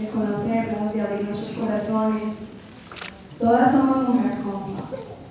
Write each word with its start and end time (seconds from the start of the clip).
de 0.00 0.08
conocernos, 0.08 0.94
de 0.94 1.00
abrir 1.00 1.24
nuestros 1.24 1.58
corazones. 1.58 2.34
Todas 3.38 3.72
somos 3.72 4.08
mujer 4.08 4.38
compa, 4.42 4.82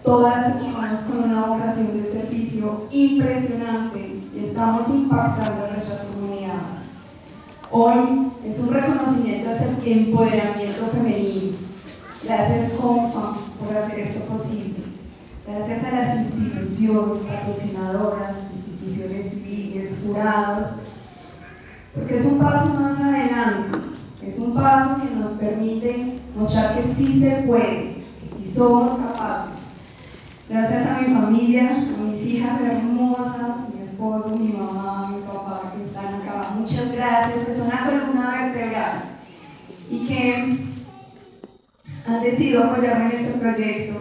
todas 0.03 0.55
estamos 0.55 0.99
con 0.99 1.31
una 1.31 1.45
vocación 1.45 2.01
de 2.01 2.11
servicio 2.11 2.87
impresionante 2.91 4.21
y 4.33 4.45
estamos 4.45 4.89
impactando 4.89 5.67
nuestras 5.67 6.05
comunidades. 6.05 6.89
Hoy 7.71 8.31
es 8.45 8.59
un 8.61 8.73
reconocimiento 8.73 9.51
hacia 9.51 9.67
el 9.67 10.07
empoderamiento 10.07 10.87
femenino. 10.87 11.57
Gracias, 12.23 12.71
Compa, 12.73 13.37
por 13.59 13.77
hacer 13.77 13.99
esto 13.99 14.25
posible. 14.25 14.79
Gracias 15.47 15.83
a 15.83 15.95
las 15.95 16.17
instituciones 16.17 17.21
patrocinadoras, 17.21 18.35
instituciones 18.55 19.31
civiles, 19.31 20.03
jurados, 20.05 20.67
porque 21.93 22.17
es 22.17 22.25
un 22.25 22.39
paso 22.39 22.73
más 22.79 22.99
adelante, 22.99 23.88
es 24.25 24.37
un 24.39 24.53
paso 24.53 25.01
que 25.01 25.15
nos 25.15 25.29
permite 25.33 26.19
mostrar 26.35 26.75
que 26.75 26.83
sí 26.93 27.19
se 27.21 27.43
puede, 27.43 27.95
que 27.95 28.37
sí 28.37 28.51
somos 28.53 28.99
capaces. 28.99 29.53
Gracias 30.49 30.87
a 30.87 31.01
mi 31.01 31.13
familia, 31.13 31.87
a 31.87 32.03
mis 32.03 32.25
hijas 32.25 32.59
hermosas, 32.61 33.73
mi 33.73 33.81
esposo, 33.81 34.35
mi 34.35 34.51
mamá, 34.51 35.13
mi 35.15 35.21
papá 35.21 35.73
que 35.75 35.83
están 35.83 36.15
acá, 36.15 36.53
muchas 36.57 36.91
gracias, 36.91 37.45
que 37.45 37.55
son 37.55 37.69
la 37.69 37.85
columna 37.85 38.51
vertebral 38.51 39.03
y 39.89 40.07
que 40.07 40.59
han 42.05 42.23
decidido 42.23 42.63
apoyarme 42.63 43.05
en 43.05 43.21
este 43.21 43.39
proyecto, 43.39 43.99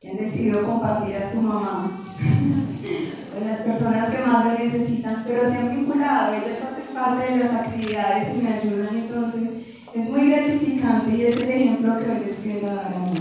que 0.00 0.10
han 0.10 0.16
decidido 0.16 0.66
compartir 0.66 1.16
a 1.16 1.30
su 1.30 1.42
mamá 1.42 1.90
con 3.34 3.48
las 3.48 3.58
personas 3.60 4.10
que 4.10 4.26
más 4.26 4.44
lo 4.46 4.58
necesitan, 4.58 5.22
pero 5.26 5.48
se 5.48 5.58
han 5.58 5.76
vinculado, 5.76 6.34
ellas 6.34 6.79
parte 7.00 7.32
de 7.32 7.38
las 7.38 7.54
actividades 7.54 8.36
y 8.36 8.42
me 8.42 8.52
ayudan, 8.52 8.96
entonces 8.96 9.66
es 9.94 10.10
muy 10.10 10.30
gratificante 10.30 11.16
y 11.16 11.22
es 11.22 11.36
el 11.42 11.50
ejemplo 11.50 11.98
que 11.98 12.10
hoy 12.10 12.20
les 12.26 12.38
quiero 12.38 12.66
dar 12.66 12.94
a 12.94 12.98
mí. 12.98 13.18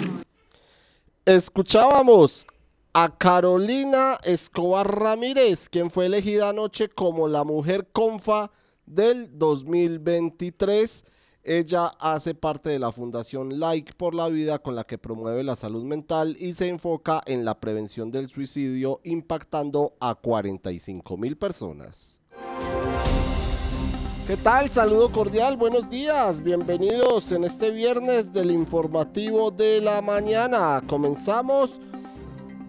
Escuchábamos 1.26 2.46
a 2.94 3.16
Carolina 3.18 4.18
Escobar 4.24 5.00
Ramírez, 5.00 5.70
quien 5.70 5.90
fue 5.90 6.08
elegida 6.08 6.50
anoche 6.50 6.90
como 6.90 7.28
la 7.28 7.44
mujer 7.44 7.88
confa 7.92 8.52
del 8.86 9.38
2023. 9.38 11.06
Ella 11.44 11.88
hace 12.00 12.36
parte 12.36 12.70
de 12.70 12.80
la 12.80 12.92
Fundación 12.92 13.60
Like 13.60 13.94
por 13.94 14.14
la 14.14 14.28
Vida 14.28 14.60
con 14.60 14.76
la 14.76 14.84
que 14.84 14.98
promueve 14.98 15.44
la 15.44 15.56
salud 15.56 15.86
mental 15.86 16.36
y 16.38 16.54
se 16.54 16.68
enfoca 16.68 17.22
en 17.26 17.46
la 17.46 17.60
prevención 17.60 18.12
del 18.12 18.30
suicidio 18.30 19.00
impactando 19.04 19.94
a 20.02 20.16
45 20.16 21.16
mil 21.16 21.38
personas. 21.38 22.20
¿Qué 24.30 24.38
tal? 24.38 24.70
Saludo 24.70 25.12
cordial, 25.12 25.58
buenos 25.58 25.90
días, 25.90 26.44
bienvenidos 26.44 27.32
en 27.32 27.46
este 27.46 27.72
viernes 27.72 28.32
del 28.32 28.52
informativo 28.52 29.50
de 29.50 29.82
la 29.82 30.04
mañana. 30.04 30.84
Comenzamos 30.86 31.80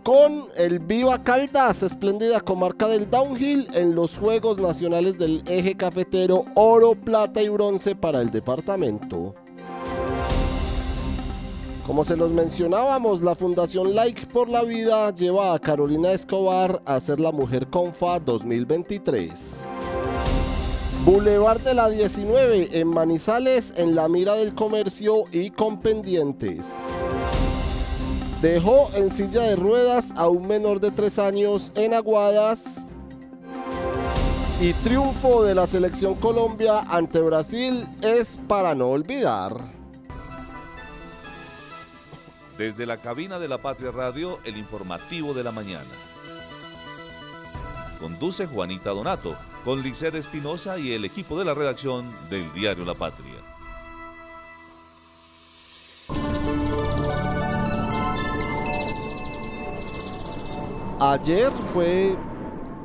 con 0.02 0.46
el 0.56 0.78
Viva 0.78 1.22
Caldas, 1.22 1.82
espléndida 1.82 2.40
comarca 2.40 2.88
del 2.88 3.10
downhill 3.10 3.68
en 3.74 3.94
los 3.94 4.16
Juegos 4.16 4.56
Nacionales 4.56 5.18
del 5.18 5.42
Eje 5.46 5.76
Cafetero, 5.76 6.46
oro, 6.54 6.94
plata 6.94 7.42
y 7.42 7.50
bronce 7.50 7.94
para 7.94 8.22
el 8.22 8.30
departamento. 8.30 9.34
Como 11.86 12.06
se 12.06 12.16
los 12.16 12.30
mencionábamos, 12.30 13.20
la 13.20 13.34
Fundación 13.34 13.94
Like 13.94 14.28
por 14.32 14.48
la 14.48 14.62
Vida 14.62 15.12
lleva 15.14 15.52
a 15.52 15.58
Carolina 15.58 16.12
Escobar 16.12 16.80
a 16.86 16.98
ser 17.00 17.20
la 17.20 17.32
Mujer 17.32 17.66
Confa 17.68 18.18
2023. 18.18 19.60
Boulevard 21.04 21.62
de 21.62 21.72
la 21.72 21.88
19 21.88 22.78
en 22.78 22.88
Manizales 22.88 23.72
en 23.76 23.94
la 23.94 24.06
mira 24.06 24.34
del 24.34 24.54
comercio 24.54 25.24
y 25.32 25.50
con 25.50 25.80
pendientes. 25.80 26.66
Dejó 28.42 28.90
en 28.92 29.10
silla 29.10 29.42
de 29.44 29.56
ruedas 29.56 30.10
a 30.14 30.28
un 30.28 30.46
menor 30.46 30.78
de 30.78 30.90
3 30.90 31.18
años 31.18 31.72
en 31.74 31.94
Aguadas. 31.94 32.84
Y 34.60 34.74
triunfo 34.74 35.42
de 35.42 35.54
la 35.54 35.66
selección 35.66 36.16
Colombia 36.16 36.80
ante 36.80 37.20
Brasil 37.22 37.86
es 38.02 38.38
para 38.46 38.74
no 38.74 38.90
olvidar. 38.90 39.56
Desde 42.58 42.84
la 42.84 42.98
cabina 42.98 43.38
de 43.38 43.48
la 43.48 43.56
Patria 43.56 43.90
Radio, 43.90 44.38
el 44.44 44.58
informativo 44.58 45.32
de 45.32 45.44
la 45.44 45.50
mañana. 45.50 45.88
Conduce 48.00 48.46
Juanita 48.46 48.90
Donato, 48.90 49.36
con 49.62 49.82
Liced 49.82 50.14
Espinosa 50.14 50.78
y 50.78 50.92
el 50.92 51.04
equipo 51.04 51.38
de 51.38 51.44
la 51.44 51.52
redacción 51.52 52.10
del 52.30 52.50
diario 52.54 52.86
La 52.86 52.94
Patria. 52.94 53.34
Ayer 60.98 61.52
fue 61.72 62.16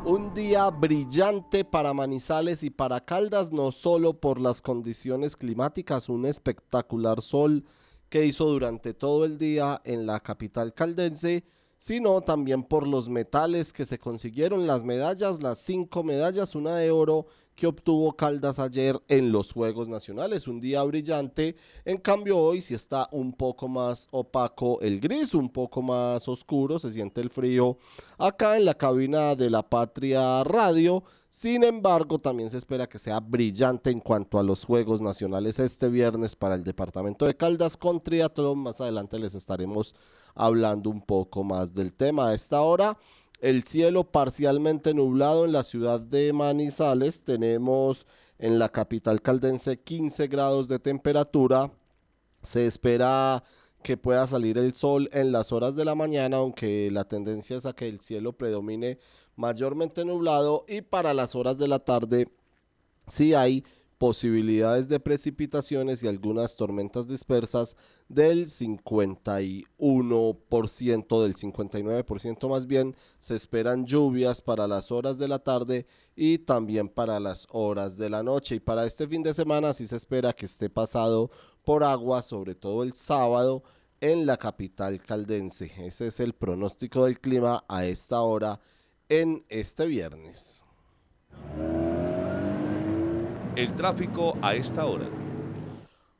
un 0.03 0.33
día 0.33 0.69
brillante 0.69 1.63
para 1.63 1.93
Manizales 1.93 2.63
y 2.63 2.69
para 2.69 2.99
Caldas, 2.99 3.53
no 3.53 3.71
solo 3.71 4.19
por 4.19 4.41
las 4.41 4.61
condiciones 4.61 5.37
climáticas, 5.37 6.09
un 6.09 6.25
espectacular 6.25 7.21
sol 7.21 7.63
que 8.09 8.25
hizo 8.25 8.45
durante 8.45 8.93
todo 8.93 9.23
el 9.23 9.37
día 9.37 9.81
en 9.85 10.05
la 10.05 10.19
capital 10.19 10.73
caldense, 10.73 11.45
sino 11.77 12.21
también 12.21 12.63
por 12.63 12.87
los 12.87 13.09
metales 13.09 13.73
que 13.73 13.85
se 13.85 13.99
consiguieron, 13.99 14.67
las 14.67 14.83
medallas, 14.83 15.43
las 15.43 15.59
cinco 15.59 16.03
medallas, 16.03 16.55
una 16.55 16.75
de 16.75 16.91
oro 16.91 17.27
que 17.55 17.67
obtuvo 17.67 18.16
Caldas 18.16 18.59
ayer 18.59 19.01
en 19.07 19.31
los 19.31 19.53
Juegos 19.53 19.88
Nacionales. 19.88 20.47
Un 20.47 20.59
día 20.59 20.83
brillante, 20.83 21.55
en 21.85 21.97
cambio 21.97 22.38
hoy 22.38 22.61
sí 22.61 22.73
está 22.73 23.07
un 23.11 23.33
poco 23.33 23.67
más 23.67 24.07
opaco 24.11 24.79
el 24.81 24.99
gris, 24.99 25.33
un 25.33 25.49
poco 25.49 25.81
más 25.81 26.27
oscuro, 26.27 26.77
se 26.77 26.91
siente 26.91 27.21
el 27.21 27.29
frío 27.29 27.77
acá 28.17 28.57
en 28.57 28.66
la 28.66 28.73
cabina 28.73 29.35
de 29.35 29.49
la 29.49 29.63
Patria 29.63 30.43
Radio. 30.43 31.03
Sin 31.29 31.63
embargo, 31.66 32.19
también 32.19 32.49
se 32.49 32.57
espera 32.57 32.88
que 32.88 32.97
sea 32.97 33.19
brillante 33.19 33.89
en 33.89 33.99
cuanto 33.99 34.39
a 34.39 34.43
los 34.43 34.63
Juegos 34.63 35.01
Nacionales 35.01 35.59
este 35.59 35.89
viernes 35.89 36.35
para 36.35 36.55
el 36.55 36.63
departamento 36.63 37.25
de 37.25 37.35
Caldas 37.35 37.75
con 37.75 38.01
triatlón. 38.01 38.59
Más 38.59 38.79
adelante 38.79 39.19
les 39.19 39.35
estaremos 39.35 39.95
hablando 40.33 40.89
un 40.89 41.01
poco 41.01 41.43
más 41.43 41.73
del 41.73 41.93
tema. 41.93 42.29
A 42.29 42.33
esta 42.33 42.61
hora 42.61 42.97
el 43.45 43.63
cielo 43.63 44.06
parcialmente 44.06 44.95
nublado 44.95 45.45
en 45.45 45.51
la 45.51 45.63
ciudad 45.63 46.00
de 46.00 46.33
Manizales. 46.33 47.23
Tenemos 47.23 48.07
en 48.39 48.57
la 48.57 48.69
capital 48.69 49.22
caldense 49.22 49.79
15 49.79 50.25
grados 50.25 50.67
de 50.67 50.79
temperatura. 50.79 51.72
Se 52.41 52.66
espera 52.66 53.44
que 53.84 53.97
pueda 53.97 54.25
salir 54.25 54.57
el 54.57 54.73
sol 54.73 55.11
en 55.13 55.31
las 55.31 55.51
horas 55.51 55.75
de 55.75 55.85
la 55.85 55.94
mañana, 55.94 56.38
aunque 56.38 56.89
la 56.89 57.03
tendencia 57.03 57.55
es 57.55 57.67
a 57.67 57.73
que 57.73 57.88
el 57.88 58.00
cielo 58.00 58.34
predomine 58.34 58.97
mayormente 59.35 60.03
nublado 60.05 60.66
y 60.67 60.81
para 60.81 61.13
las 61.13 61.35
horas 61.35 61.59
de 61.59 61.67
la 61.67 61.78
tarde 61.78 62.28
sí 63.07 63.35
hay 63.35 63.63
posibilidades 63.97 64.88
de 64.88 65.00
precipitaciones 65.00 66.03
y 66.03 66.07
algunas 66.07 66.56
tormentas 66.56 67.08
dispersas 67.08 67.75
del 68.09 68.47
51%, 68.47 71.23
del 71.23 71.35
59% 71.35 72.49
más 72.49 72.67
bien. 72.67 72.96
Se 73.19 73.35
esperan 73.35 73.85
lluvias 73.85 74.41
para 74.41 74.67
las 74.67 74.91
horas 74.91 75.17
de 75.17 75.28
la 75.28 75.40
tarde 75.40 75.85
y 76.16 76.40
también 76.40 76.90
para 76.90 77.19
las 77.19 77.47
horas 77.52 77.97
de 77.97 78.09
la 78.09 78.23
noche. 78.23 78.55
Y 78.55 78.59
para 78.59 78.85
este 78.85 79.08
fin 79.08 79.23
de 79.23 79.34
semana 79.34 79.73
sí 79.73 79.87
se 79.87 79.96
espera 79.96 80.34
que 80.34 80.46
esté 80.46 80.69
pasado 80.69 81.31
por 81.64 81.84
agua, 81.84 82.22
sobre 82.22 82.55
todo 82.55 82.84
el 82.84 82.93
sábado 82.93 83.64
en 84.02 84.25
la 84.25 84.37
capital 84.37 85.02
caldense. 85.02 85.72
Ese 85.78 86.08
es 86.08 86.19
el 86.19 86.34
pronóstico 86.34 87.05
del 87.05 87.19
clima 87.19 87.64
a 87.67 87.85
esta 87.85 88.22
hora 88.22 88.59
en 89.09 89.43
este 89.49 89.85
viernes. 89.85 90.64
El 93.55 93.73
tráfico 93.73 94.37
a 94.41 94.53
esta 94.53 94.85
hora. 94.85 95.09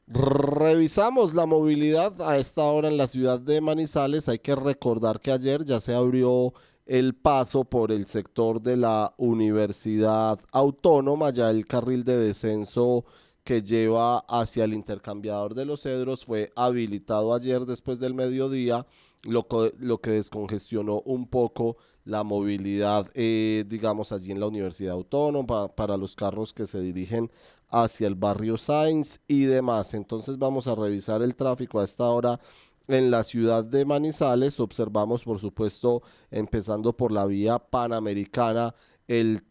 Revisamos 0.08 1.34
la 1.34 1.46
movilidad 1.46 2.22
a 2.22 2.38
esta 2.38 2.64
hora 2.64 2.88
en 2.88 2.96
la 2.96 3.08
ciudad 3.08 3.42
de 3.42 3.60
Manizales. 3.60 4.30
Hay 4.30 4.40
que 4.40 4.56
recordar 4.56 5.20
que 5.20 5.34
ayer 5.34 5.66
ya 5.66 5.82
se 5.82 5.94
abrió 5.94 6.54
el 6.86 7.14
paso 7.14 7.66
por 7.66 7.92
el 7.92 8.08
sector 8.08 8.62
de 8.62 8.78
la 8.78 9.14
Universidad 9.18 10.40
Autónoma. 10.54 11.32
Ya 11.32 11.50
el 11.50 11.66
carril 11.66 12.06
de 12.06 12.16
descenso 12.16 13.04
que 13.44 13.62
lleva 13.62 14.20
hacia 14.30 14.64
el 14.64 14.74
intercambiador 14.74 15.56
de 15.56 15.66
los 15.66 15.82
cedros 15.82 16.24
fue 16.24 16.54
habilitado 16.56 17.34
ayer 17.34 17.66
después 17.66 18.00
del 18.00 18.14
mediodía, 18.14 18.88
lo, 19.24 19.46
que 19.48 20.12
descongestionó 20.12 21.02
un 21.02 21.28
poco 21.28 21.76
la 22.06 22.24
movilidad, 22.24 23.08
eh, 23.16 23.66
digamos, 23.68 24.12
allí 24.12 24.32
en 24.32 24.40
la 24.40 24.48
Universidad 24.48 24.94
Autónoma 24.94 25.68
para 25.68 25.98
los 25.98 26.16
carros 26.16 26.54
que 26.54 26.68
se 26.68 26.80
dirigen 26.80 27.32
hacia 27.70 28.08
el 28.08 28.16
barrio 28.16 28.58
Sainz 28.58 29.20
y 29.28 29.46
demás. 29.46 29.94
Entonces 29.94 30.38
vamos 30.38 30.68
a 30.68 30.76
revisar 30.76 31.22
el 31.22 31.36
tráfico 31.36 31.80
a 31.80 31.84
esta 31.84 32.06
hora 32.06 32.40
en 32.88 33.10
la 33.10 33.24
ciudad 33.24 33.64
de 33.64 33.86
Manizales. 33.86 34.60
Observamos, 34.60 35.24
por 35.24 35.40
supuesto, 35.40 36.04
empezando 36.30 36.94
por 36.96 37.12
la 37.12 37.26
vía 37.26 37.58
panamericana, 37.60 38.76
el 39.08 39.44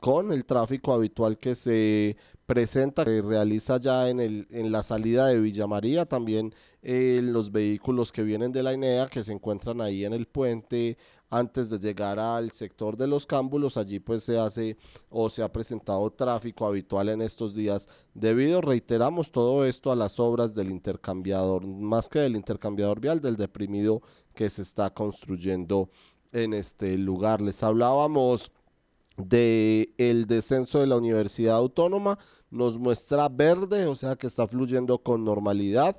con 0.00 0.32
el 0.32 0.44
tráfico 0.44 0.92
habitual 0.92 1.38
que 1.38 1.54
se 1.54 2.16
presenta, 2.46 3.04
que 3.04 3.22
realiza 3.22 3.78
ya 3.78 4.08
en, 4.08 4.20
el, 4.20 4.46
en 4.50 4.70
la 4.70 4.82
salida 4.82 5.26
de 5.28 5.40
Villa 5.40 5.66
María, 5.66 6.06
también 6.06 6.54
eh, 6.82 7.20
los 7.22 7.50
vehículos 7.50 8.12
que 8.12 8.22
vienen 8.22 8.52
de 8.52 8.62
la 8.62 8.74
INEA, 8.74 9.08
que 9.08 9.24
se 9.24 9.32
encuentran 9.32 9.80
ahí 9.80 10.04
en 10.04 10.12
el 10.12 10.26
puente 10.26 10.98
antes 11.30 11.68
de 11.68 11.78
llegar 11.78 12.18
al 12.18 12.52
sector 12.52 12.96
de 12.96 13.08
los 13.08 13.26
cámbulos, 13.26 13.76
allí 13.76 13.98
pues 13.98 14.22
se 14.22 14.38
hace 14.38 14.76
o 15.10 15.30
se 15.30 15.42
ha 15.42 15.50
presentado 15.50 16.10
tráfico 16.10 16.66
habitual 16.66 17.08
en 17.08 17.22
estos 17.22 17.54
días 17.54 17.88
debido, 18.12 18.60
reiteramos 18.60 19.32
todo 19.32 19.64
esto 19.64 19.90
a 19.90 19.96
las 19.96 20.20
obras 20.20 20.54
del 20.54 20.70
intercambiador, 20.70 21.66
más 21.66 22.08
que 22.08 22.20
del 22.20 22.36
intercambiador 22.36 23.00
vial, 23.00 23.20
del 23.20 23.36
deprimido 23.36 24.02
que 24.34 24.48
se 24.48 24.62
está 24.62 24.90
construyendo 24.90 25.90
en 26.30 26.52
este 26.52 26.96
lugar. 26.98 27.40
Les 27.40 27.62
hablábamos 27.62 28.52
de 29.16 29.94
el 29.98 30.26
descenso 30.26 30.80
de 30.80 30.86
la 30.86 30.96
Universidad 30.96 31.56
Autónoma, 31.56 32.18
nos 32.50 32.78
muestra 32.78 33.28
verde, 33.28 33.86
o 33.86 33.96
sea 33.96 34.16
que 34.16 34.26
está 34.26 34.46
fluyendo 34.46 34.98
con 34.98 35.24
normalidad 35.24 35.98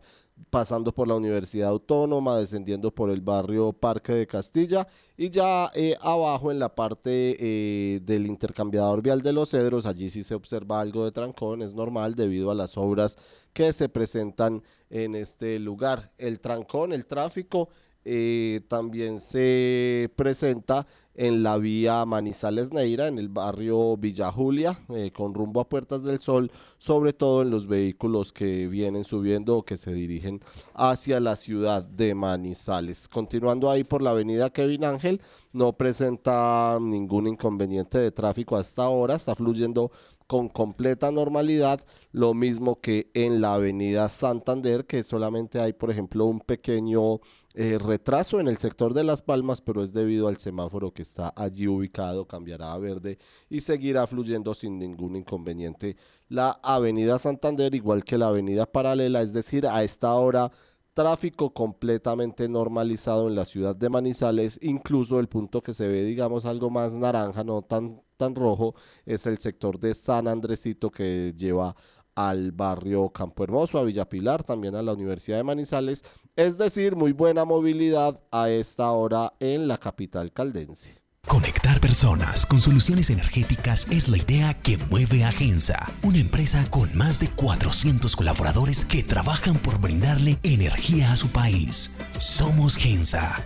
pasando 0.49 0.93
por 0.93 1.07
la 1.07 1.15
Universidad 1.15 1.69
Autónoma, 1.69 2.37
descendiendo 2.37 2.91
por 2.91 3.09
el 3.09 3.21
barrio 3.21 3.73
Parque 3.73 4.13
de 4.13 4.27
Castilla 4.27 4.87
y 5.17 5.29
ya 5.29 5.71
eh, 5.73 5.95
abajo 6.01 6.51
en 6.51 6.59
la 6.59 6.75
parte 6.75 7.37
eh, 7.39 7.99
del 8.01 8.25
intercambiador 8.27 9.01
vial 9.01 9.21
de 9.21 9.33
los 9.33 9.51
Cedros, 9.51 9.85
allí 9.85 10.09
sí 10.09 10.23
se 10.23 10.35
observa 10.35 10.81
algo 10.81 11.05
de 11.05 11.11
trancón, 11.11 11.61
es 11.61 11.73
normal 11.73 12.15
debido 12.15 12.51
a 12.51 12.55
las 12.55 12.77
obras 12.77 13.17
que 13.53 13.71
se 13.71 13.87
presentan 13.87 14.61
en 14.89 15.15
este 15.15 15.59
lugar. 15.59 16.11
El 16.17 16.39
trancón, 16.39 16.91
el 16.91 17.05
tráfico 17.05 17.69
eh, 18.03 18.61
también 18.67 19.19
se 19.19 20.11
presenta 20.15 20.85
en 21.15 21.43
la 21.43 21.57
vía 21.57 22.05
Manizales 22.05 22.71
Neira, 22.71 23.07
en 23.07 23.17
el 23.17 23.29
barrio 23.29 23.97
Villa 23.97 24.31
Julia, 24.31 24.79
eh, 24.89 25.11
con 25.11 25.33
rumbo 25.33 25.61
a 25.61 25.69
Puertas 25.69 26.03
del 26.03 26.19
Sol, 26.19 26.51
sobre 26.77 27.13
todo 27.13 27.41
en 27.41 27.49
los 27.49 27.67
vehículos 27.67 28.33
que 28.33 28.67
vienen 28.67 29.03
subiendo 29.03 29.57
o 29.57 29.63
que 29.63 29.77
se 29.77 29.93
dirigen 29.93 30.41
hacia 30.73 31.19
la 31.19 31.35
ciudad 31.35 31.83
de 31.83 32.13
Manizales. 32.15 33.07
Continuando 33.07 33.69
ahí 33.69 33.83
por 33.83 34.01
la 34.01 34.11
avenida 34.11 34.49
Kevin 34.49 34.83
Ángel, 34.83 35.21
no 35.53 35.73
presenta 35.73 36.77
ningún 36.81 37.27
inconveniente 37.27 37.97
de 37.97 38.11
tráfico 38.11 38.57
hasta 38.57 38.83
ahora, 38.83 39.15
está 39.15 39.35
fluyendo 39.35 39.91
con 40.27 40.49
completa 40.49 41.11
normalidad, 41.11 41.81
lo 42.11 42.33
mismo 42.33 42.81
que 42.81 43.11
en 43.13 43.41
la 43.41 43.53
avenida 43.53 44.09
Santander, 44.09 44.85
que 44.85 45.03
solamente 45.03 45.59
hay, 45.59 45.73
por 45.73 45.91
ejemplo, 45.91 46.25
un 46.25 46.39
pequeño 46.39 47.19
eh, 47.57 47.77
retraso 47.77 48.41
en 48.41 48.49
el 48.49 48.57
sector 48.57 48.93
de 48.93 49.05
Las 49.05 49.21
Palmas, 49.21 49.61
pero 49.61 49.81
es 49.81 49.93
debido 49.93 50.27
al 50.27 50.37
semáforo 50.37 50.91
que 50.93 51.03
está 51.03 51.31
allí 51.37 51.67
ubicado, 51.67 52.27
cambiará 52.27 52.73
a 52.73 52.79
verde 52.79 53.17
y 53.49 53.61
seguirá 53.61 54.05
fluyendo 54.07 54.53
sin 54.53 54.77
ningún 54.77 55.15
inconveniente. 55.15 55.95
La 56.27 56.59
avenida 56.61 57.17
Santander, 57.17 57.73
igual 57.73 58.03
que 58.03 58.17
la 58.17 58.27
avenida 58.27 58.65
paralela, 58.65 59.21
es 59.21 59.31
decir, 59.31 59.65
a 59.67 59.85
esta 59.85 60.13
hora 60.15 60.51
tráfico 60.93 61.53
completamente 61.53 62.49
normalizado 62.49 63.29
en 63.29 63.35
la 63.35 63.45
ciudad 63.45 63.73
de 63.73 63.89
Manizales, 63.89 64.59
incluso 64.61 65.21
el 65.21 65.29
punto 65.29 65.61
que 65.63 65.73
se 65.73 65.87
ve, 65.87 66.03
digamos, 66.03 66.45
algo 66.45 66.69
más 66.69 66.97
naranja, 66.97 67.45
no 67.45 67.61
tan, 67.61 68.01
tan 68.17 68.35
rojo, 68.35 68.75
es 69.05 69.27
el 69.27 69.37
sector 69.37 69.79
de 69.79 69.93
San 69.93 70.27
Andresito 70.27 70.91
que 70.91 71.33
lleva 71.33 71.73
al 72.15 72.51
barrio 72.51 73.09
Campo 73.09 73.43
Hermoso, 73.43 73.77
a 73.77 73.83
Villa 73.83 74.07
Pilar, 74.09 74.43
también 74.43 74.75
a 74.75 74.81
la 74.81 74.93
Universidad 74.93 75.37
de 75.37 75.43
Manizales, 75.43 76.03
es 76.35 76.57
decir, 76.57 76.95
muy 76.95 77.11
buena 77.11 77.45
movilidad 77.45 78.21
a 78.31 78.49
esta 78.49 78.91
hora 78.91 79.33
en 79.39 79.67
la 79.67 79.77
capital 79.77 80.31
caldense. 80.31 81.05
Conectar 81.27 81.79
personas 81.79 82.45
con 82.45 82.59
soluciones 82.59 83.09
energéticas 83.09 83.87
es 83.89 84.09
la 84.09 84.17
idea 84.17 84.53
que 84.61 84.77
mueve 84.91 85.23
a 85.23 85.31
Gensa, 85.31 85.91
una 86.03 86.19
empresa 86.19 86.63
con 86.69 86.95
más 86.95 87.19
de 87.19 87.29
400 87.29 88.15
colaboradores 88.15 88.85
que 88.85 89.01
trabajan 89.01 89.55
por 89.57 89.79
brindarle 89.81 90.37
energía 90.43 91.11
a 91.11 91.15
su 91.15 91.29
país. 91.29 91.91
Somos 92.19 92.77
Gensa, 92.77 93.43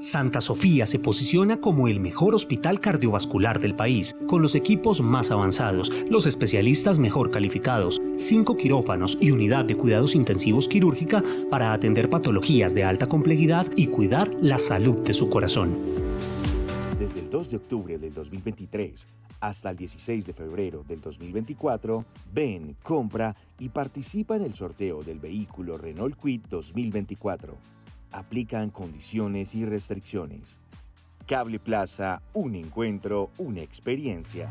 Santa 0.00 0.40
Sofía 0.40 0.86
se 0.86 0.98
posiciona 0.98 1.60
como 1.60 1.86
el 1.86 2.00
mejor 2.00 2.34
hospital 2.34 2.80
cardiovascular 2.80 3.60
del 3.60 3.76
país, 3.76 4.16
con 4.26 4.40
los 4.40 4.54
equipos 4.54 5.02
más 5.02 5.30
avanzados, 5.30 5.92
los 6.08 6.24
especialistas 6.24 6.98
mejor 6.98 7.30
calificados, 7.30 8.00
cinco 8.16 8.56
quirófanos 8.56 9.18
y 9.20 9.30
unidad 9.30 9.66
de 9.66 9.76
cuidados 9.76 10.14
intensivos 10.14 10.68
quirúrgica 10.68 11.22
para 11.50 11.74
atender 11.74 12.08
patologías 12.08 12.72
de 12.72 12.82
alta 12.82 13.08
complejidad 13.08 13.66
y 13.76 13.88
cuidar 13.88 14.30
la 14.40 14.58
salud 14.58 14.98
de 15.00 15.12
su 15.12 15.28
corazón. 15.28 15.76
Desde 16.98 17.20
el 17.20 17.28
2 17.28 17.50
de 17.50 17.56
octubre 17.58 17.98
del 17.98 18.14
2023 18.14 19.06
hasta 19.40 19.68
el 19.68 19.76
16 19.76 20.26
de 20.26 20.32
febrero 20.32 20.82
del 20.82 21.02
2024, 21.02 22.06
ven, 22.32 22.74
compra 22.82 23.36
y 23.58 23.68
participa 23.68 24.36
en 24.36 24.42
el 24.44 24.54
sorteo 24.54 25.02
del 25.02 25.18
vehículo 25.18 25.76
Renault 25.76 26.18
Quid 26.18 26.40
2024 26.48 27.79
aplican 28.12 28.70
condiciones 28.70 29.54
y 29.54 29.64
restricciones. 29.64 30.60
Cable 31.26 31.60
Plaza, 31.60 32.22
un 32.32 32.54
encuentro, 32.56 33.30
una 33.38 33.60
experiencia. 33.60 34.50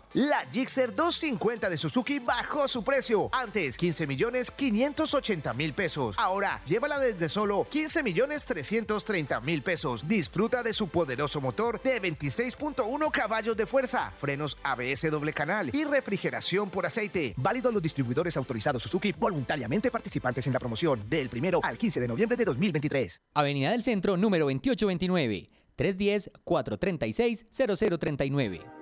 La 0.13 0.45
Gixxer 0.51 0.93
250 0.93 1.69
de 1.69 1.77
Suzuki 1.77 2.19
bajó 2.19 2.67
su 2.67 2.83
precio. 2.83 3.29
Antes 3.31 3.77
15 3.77 4.07
millones 4.07 4.51
580 4.51 5.53
mil 5.53 5.73
pesos. 5.73 6.17
Ahora 6.19 6.61
llévala 6.65 6.99
desde 6.99 7.29
solo 7.29 7.65
15 7.69 8.03
millones 8.03 8.45
330 8.45 9.39
mil 9.39 9.61
pesos. 9.61 10.05
Disfruta 10.05 10.63
de 10.63 10.73
su 10.73 10.89
poderoso 10.89 11.39
motor 11.39 11.81
de 11.81 12.01
26.1 12.01 13.09
caballos 13.11 13.55
de 13.55 13.65
fuerza, 13.65 14.11
frenos 14.17 14.57
ABS 14.63 15.09
doble 15.09 15.31
canal 15.31 15.71
y 15.73 15.85
refrigeración 15.85 16.69
por 16.69 16.85
aceite. 16.85 17.33
Válido 17.37 17.71
los 17.71 17.81
distribuidores 17.81 18.35
autorizados 18.35 18.83
Suzuki 18.83 19.13
voluntariamente 19.13 19.91
participantes 19.91 20.45
en 20.45 20.51
la 20.51 20.59
promoción 20.59 21.09
del 21.09 21.29
primero 21.29 21.61
al 21.63 21.77
15 21.77 22.01
de 22.01 22.07
noviembre 22.09 22.35
de 22.35 22.43
2023. 22.43 23.21
Avenida 23.33 23.71
del 23.71 23.83
Centro 23.83 24.17
número 24.17 24.43
2829 24.43 25.49
310 25.77 26.31
436 26.43 27.45
0039. 27.49 28.80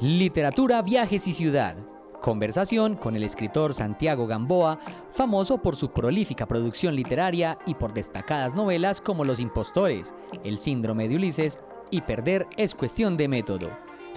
Literatura, 0.00 0.80
viajes 0.80 1.26
y 1.26 1.34
ciudad. 1.34 1.76
Conversación 2.20 2.94
con 2.94 3.16
el 3.16 3.24
escritor 3.24 3.74
Santiago 3.74 4.28
Gamboa, 4.28 4.78
famoso 5.10 5.58
por 5.58 5.74
su 5.74 5.90
prolífica 5.90 6.46
producción 6.46 6.94
literaria 6.94 7.58
y 7.66 7.74
por 7.74 7.92
destacadas 7.92 8.54
novelas 8.54 9.00
como 9.00 9.24
Los 9.24 9.40
Impostores, 9.40 10.14
El 10.44 10.58
Síndrome 10.58 11.08
de 11.08 11.16
Ulises 11.16 11.58
y 11.90 12.02
Perder 12.02 12.46
es 12.56 12.76
cuestión 12.76 13.16
de 13.16 13.26
método. 13.26 13.70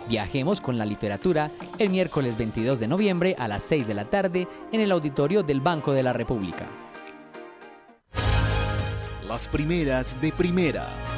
Viajemos 0.08 0.62
con 0.62 0.78
la 0.78 0.86
literatura 0.86 1.50
el 1.80 1.90
miércoles 1.90 2.38
22 2.38 2.80
de 2.80 2.88
noviembre 2.88 3.36
a 3.40 3.48
las 3.48 3.64
6 3.64 3.88
de 3.88 3.94
la 3.96 4.06
tarde 4.06 4.48
en 4.72 4.82
el 4.82 4.92
auditorio 4.92 5.42
del 5.42 5.62
Banco 5.62 5.94
de 5.94 6.04
la 6.04 6.14
República. 6.14 6.68
Las 9.28 9.48
primeras 9.48 10.22
de 10.22 10.32
primera. 10.32 11.11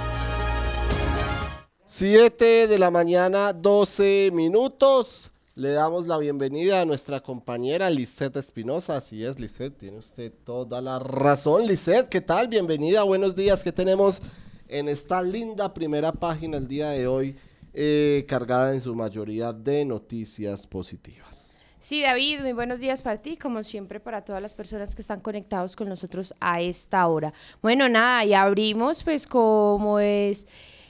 7 1.96 2.66
de 2.68 2.80
la 2.80 2.90
mañana, 2.90 3.54
12 3.54 4.32
minutos. 4.34 5.32
Le 5.54 5.74
damos 5.74 6.08
la 6.08 6.18
bienvenida 6.18 6.82
a 6.82 6.86
nuestra 6.86 7.22
compañera 7.22 7.88
Lisette 7.92 8.38
Espinosa. 8.38 8.98
Así 8.98 9.24
es, 9.24 9.40
Lisette, 9.40 9.78
tiene 9.78 10.00
usted 10.00 10.34
toda 10.44 10.82
la 10.82 10.98
razón. 10.98 11.68
Lisette, 11.68 12.10
¿qué 12.10 12.20
tal? 12.20 12.48
Bienvenida, 12.48 13.04
buenos 13.04 13.36
días. 13.36 13.62
¿Qué 13.62 13.72
tenemos 13.72 14.24
en 14.68 14.90
esta 14.90 15.22
linda 15.22 15.72
primera 15.72 16.12
página 16.12 16.58
el 16.58 16.68
día 16.68 16.90
de 16.90 17.06
hoy, 17.06 17.38
eh, 17.76 18.26
cargada 18.28 18.74
en 18.74 18.82
su 18.82 18.96
mayoría 18.96 19.54
de 19.54 19.86
noticias 19.86 20.66
positivas? 20.66 21.62
Sí, 21.80 22.02
David, 22.02 22.40
muy 22.40 22.54
buenos 22.54 22.80
días 22.80 23.04
para 23.04 23.22
ti, 23.22 23.38
como 23.38 23.62
siempre 23.62 24.00
para 24.00 24.26
todas 24.26 24.42
las 24.42 24.56
personas 24.56 24.96
que 24.96 25.04
están 25.04 25.20
conectados 25.20 25.76
con 25.76 25.90
nosotros 25.90 26.34
a 26.40 26.60
esta 26.60 27.06
hora. 27.06 27.34
Bueno, 27.62 27.88
nada, 27.88 28.26
y 28.26 28.34
abrimos 28.34 29.04
pues 29.04 29.28
como 29.28 30.00
es 30.00 30.48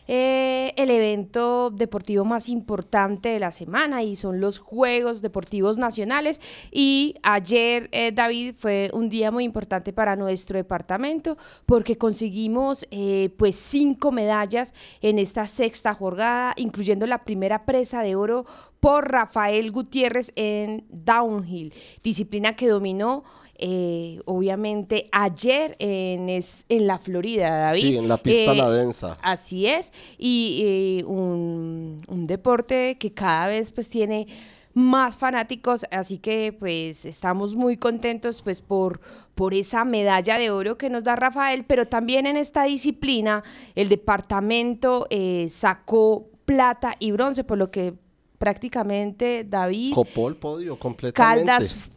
eh, 0.08 0.74
el 0.76 0.90
evento 0.90 1.70
deportivo 1.70 2.26
más 2.26 2.50
importante 2.50 3.30
de 3.30 3.40
la 3.40 3.52
semana 3.52 4.04
y 4.04 4.16
son 4.16 4.40
los 4.40 4.58
Juegos 4.58 5.22
Deportivos 5.22 5.78
Nacionales. 5.78 6.42
Y 6.72 7.16
ayer, 7.24 7.90
eh, 7.92 8.12
David, 8.12 8.56
fue 8.58 8.90
un 8.94 9.10
día 9.10 9.32
muy 9.32 9.44
importante 9.44 9.94
para 9.94 10.16
nuestro 10.16 10.58
departamento 10.58 11.38
porque 11.66 11.98
conseguimos 11.98 12.86
eh, 12.92 13.34
pues 13.38 13.56
cinco 13.56 14.12
medallas 14.12 14.74
en 15.02 15.20
esta 15.20 15.48
sexta 15.48 15.94
jornada, 15.94 16.54
incluyendo 16.58 17.08
la 17.08 17.24
primera 17.24 17.66
presa 17.66 18.02
de 18.02 18.16
oro 18.16 18.46
por 18.80 19.10
Rafael 19.10 19.72
Gutiérrez 19.72 20.34
en 20.36 20.86
downhill, 20.90 21.74
disciplina 22.04 22.54
que 22.54 22.68
dominó 22.68 23.24
eh, 23.66 24.20
obviamente 24.26 25.08
ayer 25.14 25.78
en, 25.80 26.28
es, 26.28 26.66
en 26.68 26.86
la 26.86 27.00
Florida, 27.00 27.50
David. 27.50 27.80
Sí, 27.82 27.96
en 27.96 28.10
la 28.10 28.18
pista 28.18 28.52
eh, 28.52 28.56
La 28.58 28.70
Densa. 28.70 29.18
Así 29.22 29.68
es, 29.68 29.94
y 30.18 30.64
eh, 30.66 31.04
un, 31.06 31.98
un, 32.10 32.28
deporte 32.28 32.98
que 33.00 33.14
cada 33.14 33.48
vez 33.48 33.72
pues 33.72 33.88
tiene 33.88 34.28
más 34.74 35.16
fanáticos, 35.16 35.86
así 35.92 36.18
que 36.18 36.54
pues 36.60 37.06
estamos 37.06 37.56
muy 37.56 37.78
contentos 37.78 38.42
pues 38.42 38.60
por, 38.60 39.00
por 39.34 39.54
esa 39.54 39.86
medalla 39.86 40.38
de 40.38 40.52
oro 40.52 40.78
que 40.78 40.90
nos 40.90 41.06
da 41.06 41.16
Rafael, 41.16 41.64
pero 41.64 41.88
también 41.88 42.26
en 42.26 42.36
esta 42.36 42.66
disciplina 42.66 43.46
el 43.76 43.88
departamento 43.88 45.08
sacó 45.48 46.28
plata 46.44 46.98
y 47.00 47.12
bronce, 47.12 47.46
por 47.46 47.58
lo 47.58 47.72
que 47.72 47.94
prácticamente 48.38 49.46
David... 49.48 49.94
Copó 49.94 50.28
el 50.28 50.36
podio 50.36 50.78
completamente. 50.78 51.46
Caldas 51.46 51.92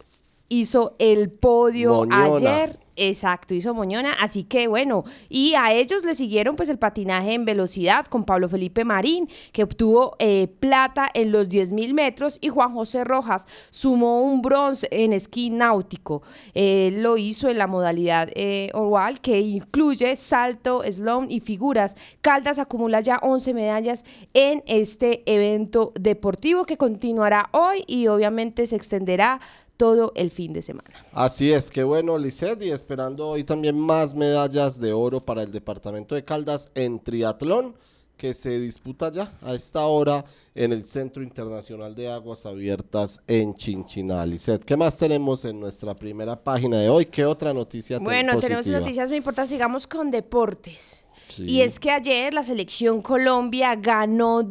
hizo 0.49 0.95
el 0.99 1.29
podio 1.29 2.05
ayer. 2.11 2.79
Exacto, 2.99 3.53
hizo 3.53 3.75
Moñona, 3.75 4.13
así 4.19 4.43
que 4.43 4.67
bueno, 4.67 5.03
y 5.29 5.53
a 5.53 5.71
ellos 5.71 6.03
le 6.03 6.15
siguieron 6.15 6.55
pues 6.55 6.67
el 6.69 6.79
patinaje 6.79 7.35
en 7.35 7.45
velocidad 7.45 8.07
con 8.07 8.23
Pablo 8.23 8.49
Felipe 8.49 8.83
Marín, 8.85 9.29
que 9.51 9.61
obtuvo 9.61 10.15
eh, 10.17 10.47
plata 10.59 11.07
en 11.13 11.31
los 11.31 11.47
10 11.47 11.73
mil 11.73 11.93
metros, 11.93 12.39
y 12.41 12.49
Juan 12.49 12.73
José 12.73 13.03
Rojas 13.03 13.45
sumó 13.69 14.23
un 14.23 14.41
bronce 14.41 14.87
en 14.89 15.13
esquí 15.13 15.51
náutico. 15.51 16.23
Él 16.55 17.03
lo 17.03 17.17
hizo 17.17 17.49
en 17.49 17.59
la 17.59 17.67
modalidad 17.67 18.29
eh, 18.33 18.71
oval, 18.73 19.21
que 19.21 19.41
incluye 19.41 20.15
salto, 20.15 20.81
slalom 20.89 21.27
y 21.29 21.39
figuras. 21.41 21.95
Caldas 22.21 22.57
acumula 22.57 23.01
ya 23.01 23.19
11 23.21 23.53
medallas 23.53 24.05
en 24.33 24.63
este 24.65 25.21
evento 25.31 25.93
deportivo 25.99 26.65
que 26.65 26.77
continuará 26.77 27.49
hoy 27.51 27.83
y 27.85 28.07
obviamente 28.07 28.65
se 28.65 28.75
extenderá 28.75 29.39
todo 29.77 30.11
el 30.15 30.31
fin 30.31 30.53
de 30.53 30.61
semana. 30.61 31.05
Así 31.13 31.51
es, 31.53 31.71
qué 31.71 31.83
bueno, 31.83 32.17
Lisset, 32.17 32.61
y 32.63 32.71
esperando 32.71 33.29
hoy 33.29 33.43
también 33.43 33.79
más 33.79 34.15
medallas 34.15 34.79
de 34.79 34.91
oro 34.91 35.23
para 35.23 35.43
el 35.43 35.51
departamento 35.51 36.15
de 36.15 36.25
Caldas 36.25 36.69
en 36.75 36.99
triatlón 36.99 37.75
que 38.17 38.33
se 38.33 38.59
disputa 38.59 39.11
ya 39.11 39.31
a 39.41 39.53
esta 39.53 39.85
hora 39.85 40.25
en 40.55 40.73
el 40.73 40.85
Centro 40.85 41.21
Internacional 41.21 41.93
de 41.95 42.11
Aguas 42.11 42.45
Abiertas 42.47 43.21
en 43.27 43.53
Chinchiná. 43.53 44.25
Lisset, 44.25 44.65
¿qué 44.65 44.75
más 44.75 44.97
tenemos 44.97 45.45
en 45.45 45.59
nuestra 45.59 45.93
primera 45.93 46.35
página 46.35 46.79
de 46.79 46.89
hoy? 46.89 47.05
¿Qué 47.05 47.23
otra 47.23 47.53
noticia 47.53 47.99
Bueno, 47.99 48.33
positiva? 48.33 48.61
tenemos 48.61 48.81
noticias 48.81 49.09
muy 49.09 49.17
importantes, 49.17 49.49
sigamos 49.51 49.85
con 49.85 50.09
deportes. 50.09 51.05
Sí. 51.29 51.43
Y 51.45 51.61
es 51.61 51.79
que 51.79 51.91
ayer 51.91 52.33
la 52.33 52.43
selección 52.43 53.01
Colombia 53.01 53.75
ganó 53.75 54.41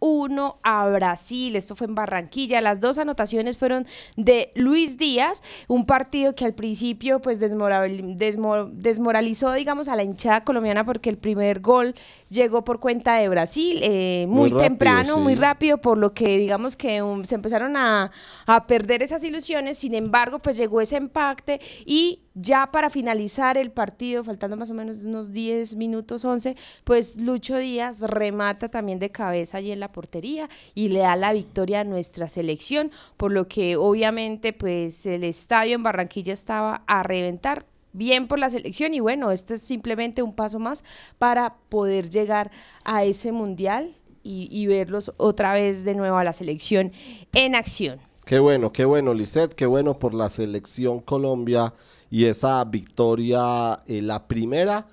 2-1 0.00 0.56
a 0.62 0.88
Brasil. 0.88 1.56
Esto 1.56 1.76
fue 1.76 1.86
en 1.86 1.94
Barranquilla. 1.94 2.60
Las 2.60 2.80
dos 2.80 2.98
anotaciones 2.98 3.58
fueron 3.58 3.86
de 4.16 4.52
Luis 4.54 4.98
Díaz, 4.98 5.42
un 5.68 5.86
partido 5.86 6.34
que 6.34 6.44
al 6.44 6.54
principio 6.54 7.20
pues 7.20 7.40
desmoral, 7.40 8.18
desmo, 8.18 8.66
desmoralizó, 8.66 9.52
digamos, 9.52 9.88
a 9.88 9.96
la 9.96 10.02
hinchada 10.02 10.44
colombiana 10.44 10.84
porque 10.84 11.10
el 11.10 11.18
primer 11.18 11.60
gol 11.60 11.94
llegó 12.28 12.64
por 12.64 12.80
cuenta 12.80 13.16
de 13.16 13.28
Brasil, 13.28 13.80
eh, 13.82 14.26
muy, 14.28 14.36
muy 14.36 14.50
rápido, 14.50 14.68
temprano, 14.68 15.14
sí. 15.14 15.20
muy 15.20 15.34
rápido, 15.34 15.78
por 15.78 15.98
lo 15.98 16.14
que 16.14 16.38
digamos 16.38 16.76
que 16.76 17.02
um, 17.02 17.24
se 17.24 17.34
empezaron 17.34 17.76
a, 17.76 18.10
a 18.46 18.66
perder 18.66 19.02
esas 19.02 19.22
ilusiones. 19.24 19.78
Sin 19.78 19.94
embargo, 19.94 20.38
pues 20.38 20.56
llegó 20.56 20.80
ese 20.80 20.96
empate 20.96 21.60
y 21.84 22.22
ya 22.34 22.70
para 22.70 22.90
finalizar 22.90 23.56
el 23.56 23.70
partido, 23.70 24.24
faltando 24.24 24.56
más 24.56 24.70
o 24.70 24.74
menos 24.74 25.04
unos 25.04 25.32
10 25.32 25.74
minutos, 25.76 26.24
11, 26.24 26.56
pues 26.84 27.20
Lucho 27.20 27.56
Díaz 27.56 28.00
remata 28.00 28.68
también 28.68 28.98
de 28.98 29.10
cabeza 29.10 29.58
allí 29.58 29.72
en 29.72 29.80
la 29.80 29.89
portería 29.92 30.48
y 30.74 30.88
le 30.88 31.00
da 31.00 31.16
la 31.16 31.32
victoria 31.32 31.80
a 31.80 31.84
nuestra 31.84 32.28
selección, 32.28 32.90
por 33.16 33.32
lo 33.32 33.48
que 33.48 33.76
obviamente 33.76 34.52
pues 34.52 35.06
el 35.06 35.24
estadio 35.24 35.74
en 35.74 35.82
Barranquilla 35.82 36.32
estaba 36.32 36.82
a 36.86 37.02
reventar, 37.02 37.66
bien 37.92 38.28
por 38.28 38.38
la 38.38 38.50
selección 38.50 38.94
y 38.94 39.00
bueno, 39.00 39.30
este 39.30 39.54
es 39.54 39.62
simplemente 39.62 40.22
un 40.22 40.34
paso 40.34 40.58
más 40.58 40.84
para 41.18 41.56
poder 41.68 42.10
llegar 42.10 42.50
a 42.84 43.04
ese 43.04 43.32
mundial 43.32 43.94
y, 44.22 44.66
verlos 44.66 45.12
otra 45.16 45.54
vez 45.54 45.82
de 45.84 45.94
nuevo 45.94 46.18
a 46.18 46.24
la 46.24 46.34
selección 46.34 46.92
en 47.32 47.54
acción. 47.54 48.00
Qué 48.26 48.38
bueno, 48.38 48.70
qué 48.70 48.84
bueno, 48.84 49.14
Lisette, 49.14 49.54
qué 49.54 49.64
bueno 49.64 49.98
por 49.98 50.12
la 50.12 50.28
selección 50.28 51.00
Colombia 51.00 51.72
y 52.10 52.26
esa 52.26 52.62
victoria, 52.64 53.82
eh, 53.86 54.02
la 54.02 54.28
primera 54.28 54.86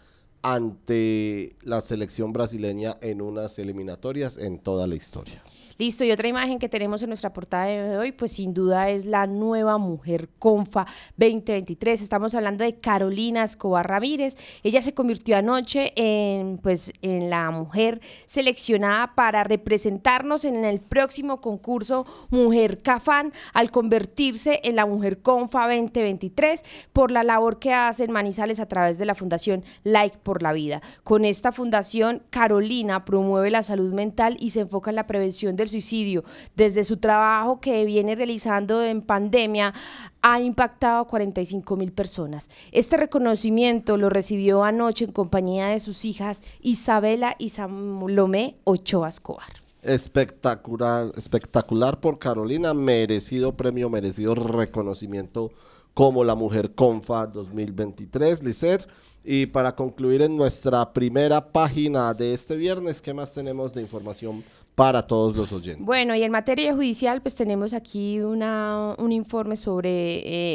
ante 0.48 1.58
la 1.62 1.82
selección 1.82 2.32
brasileña 2.32 2.96
en 3.02 3.22
unas 3.22 3.60
eliminatorias 3.60 4.38
en 4.38 4.60
toda 4.60 4.88
la 4.88 4.96
historia. 4.96 5.42
Listo, 5.80 6.04
y 6.04 6.12
otra 6.12 6.28
imagen 6.28 6.58
que 6.58 6.70
tenemos 6.70 7.04
en 7.04 7.10
nuestra 7.10 7.34
portada 7.34 7.66
de 7.66 7.98
hoy, 8.00 8.12
pues 8.12 8.32
sin 8.32 8.52
duda 8.52 8.90
es 8.90 9.06
la 9.06 9.28
nueva 9.28 9.78
mujer 9.78 10.28
Confa 10.40 10.88
2023. 11.18 12.02
Estamos 12.02 12.34
hablando 12.34 12.64
de 12.64 12.80
Carolina 12.80 13.44
Escobar 13.44 13.88
Ramírez. 13.88 14.38
Ella 14.64 14.82
se 14.82 14.96
convirtió 14.96 15.38
anoche 15.38 15.94
en, 15.96 16.58
pues, 16.58 16.92
en 17.04 17.30
la 17.30 17.52
mujer 17.52 18.02
seleccionada 18.26 19.14
para 19.14 19.44
representarnos 19.44 20.46
en 20.46 20.66
el 20.66 20.80
próximo 20.80 21.42
concurso 21.42 22.08
Mujer 22.32 22.82
Cafán 22.82 23.32
al 23.54 23.70
convertirse 23.70 24.62
en 24.64 24.78
la 24.78 24.88
mujer 24.88 25.22
Confa 25.22 25.68
2023 25.68 26.64
por 26.92 27.12
la 27.12 27.22
labor 27.22 27.60
que 27.60 27.74
hace 27.74 28.06
en 28.06 28.12
Manizales 28.12 28.60
a 28.60 28.66
través 28.68 28.98
de 28.98 29.06
la 29.06 29.14
Fundación 29.14 29.64
Like 29.84 30.18
por 30.24 30.42
la 30.42 30.54
Vida. 30.54 30.82
Con 31.04 31.24
esta 31.24 31.52
fundación, 31.52 32.24
Carolina 32.32 33.06
promueve 33.06 33.52
la 33.52 33.62
salud 33.62 33.94
mental 33.94 34.38
y 34.40 34.50
se 34.50 34.62
enfoca 34.62 34.90
en 34.90 34.96
la 34.96 35.06
prevención 35.06 35.56
del 35.56 35.67
suicidio. 35.68 36.24
Desde 36.56 36.84
su 36.84 36.98
trabajo 36.98 37.60
que 37.60 37.86
viene 37.86 38.16
realizando 38.16 38.84
en 38.84 39.02
pandemia, 39.02 39.74
ha 40.22 40.42
impactado 40.42 41.02
a 41.02 41.08
45 41.08 41.76
mil 41.76 41.92
personas. 41.92 42.50
Este 42.72 42.98
reconocimiento 42.98 43.98
lo 43.98 44.10
recibió 44.10 44.64
anoche 44.64 45.06
en 45.06 45.12
compañía 45.12 45.68
de 45.68 45.80
sus 45.80 46.06
hijas 46.06 46.42
Isabela 46.62 47.36
y 47.38 47.50
Salomé 47.50 48.56
Ochoa 48.64 49.10
Escobar. 49.10 49.68
Espectacular, 49.82 51.12
espectacular 51.16 52.00
por 52.00 52.20
Carolina, 52.20 52.74
merecido 52.74 53.54
premio, 53.54 53.90
merecido 53.90 54.36
reconocimiento 54.36 55.52
como 55.94 56.24
la 56.24 56.36
mujer 56.36 56.76
Confa 56.76 57.26
2023, 57.26 58.44
Lisset. 58.44 58.88
Y 59.24 59.48
para 59.48 59.76
concluir 59.76 60.22
en 60.22 60.38
nuestra 60.38 60.94
primera 60.94 61.52
página 61.52 62.14
de 62.14 62.34
este 62.34 62.56
viernes, 62.56 63.02
¿qué 63.02 63.14
más 63.14 63.34
tenemos 63.34 63.74
de 63.74 63.82
información 63.82 64.44
para 64.78 65.08
todos 65.08 65.36
los 65.36 65.52
oyentes. 65.52 65.84
Bueno, 65.84 66.14
y 66.14 66.22
en 66.22 66.32
materia 66.32 66.72
judicial, 66.72 67.20
pues 67.24 67.34
tenemos 67.34 67.74
aquí 67.74 68.22
una, 68.22 68.94
un 69.00 69.12
informe 69.12 69.58
sobre 69.58 69.90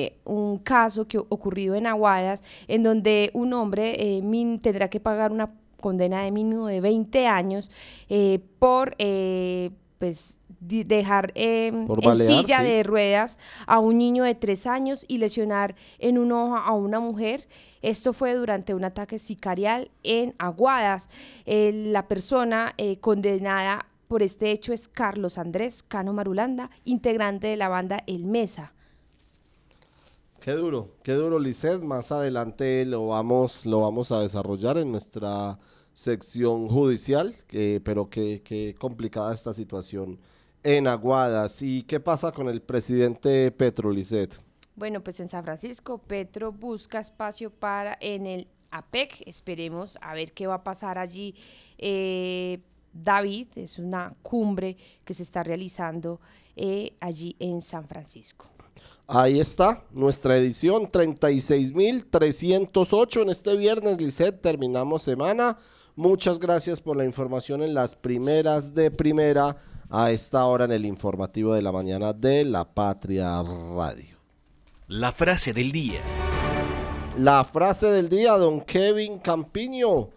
eh, 0.04 0.18
un 0.24 0.58
caso 0.58 1.08
que 1.08 1.18
ocurrido 1.18 1.74
en 1.74 1.88
Aguadas, 1.88 2.44
en 2.68 2.84
donde 2.84 3.32
un 3.34 3.52
hombre 3.52 3.96
eh, 3.98 4.22
min, 4.22 4.60
tendrá 4.60 4.88
que 4.88 5.00
pagar 5.00 5.32
una 5.32 5.50
condena 5.80 6.22
de 6.22 6.30
mínimo 6.30 6.68
de 6.68 6.80
20 6.80 7.26
años 7.26 7.72
eh, 8.08 8.38
por 8.60 8.96
pues 9.98 10.38
dejar 10.60 11.32
en 11.34 11.88
silla 12.16 12.62
de 12.62 12.84
ruedas 12.84 13.38
a 13.66 13.80
un 13.80 13.98
niño 13.98 14.22
de 14.22 14.36
tres 14.36 14.68
años 14.68 15.04
y 15.08 15.18
lesionar 15.18 15.74
en 15.98 16.18
un 16.18 16.30
ojo 16.30 16.56
a 16.56 16.70
una 16.74 17.00
mujer. 17.00 17.48
Esto 17.82 18.12
fue 18.12 18.34
durante 18.34 18.72
un 18.72 18.84
ataque 18.84 19.18
sicarial 19.18 19.90
en 20.04 20.36
Aguadas. 20.38 21.08
la 21.44 22.06
persona 22.06 22.74
eh, 22.78 22.98
condenada 22.98 23.86
por 24.12 24.22
este 24.22 24.50
hecho 24.50 24.74
es 24.74 24.88
Carlos 24.88 25.38
Andrés 25.38 25.82
Cano 25.82 26.12
Marulanda, 26.12 26.68
integrante 26.84 27.46
de 27.46 27.56
la 27.56 27.68
banda 27.68 28.04
El 28.06 28.26
Mesa. 28.26 28.74
Qué 30.38 30.50
duro, 30.50 30.96
qué 31.02 31.12
duro, 31.12 31.38
Lisset. 31.38 31.80
Más 31.80 32.12
adelante 32.12 32.84
lo 32.84 33.06
vamos, 33.06 33.64
lo 33.64 33.80
vamos 33.80 34.12
a 34.12 34.20
desarrollar 34.20 34.76
en 34.76 34.92
nuestra 34.92 35.58
sección 35.94 36.68
judicial, 36.68 37.34
pero 37.48 38.10
qué, 38.10 38.76
complicada 38.78 39.32
esta 39.32 39.54
situación 39.54 40.18
en 40.62 40.88
Aguadas. 40.88 41.62
¿Y 41.62 41.84
qué 41.84 41.98
pasa 41.98 42.32
con 42.32 42.50
el 42.50 42.60
presidente 42.60 43.50
Petro, 43.50 43.90
Lisset? 43.90 44.38
Bueno, 44.76 45.02
pues 45.02 45.20
en 45.20 45.28
San 45.30 45.42
Francisco, 45.42 45.96
Petro 45.96 46.52
busca 46.52 47.00
espacio 47.00 47.48
para 47.48 47.96
en 47.98 48.26
el 48.26 48.48
APEC. 48.72 49.22
Esperemos 49.24 49.96
a 50.02 50.12
ver 50.12 50.32
qué 50.32 50.46
va 50.46 50.56
a 50.56 50.64
pasar 50.64 50.98
allí. 50.98 51.34
Eh, 51.78 52.60
David, 52.92 53.48
es 53.56 53.78
una 53.78 54.12
cumbre 54.22 54.76
que 55.04 55.14
se 55.14 55.22
está 55.22 55.42
realizando 55.42 56.20
eh, 56.56 56.92
allí 57.00 57.34
en 57.38 57.62
San 57.62 57.88
Francisco. 57.88 58.46
Ahí 59.06 59.40
está, 59.40 59.84
nuestra 59.90 60.36
edición 60.36 60.90
36.308 60.90 63.22
en 63.22 63.30
este 63.30 63.56
viernes, 63.56 63.98
Lisset, 64.00 64.40
terminamos 64.40 65.02
semana. 65.02 65.58
Muchas 65.96 66.38
gracias 66.38 66.80
por 66.80 66.96
la 66.96 67.04
información 67.04 67.62
en 67.62 67.74
las 67.74 67.94
primeras 67.94 68.72
de 68.72 68.90
primera 68.90 69.58
a 69.90 70.10
esta 70.10 70.46
hora 70.46 70.64
en 70.64 70.72
el 70.72 70.86
informativo 70.86 71.52
de 71.52 71.60
la 71.60 71.70
mañana 71.70 72.14
de 72.14 72.46
La 72.46 72.64
Patria 72.64 73.42
Radio. 73.42 74.16
La 74.88 75.12
frase 75.12 75.52
del 75.52 75.70
día. 75.70 76.00
La 77.18 77.44
frase 77.44 77.90
del 77.90 78.08
día, 78.08 78.32
don 78.32 78.62
Kevin 78.62 79.18
Campiño. 79.18 80.08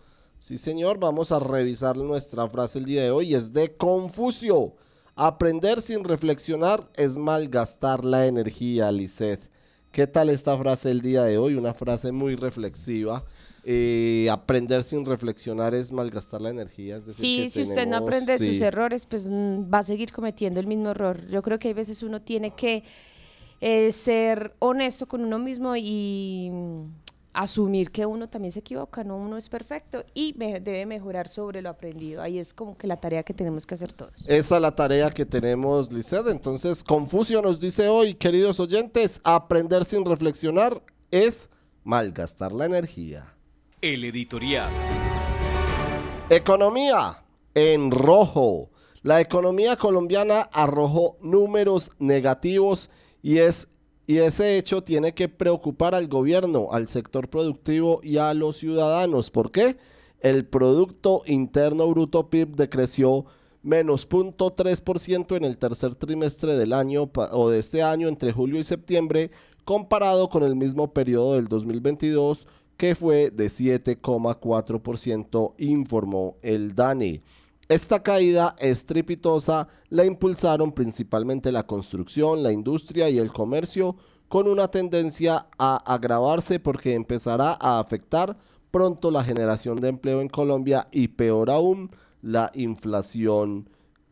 Sí, 0.46 0.60
señor, 0.60 1.00
vamos 1.00 1.32
a 1.32 1.40
revisar 1.40 1.98
nuestra 1.98 2.48
frase 2.48 2.78
el 2.78 2.86
día 2.86 3.02
de 3.02 3.10
hoy. 3.10 3.34
Es 3.34 3.52
de 3.52 3.76
Confucio. 3.76 4.76
Aprender 5.16 5.82
sin 5.82 6.04
reflexionar 6.04 6.86
es 6.94 7.18
malgastar 7.18 8.06
la 8.06 8.28
energía, 8.28 8.92
Lisset. 8.92 9.50
¿Qué 9.92 10.06
tal 10.06 10.30
esta 10.30 10.56
frase 10.56 10.92
el 10.92 11.02
día 11.02 11.24
de 11.24 11.40
hoy? 11.40 11.56
Una 11.56 11.74
frase 11.74 12.12
muy 12.12 12.36
reflexiva. 12.36 13.26
Eh, 13.64 14.28
aprender 14.30 14.84
sin 14.84 15.04
reflexionar 15.04 15.74
es 15.74 15.92
malgastar 15.92 16.42
la 16.42 16.52
energía. 16.52 17.02
sí, 17.10 17.50
si 17.50 17.64
usted 17.64 17.88
no 17.88 17.98
aprende 17.98 18.38
sus 18.38 18.62
errores, 18.62 19.08
pues 19.08 19.28
mm, 19.28 19.74
va 19.74 19.80
a 19.80 19.84
seguir 19.84 20.12
cometiendo 20.12 20.60
el 20.60 20.68
mismo 20.68 20.92
error. 20.92 21.26
Yo 21.28 21.42
creo 21.42 21.58
que 21.58 21.70
hay 21.70 21.74
veces 21.74 22.04
uno 22.04 22.22
tiene 22.22 22.52
que 22.52 22.84
eh, 23.62 23.92
ser 23.92 24.54
honesto 24.60 25.08
con 25.08 25.26
uno 25.26 25.40
mismo 25.40 25.76
y 25.76 26.52
asumir 27.36 27.92
que 27.92 28.06
uno 28.06 28.30
también 28.30 28.54
se 28.54 28.60
equivoca, 28.60 29.04
no 29.04 29.18
uno 29.18 29.38
es 29.38 29.50
perfecto 29.50 30.04
y 30.14 30.34
debe 30.34 30.86
mejorar 30.86 31.28
sobre 31.28 31.62
lo 31.62 31.70
aprendido. 31.70 32.22
Ahí 32.22 32.40
es 32.40 32.54
como 32.54 32.78
que 32.78 32.88
la 32.88 32.98
tarea 32.98 33.24
que 33.24 33.34
tenemos 33.34 33.66
que 33.66 33.76
hacer 33.76 33.92
todos. 33.92 34.14
Esa 34.26 34.56
es 34.56 34.62
la 34.62 34.74
tarea 34.74 35.12
que 35.12 35.26
tenemos, 35.26 35.92
Lisset. 35.92 36.28
Entonces, 36.28 36.84
Confucio 36.84 37.42
nos 37.42 37.60
dice 37.60 37.90
hoy, 37.90 38.14
queridos 38.14 38.60
oyentes, 38.62 39.20
aprender 39.24 39.84
sin 39.84 40.06
reflexionar 40.06 40.82
es 41.12 41.50
malgastar 41.84 42.54
la 42.54 42.66
energía. 42.66 43.34
El 43.82 44.06
editorial. 44.06 44.72
Economía 46.30 47.22
en 47.54 47.92
rojo. 47.92 48.70
La 49.04 49.20
economía 49.20 49.76
colombiana 49.76 50.50
arrojó 50.54 51.18
números 51.22 51.92
negativos 52.00 52.90
y 53.22 53.40
es 53.40 53.68
y 54.08 54.18
ese 54.18 54.58
hecho 54.58 54.84
tiene 54.84 55.14
que 55.14 55.30
preocupar 55.30 55.96
al 55.96 56.08
gobierno, 56.08 56.68
al 56.72 56.88
sector 56.88 57.30
productivo 57.30 58.02
y 58.04 58.18
a 58.18 58.34
los 58.34 58.58
ciudadanos. 58.58 59.32
¿Por 59.32 59.52
qué? 59.52 59.78
El 60.20 60.46
Producto 60.46 61.22
Interno 61.26 61.88
Bruto 61.88 62.30
PIB 62.30 62.56
decreció 62.56 63.26
menos 63.64 64.08
0.3% 64.08 65.38
en 65.38 65.44
el 65.44 65.58
tercer 65.58 65.96
trimestre 65.96 66.56
del 66.56 66.74
año 66.74 67.10
o 67.32 67.50
de 67.50 67.60
este 67.60 67.82
año 67.82 68.08
entre 68.08 68.32
julio 68.32 68.60
y 68.60 68.64
septiembre 68.64 69.32
comparado 69.66 70.30
con 70.30 70.44
el 70.44 70.56
mismo 70.56 70.94
periodo 70.94 71.36
del 71.36 71.48
2022 71.48 72.48
que 72.78 72.96
fue 72.96 73.32
de 73.32 73.48
7,4%, 73.48 75.54
informó 75.58 76.38
el 76.42 76.76
DANI. 76.76 77.22
Esta 77.68 78.04
caída 78.04 78.56
estrepitosa 78.60 79.68
la 79.90 80.06
impulsaron 80.06 80.72
principalmente 80.72 81.52
la 81.52 81.66
construcción, 81.66 82.44
la 82.44 82.52
industria 82.52 83.10
y 83.10 83.18
el 83.18 83.32
comercio, 83.32 83.96
con 84.28 84.48
una 84.48 84.68
tendencia 84.68 85.48
a 85.58 85.78
agravarse 85.78 86.60
porque 86.60 86.94
empezará 86.94 87.58
a 87.60 87.80
afectar 87.80 88.38
pronto 88.70 89.10
la 89.10 89.24
generación 89.24 89.80
de 89.80 89.90
empleo 89.90 90.22
en 90.22 90.30
Colombia 90.30 90.88
y 90.92 91.08
peor 91.08 91.50
aún 91.50 91.90
la 92.22 92.52
inflación 92.54 93.70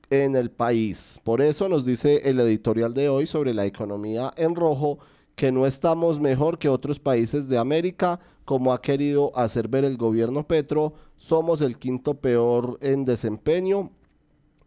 en 0.10 0.36
el 0.36 0.50
país. 0.50 1.20
Por 1.24 1.42
eso 1.42 1.70
nos 1.70 1.86
dice 1.86 2.22
el 2.30 2.40
editorial 2.40 2.94
de 2.94 3.10
hoy 3.10 3.28
sobre 3.28 3.54
la 3.54 3.66
economía 3.66 4.34
en 4.36 4.56
rojo 4.56 5.00
que 5.36 5.52
no 5.52 5.66
estamos 5.66 6.20
mejor 6.20 6.60
que 6.60 6.70
otros 6.70 7.00
países 7.00 7.48
de 7.50 7.58
América, 7.58 8.20
como 8.46 8.74
ha 8.74 8.82
querido 8.82 9.32
hacer 9.36 9.68
ver 9.68 9.86
el 9.86 9.98
gobierno 9.98 10.48
Petro, 10.48 10.94
somos 11.18 11.62
el 11.62 11.78
quinto 11.78 12.16
peor 12.16 12.78
en 12.82 13.06
desempeño 13.06 13.92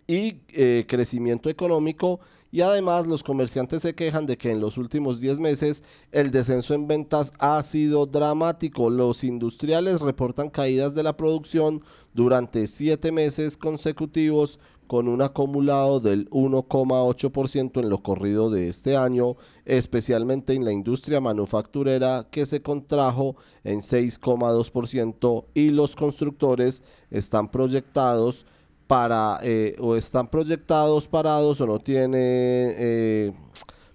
y 0.06 0.40
eh, 0.48 0.84
crecimiento 0.88 1.50
económico 1.50 2.20
y 2.52 2.60
además 2.62 3.06
los 3.06 3.22
comerciantes 3.22 3.82
se 3.82 3.94
quejan 3.94 4.24
de 4.24 4.38
que 4.38 4.50
en 4.50 4.60
los 4.60 4.78
últimos 4.78 5.20
10 5.20 5.40
meses 5.40 5.82
el 6.12 6.30
descenso 6.30 6.74
en 6.74 6.86
ventas 6.86 7.32
ha 7.38 7.62
sido 7.62 8.06
dramático. 8.06 8.88
Los 8.88 9.24
industriales 9.24 10.00
reportan 10.00 10.48
caídas 10.48 10.94
de 10.94 11.02
la 11.02 11.16
producción 11.16 11.82
durante 12.14 12.66
7 12.66 13.12
meses 13.12 13.56
consecutivos 13.56 14.58
con 14.86 15.08
un 15.08 15.22
acumulado 15.22 16.00
del 16.00 16.28
1,8% 16.30 17.80
en 17.80 17.88
lo 17.88 18.02
corrido 18.02 18.50
de 18.50 18.68
este 18.68 18.96
año, 18.96 19.36
especialmente 19.64 20.54
en 20.54 20.64
la 20.64 20.72
industria 20.72 21.20
manufacturera 21.20 22.26
que 22.30 22.46
se 22.46 22.62
contrajo 22.62 23.36
en 23.64 23.80
6,2% 23.80 25.44
y 25.54 25.70
los 25.70 25.96
constructores 25.96 26.82
están 27.10 27.48
proyectados 27.50 28.46
para 28.86 29.38
eh, 29.42 29.76
o 29.80 29.96
están 29.96 30.28
proyectados 30.28 31.08
parados 31.08 31.60
o 31.60 31.66
no 31.66 31.80
tienen 31.80 32.12
eh, 32.14 33.32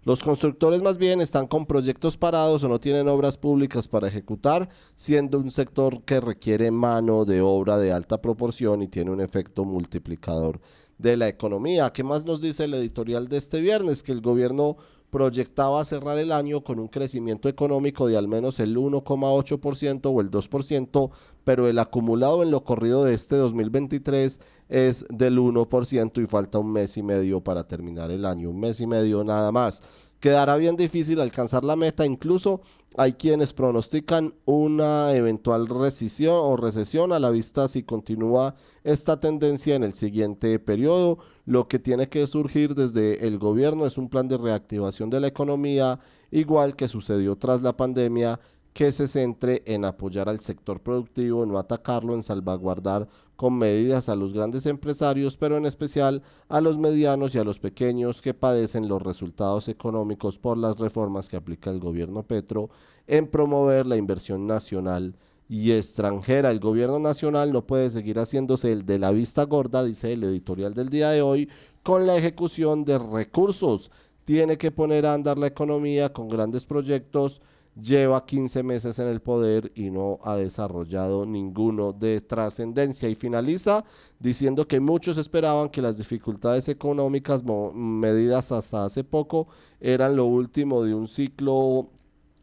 los 0.04 0.24
constructores 0.24 0.82
más 0.82 0.98
bien 0.98 1.22
están 1.22 1.46
con 1.46 1.68
proyectos 1.68 2.18
parados 2.18 2.64
o 2.64 2.68
no 2.68 2.80
tienen 2.80 3.08
obras 3.08 3.38
públicas 3.38 3.88
para 3.88 4.08
ejecutar, 4.08 4.68
siendo 4.96 5.38
un 5.38 5.52
sector 5.52 6.02
que 6.02 6.20
requiere 6.20 6.72
mano 6.72 7.24
de 7.24 7.42
obra 7.42 7.78
de 7.78 7.92
alta 7.92 8.20
proporción 8.20 8.82
y 8.82 8.88
tiene 8.88 9.12
un 9.12 9.22
efecto 9.22 9.64
multiplicador 9.64 10.60
de 11.02 11.18
la 11.18 11.28
economía. 11.28 11.92
¿Qué 11.92 12.04
más 12.04 12.26
nos 12.26 12.42
dice 12.42 12.66
el 12.66 12.74
editorial 12.74 13.28
de 13.28 13.38
este 13.38 13.60
viernes? 13.60 14.04
Que 14.04 14.12
el 14.12 14.22
gobierno 14.22 14.78
proyectaba 15.12 15.84
cerrar 15.84 16.18
el 16.18 16.32
año 16.32 16.64
con 16.64 16.80
un 16.80 16.88
crecimiento 16.88 17.50
económico 17.50 18.08
de 18.08 18.18
al 18.18 18.28
menos 18.28 18.60
el 18.60 18.78
1,8% 18.78 20.02
o 20.06 20.22
el 20.22 20.32
2%, 20.32 21.12
pero 21.44 21.68
el 21.68 21.80
acumulado 21.80 22.44
en 22.44 22.50
lo 22.50 22.64
corrido 22.64 23.04
de 23.04 23.14
este 23.14 23.36
2023 23.36 24.40
es 24.70 25.06
del 25.10 25.38
1% 25.38 26.24
y 26.24 26.28
falta 26.28 26.60
un 26.60 26.72
mes 26.72 26.96
y 26.96 27.04
medio 27.04 27.42
para 27.42 27.68
terminar 27.68 28.10
el 28.10 28.26
año, 28.26 28.50
un 28.50 28.60
mes 28.60 28.80
y 28.80 28.88
medio 28.88 29.24
nada 29.24 29.52
más. 29.52 29.84
Quedará 30.22 30.56
bien 30.56 30.78
difícil 30.78 31.20
alcanzar 31.20 31.64
la 31.64 31.76
meta, 31.76 32.06
incluso 32.06 32.62
hay 32.96 33.14
quienes 33.14 33.54
pronostican 33.54 34.36
una 34.46 35.14
eventual 35.14 35.68
recesión 35.68 36.36
o 36.36 36.56
recesión 36.58 37.12
a 37.12 37.18
la 37.18 37.32
vista 37.32 37.68
si 37.68 37.82
continúa 37.82 38.54
esta 38.84 39.20
tendencia 39.20 39.74
en 39.74 39.84
el 39.84 39.94
siguiente 39.94 40.60
periodo. 40.60 41.18
Lo 41.46 41.68
que 41.68 41.80
tiene 41.80 42.08
que 42.08 42.28
surgir 42.28 42.76
desde 42.76 43.26
el 43.26 43.40
gobierno 43.40 43.88
es 43.88 43.98
un 43.98 44.10
plan 44.10 44.28
de 44.28 44.38
reactivación 44.38 45.10
de 45.10 45.22
la 45.22 45.28
economía, 45.28 46.00
igual 46.30 46.76
que 46.76 46.88
sucedió 46.88 47.36
tras 47.36 47.64
la 47.64 47.76
pandemia, 47.76 48.40
que 48.74 48.92
se 48.92 49.08
centre 49.08 49.64
en 49.66 49.86
apoyar 49.86 50.30
al 50.30 50.40
sector 50.40 50.80
productivo, 50.80 51.46
no 51.46 51.58
atacarlo, 51.58 52.14
en 52.14 52.24
salvaguardar 52.24 53.08
con 53.36 53.58
medidas 53.58 54.08
a 54.08 54.16
los 54.16 54.34
grandes 54.34 54.66
empresarios, 54.66 55.36
pero 55.36 55.58
en 55.58 55.66
especial 55.66 56.22
a 56.48 56.62
los 56.62 56.78
medianos 56.78 57.34
y 57.34 57.40
a 57.40 57.44
los 57.44 57.60
pequeños 57.60 58.22
que 58.22 58.34
padecen 58.34 58.88
los 58.88 59.02
resultados 59.02 59.68
económicos 59.68 60.38
por 60.38 60.58
las 60.58 60.78
reformas 60.78 61.28
que 61.28 61.38
aplica 61.38 61.70
el 61.70 61.80
gobierno 61.80 62.24
Petro 62.24 62.70
en 63.08 63.28
promover 63.28 63.88
la 63.88 63.98
inversión 63.98 64.46
nacional 64.46 65.16
y 65.50 65.72
extranjera. 65.72 66.52
El 66.52 66.60
gobierno 66.60 67.00
nacional 67.00 67.52
no 67.52 67.66
puede 67.66 67.90
seguir 67.90 68.20
haciéndose 68.20 68.72
el 68.72 68.86
de 68.86 69.00
la 69.00 69.12
vista 69.12 69.44
gorda, 69.44 69.84
dice 69.84 70.14
el 70.14 70.24
editorial 70.24 70.74
del 70.74 70.90
día 70.90 71.10
de 71.10 71.22
hoy, 71.22 71.50
con 71.84 72.08
la 72.08 72.16
ejecución 72.16 72.86
de 72.86 73.00
recursos. 73.00 73.92
Tiene 74.24 74.58
que 74.58 74.72
poner 74.72 75.06
a 75.06 75.14
andar 75.14 75.38
la 75.38 75.48
economía 75.48 76.14
con 76.14 76.30
grandes 76.30 76.66
proyectos 76.66 77.42
lleva 77.80 78.26
15 78.26 78.64
meses 78.64 79.00
en 79.00 79.08
el 79.08 79.22
poder 79.22 79.72
y 79.76 79.90
no 79.90 80.20
ha 80.24 80.36
desarrollado 80.36 81.26
ninguno 81.26 81.94
de 81.94 82.22
trascendencia. 82.22 83.10
Y 83.10 83.16
finaliza 83.16 83.84
diciendo 84.20 84.68
que 84.68 84.80
muchos 84.80 85.18
esperaban 85.18 85.70
que 85.70 85.82
las 85.82 85.98
dificultades 85.98 86.68
económicas 86.70 87.44
medidas 87.44 88.52
hasta 88.52 88.86
hace 88.86 89.04
poco 89.04 89.48
eran 89.80 90.16
lo 90.16 90.26
último 90.26 90.84
de 90.84 90.94
un 90.94 91.08
ciclo 91.08 91.90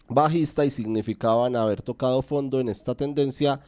bajista 0.08 0.64
y 0.64 0.70
significaban 0.70 1.54
haber 1.54 1.82
tocado 1.82 2.22
fondo 2.22 2.60
en 2.60 2.68
esta 2.68 2.94
tendencia, 2.94 3.60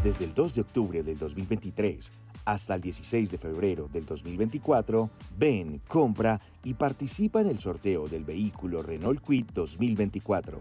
Desde 0.05 0.27
el 0.27 0.35
2 0.35 0.53
de 0.57 0.61
octubre 0.61 1.03
del 1.03 1.17
2023 1.17 2.13
hasta 2.45 2.75
el 2.75 2.83
16 2.83 3.31
de 3.31 3.39
febrero 3.39 3.89
del 3.91 4.05
2024, 4.05 5.09
ven, 5.39 5.81
compra 5.89 6.39
y 6.63 6.75
participa 6.75 7.41
en 7.41 7.47
el 7.47 7.59
sorteo 7.59 8.07
del 8.07 8.23
vehículo 8.23 8.83
Renault 8.83 9.23
Kwid 9.23 9.47
2024. 9.55 10.61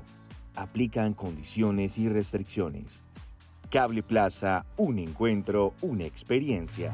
Aplican 0.56 1.14
condiciones 1.14 1.98
y 1.98 2.08
restricciones. 2.08 3.04
Cable 3.70 4.02
Plaza, 4.02 4.66
un 4.78 4.98
encuentro, 4.98 5.74
una 5.82 6.06
experiencia. 6.06 6.94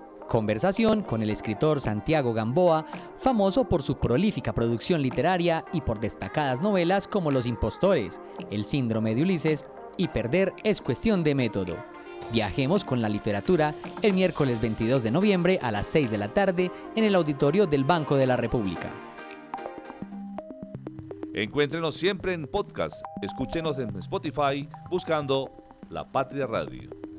Conversación 0.31 1.01
con 1.01 1.21
el 1.21 1.29
escritor 1.29 1.81
Santiago 1.81 2.33
Gamboa, 2.33 2.85
famoso 3.17 3.65
por 3.67 3.83
su 3.83 3.97
prolífica 3.97 4.53
producción 4.53 5.01
literaria 5.01 5.65
y 5.73 5.81
por 5.81 5.99
destacadas 5.99 6.61
novelas 6.61 7.05
como 7.05 7.31
Los 7.31 7.45
Impostores, 7.45 8.21
El 8.49 8.63
Síndrome 8.63 9.13
de 9.13 9.23
Ulises 9.23 9.65
y 9.97 10.07
Perder 10.07 10.53
es 10.63 10.79
cuestión 10.79 11.21
de 11.25 11.35
método. 11.35 11.75
Viajemos 12.31 12.85
con 12.85 13.01
la 13.01 13.09
literatura 13.09 13.75
el 14.01 14.13
miércoles 14.13 14.61
22 14.61 15.03
de 15.03 15.11
noviembre 15.11 15.59
a 15.61 15.69
las 15.69 15.87
6 15.87 16.09
de 16.09 16.17
la 16.17 16.33
tarde 16.33 16.71
en 16.95 17.03
el 17.03 17.15
auditorio 17.15 17.67
del 17.67 17.83
Banco 17.83 18.15
de 18.15 18.27
la 18.27 18.37
República. 18.37 18.89
Encuéntrenos 21.33 21.95
siempre 21.95 22.31
en 22.31 22.47
podcast. 22.47 22.95
Escúchenos 23.21 23.77
en 23.79 23.93
Spotify 23.97 24.69
buscando 24.89 25.51
La 25.89 26.09
Patria 26.09 26.47
Radio. 26.47 27.10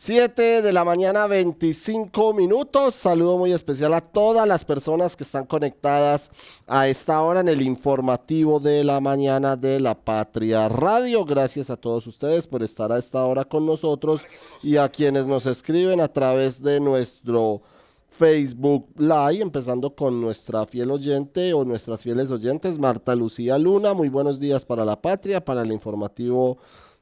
7 0.00 0.62
de 0.62 0.72
la 0.72 0.84
mañana, 0.84 1.26
25 1.26 2.32
minutos. 2.32 2.94
Saludo 2.94 3.36
muy 3.36 3.50
especial 3.50 3.92
a 3.94 4.00
todas 4.00 4.46
las 4.46 4.64
personas 4.64 5.16
que 5.16 5.24
están 5.24 5.44
conectadas 5.44 6.30
a 6.68 6.86
esta 6.86 7.20
hora 7.20 7.40
en 7.40 7.48
el 7.48 7.60
informativo 7.62 8.60
de 8.60 8.84
la 8.84 9.00
mañana 9.00 9.56
de 9.56 9.80
la 9.80 9.96
Patria 9.96 10.68
Radio. 10.68 11.24
Gracias 11.24 11.68
a 11.68 11.76
todos 11.76 12.06
ustedes 12.06 12.46
por 12.46 12.62
estar 12.62 12.92
a 12.92 12.98
esta 12.98 13.24
hora 13.24 13.44
con 13.44 13.66
nosotros 13.66 14.22
y 14.62 14.76
a 14.76 14.88
quienes 14.88 15.26
nos 15.26 15.46
escriben 15.46 16.00
a 16.00 16.06
través 16.06 16.62
de 16.62 16.78
nuestro 16.78 17.62
Facebook 18.08 18.86
Live, 18.96 19.42
empezando 19.42 19.96
con 19.96 20.20
nuestra 20.20 20.64
fiel 20.64 20.92
oyente 20.92 21.52
o 21.54 21.64
nuestras 21.64 22.04
fieles 22.04 22.30
oyentes, 22.30 22.78
Marta 22.78 23.16
Lucía 23.16 23.58
Luna. 23.58 23.94
Muy 23.94 24.10
buenos 24.10 24.38
días 24.38 24.64
para 24.64 24.84
la 24.84 25.02
Patria, 25.02 25.44
para 25.44 25.62
el 25.62 25.72
informativo 25.72 26.58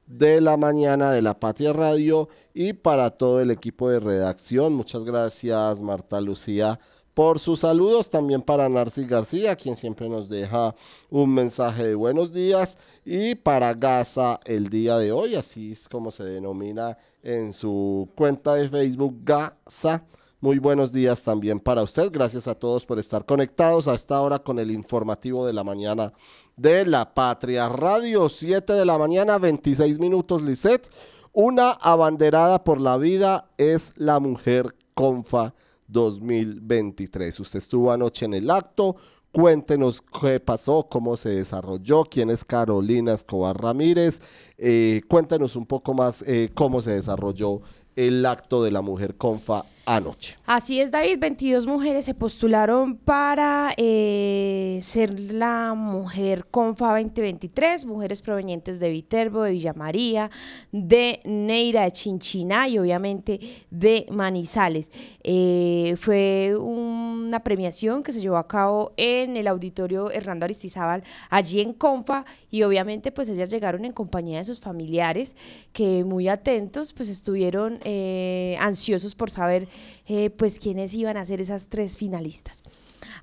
de 0.07 0.41
la 0.41 0.57
mañana 0.57 1.11
de 1.11 1.23
la 1.23 1.39
Patria 1.39 1.73
Radio 1.73 2.29
y 2.55 2.73
para 2.73 3.11
todo 3.11 3.41
el 3.41 3.51
equipo 3.51 3.89
de 3.91 4.01
redacción. 4.01 4.75
Muchas 4.75 5.05
gracias 5.05 5.83
Marta 5.83 6.21
Lucía 6.21 6.79
por 7.17 7.39
sus 7.39 7.61
saludos, 7.61 8.11
también 8.11 8.43
para 8.43 8.69
Narcis 8.69 9.09
García, 9.09 9.57
quien 9.57 9.75
siempre 9.75 10.07
nos 10.07 10.29
deja 10.29 10.75
un 11.09 11.33
mensaje 11.33 11.83
de 11.89 11.95
buenos 11.95 12.31
días, 12.31 12.77
y 13.07 13.35
para 13.37 13.73
Gaza 13.73 14.39
el 14.45 14.69
día 14.69 14.99
de 14.99 15.13
hoy, 15.13 15.35
así 15.35 15.73
es 15.73 15.89
como 15.89 16.11
se 16.11 16.25
denomina 16.25 16.99
en 17.23 17.55
su 17.55 18.11
cuenta 18.15 18.55
de 18.57 18.69
Facebook 18.69 19.17
Gaza. 19.25 20.05
Muy 20.43 20.59
buenos 20.59 20.93
días 20.93 21.23
también 21.23 21.59
para 21.59 21.83
usted. 21.83 22.11
Gracias 22.13 22.47
a 22.47 22.55
todos 22.55 22.85
por 22.85 22.99
estar 22.99 23.25
conectados 23.25 23.89
a 23.89 23.95
esta 23.95 24.21
hora 24.21 24.39
con 24.39 24.59
el 24.59 24.71
informativo 24.71 25.47
de 25.47 25.55
la 25.55 25.65
mañana 25.65 26.13
de 26.57 26.87
la 26.87 27.13
Patria 27.13 27.69
Radio. 27.69 28.29
7 28.29 28.73
de 28.73 28.85
la 28.85 28.99
mañana, 28.99 29.39
26 29.39 29.99
minutos, 29.99 30.43
Lisset. 30.43 30.91
Una 31.33 31.73
abanderada 31.73 32.65
por 32.65 32.81
la 32.81 32.97
vida 32.97 33.51
es 33.59 33.93
la 33.97 34.21
mujer 34.21 34.75
Confa 34.95 35.55
2023. 35.89 37.41
Usted 37.41 37.59
estuvo 37.59 37.93
anoche 37.93 38.25
en 38.25 38.35
el 38.35 38.51
acto. 38.51 38.97
Cuéntenos 39.33 40.01
qué 40.01 40.41
pasó, 40.41 40.89
cómo 40.89 41.19
se 41.19 41.29
desarrolló, 41.29 42.05
quién 42.05 42.31
es 42.31 42.43
Carolina 42.43 43.13
Escobar 43.13 43.61
Ramírez. 43.61 44.23
Eh, 44.57 45.03
cuéntenos 45.09 45.57
un 45.57 45.67
poco 45.67 45.93
más 45.93 46.23
eh, 46.23 46.51
cómo 46.55 46.81
se 46.81 46.93
desarrolló 46.93 47.61
el 47.97 48.25
acto 48.25 48.63
de 48.63 48.71
la 48.71 48.81
mujer 48.81 49.17
Confa 49.17 49.67
anoche. 49.87 50.37
Así 50.45 50.81
es, 50.81 50.91
David. 50.91 51.19
22 51.21 51.67
mujeres 51.67 52.05
se 52.05 52.15
postularon 52.15 52.97
para 52.97 53.73
eh, 53.77 54.81
ser 54.83 55.19
la 55.19 55.75
mujer 55.75 56.47
Confa 56.51 56.89
2023, 56.89 57.87
mujeres 57.87 58.21
provenientes 58.21 58.81
de 58.81 58.91
Viterbo, 58.91 59.45
de 59.45 59.53
Villa 59.53 59.73
María, 59.73 60.31
de 60.73 61.21
Neira, 61.25 61.85
de 61.85 61.93
Chinchiná 61.93 62.69
y 62.69 62.79
obviamente 62.79 63.41
de 63.71 64.07
Manizales. 64.11 64.91
Eh, 65.23 65.95
fue 65.99 66.57
un 66.57 67.17
una 67.27 67.41
premiación 67.41 68.03
que 68.03 68.13
se 68.13 68.21
llevó 68.21 68.37
a 68.37 68.47
cabo 68.47 68.93
en 68.97 69.37
el 69.37 69.49
auditorio 69.49 70.11
Hernando 70.11 70.45
Aristizábal, 70.45 71.03
allí 71.29 71.61
en 71.61 71.73
Confa, 71.73 72.25
y 72.51 72.63
obviamente 72.63 73.13
pues 73.13 73.29
ellas 73.29 73.51
llegaron 73.51 73.85
en 73.85 73.93
compañía 73.93 74.39
de 74.39 74.45
sus 74.45 74.61
familiares, 74.61 75.37
que 75.73 76.05
muy 76.05 76.29
atentos 76.29 76.93
pues 76.93 77.09
estuvieron 77.09 77.81
eh, 77.85 78.57
ansiosos 78.61 79.15
por 79.15 79.31
saber 79.31 79.69
eh, 80.07 80.31
pues 80.31 80.59
quiénes 80.59 80.95
iban 80.95 81.17
a 81.17 81.25
ser 81.25 81.41
esas 81.41 81.69
tres 81.69 81.97
finalistas. 81.97 82.63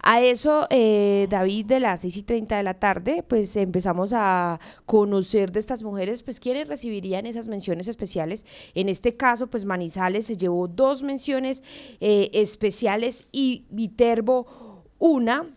A 0.01 0.21
eso, 0.21 0.67
eh, 0.69 1.27
David, 1.29 1.65
de 1.65 1.79
las 1.79 2.01
6 2.01 2.17
y 2.17 2.23
30 2.23 2.57
de 2.57 2.63
la 2.63 2.73
tarde, 2.73 3.23
pues 3.27 3.55
empezamos 3.55 4.11
a 4.13 4.59
conocer 4.85 5.51
de 5.51 5.59
estas 5.59 5.83
mujeres, 5.83 6.23
pues 6.23 6.39
quiénes 6.39 6.67
recibirían 6.67 7.25
esas 7.25 7.47
menciones 7.47 7.87
especiales. 7.87 8.45
En 8.75 8.89
este 8.89 9.15
caso, 9.15 9.47
pues 9.47 9.65
Manizales 9.65 10.25
se 10.25 10.37
llevó 10.37 10.67
dos 10.67 11.03
menciones 11.03 11.63
eh, 11.99 12.29
especiales 12.33 13.27
y 13.31 13.65
Viterbo 13.69 14.83
una 14.99 15.47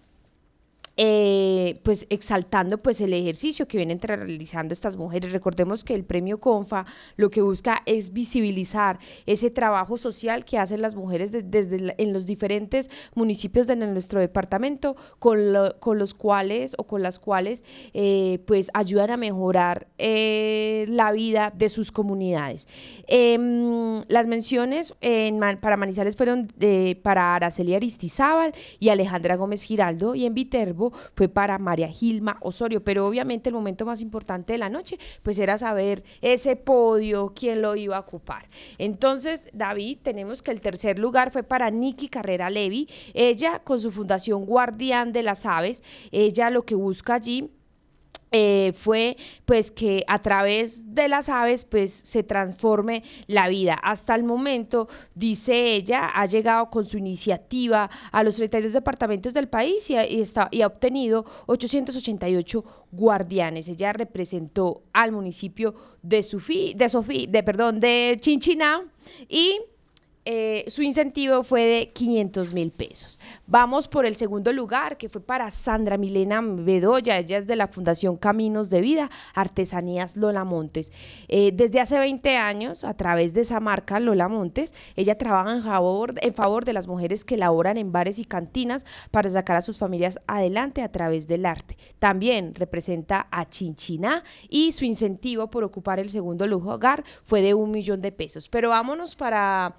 eh, 0.98 1.80
pues 1.82 2.06
exaltando 2.09 2.78
pues 2.78 3.02
el 3.02 3.12
ejercicio 3.12 3.68
que 3.68 3.76
vienen 3.76 4.00
realizando 4.00 4.72
estas 4.72 4.96
mujeres. 4.96 5.32
Recordemos 5.32 5.85
que 5.85 5.94
el 5.94 6.04
premio 6.04 6.40
CONFA 6.40 6.87
lo 7.16 7.30
que 7.30 7.42
busca 7.42 7.82
es 7.85 8.14
visibilizar 8.14 8.98
ese 9.26 9.50
trabajo 9.50 9.98
social 9.98 10.44
que 10.44 10.59
hacen 10.59 10.80
las 10.80 10.94
mujeres 10.94 11.32
desde 11.32 11.94
en 11.98 12.12
los 12.12 12.26
diferentes 12.26 12.90
municipios 13.14 13.66
de 13.66 13.76
nuestro 13.76 14.20
departamento 14.20 14.96
con, 15.18 15.38
con 15.80 15.98
los 15.98 16.14
cuales 16.14 16.74
o 16.78 16.85
con 16.85 17.02
las 17.02 17.18
cuales 17.18 17.62
eh, 17.92 18.38
pues 18.46 18.70
ayudan 18.72 19.11
a 19.11 19.16
mejorar 19.18 19.88
eh, 19.98 20.87
la 20.88 21.12
vida 21.12 21.52
de 21.54 21.68
sus 21.68 21.92
comunidades. 21.92 22.68
Em, 23.06 24.02
las 24.09 24.26
menciones 24.26 24.94
en, 25.02 25.40
para 25.61 25.76
Manizales 25.76 26.16
fueron 26.16 26.48
para 27.02 27.35
Araceli 27.35 27.74
Aristizábal 27.74 28.54
y 28.78 28.88
Alejandra 28.88 29.37
Gómez 29.37 29.62
Giraldo 29.62 30.14
y 30.14 30.24
en 30.24 30.35
Viterbo 30.35 30.86
fue 31.14 31.29
para 31.29 31.59
María 31.59 31.88
Gilma 31.88 32.38
Osorio, 32.40 32.83
pero 32.83 33.07
obviamente 33.07 33.49
el 33.49 33.55
momento 33.55 33.87
más 33.87 34.01
importante 34.01 34.53
de 34.53 34.59
la 34.59 34.68
noche 34.68 34.99
pues 35.22 35.38
era 35.38 35.59
saber 35.59 36.05
ese 36.20 36.57
podio, 36.57 37.33
quién 37.35 37.62
lo 37.62 37.77
iba 37.77 37.96
a 37.96 38.01
ocupar. 38.01 38.49
Entonces, 38.79 39.49
David, 39.53 39.99
tenemos 40.03 40.42
que 40.42 40.51
el 40.51 40.61
tercer 40.61 40.99
lugar 40.99 41.31
fue 41.31 41.42
para 41.42 41.70
Nikki 41.70 42.09
Carrera 42.09 42.51
Levi, 42.51 42.88
ella 43.14 43.61
con 43.61 43.81
su 43.81 43.90
fundación 43.90 44.44
Guardián 44.46 45.12
de 45.12 45.22
las 45.22 45.46
Aves, 45.46 45.83
ella 46.12 46.51
lo 46.51 46.64
que 46.64 46.75
busca 46.75 47.14
allí 47.14 47.51
eh, 48.32 48.72
fue 48.74 49.16
pues 49.44 49.70
que 49.70 50.04
a 50.08 50.20
través 50.20 50.94
de 50.94 51.08
las 51.08 51.28
aves 51.28 51.64
pues 51.64 51.92
se 51.92 52.22
transforme 52.22 53.02
la 53.26 53.48
vida. 53.48 53.74
Hasta 53.74 54.14
el 54.14 54.24
momento, 54.24 54.88
dice 55.14 55.74
ella, 55.74 56.10
ha 56.14 56.26
llegado 56.26 56.68
con 56.68 56.84
su 56.84 56.98
iniciativa 56.98 57.88
a 58.10 58.22
los 58.22 58.36
32 58.36 58.72
departamentos 58.72 59.32
del 59.32 59.48
país 59.48 59.88
y, 59.90 59.96
está, 59.96 60.48
y 60.50 60.62
ha 60.62 60.66
obtenido 60.66 61.24
888 61.46 62.64
guardianes. 62.90 63.68
Ella 63.68 63.92
representó 63.92 64.82
al 64.92 65.12
municipio 65.12 65.74
de 66.02 66.22
Sofí, 66.22 66.74
de 66.74 66.88
de 67.28 67.42
perdón, 67.42 67.80
de 67.80 68.16
Chinchiná 68.20 68.82
y 69.28 69.60
eh, 70.28 70.64
su 70.66 70.82
incentivo 70.82 71.44
fue 71.44 71.62
de 71.62 71.92
500 71.92 72.52
mil 72.52 72.72
pesos. 72.72 73.20
Vamos 73.46 73.86
por 73.86 74.04
el 74.06 74.16
segundo 74.16 74.52
lugar, 74.52 74.96
que 74.96 75.08
fue 75.08 75.20
para 75.20 75.52
Sandra 75.52 75.98
Milena 75.98 76.40
Bedoya, 76.42 77.16
ella 77.16 77.38
es 77.38 77.46
de 77.46 77.54
la 77.54 77.68
Fundación 77.68 78.16
Caminos 78.16 78.68
de 78.68 78.80
Vida, 78.80 79.08
Artesanías 79.34 80.16
Lola 80.16 80.44
Montes. 80.44 80.90
Eh, 81.28 81.52
desde 81.54 81.78
hace 81.78 82.00
20 82.00 82.36
años, 82.38 82.82
a 82.82 82.94
través 82.94 83.34
de 83.34 83.42
esa 83.42 83.60
marca 83.60 84.00
Lola 84.00 84.26
Montes, 84.26 84.74
ella 84.96 85.16
trabaja 85.16 85.52
en 85.52 85.62
favor, 85.62 86.14
en 86.20 86.34
favor 86.34 86.64
de 86.64 86.72
las 86.72 86.88
mujeres 86.88 87.24
que 87.24 87.36
laboran 87.36 87.76
en 87.76 87.92
bares 87.92 88.18
y 88.18 88.24
cantinas 88.24 88.84
para 89.12 89.30
sacar 89.30 89.56
a 89.56 89.62
sus 89.62 89.78
familias 89.78 90.18
adelante 90.26 90.82
a 90.82 90.90
través 90.90 91.28
del 91.28 91.46
arte. 91.46 91.78
También 92.00 92.52
representa 92.56 93.28
a 93.30 93.48
Chinchiná 93.48 94.24
y 94.48 94.72
su 94.72 94.84
incentivo 94.84 95.50
por 95.50 95.62
ocupar 95.62 96.00
el 96.00 96.10
segundo 96.10 96.48
lugar 96.48 97.04
fue 97.22 97.42
de 97.42 97.54
un 97.54 97.70
millón 97.70 98.02
de 98.02 98.10
pesos. 98.10 98.48
Pero 98.48 98.70
vámonos 98.70 99.14
para 99.14 99.76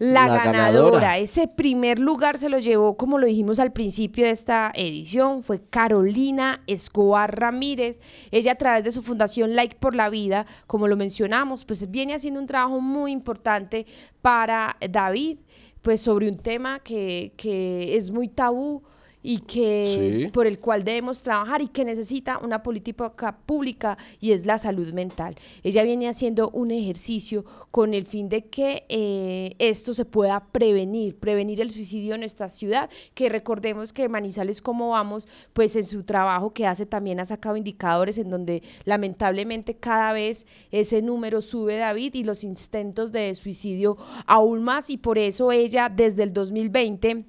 la, 0.00 0.28
ganadora. 0.28 1.18
Ese 1.18 1.46
primer 1.46 1.98
lugar 1.98 2.38
se 2.38 2.48
lo 2.48 2.58
llevó, 2.58 2.96
como 2.96 3.18
lo 3.18 3.26
dijimos 3.26 3.58
al 3.58 3.70
principio 3.70 4.24
de 4.24 4.30
esta 4.30 4.72
edición, 4.74 5.42
fue 5.42 5.60
Carolina 5.68 6.62
Escobar 6.66 7.38
Ramírez. 7.38 8.00
Ella 8.30 8.52
a 8.52 8.54
través 8.54 8.82
de 8.82 8.92
su 8.92 9.02
fundación 9.02 9.54
Like 9.54 9.76
por 9.76 9.94
la 9.94 10.08
Vida, 10.08 10.46
como 10.66 10.88
lo 10.88 10.96
mencionamos, 10.96 11.66
pues 11.66 11.90
viene 11.90 12.14
haciendo 12.14 12.40
un 12.40 12.46
trabajo 12.46 12.80
muy 12.80 13.12
importante 13.12 13.84
para 14.22 14.78
David, 14.88 15.38
pues 15.82 16.00
sobre 16.00 16.30
un 16.30 16.38
tema 16.38 16.78
que, 16.78 17.34
que 17.36 17.94
es 17.94 18.10
muy 18.10 18.28
tabú 18.28 18.82
y 19.22 19.38
que 19.38 20.30
por 20.32 20.46
el 20.46 20.58
cual 20.58 20.84
debemos 20.84 21.20
trabajar 21.22 21.60
y 21.60 21.68
que 21.68 21.84
necesita 21.84 22.38
una 22.38 22.62
política 22.62 23.36
pública 23.46 23.98
y 24.20 24.32
es 24.32 24.46
la 24.46 24.58
salud 24.58 24.92
mental. 24.92 25.36
Ella 25.62 25.82
viene 25.82 26.08
haciendo 26.08 26.50
un 26.50 26.70
ejercicio 26.70 27.44
con 27.70 27.94
el 27.94 28.06
fin 28.06 28.28
de 28.28 28.46
que 28.46 28.84
eh, 28.88 29.54
esto 29.58 29.94
se 29.94 30.04
pueda 30.04 30.40
prevenir, 30.52 31.16
prevenir 31.16 31.60
el 31.60 31.70
suicidio 31.70 32.14
en 32.14 32.20
nuestra 32.20 32.48
ciudad, 32.48 32.90
que 33.14 33.28
recordemos 33.28 33.92
que 33.92 34.08
Manizales 34.08 34.62
como 34.62 34.90
vamos, 34.90 35.28
pues 35.52 35.76
en 35.76 35.84
su 35.84 36.02
trabajo 36.02 36.52
que 36.52 36.66
hace 36.66 36.86
también 36.86 37.20
ha 37.20 37.26
sacado 37.26 37.56
indicadores 37.56 38.18
en 38.18 38.30
donde 38.30 38.62
lamentablemente 38.84 39.76
cada 39.76 40.12
vez 40.12 40.46
ese 40.70 41.02
número 41.02 41.40
sube 41.42 41.76
David 41.76 42.14
y 42.14 42.24
los 42.24 42.44
intentos 42.44 43.12
de 43.12 43.34
suicidio 43.34 43.96
aún 44.26 44.62
más 44.62 44.90
y 44.90 44.96
por 44.96 45.18
eso 45.18 45.52
ella 45.52 45.88
desde 45.88 46.22
el 46.22 46.32
2020 46.32 47.24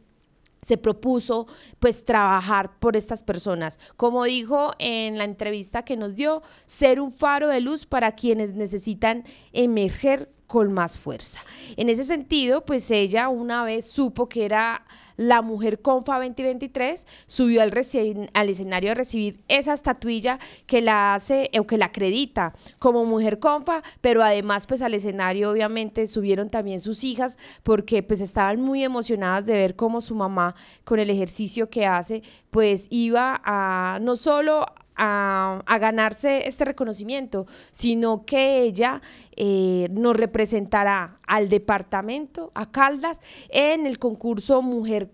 se 0.61 0.77
propuso 0.77 1.47
pues 1.79 2.05
trabajar 2.05 2.79
por 2.79 2.95
estas 2.95 3.23
personas. 3.23 3.79
Como 3.97 4.23
dijo 4.25 4.71
en 4.79 5.17
la 5.17 5.23
entrevista 5.23 5.83
que 5.83 5.97
nos 5.97 6.15
dio, 6.15 6.41
ser 6.65 6.99
un 6.99 7.11
faro 7.11 7.49
de 7.49 7.61
luz 7.61 7.85
para 7.85 8.13
quienes 8.13 8.53
necesitan 8.53 9.23
emerger 9.53 10.31
con 10.47 10.73
más 10.73 10.99
fuerza. 10.99 11.39
En 11.77 11.89
ese 11.89 12.03
sentido, 12.03 12.65
pues 12.65 12.91
ella 12.91 13.29
una 13.29 13.63
vez 13.63 13.87
supo 13.87 14.27
que 14.27 14.45
era 14.45 14.85
la 15.17 15.41
mujer 15.41 15.81
Confa 15.81 16.15
2023 16.15 17.07
subió 17.25 17.61
al, 17.61 17.71
escenario 18.49 18.91
a 18.91 18.95
recibir 18.95 19.39
esa 19.47 19.73
estatuilla 19.73 20.39
que 20.65 20.81
la 20.81 21.13
hace 21.13 21.49
o 21.57 21.65
que 21.65 21.77
la 21.77 21.85
acredita 21.85 22.53
como 22.79 23.05
mujer 23.05 23.39
Confa, 23.39 23.83
pero 24.01 24.23
además 24.23 24.67
pues 24.67 24.81
al 24.81 24.93
escenario 24.93 25.51
obviamente 25.51 26.07
subieron 26.07 26.49
también 26.49 26.79
sus 26.79 27.03
hijas 27.03 27.37
porque 27.63 28.03
pues 28.03 28.21
estaban 28.21 28.61
muy 28.61 28.83
emocionadas 28.83 29.45
de 29.45 29.53
ver 29.53 29.75
cómo 29.75 30.01
su 30.01 30.15
mamá 30.15 30.55
con 30.83 30.99
el 30.99 31.09
ejercicio 31.09 31.69
que 31.69 31.85
hace 31.85 32.23
pues 32.49 32.87
iba 32.89 33.41
a 33.43 33.99
no 34.01 34.15
solo 34.15 34.65
a, 34.95 35.77
ganarse 35.79 36.47
este 36.47 36.65
reconocimiento, 36.65 37.47
sino 37.71 38.25
que 38.25 38.61
ella 38.61 39.01
eh, 39.35 39.87
nos 39.91 40.15
representará 40.15 41.19
al 41.25 41.49
departamento, 41.49 42.51
a 42.53 42.71
Caldas, 42.71 43.21
en 43.49 43.87
el 43.87 43.99
concurso 43.99 44.61
Mujer 44.61 45.09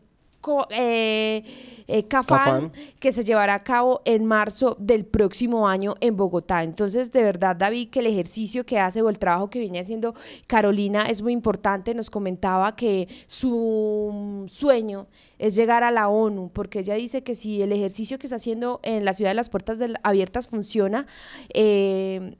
eh, 0.69 1.43
eh, 1.87 2.03
Cafán, 2.07 2.71
que 2.99 3.11
se 3.11 3.23
llevará 3.23 3.55
a 3.55 3.63
cabo 3.63 4.01
en 4.05 4.25
marzo 4.25 4.75
del 4.79 5.05
próximo 5.05 5.67
año 5.67 5.95
en 6.01 6.17
Bogotá. 6.17 6.63
Entonces, 6.63 7.11
de 7.11 7.23
verdad, 7.23 7.55
David, 7.55 7.89
que 7.89 7.99
el 7.99 8.07
ejercicio 8.07 8.65
que 8.65 8.79
hace 8.79 9.01
o 9.01 9.09
el 9.09 9.19
trabajo 9.19 9.49
que 9.49 9.59
viene 9.59 9.79
haciendo 9.79 10.13
Carolina 10.47 11.07
es 11.07 11.21
muy 11.21 11.33
importante. 11.33 11.93
Nos 11.93 12.09
comentaba 12.09 12.75
que 12.75 13.07
su 13.27 14.45
sueño 14.47 15.07
es 15.39 15.55
llegar 15.55 15.83
a 15.83 15.91
la 15.91 16.09
ONU, 16.09 16.49
porque 16.53 16.79
ella 16.79 16.95
dice 16.95 17.23
que 17.23 17.35
si 17.35 17.61
el 17.61 17.71
ejercicio 17.71 18.19
que 18.19 18.27
está 18.27 18.37
haciendo 18.37 18.79
en 18.83 19.05
la 19.05 19.13
ciudad 19.13 19.31
de 19.31 19.35
las 19.35 19.49
puertas 19.49 19.77
abiertas 20.03 20.47
funciona, 20.47 21.05
eh, 21.53 22.35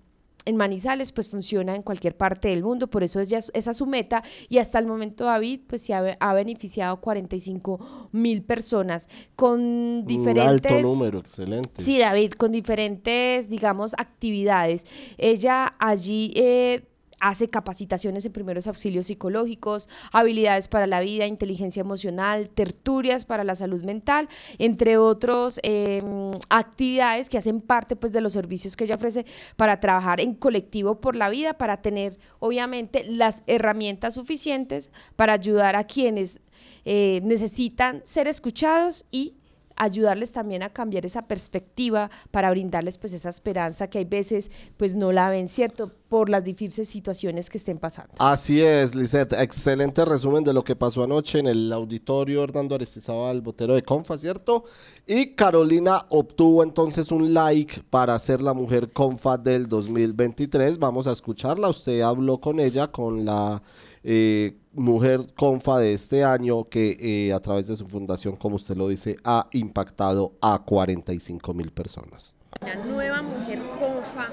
en 0.48 0.56
Manizales, 0.56 1.12
pues 1.12 1.30
funciona 1.30 1.76
en 1.76 1.82
cualquier 1.84 2.16
parte 2.16 2.48
del 2.48 2.64
mundo, 2.64 2.88
por 2.88 3.04
eso 3.04 3.20
es 3.20 3.30
ya, 3.30 3.38
esa 3.38 3.72
es 3.72 3.78
su 3.78 3.86
meta 3.86 4.24
y 4.50 4.60
hasta 4.60 4.80
el 4.80 4.88
momento 4.88 5.26
David 5.26 5.62
pues 5.68 5.82
se 5.82 5.94
ha, 5.94 6.18
ha 6.20 6.34
beneficiado 6.34 7.02
45 7.02 8.10
mil 8.14 8.44
personas 8.44 9.10
con 9.36 10.04
diferentes... 10.04 10.72
Un 10.72 10.78
alto 10.78 10.82
número, 10.82 11.20
excelente. 11.20 11.82
Sí, 11.84 12.00
David, 12.00 12.32
con 12.32 12.52
diferentes, 12.52 13.50
digamos, 13.50 13.94
actividades. 13.98 14.86
Ella 15.18 15.76
allí... 15.80 16.32
Eh, 16.36 16.88
hace 17.20 17.48
capacitaciones 17.48 18.26
en 18.26 18.32
primeros 18.32 18.68
auxilios 18.68 19.08
psicológicos, 19.08 19.90
habilidades 20.12 20.68
para 20.68 20.88
la 20.88 21.00
vida, 21.00 21.26
inteligencia 21.26 21.82
emocional, 21.82 22.50
tertulias 22.50 23.26
para 23.26 23.44
la 23.44 23.56
salud 23.56 23.84
mental, 23.84 24.30
entre 24.58 24.98
otros 24.98 25.60
em, 25.64 26.32
actividades 26.50 27.30
que 27.30 27.38
hacen 27.38 27.62
parte 27.62 27.96
pues 27.96 28.12
de 28.12 28.22
los 28.22 28.34
servicios 28.34 28.76
que 28.76 28.84
ella 28.84 28.96
ofrece 28.96 29.26
para 29.56 29.80
trabajar 29.80 30.22
en 30.22 30.34
colectivo 30.34 31.00
por 31.02 31.16
la 31.16 31.30
vida, 31.30 31.54
para 31.54 31.82
tener 31.82 32.18
obviamente 32.40 33.04
las 33.08 33.44
herramientas 33.48 34.16
suficientes 34.16 34.92
para 35.16 35.34
ayudar 35.34 35.76
a 35.76 35.86
quienes 35.86 36.42
eh, 36.86 37.20
necesitan 37.24 38.02
ser 38.06 38.28
escuchados 38.28 39.06
y 39.12 39.37
ayudarles 39.78 40.34
también 40.34 40.64
a 40.64 40.70
cambiar 40.70 41.06
esa 41.06 41.28
perspectiva 41.28 42.10
para 42.32 42.50
brindarles 42.50 42.98
pues 42.98 43.14
esa 43.14 43.30
esperanza 43.30 43.90
que 43.90 44.00
hay 44.00 44.06
veces 44.06 44.52
pues 44.76 44.96
no 44.96 45.12
la 45.12 45.30
ven, 45.30 45.48
¿cierto? 45.48 45.92
Por 46.10 46.30
las 46.30 46.44
difíciles 46.44 46.90
situaciones 46.90 47.50
que 47.50 47.58
estén 47.58 47.78
pasando. 47.78 48.14
Así 48.18 48.62
es, 48.62 48.96
Lisette. 48.96 49.34
Excelente 49.34 50.04
resumen 50.06 50.44
de 50.44 50.54
lo 50.54 50.64
que 50.64 50.76
pasó 50.76 51.04
anoche 51.04 51.40
en 51.40 51.48
el 51.48 51.72
auditorio 51.72 52.44
Hernando 52.44 52.76
Aristizábal 52.76 53.42
Botero 53.42 53.76
de 53.76 53.84
Confa, 53.84 54.18
¿cierto? 54.18 54.66
Y 55.06 55.36
Carolina 55.36 56.06
obtuvo 56.10 56.64
entonces 56.64 57.12
un 57.12 57.34
like 57.34 57.84
para 57.90 58.18
ser 58.20 58.42
la 58.42 58.54
mujer 58.54 58.92
Confa 58.92 59.38
del 59.38 59.68
2023. 59.68 60.80
Vamos 60.80 61.08
a 61.08 61.12
escucharla. 61.12 61.70
Usted 61.70 62.02
habló 62.02 62.40
con 62.40 62.60
ella, 62.60 62.88
con 62.88 63.26
la 63.26 63.62
eh, 64.04 64.56
mujer 64.78 65.22
confa 65.36 65.80
de 65.80 65.94
este 65.94 66.24
año 66.24 66.66
que 66.70 66.98
eh, 67.00 67.34
a 67.34 67.40
través 67.40 67.68
de 67.68 67.76
su 67.76 67.88
fundación, 67.88 68.36
como 68.36 68.56
usted 68.56 68.78
lo 68.78 68.88
dice, 68.88 69.18
ha 69.24 69.48
impactado 69.52 70.34
a 70.40 70.60
45 70.60 71.54
mil 71.54 71.72
personas. 71.72 72.36
La 72.62 72.76
nueva 72.76 73.22
mujer 73.22 73.60
confa 73.80 74.28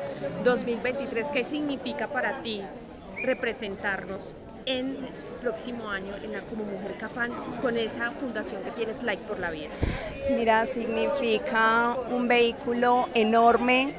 2023, 0.44 1.28
¿qué 1.32 1.44
significa 1.44 2.08
para 2.08 2.42
ti 2.42 2.60
representarnos 3.22 4.34
en 4.66 4.96
el 4.96 5.40
próximo 5.40 5.88
año 5.88 6.14
en 6.22 6.32
la, 6.32 6.42
como 6.42 6.64
Mujer 6.64 6.96
Cafán 6.98 7.30
con 7.60 7.76
esa 7.76 8.10
fundación 8.12 8.62
que 8.62 8.70
tienes 8.72 9.02
Like 9.02 9.24
por 9.24 9.38
la 9.38 9.50
Vida? 9.50 9.70
Mira, 10.30 10.66
significa 10.66 11.96
un 12.10 12.28
vehículo 12.28 13.08
enorme 13.14 13.94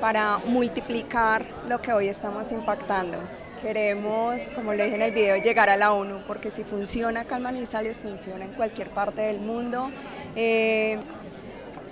para 0.00 0.38
multiplicar 0.38 1.44
lo 1.68 1.80
que 1.80 1.92
hoy 1.92 2.08
estamos 2.08 2.52
impactando. 2.52 3.18
Queremos, 3.64 4.52
como 4.54 4.74
le 4.74 4.84
dije 4.84 4.96
en 4.96 5.00
el 5.00 5.12
video, 5.12 5.38
llegar 5.38 5.70
a 5.70 5.76
la 5.78 5.94
ONU, 5.94 6.20
porque 6.26 6.50
si 6.50 6.64
funciona 6.64 7.20
acá 7.20 7.38
en 7.38 7.44
Manizales, 7.44 7.98
funciona 7.98 8.44
en 8.44 8.52
cualquier 8.52 8.90
parte 8.90 9.22
del 9.22 9.40
mundo. 9.40 9.90
Eh, 10.36 10.98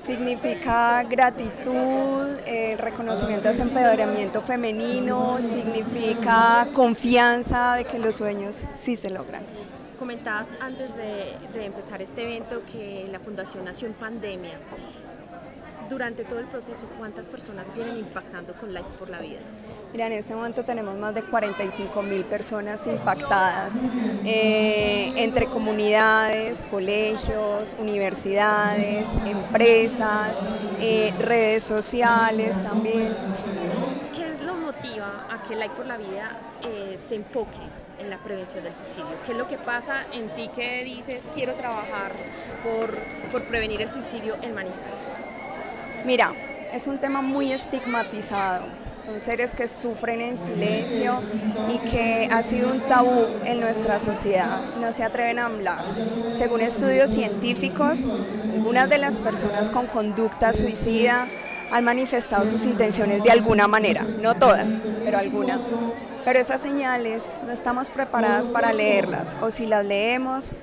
significa 0.05 1.03
gratitud, 1.05 2.37
el 2.45 2.77
reconocimiento 2.77 3.45
de 3.45 3.55
ese 3.55 3.63
empoderamiento 3.63 4.43
femenino, 4.43 5.39
significa 5.41 6.69
confianza 6.75 7.77
de 7.77 7.85
que 7.87 7.99
los 7.99 8.17
sueños 8.17 8.67
sí 8.79 8.95
se 8.95 9.09
logran. 9.09 9.43
Comentabas 9.99 10.49
antes 10.61 10.95
de 10.95 11.65
empezar 11.65 12.03
este 12.03 12.21
evento 12.21 12.61
que 12.71 13.09
la 13.11 13.19
fundación 13.19 13.65
nació 13.65 13.89
en 13.89 13.95
pandemia 13.95 14.59
durante 15.93 16.25
todo 16.25 16.39
el 16.39 16.47
proceso, 16.47 16.87
¿cuántas 16.99 17.29
personas 17.29 17.73
vienen 17.75 17.99
impactando 17.99 18.55
con 18.55 18.73
Life 18.73 18.89
por 18.99 19.11
la 19.11 19.21
Vida? 19.21 19.41
Mira, 19.93 20.07
en 20.07 20.15
este 20.15 20.35
momento 20.35 20.65
tenemos 20.65 20.97
más 20.97 21.15
de 21.15 21.23
45 21.23 22.03
mil 22.03 22.25
personas 22.25 22.87
impactadas 22.87 23.75
eh, 24.25 25.13
entre 25.17 25.47
comunidades, 25.47 26.65
colegios, 26.71 27.77
universidades, 27.79 29.07
empresas, 29.27 30.39
eh, 30.81 31.13
redes 31.19 31.63
sociales 31.63 32.57
también. 32.63 33.15
¿Qué 34.15 34.33
es 34.33 34.41
lo 34.41 34.57
motiva 34.57 35.27
a 35.31 35.43
que 35.47 35.55
Life 35.55 35.75
por 35.77 35.87
la 35.87 35.99
Vida 35.99 36.35
eh, 36.63 36.97
se 36.97 37.17
enfoque 37.17 37.61
en 37.99 38.09
la 38.09 38.17
prevención 38.17 38.65
del 38.65 38.75
suicidio? 38.75 39.15
¿Qué 39.27 39.33
es 39.33 39.39
lo 39.39 39.47
que 39.47 39.59
pasa 39.59 40.07
en 40.15 40.31
ti 40.31 40.49
que 40.55 40.85
dices 40.85 41.29
quiero 41.35 41.55
trabajar 41.55 42.13
por, 42.65 42.95
por 43.31 43.43
prevenir 43.43 43.83
el 43.83 43.91
suicidio 43.91 44.37
en 44.41 44.55
Manizales? 44.55 45.19
Mira, 46.03 46.37
es 46.69 46.87
un 46.87 46.99
tema 46.99 47.23
muy 47.23 47.53
estigmatizado. 47.53 48.79
Son 48.95 49.21
seres 49.21 49.55
que 49.55 49.69
sufren 49.69 50.21
en 50.21 50.37
silencio 50.37 51.25
y 51.65 51.81
que 51.81 52.27
ha 52.31 52.43
sido 52.43 52.71
un 52.71 52.83
tabú 52.83 53.37
en 53.43 53.61
nuestra 53.61 53.99
sociedad. 53.99 54.65
No 54.75 54.93
se 54.93 55.05
atreven 55.05 55.39
a 55.39 55.47
hablar. 55.47 55.87
Según 56.29 56.61
estudios 56.63 57.11
científicos, 57.11 58.11
algunas 58.49 58.89
de 58.89 58.99
las 58.99 59.19
personas 59.19 59.71
con 59.71 59.89
conducta 59.89 60.53
suicida 60.53 61.33
han 61.69 61.85
manifestado 61.85 62.47
sus 62.47 62.67
intenciones 62.67 63.23
de 63.23 63.31
alguna 63.31 63.67
manera. 63.69 64.07
No 64.17 64.35
todas, 64.35 64.83
pero 65.03 65.19
alguna. 65.19 65.63
Pero 66.25 66.39
esas 66.41 66.61
señales 66.61 67.37
no 67.41 67.53
estamos 67.53 67.91
preparadas 67.91 68.49
para 68.51 68.73
leerlas 68.73 69.37
o 69.41 69.51
si 69.51 69.67
las 69.67 69.85
leemos 69.85 70.55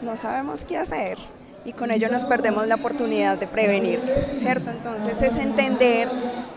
no 0.00 0.16
sabemos 0.16 0.64
qué 0.64 0.78
hacer 0.78 1.31
y 1.64 1.72
con 1.72 1.90
ello 1.90 2.08
nos 2.08 2.24
perdemos 2.24 2.66
la 2.66 2.76
oportunidad 2.76 3.38
de 3.38 3.46
prevenir, 3.46 4.00
¿cierto? 4.36 4.70
Entonces 4.70 5.22
es 5.22 5.36
entender 5.36 6.08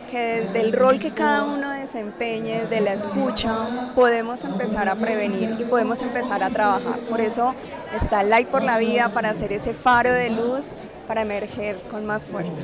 que 0.09 0.41
desde 0.41 0.61
el 0.61 0.73
rol 0.73 0.99
que 0.99 1.11
cada 1.11 1.43
uno 1.43 1.71
desempeñe, 1.71 2.65
de 2.65 2.81
la 2.81 2.93
escucha, 2.93 3.91
podemos 3.95 4.43
empezar 4.43 4.89
a 4.89 4.95
prevenir 4.95 5.55
y 5.59 5.63
podemos 5.65 6.01
empezar 6.01 6.43
a 6.43 6.49
trabajar. 6.49 6.99
Por 7.01 7.21
eso 7.21 7.53
está 7.93 8.23
Light 8.23 8.47
por 8.47 8.63
la 8.63 8.77
Vida 8.77 9.09
para 9.09 9.29
hacer 9.29 9.53
ese 9.53 9.73
faro 9.73 10.11
de 10.11 10.29
luz 10.31 10.75
para 11.07 11.21
emerger 11.21 11.77
con 11.89 12.05
más 12.05 12.25
fuerza. 12.25 12.61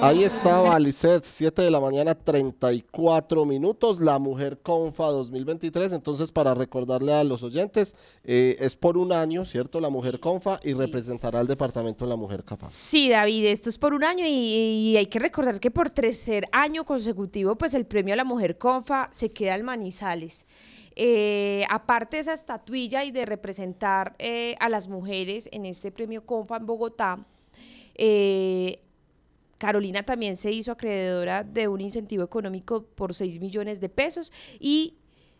Ahí 0.00 0.24
estaba 0.24 0.76
Lisette, 0.80 1.24
7 1.24 1.62
de 1.62 1.70
la 1.70 1.78
mañana, 1.78 2.16
34 2.16 3.44
minutos, 3.44 4.00
la 4.00 4.18
Mujer 4.18 4.58
Confa 4.60 5.06
2023. 5.06 5.92
Entonces, 5.92 6.32
para 6.32 6.54
recordarle 6.54 7.12
a 7.12 7.22
los 7.22 7.44
oyentes, 7.44 7.94
eh, 8.24 8.56
es 8.58 8.74
por 8.74 8.98
un 8.98 9.12
año, 9.12 9.44
¿cierto? 9.44 9.80
La 9.80 9.90
Mujer 9.90 10.18
Confa 10.18 10.58
y 10.64 10.72
representará 10.72 11.38
al 11.38 11.46
departamento 11.46 12.04
de 12.04 12.08
la 12.08 12.16
Mujer 12.16 12.42
Cafá. 12.42 12.68
Sí, 12.72 13.10
David, 13.10 13.46
esto 13.46 13.68
es 13.68 13.78
por 13.78 13.94
un 13.94 14.02
año 14.02 14.24
y, 14.26 14.96
hay 14.96 15.06
que 15.06 15.20
recordar 15.20 15.60
que 15.60 15.70
por 15.70 15.90
tercer 15.90 16.48
año 16.50 16.84
consecutivo, 16.84 17.54
pues 17.54 17.72
el 17.74 17.86
premio 17.86 18.14
a 18.14 18.16
la 18.16 18.24
Mujer 18.24 18.58
Confa 18.58 19.08
se 19.12 19.30
queda 19.30 19.54
al 19.54 19.62
Manizales. 19.62 20.46
Eh, 20.96 21.64
aparte 21.70 22.16
de 22.16 22.22
esa 22.22 22.32
estatuilla 22.32 23.04
y 23.04 23.12
de 23.12 23.24
representar 23.24 24.16
eh, 24.18 24.56
a 24.58 24.68
las 24.68 24.88
mujeres 24.88 25.48
en 25.52 25.64
este 25.64 25.92
premio 25.92 26.26
Confa 26.26 26.56
en 26.56 26.66
Bogotá, 26.66 27.24
eh, 27.94 28.80
Carolina 29.62 30.02
también 30.02 30.34
se 30.34 30.50
hizo 30.50 30.72
acreedora 30.72 31.44
de 31.44 31.68
un 31.68 31.80
incentivo 31.80 32.24
económico 32.24 32.82
por 32.82 33.14
6 33.14 33.38
millones 33.38 33.78
de 33.78 33.88
pesos 33.88 34.32
y 34.58 34.96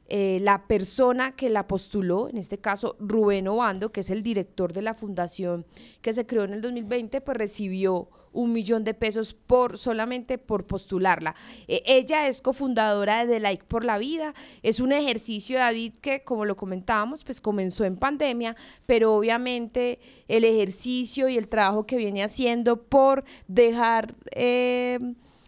eh, 0.07 0.39
la 0.41 0.69
persona 0.69 1.35
que 1.35 1.51
la 1.51 1.67
postuló, 1.67 2.29
en 2.29 2.37
este 2.37 2.59
caso 2.59 2.95
Rubén 3.01 3.49
Obando, 3.49 3.91
que 3.91 3.99
es 3.99 4.11
el 4.11 4.23
director 4.23 4.73
de 4.73 4.83
la 4.83 4.95
fundación 4.95 5.67
que 6.03 6.13
se 6.13 6.25
creó 6.25 6.45
en 6.45 6.53
el 6.53 6.61
2020, 6.61 7.21
pues 7.21 7.37
recibió 7.37 8.11
un 8.33 8.53
millón 8.53 8.85
de 8.85 8.95
pesos 8.95 9.35
por 9.35 9.79
solamente 9.79 10.39
por 10.39 10.67
postularla. 10.67 11.35
Eh, 11.69 11.83
ella 11.87 12.29
es 12.29 12.41
cofundadora 12.41 13.27
de 13.27 13.41
Like 13.41 13.65
por 13.65 13.85
la 13.85 13.99
Vida. 13.99 14.35
Es 14.63 14.81
un 14.81 14.93
ejercicio, 14.93 15.59
David, 15.59 15.95
que 16.01 16.25
como 16.25 16.45
lo 16.45 16.57
comentábamos, 16.57 17.25
pues 17.25 17.41
comenzó 17.41 17.85
en 17.85 17.97
pandemia, 17.97 18.57
pero 18.87 19.15
obviamente 19.15 19.99
el 20.29 20.45
ejercicio 20.45 21.29
y 21.29 21.37
el 21.37 21.49
trabajo 21.49 21.87
que 21.87 21.97
viene 21.97 22.23
haciendo 22.23 22.83
por 22.83 23.25
dejar 23.49 24.15
eh, 24.33 24.99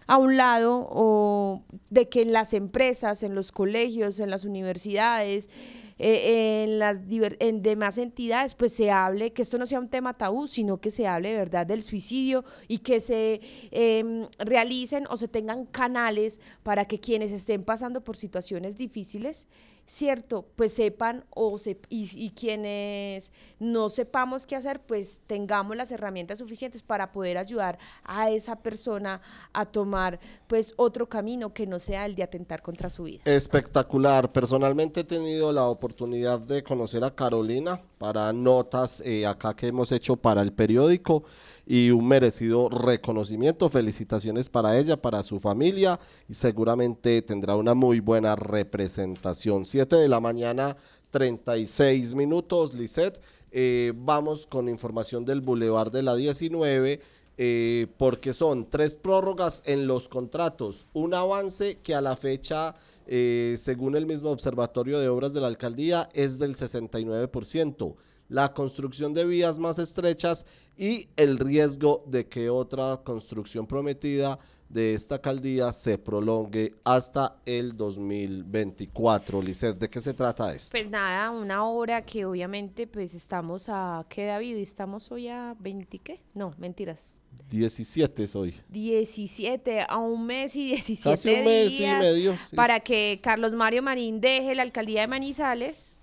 a 0.07 0.18
un 0.18 0.37
lado 0.37 0.87
o 0.90 1.62
de 1.90 2.09
que 2.09 2.23
en 2.23 2.33
las 2.33 2.55
empresas, 2.55 3.23
en 3.23 3.35
los 3.35 3.53
colegios, 3.53 4.20
en 4.20 4.31
las 4.31 4.44
universidades, 4.44 5.51
eh, 5.99 6.65
en 6.65 6.79
las 6.79 7.01
en 7.11 7.63
demás 7.63 7.99
entidades, 7.99 8.55
pues 8.55 8.73
se 8.73 8.91
hable, 8.91 9.33
que 9.33 9.43
esto 9.43 9.59
no 9.59 9.67
sea 9.67 9.79
un 9.79 9.89
tema 9.89 10.15
tabú, 10.15 10.47
sino 10.47 10.81
que 10.81 10.91
se 10.91 11.07
hable 11.07 11.31
de 11.31 11.37
verdad 11.37 11.67
del 11.67 11.83
suicidio 11.83 12.45
y 12.67 12.79
que 12.79 13.01
se 13.01 13.41
em, 13.71 14.27
realicen 14.39 15.07
o 15.09 15.17
se 15.17 15.29
tengan 15.29 15.67
canales 15.67 16.41
para 16.63 16.87
que 16.87 16.99
quienes 16.99 17.33
estén 17.33 17.63
pasando 17.63 18.03
por 18.03 18.17
situaciones 18.17 18.77
difíciles, 18.77 19.49
cierto, 19.87 20.47
pues 20.57 20.73
sepan 20.73 21.25
o 21.31 21.59
se, 21.59 21.79
y, 21.88 22.31
quienes 22.31 23.33
no 23.59 23.90
sepamos 23.90 24.47
qué 24.47 24.57
hacer, 24.57 24.81
pues 24.81 25.20
tengamos 25.27 25.77
las 25.77 25.90
herramientas 25.92 26.38
suficientes 26.38 26.83
para 26.83 27.12
poder 27.12 27.38
ayudar 27.38 27.79
a 28.03 28.31
esa 28.31 28.57
persona 28.57 29.20
a 29.53 29.66
tomar 29.66 30.20
pues 30.47 30.75
otro 30.77 31.09
camino 31.09 31.53
que 31.53 31.66
no 31.66 31.79
sea 31.79 32.07
el 32.07 32.14
de 32.14 32.23
atentar 32.23 32.62
contra 32.62 32.88
su 32.88 33.05
vida. 33.05 33.23
Espectacular. 33.25 34.33
Personalmente 34.33 35.01
he 35.01 35.05
tenido 35.05 35.53
la 35.53 35.64
oportunidad 35.64 36.40
de 36.40 36.62
conocer 36.62 37.05
a 37.05 37.14
Carolina 37.14 37.81
para 37.99 38.33
notas 38.33 39.01
eh, 39.01 39.27
acá 39.27 39.55
que 39.55 39.68
hemos 39.68 39.92
hecho 39.92 40.16
para 40.16 40.42
el 40.42 40.53
periódico 40.53 41.25
y 41.66 41.90
un 41.90 42.07
merecido 42.07 42.68
reconocimiento. 42.68 43.68
Felicitaciones 43.68 44.48
para 44.48 44.79
ella, 44.79 45.00
para 45.00 45.22
su 45.22 45.40
familia 45.40 45.98
y 46.29 46.35
seguramente 46.35 47.22
tendrá 47.22 47.57
una 47.57 47.74
muy 47.74 48.00
buena 48.00 48.37
representación. 48.37 49.64
7 49.66 49.96
de 49.96 50.09
la 50.09 50.20
mañana, 50.20 50.77
36 51.11 52.14
minutos, 52.14 52.74
Lisette. 52.74 53.20
Eh, 53.50 53.92
vamos 53.96 54.46
con 54.46 54.68
información 54.68 55.24
del 55.24 55.40
Boulevard 55.40 55.92
de 55.92 56.03
la 56.03 56.16
19. 56.16 57.00
Eh, 57.37 57.88
porque 57.96 58.33
son 58.33 58.70
tres 58.70 58.94
prórrogas 58.94 59.61
en 59.64 59.88
los 59.88 60.09
contratos, 60.09 60.87
un 60.92 61.14
avance 61.14 61.79
que 61.83 61.92
a 61.92 62.00
la 62.00 62.14
fecha, 62.14 62.77
eh, 63.09 63.57
según 63.59 63.96
el 63.96 64.07
mismo 64.07 64.31
Observatorio 64.31 65.00
de 65.00 65.09
Obras 65.09 65.35
de 65.35 65.40
la 65.40 65.48
Alcaldía, 65.48 66.09
es 66.12 66.38
del 66.38 66.55
69% 66.55 67.96
la 68.29 68.53
construcción 68.53 69.15
de 69.15 69.25
vías 69.25 69.59
más 69.59 69.79
estrechas 69.79 70.47
y 70.77 71.09
el 71.17 71.39
riesgo 71.39 72.05
de 72.07 72.27
que 72.27 72.51
otra 72.51 73.01
construcción 73.05 73.67
prometida 73.67 74.39
de 74.69 74.95
esta 74.95 75.17
alcaldía 75.17 75.73
se 75.73 75.99
prolongue 75.99 76.75
hasta 76.85 77.37
el 77.44 77.77
2024. 77.77 79.40
Lizeth, 79.40 79.79
¿de 79.79 79.88
qué 79.88 80.01
se 80.01 80.15
trata 80.15 80.53
esto? 80.53 80.71
Pues 80.73 80.90
nada, 80.90 81.31
una 81.31 81.65
obra 81.65 82.03
que 82.05 82.25
obviamente 82.25 82.87
pues 82.87 83.15
estamos 83.15 83.67
a, 83.69 84.05
¿qué 84.09 84.25
David? 84.25 84.57
Estamos 84.57 85.13
hoy 85.13 85.29
a 85.29 85.55
20, 85.61 85.98
¿qué? 86.01 86.21
No, 86.35 86.55
mentiras. 86.59 87.13
17 87.51 88.25
es 88.25 88.35
hoy. 88.35 88.55
17, 88.69 89.83
a 89.88 89.98
un 89.98 90.27
mes 90.27 90.57
y 90.57 90.67
17 90.67 91.11
Casi 91.11 91.29
un 91.29 91.44
mes 91.44 91.81
y 91.81 91.87
medio. 91.87 92.37
sí. 92.48 92.57
para 92.57 92.81
que 92.81 93.21
Carlos 93.23 93.53
Mario 93.53 93.83
Marín 93.83 94.21
deje 94.21 94.55
la 94.55 94.63
alcaldía 94.63 95.03
de 95.03 95.07
Manizales 95.09 95.96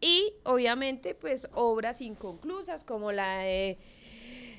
y 0.00 0.34
obviamente 0.44 1.14
pues 1.14 1.48
obras 1.54 2.00
inconclusas 2.00 2.84
como 2.84 3.12
la 3.12 3.38
de 3.38 3.78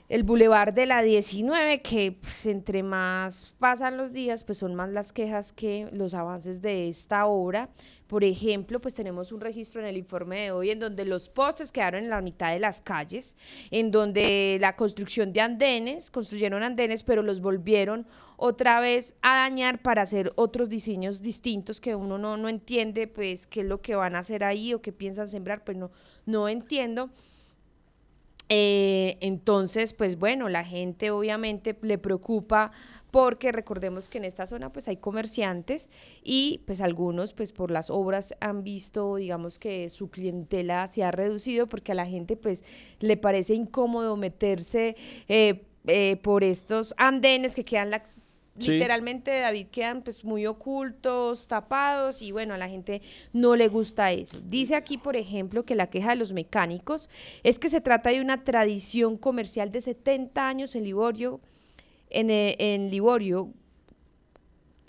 el 0.10 0.24
Boulevard 0.24 0.74
de 0.74 0.86
la 0.86 1.02
19, 1.02 1.82
que 1.82 2.14
pues, 2.14 2.46
entre 2.46 2.82
más 2.82 3.54
pasan 3.60 3.98
los 3.98 4.14
días, 4.14 4.46
pues 4.46 4.60
son 4.60 4.74
más 4.74 4.90
las 4.90 5.12
quejas 5.12 5.52
que 5.52 5.90
los 5.92 6.14
avances 6.14 6.62
de 6.62 6.88
esta 6.88 7.26
obra. 7.26 7.70
Por 8.08 8.24
ejemplo, 8.24 8.80
pues 8.80 8.96
tenemos 8.96 9.34
un 9.34 9.42
registro 9.42 9.82
en 9.82 9.88
el 9.88 9.98
informe 9.98 10.44
de 10.44 10.52
hoy 10.52 10.70
en 10.70 10.80
donde 10.80 11.04
los 11.04 11.28
postes 11.28 11.74
quedaron 11.74 12.06
en 12.06 12.10
la 12.10 12.22
mitad 12.22 12.54
de 12.54 12.60
las 12.60 12.82
calles, 12.82 13.36
en 13.70 13.92
donde 13.92 14.58
la 14.62 14.78
construcción 14.78 15.34
de 15.34 15.42
andenes, 15.42 16.10
construyeron 16.10 16.64
andenes, 16.64 17.04
pero 17.04 17.22
los 17.22 17.42
volvieron 17.42 18.08
otra 18.38 18.80
vez 18.80 19.16
a 19.22 19.36
dañar 19.36 19.82
para 19.82 20.04
hacer 20.04 20.32
otros 20.36 20.70
diseños 20.70 21.22
distintos 21.22 21.82
que 21.82 21.96
uno 21.96 22.18
no, 22.18 22.38
no 22.38 22.48
entiende, 22.48 23.08
pues 23.08 23.48
qué 23.48 23.62
es 23.62 23.66
lo 23.66 23.82
que 23.82 23.96
van 23.96 24.16
a 24.16 24.20
hacer 24.20 24.44
ahí 24.44 24.74
o 24.74 24.82
qué 24.82 24.94
piensan 24.94 25.28
sembrar, 25.28 25.64
pues 25.64 25.76
no, 25.76 25.92
no 26.26 26.48
entiendo. 26.48 27.10
Eh, 28.50 29.18
entonces, 29.20 29.92
pues 29.92 30.18
bueno, 30.18 30.48
la 30.48 30.64
gente 30.64 31.12
obviamente 31.12 31.78
le 31.82 31.98
preocupa 31.98 32.72
porque 33.12 33.52
recordemos 33.52 34.10
que 34.10 34.20
en 34.20 34.26
esta 34.26 34.46
zona 34.46 34.72
pues 34.72 34.88
hay 34.88 34.98
comerciantes 34.98 35.90
y 36.24 36.62
pues 36.66 36.80
algunos 36.82 37.34
pues 37.34 37.52
por 37.52 37.72
las 37.72 37.90
obras 37.90 38.36
han 38.42 38.64
visto 38.64 39.16
digamos 39.16 39.60
que 39.60 39.90
su 39.90 40.10
clientela 40.10 40.86
se 40.88 41.04
ha 41.04 41.12
reducido 41.12 41.68
porque 41.68 41.94
a 41.94 41.96
la 41.96 42.06
gente 42.06 42.36
pues 42.36 42.64
le 43.00 43.16
parece 43.18 43.54
incómodo 43.54 44.18
meterse 44.18 44.98
eh, 45.30 45.64
eh, 45.88 46.18
por 46.22 46.44
estos 46.44 46.94
andenes 46.98 47.56
que 47.56 47.64
quedan 47.64 47.92
la, 47.92 48.04
Literalmente 48.60 49.40
David 49.40 49.68
quedan 49.72 50.02
pues 50.02 50.24
muy 50.24 50.46
ocultos, 50.46 51.48
tapados 51.48 52.22
y 52.22 52.32
bueno, 52.32 52.54
a 52.54 52.58
la 52.58 52.68
gente 52.70 53.02
no 53.34 53.56
le 53.56 53.68
gusta 53.68 54.12
eso. 54.12 54.40
Dice 54.42 54.76
aquí, 54.76 54.98
por 54.98 55.16
ejemplo, 55.16 55.64
que 55.66 55.76
la 55.76 55.88
queja 55.90 56.10
de 56.12 56.16
los 56.16 56.34
mecánicos 56.34 57.10
es 57.44 57.60
que 57.60 57.70
se 57.70 57.82
trata 57.82 58.10
de 58.10 58.22
una 58.22 58.44
tradición 58.44 59.18
comercial 59.18 59.72
de 59.72 59.82
70 59.82 60.48
años 60.48 60.76
en 60.76 60.84
Liborio, 60.84 61.40
en, 62.10 62.30
eh, 62.30 62.56
en 62.60 62.90
Liborio, 62.90 63.50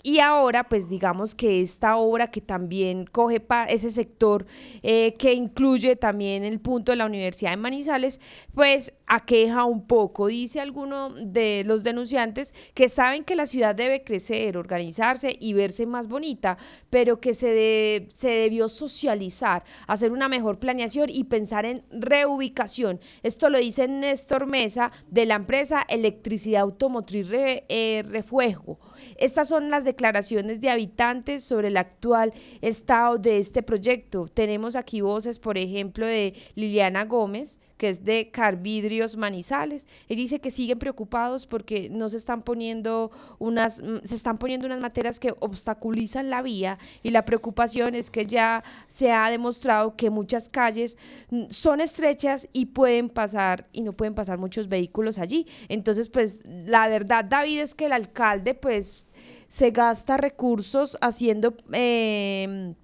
y 0.01 0.19
ahora, 0.19 0.69
pues 0.69 0.87
digamos 0.87 1.35
que 1.35 1.61
esta 1.61 1.97
obra 1.97 2.31
que 2.31 2.39
también 2.39 3.05
coge 3.05 3.41
pa- 3.41 3.65
ese 3.65 3.91
sector 3.91 4.45
eh, 4.81 5.15
que 5.15 5.33
incluye 5.33 5.97
también 5.97 6.45
el 6.45 6.61
punto 6.61 6.93
de 6.93 6.95
la 6.95 7.05
Universidad 7.05 7.51
de 7.51 7.57
Manizales, 7.57 8.21
pues 8.55 8.93
aqueja 9.09 9.65
un 9.65 9.85
poco. 9.85 10.27
Dice 10.27 10.61
alguno 10.61 11.09
de 11.09 11.63
los 11.65 11.83
denunciantes 11.83 12.53
que 12.73 12.87
saben 12.87 13.23
que 13.23 13.35
la 13.35 13.45
ciudad 13.47 13.75
debe 13.75 14.03
crecer, 14.03 14.55
organizarse 14.55 15.35
y 15.39 15.53
verse 15.53 15.85
más 15.85 16.07
bonita, 16.07 16.57
pero 16.89 17.19
que 17.19 17.33
se, 17.33 17.47
de- 17.47 18.07
se 18.15 18.29
debió 18.29 18.69
socializar, 18.69 19.63
hacer 19.87 20.11
una 20.11 20.29
mejor 20.29 20.59
planeación 20.59 21.09
y 21.09 21.25
pensar 21.25 21.65
en 21.65 21.83
reubicación. 21.91 22.99
Esto 23.23 23.49
lo 23.49 23.57
dice 23.59 23.87
Néstor 23.87 24.45
Mesa 24.45 24.91
de 25.09 25.25
la 25.25 25.35
empresa 25.35 25.85
Electricidad 25.89 26.61
Automotriz 26.61 27.29
Re- 27.29 27.65
eh, 27.67 28.03
Refuego. 28.07 28.79
Estas 29.17 29.47
son 29.47 29.69
las 29.69 29.85
declaraciones 29.85 30.61
de 30.61 30.69
habitantes 30.69 31.43
sobre 31.43 31.69
el 31.69 31.77
actual 31.77 32.33
estado 32.61 33.17
de 33.17 33.39
este 33.39 33.63
proyecto. 33.63 34.27
Tenemos 34.31 34.75
aquí 34.75 35.01
voces, 35.01 35.39
por 35.39 35.57
ejemplo, 35.57 36.05
de 36.05 36.33
Liliana 36.55 37.05
Gómez, 37.05 37.59
que 37.79 37.87
es 37.87 38.03
de 38.03 38.29
Carvidrios 38.29 39.15
Manizales. 39.15 39.87
Él 40.09 40.17
dice 40.17 40.41
que 40.41 40.51
siguen 40.51 40.77
preocupados 40.77 41.47
porque 41.47 41.89
no 41.89 42.09
se 42.09 42.17
están 42.17 42.41
poniendo 42.43 43.09
unas, 43.39 43.81
mm, 43.81 43.99
se 44.03 44.15
están 44.15 44.37
poniendo 44.37 44.65
unas 44.65 44.81
materias 44.81 45.17
que 45.17 45.33
obstaculizan 45.39 46.29
la 46.29 46.41
vía 46.41 46.77
y 47.03 47.11
la 47.11 47.23
preocupación 47.23 47.95
es 47.95 48.11
que 48.11 48.25
ya 48.25 48.65
se 48.89 49.13
ha 49.13 49.29
demostrado 49.29 49.95
que 49.95 50.09
muchas 50.09 50.49
calles 50.49 50.97
mm, 51.29 51.43
son 51.51 51.79
estrechas 51.79 52.49
y 52.51 52.65
pueden 52.65 53.07
pasar 53.07 53.69
y 53.71 53.81
no 53.81 53.93
pueden 53.93 54.13
pasar 54.13 54.37
muchos 54.37 54.67
vehículos 54.67 55.17
allí. 55.17 55.47
Entonces, 55.69 56.09
pues 56.09 56.41
la 56.45 56.89
verdad, 56.89 57.23
David, 57.23 57.61
es 57.61 57.75
que 57.75 57.85
el 57.85 57.93
alcalde, 57.93 58.55
pues, 58.55 59.05
se 59.47 59.71
gasta 59.71 60.17
recursos 60.17 60.97
haciendo 60.99 61.55
eh, 61.71 62.75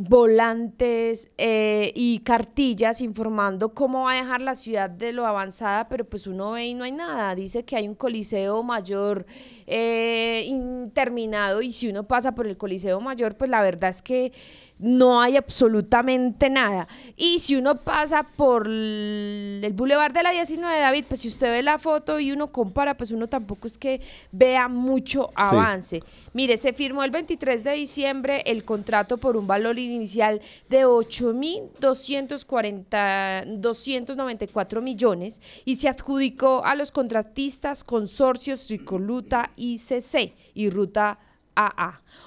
volantes 0.00 1.28
eh, 1.38 1.92
y 1.96 2.20
cartillas 2.20 3.00
informando 3.00 3.74
cómo 3.74 4.04
va 4.04 4.12
a 4.12 4.14
dejar 4.14 4.40
la 4.40 4.54
ciudad 4.54 4.88
de 4.88 5.12
lo 5.12 5.26
avanzada, 5.26 5.88
pero 5.88 6.08
pues 6.08 6.28
uno 6.28 6.52
ve 6.52 6.66
y 6.66 6.74
no 6.74 6.84
hay 6.84 6.92
nada. 6.92 7.34
Dice 7.34 7.64
que 7.64 7.74
hay 7.74 7.88
un 7.88 7.96
coliseo 7.96 8.62
mayor 8.62 9.26
eh, 9.66 10.44
interminado 10.46 11.62
y 11.62 11.72
si 11.72 11.88
uno 11.88 12.06
pasa 12.06 12.32
por 12.32 12.46
el 12.46 12.56
coliseo 12.56 13.00
mayor, 13.00 13.36
pues 13.36 13.50
la 13.50 13.60
verdad 13.60 13.90
es 13.90 14.00
que 14.00 14.32
no 14.78 15.20
hay 15.20 15.36
absolutamente 15.36 16.48
nada. 16.50 16.86
Y 17.16 17.40
si 17.40 17.56
uno 17.56 17.82
pasa 17.82 18.22
por 18.22 18.66
el 18.66 19.72
Boulevard 19.74 20.12
de 20.12 20.22
la 20.22 20.30
19, 20.30 20.78
David, 20.78 21.04
pues 21.08 21.22
si 21.22 21.28
usted 21.28 21.50
ve 21.50 21.62
la 21.62 21.78
foto 21.78 22.20
y 22.20 22.32
uno 22.32 22.52
compara, 22.52 22.96
pues 22.96 23.10
uno 23.10 23.28
tampoco 23.28 23.66
es 23.66 23.76
que 23.78 24.00
vea 24.32 24.68
mucho 24.68 25.30
avance. 25.34 26.02
Mire, 26.32 26.56
se 26.56 26.72
firmó 26.72 27.02
el 27.02 27.10
23 27.10 27.64
de 27.64 27.72
diciembre 27.72 28.42
el 28.46 28.64
contrato 28.64 29.18
por 29.18 29.36
un 29.36 29.46
valor 29.46 29.78
inicial 29.78 30.40
de 30.68 30.86
8.240 30.86 33.58
294 33.58 34.82
millones 34.82 35.40
y 35.64 35.76
se 35.76 35.88
adjudicó 35.88 36.64
a 36.64 36.74
los 36.74 36.92
contratistas 36.92 37.84
consorcios 37.84 38.66
Tricoluta 38.66 39.50
ICC 39.56 40.34
y 40.54 40.70
Ruta 40.70 41.18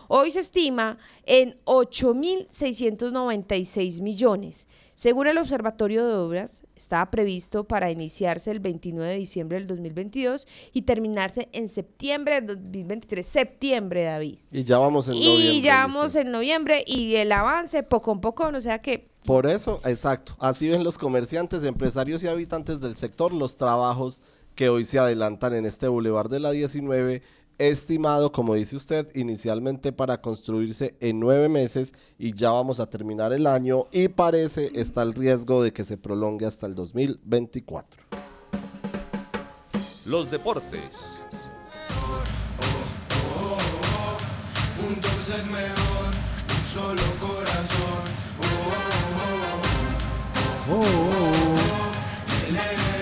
Hoy 0.08 0.32
se 0.32 0.40
estima 0.42 0.98
en 1.26 1.58
8.696 1.66 4.02
millones. 4.02 4.68
Según 4.94 5.28
el 5.28 5.38
Observatorio 5.38 6.06
de 6.06 6.16
Obras, 6.16 6.64
estaba 6.76 7.10
previsto 7.10 7.64
para 7.64 7.90
iniciarse 7.92 8.52
el 8.52 8.60
29 8.60 9.14
de 9.14 9.18
diciembre 9.18 9.58
del 9.58 9.68
2022 9.68 10.46
y 10.74 10.82
terminarse 10.82 11.48
en 11.54 11.70
septiembre 11.70 12.42
del 12.42 12.58
2023. 12.58 13.26
Septiembre, 13.26 14.04
David. 14.04 14.40
Y 14.52 14.64
ya 14.64 14.80
vamos 14.80 15.08
en 15.08 15.14
noviembre. 15.14 15.46
Y 15.46 15.62
ya 15.62 15.86
dice. 15.86 15.96
vamos 15.96 16.16
en 16.16 16.32
noviembre 16.32 16.84
y 16.86 17.16
el 17.16 17.32
avance 17.32 17.84
poco 17.84 18.12
a 18.12 18.20
poco, 18.20 18.48
o 18.48 18.62
sea 18.62 18.82
que 18.82 19.10
Por 19.26 19.48
eso, 19.48 19.80
exacto. 19.86 20.36
Así 20.40 20.68
ven 20.68 20.84
los 20.84 20.98
comerciantes, 20.98 21.64
empresarios 21.64 22.22
y 22.24 22.28
habitantes 22.28 22.82
del 22.82 22.98
sector 22.98 23.32
los 23.32 23.56
trabajos 23.56 24.22
que 24.56 24.70
hoy 24.70 24.84
se 24.84 25.00
adelantan 25.00 25.54
en 25.54 25.66
este 25.66 25.88
Boulevard 25.88 26.30
de 26.30 26.40
la 26.40 26.52
19, 26.52 27.22
estimado, 27.70 28.32
como 28.32 28.56
dice 28.56 28.76
usted, 28.76 29.08
inicialmente 29.16 29.92
para 29.92 30.22
construirse 30.22 30.96
en 31.00 31.20
nueve 31.20 31.50
meses 31.50 31.94
y 32.18 32.34
ya 32.34 32.50
vamos 32.52 32.80
a 32.80 32.90
terminar 32.90 33.34
el 33.34 33.46
año 33.46 33.88
y 33.92 34.08
parece 34.08 34.72
está 34.74 35.04
el 35.04 35.14
riesgo 35.14 35.62
de 35.62 35.72
que 35.72 35.84
se 35.84 35.98
prolongue 35.98 36.46
hasta 36.46 36.66
el 36.66 36.76
2024. 36.76 38.04
Los 40.06 40.32
deportes. 40.32 41.20
Juntos 44.82 45.30
es 45.30 45.46
mejor, 45.52 46.12
un 46.58 46.66
solo 46.66 47.02
corazón. 47.20 48.08
Oh, 48.40 48.46
oh, 50.70 50.74
oh, 50.74 50.80
oh, 50.80 50.84
oh. 50.84 52.50
El 52.50 52.56
eje 52.56 53.02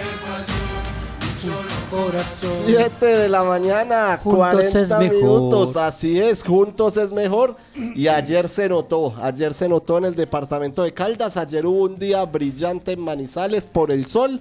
corazón. 1.89 2.51
7 2.65 3.05
de 3.05 3.29
la 3.29 3.43
mañana, 3.43 4.19
Juntos 4.21 4.39
40 4.49 4.79
es 4.81 4.89
mejor. 4.89 5.15
minutos, 5.15 5.77
así 5.77 6.19
es, 6.19 6.43
juntos 6.43 6.97
es 6.97 7.11
mejor. 7.11 7.55
Y 7.95 8.07
ayer 8.07 8.47
se 8.47 8.69
notó, 8.69 9.13
ayer 9.21 9.53
se 9.53 9.67
notó 9.67 9.97
en 9.97 10.05
el 10.05 10.15
departamento 10.15 10.83
de 10.83 10.93
Caldas, 10.93 11.37
ayer 11.37 11.65
hubo 11.65 11.83
un 11.83 11.97
día 11.97 12.23
brillante 12.25 12.93
en 12.93 13.01
Manizales 13.01 13.67
por 13.67 13.91
el 13.91 14.05
sol, 14.05 14.39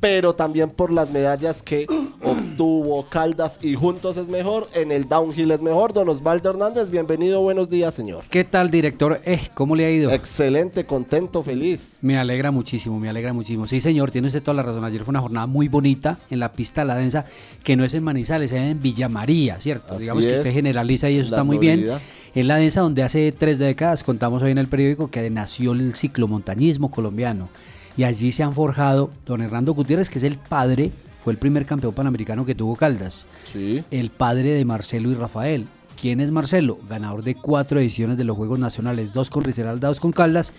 pero 0.00 0.34
también 0.34 0.70
por 0.70 0.92
las 0.92 1.10
medallas 1.10 1.62
que 1.62 1.86
obtuvo 2.22 3.06
Caldas 3.08 3.58
y 3.62 3.74
juntos 3.74 4.16
es 4.16 4.28
mejor, 4.28 4.68
en 4.74 4.92
el 4.92 5.08
downhill 5.08 5.50
es 5.50 5.62
mejor. 5.62 5.92
Don 5.92 6.08
Osvaldo 6.08 6.50
Hernández, 6.50 6.90
bienvenido, 6.90 7.40
buenos 7.40 7.68
días, 7.68 7.94
señor. 7.94 8.24
¿Qué 8.30 8.44
tal, 8.44 8.70
director? 8.70 9.20
Eh, 9.24 9.40
¿Cómo 9.54 9.74
le 9.76 9.86
ha 9.86 9.90
ido? 9.90 10.10
Excelente, 10.10 10.84
contento, 10.84 11.42
feliz. 11.42 11.96
Me 12.00 12.18
alegra 12.18 12.50
muchísimo, 12.50 12.98
me 12.98 13.08
alegra 13.08 13.32
muchísimo. 13.32 13.66
Sí, 13.66 13.80
señor, 13.80 14.10
tiene 14.10 14.26
usted 14.26 14.42
toda 14.42 14.54
la 14.54 14.62
razón. 14.62 14.84
Ayer 14.84 15.02
fue 15.02 15.10
una 15.10 15.20
jornada 15.20 15.46
muy 15.46 15.68
bonita 15.68 16.18
en 16.30 16.40
la 16.40 16.52
pista 16.52 16.82
de 16.82 16.86
la 16.86 16.96
densa, 16.96 17.24
que 17.64 17.76
no 17.76 17.84
es 17.84 17.94
en 17.94 18.04
Manizales, 18.04 18.52
es 18.52 18.58
en 18.58 18.80
Villa 18.80 19.08
María, 19.08 19.60
¿cierto? 19.60 19.94
Así 19.94 20.02
Digamos 20.02 20.24
que 20.24 20.36
usted 20.36 20.52
generaliza 20.52 21.10
y 21.10 21.18
eso 21.18 21.30
La 21.30 21.36
está 21.36 21.44
muy 21.44 21.58
bien. 21.58 21.88
Es 22.34 22.46
la 22.46 22.56
densa 22.56 22.82
donde 22.82 23.02
hace 23.02 23.32
tres 23.32 23.58
décadas, 23.58 24.02
contamos 24.02 24.42
hoy 24.42 24.52
en 24.52 24.58
el 24.58 24.68
periódico, 24.68 25.10
que 25.10 25.28
nació 25.30 25.72
el 25.72 25.94
ciclomontañismo 25.94 26.90
colombiano. 26.90 27.48
Y 27.98 28.04
allí 28.04 28.30
se 28.30 28.44
han 28.44 28.54
forjado 28.54 29.10
don 29.26 29.42
Hernando 29.42 29.74
Gutiérrez, 29.74 30.08
que 30.08 30.18
es 30.18 30.24
el 30.24 30.38
padre, 30.38 30.92
fue 31.24 31.32
el 31.32 31.38
primer 31.38 31.66
campeón 31.66 31.92
panamericano 31.92 32.46
que 32.46 32.54
tuvo 32.54 32.76
Caldas. 32.76 33.26
Sí. 33.52 33.82
El 33.90 34.10
padre 34.10 34.52
de 34.52 34.64
Marcelo 34.64 35.10
y 35.10 35.14
Rafael. 35.14 35.66
¿Quién 36.00 36.20
es 36.20 36.30
Marcelo? 36.30 36.78
Ganador 36.88 37.24
de 37.24 37.34
cuatro 37.34 37.80
ediciones 37.80 38.16
de 38.16 38.22
los 38.22 38.36
Juegos 38.36 38.60
Nacionales, 38.60 39.12
dos 39.12 39.30
con 39.30 39.42
Risaralda, 39.42 39.88
dos 39.88 39.98
con 39.98 40.12
Caldas. 40.12 40.52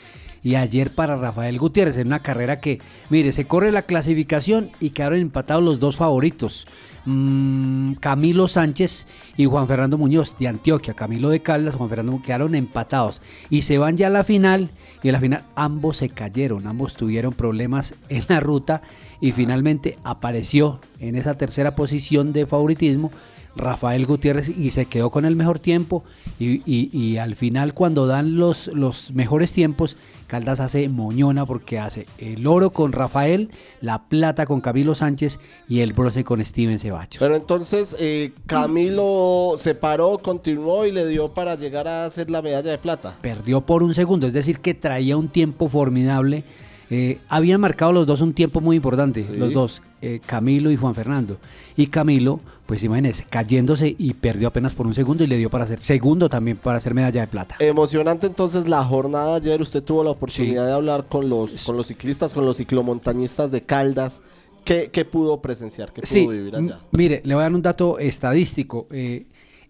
Y 0.44 0.56
ayer 0.56 0.94
para 0.94 1.16
Rafael 1.16 1.58
Gutiérrez, 1.58 1.98
en 1.98 2.08
una 2.08 2.22
carrera 2.22 2.60
que, 2.60 2.80
mire, 3.10 3.32
se 3.32 3.46
corre 3.46 3.72
la 3.72 3.84
clasificación 3.84 4.72
y 4.82 4.90
quedaron 4.90 5.20
empatados 5.20 5.64
los 5.64 5.80
dos 5.80 5.96
favoritos. 5.96 6.68
Mm, 7.06 7.94
Camilo 7.94 8.50
Sánchez 8.50 9.08
y 9.38 9.46
Juan 9.46 9.68
Fernando 9.68 9.98
Muñoz 9.98 10.36
de 10.38 10.50
Antioquia. 10.50 10.94
Camilo 10.94 11.30
de 11.30 11.42
Caldas, 11.42 11.76
Juan 11.76 11.90
Fernando 11.90 12.22
quedaron 12.22 12.54
empatados. 12.54 13.22
Y 13.50 13.62
se 13.62 13.78
van 13.78 13.96
ya 13.96 14.08
a 14.08 14.10
la 14.10 14.26
final. 14.26 14.70
Y 15.02 15.08
en 15.08 15.14
la 15.14 15.20
final 15.20 15.44
ambos 15.56 15.98
se 15.98 16.10
cayeron, 16.10 16.68
ambos 16.68 16.96
tuvieron 16.96 17.34
problemas 17.34 17.96
en 18.10 18.24
la 18.28 18.40
ruta. 18.40 18.82
Y 19.22 19.32
finalmente 19.32 19.98
apareció 20.04 20.80
en 21.00 21.16
esa 21.16 21.38
tercera 21.38 21.76
posición 21.76 22.34
de 22.34 22.46
favoritismo 22.46 23.12
Rafael 23.56 24.06
Gutiérrez 24.06 24.50
y 24.50 24.70
se 24.70 24.86
quedó 24.86 25.10
con 25.10 25.26
el 25.26 25.36
mejor 25.36 25.60
tiempo 25.60 26.04
y, 26.40 26.62
y- 26.66 26.90
y 26.98 27.18
al 27.18 27.36
final 27.36 27.74
cuando 27.74 28.08
dan 28.08 28.38
los, 28.38 28.68
los 28.74 29.14
mejores 29.14 29.52
tiempos, 29.54 29.98
Caldas 30.28 30.60
hace 30.60 30.88
moñona 30.90 31.46
porque 31.46 31.80
hace 31.80 32.06
el 32.20 32.46
oro 32.48 32.70
con 32.70 32.92
Rafael, 32.92 33.50
la 33.82 34.04
plata 34.08 34.46
con 34.46 34.62
Camilo 34.62 34.94
Sánchez 34.96 35.40
y 35.68 35.80
el 35.80 35.94
bronce 35.94 36.24
con 36.24 36.44
Steven 36.46 36.78
Ceballos. 36.80 37.18
Pero 37.20 37.36
entonces 37.36 37.96
eh, 38.00 38.32
Camilo 38.46 39.54
se 39.58 39.74
paró, 39.76 40.20
continuó 40.20 40.86
y 40.86 40.92
le 40.92 41.08
dio 41.08 41.30
para 41.32 41.56
llegar 41.56 41.88
a 41.88 42.06
hacer 42.06 42.30
la 42.30 42.42
medalla 42.42 42.70
de 42.70 42.78
plata. 42.78 43.16
Perdió 43.22 43.62
por 43.62 43.82
un 43.84 43.94
segundo, 43.94 44.28
es 44.28 44.34
decir 44.34 44.60
que 44.60 44.74
traía 44.76 45.18
un 45.18 45.28
tiempo 45.28 45.68
formidable. 45.68 46.44
Eh, 46.92 47.20
habían 47.28 47.62
marcado 47.62 47.92
los 47.92 48.08
dos 48.08 48.22
un 48.22 48.34
tiempo 48.34 48.62
muy 48.62 48.76
importante, 48.76 49.24
los 49.38 49.54
dos, 49.54 49.82
eh, 50.02 50.20
Camilo 50.26 50.72
y 50.72 50.76
Juan 50.76 50.96
Fernando. 50.96 51.38
Y 51.76 51.88
Camilo, 51.88 52.40
pues 52.70 52.84
imagínense, 52.84 53.26
cayéndose 53.28 53.96
y 53.98 54.14
perdió 54.14 54.48
apenas 54.50 54.76
por 54.76 54.86
un 54.86 54.94
segundo 54.94 55.24
y 55.24 55.28
le 55.28 55.38
dio 55.38 55.50
para 55.50 55.64
hacer 55.64 55.82
segundo 55.82 56.30
también 56.30 56.56
para 56.56 56.78
hacer 56.78 56.94
medalla 56.94 57.22
de 57.22 57.26
plata. 57.26 57.56
Emocionante 57.58 58.28
entonces 58.28 58.70
la 58.70 58.84
jornada 58.86 59.38
ayer. 59.38 59.60
Usted 59.60 59.82
tuvo 59.82 60.04
la 60.04 60.12
oportunidad 60.12 60.68
de 60.68 60.74
hablar 60.74 61.06
con 61.10 61.30
los, 61.30 61.66
con 61.66 61.76
los 61.78 61.88
ciclistas, 61.88 62.32
con 62.32 62.46
los 62.46 62.58
ciclomontañistas 62.58 63.50
de 63.50 63.62
Caldas. 63.62 64.22
¿Qué, 64.66 64.92
qué 64.94 65.04
pudo 65.04 65.42
presenciar? 65.42 65.92
¿Qué 65.92 66.02
pudo 66.02 66.12
Sí, 66.12 66.28
vivir 66.28 66.56
allá? 66.56 66.80
mire, 66.92 67.24
le 67.26 67.34
voy 67.34 67.42
a 67.42 67.46
dar 67.46 67.56
un 67.56 67.64
dato 67.64 67.98
estadístico. 67.98 68.86
Eh, 68.92 69.26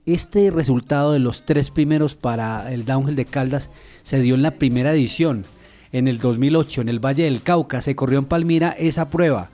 este 0.06 0.52
resultado 0.52 1.14
de 1.14 1.20
los 1.20 1.46
tres 1.46 1.72
primeros 1.72 2.18
para 2.18 2.70
el 2.74 2.84
downhill 2.84 3.16
de 3.16 3.24
Caldas 3.24 3.70
se 4.04 4.20
dio 4.20 4.36
en 4.36 4.42
la 4.42 4.52
primera 4.52 4.92
edición, 4.92 5.46
en 5.94 6.10
el 6.10 6.20
2008, 6.20 6.82
en 6.82 6.90
el 6.90 7.00
Valle 7.00 7.24
del 7.24 7.44
Cauca. 7.44 7.82
Se 7.82 7.96
corrió 7.96 8.20
en 8.20 8.26
Palmira 8.26 8.72
esa 8.78 9.08
prueba. 9.10 9.52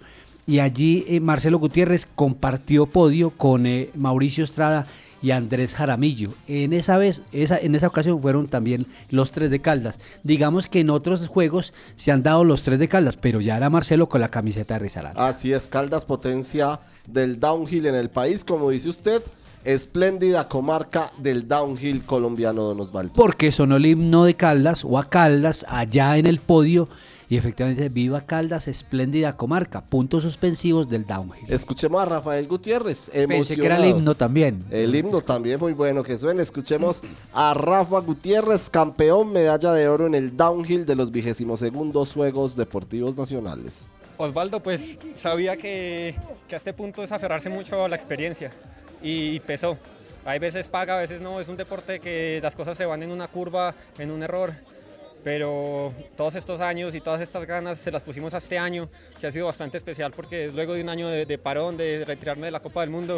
Y 0.47 0.59
allí 0.59 1.05
eh, 1.07 1.19
Marcelo 1.19 1.57
Gutiérrez 1.57 2.07
compartió 2.15 2.85
podio 2.85 3.31
con 3.31 3.65
eh, 3.65 3.89
Mauricio 3.95 4.43
Estrada 4.43 4.85
y 5.21 5.31
Andrés 5.31 5.73
Jaramillo. 5.73 6.33
En 6.47 6.71
esa 6.71 6.99
vez, 6.99 7.23
esa, 7.31 7.57
en 7.57 7.73
esa 7.73 7.87
ocasión 7.87 8.21
fueron 8.21 8.45
también 8.45 8.85
los 9.09 9.31
tres 9.31 9.49
de 9.49 9.59
Caldas. 9.59 9.97
Digamos 10.21 10.67
que 10.67 10.81
en 10.81 10.91
otros 10.91 11.27
juegos 11.27 11.73
se 11.95 12.11
han 12.11 12.21
dado 12.21 12.43
los 12.43 12.61
tres 12.61 12.77
de 12.77 12.87
Caldas, 12.87 13.17
pero 13.17 13.41
ya 13.41 13.57
era 13.57 13.71
Marcelo 13.71 14.07
con 14.07 14.21
la 14.21 14.29
camiseta 14.29 14.75
de 14.75 14.81
Risaralda. 14.81 15.27
Así 15.27 15.51
es, 15.51 15.67
Caldas 15.67 16.05
potencia 16.05 16.79
del 17.07 17.39
downhill 17.39 17.87
en 17.87 17.95
el 17.95 18.09
país, 18.09 18.45
como 18.45 18.69
dice 18.69 18.89
usted, 18.89 19.23
espléndida 19.63 20.47
comarca 20.47 21.11
del 21.17 21.47
downhill 21.47 22.05
colombiano, 22.05 22.61
don 22.61 22.81
Osvaldo. 22.81 23.13
porque 23.15 23.51
sonó 23.51 23.77
el 23.77 23.87
himno 23.87 24.25
de 24.25 24.35
Caldas 24.35 24.85
o 24.85 24.99
a 24.99 25.09
Caldas 25.09 25.65
allá 25.67 26.17
en 26.17 26.27
el 26.27 26.39
podio 26.39 26.87
y 27.30 27.38
efectivamente 27.38 27.89
viva 27.89 28.21
Caldas, 28.21 28.67
espléndida 28.67 29.36
comarca, 29.36 29.82
puntos 29.82 30.23
suspensivos 30.23 30.89
del 30.89 31.05
downhill. 31.05 31.45
Escuchemos 31.51 32.01
a 32.01 32.05
Rafael 32.05 32.47
Gutiérrez, 32.47 33.09
Pensé 33.28 33.55
que 33.57 33.65
era 33.65 33.78
el 33.78 33.86
himno 33.86 34.15
también. 34.15 34.65
El 34.69 34.95
himno 34.95 35.21
también 35.21 35.59
muy 35.59 35.73
bueno 35.73 36.03
que 36.03 36.17
suene. 36.17 36.41
Escuchemos 36.41 37.01
a 37.34 37.53
Rafa 37.53 37.99
Gutiérrez, 37.99 38.69
campeón, 38.69 39.32
medalla 39.32 39.71
de 39.73 39.88
oro 39.88 40.07
en 40.07 40.15
el 40.15 40.36
downhill 40.36 40.86
de 40.86 40.95
los 40.95 41.11
vigésimos 41.11 41.59
segundos 41.59 42.13
Juegos 42.13 42.55
Deportivos 42.55 43.17
Nacionales. 43.17 43.88
Osvaldo, 44.17 44.61
pues 44.61 44.97
sabía 45.15 45.57
que, 45.57 46.15
que 46.47 46.55
a 46.55 46.57
este 46.57 46.73
punto 46.73 47.03
es 47.03 47.11
aferrarse 47.11 47.49
mucho 47.49 47.84
a 47.84 47.89
la 47.89 47.95
experiencia 47.95 48.51
y 49.01 49.39
pesó. 49.41 49.78
Hay 50.26 50.39
veces 50.39 50.67
paga, 50.67 50.97
a 50.97 51.01
veces 51.01 51.21
no, 51.21 51.39
es 51.39 51.47
un 51.49 51.57
deporte 51.57 51.99
que 51.99 52.39
las 52.41 52.55
cosas 52.55 52.76
se 52.78 52.86
van 52.86 53.03
en 53.03 53.11
una 53.11 53.28
curva, 53.28 53.76
en 53.99 54.09
un 54.09 54.23
error, 54.23 54.53
pero 55.26 55.91
todos 56.15 56.36
estos 56.36 56.61
años 56.61 56.93
y 56.93 57.01
todas 57.01 57.19
estas 57.19 57.47
ganas 57.47 57.80
se 57.80 57.89
las 57.89 58.03
pusimos 58.03 58.36
a 58.36 58.38
este 58.38 58.59
año, 58.59 58.88
que 59.19 59.26
ha 59.26 59.32
sido 59.32 59.47
bastante 59.47 59.76
especial 59.76 60.11
porque 60.15 60.45
es 60.45 60.53
luego 60.53 60.76
de 60.76 60.84
un 60.84 60.89
año 60.89 61.07
de, 61.07 61.26
de 61.26 61.38
parón, 61.39 61.76
de 61.78 62.05
retirarme 62.05 62.45
de 62.45 62.51
la 62.51 62.59
Copa 62.59 62.82
del 62.82 62.91
Mundo. 62.91 63.17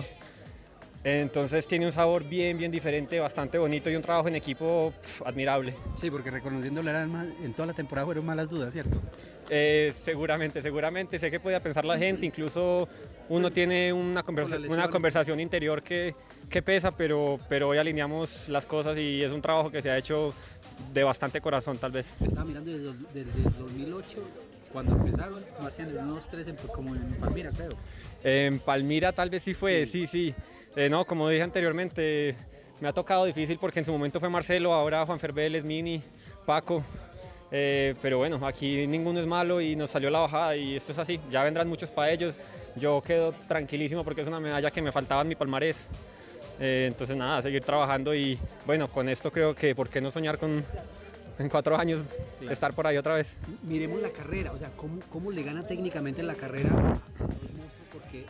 Entonces 1.03 1.67
tiene 1.67 1.85
un 1.85 1.91
sabor 1.91 2.23
bien, 2.23 2.57
bien 2.57 2.71
diferente, 2.71 3.19
bastante 3.19 3.57
bonito 3.57 3.89
y 3.89 3.95
un 3.95 4.01
trabajo 4.01 4.27
en 4.29 4.35
equipo 4.35 4.93
admirable. 5.25 5.73
Sí, 5.99 6.09
porque 6.09 6.31
reconociéndole 6.31 6.91
en 6.91 7.53
toda 7.53 7.65
la 7.67 7.73
temporada 7.73 8.05
fueron 8.05 8.25
malas 8.25 8.49
dudas, 8.49 8.73
¿cierto? 8.73 9.01
Eh, 9.49 9.93
seguramente, 10.03 10.61
seguramente. 10.61 11.19
Sé 11.19 11.29
que 11.31 11.39
podía 11.39 11.61
pensar 11.61 11.85
la 11.85 11.97
gente, 11.97 12.25
incluso 12.25 12.89
uno 13.29 13.51
tiene 13.51 13.93
una, 13.93 14.23
conversa- 14.23 14.57
una 14.69 14.89
conversación 14.89 15.39
interior 15.39 15.81
que, 15.81 16.13
que 16.49 16.61
pesa, 16.61 16.91
pero, 16.91 17.37
pero 17.47 17.69
hoy 17.69 17.77
alineamos 17.77 18.49
las 18.49 18.65
cosas 18.65 18.97
y 18.97 19.23
es 19.23 19.31
un 19.31 19.41
trabajo 19.41 19.69
que 19.71 19.81
se 19.81 19.89
ha 19.89 19.97
hecho 19.97 20.33
de 20.93 21.03
bastante 21.03 21.41
corazón 21.41 21.77
tal 21.77 21.91
vez. 21.91 22.15
Estaba 22.21 22.45
mirando 22.45 22.71
desde, 22.71 22.93
desde 23.13 23.49
2008, 23.59 24.17
cuando 24.71 24.95
empezaron, 24.95 25.43
no 25.59 25.67
hacían 25.67 25.89
el 25.89 25.97
1-2-3 25.97 26.47
en- 26.47 26.55
como 26.67 26.95
en 26.95 27.01
Palmira, 27.15 27.51
creo. 27.51 27.69
En 28.23 28.59
Palmira 28.59 29.11
tal 29.13 29.29
vez 29.29 29.43
sí 29.43 29.53
fue, 29.53 29.85
sí, 29.85 30.07
sí. 30.07 30.33
Eh, 30.75 30.89
no, 30.89 31.05
como 31.05 31.29
dije 31.29 31.43
anteriormente, 31.43 32.35
me 32.79 32.87
ha 32.87 32.93
tocado 32.93 33.25
difícil 33.25 33.57
porque 33.59 33.79
en 33.79 33.85
su 33.85 33.91
momento 33.91 34.19
fue 34.19 34.29
Marcelo, 34.29 34.73
ahora 34.73 35.05
Juan 35.05 35.19
Ferbeles, 35.19 35.63
Mini, 35.63 36.01
Paco. 36.45 36.83
Eh, 37.49 37.95
pero 38.01 38.17
bueno, 38.17 38.45
aquí 38.45 38.85
ninguno 38.87 39.19
es 39.21 39.25
malo 39.25 39.61
y 39.61 39.75
nos 39.75 39.89
salió 39.91 40.09
la 40.09 40.19
bajada 40.19 40.55
y 40.57 40.75
esto 40.75 40.91
es 40.91 40.97
así. 40.97 41.19
Ya 41.31 41.43
vendrán 41.43 41.67
muchos 41.67 41.89
para 41.89 42.11
ellos. 42.11 42.35
Yo 42.75 43.01
quedo 43.01 43.33
tranquilísimo 43.47 44.03
porque 44.03 44.21
es 44.21 44.27
una 44.27 44.39
medalla 44.39 44.69
que 44.69 44.81
me 44.81 44.91
faltaba 44.91 45.21
en 45.21 45.29
mi 45.29 45.35
palmarés. 45.35 45.87
Eh, 46.59 46.85
entonces 46.87 47.15
nada, 47.15 47.41
seguir 47.41 47.63
trabajando 47.63 48.15
y 48.15 48.37
bueno, 48.65 48.89
con 48.91 49.07
esto 49.09 49.31
creo 49.31 49.53
que 49.53 49.75
por 49.75 49.89
qué 49.89 50.01
no 50.01 50.09
soñar 50.11 50.37
con 50.39 50.63
en 51.39 51.49
cuatro 51.49 51.77
años 51.77 52.03
estar 52.49 52.73
por 52.73 52.87
ahí 52.87 52.97
otra 52.97 53.13
vez. 53.13 53.37
Miremos 53.61 54.01
la 54.01 54.09
carrera, 54.09 54.51
o 54.51 54.57
sea, 54.57 54.71
¿cómo, 54.75 54.99
cómo 55.09 55.29
le 55.31 55.43
gana 55.43 55.63
técnicamente 55.67 56.21
en 56.21 56.27
la 56.27 56.33
carrera? 56.33 56.69
Porque 57.91 58.25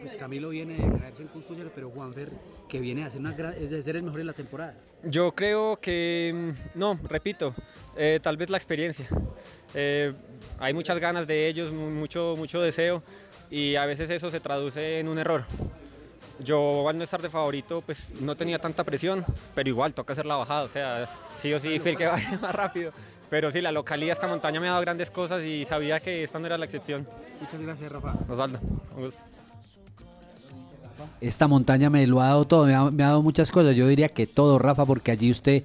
pues 0.00 0.14
Camilo 0.16 0.50
viene 0.50 0.74
de 0.74 0.98
caerse 1.00 1.22
en 1.22 1.28
Concussion, 1.28 1.70
pero 1.74 1.90
Juanfer, 1.90 2.30
que 2.68 2.78
viene 2.78 3.02
a 3.02 3.06
hacer 3.06 3.20
una 3.20 3.32
gran, 3.32 3.54
es 3.54 3.70
de 3.70 3.82
ser 3.82 3.96
el 3.96 4.04
mejor 4.04 4.20
en 4.20 4.26
la 4.28 4.32
temporada. 4.34 4.74
Yo 5.02 5.32
creo 5.34 5.80
que, 5.80 6.32
mm, 6.74 6.78
no, 6.78 6.98
repito, 7.08 7.54
eh, 7.96 8.20
tal 8.22 8.36
vez 8.36 8.50
la 8.50 8.56
experiencia. 8.56 9.08
Eh, 9.74 10.12
hay 10.60 10.72
muchas 10.74 10.98
ganas 11.00 11.26
de 11.26 11.48
ellos, 11.48 11.72
mu- 11.72 11.90
mucho, 11.90 12.34
mucho 12.38 12.60
deseo 12.60 13.02
y 13.50 13.74
a 13.74 13.84
veces 13.86 14.10
eso 14.10 14.30
se 14.30 14.38
traduce 14.40 15.00
en 15.00 15.08
un 15.08 15.18
error. 15.18 15.44
Yo 16.40 16.88
al 16.88 16.96
no 16.96 17.04
estar 17.04 17.20
de 17.20 17.30
favorito, 17.30 17.82
pues 17.84 18.12
no 18.20 18.36
tenía 18.36 18.58
tanta 18.58 18.84
presión, 18.84 19.24
pero 19.54 19.68
igual 19.68 19.94
toca 19.94 20.12
hacer 20.12 20.26
la 20.26 20.36
bajada, 20.36 20.62
o 20.62 20.68
sea, 20.68 21.08
sí 21.36 21.52
o 21.52 21.58
sí 21.58 21.78
fui 21.78 21.92
el 21.92 21.96
que 21.96 22.06
vaya 22.06 22.38
más 22.42 22.54
rápido. 22.54 22.92
Pero 23.30 23.50
sí, 23.50 23.60
la 23.60 23.72
localidad, 23.72 24.12
esta 24.12 24.26
montaña 24.26 24.58
me 24.60 24.68
ha 24.68 24.70
dado 24.70 24.80
grandes 24.82 25.10
cosas 25.10 25.44
y 25.44 25.64
sabía 25.64 26.00
que 26.00 26.24
esta 26.24 26.38
no 26.38 26.46
era 26.46 26.56
la 26.56 26.64
excepción. 26.64 27.06
Muchas 27.40 27.60
gracias, 27.60 27.92
Rafa. 27.92 28.14
Osvaldo, 28.28 28.58
un 28.96 29.04
gusto. 29.04 29.20
Esta 31.20 31.46
montaña 31.46 31.90
me 31.90 32.06
lo 32.06 32.20
ha 32.20 32.28
dado 32.28 32.46
todo, 32.46 32.66
me 32.66 32.74
ha, 32.74 32.90
me 32.90 33.02
ha 33.02 33.08
dado 33.08 33.22
muchas 33.22 33.50
cosas. 33.50 33.76
Yo 33.76 33.86
diría 33.86 34.08
que 34.08 34.26
todo, 34.26 34.58
Rafa, 34.58 34.86
porque 34.86 35.10
allí 35.10 35.30
usted 35.30 35.62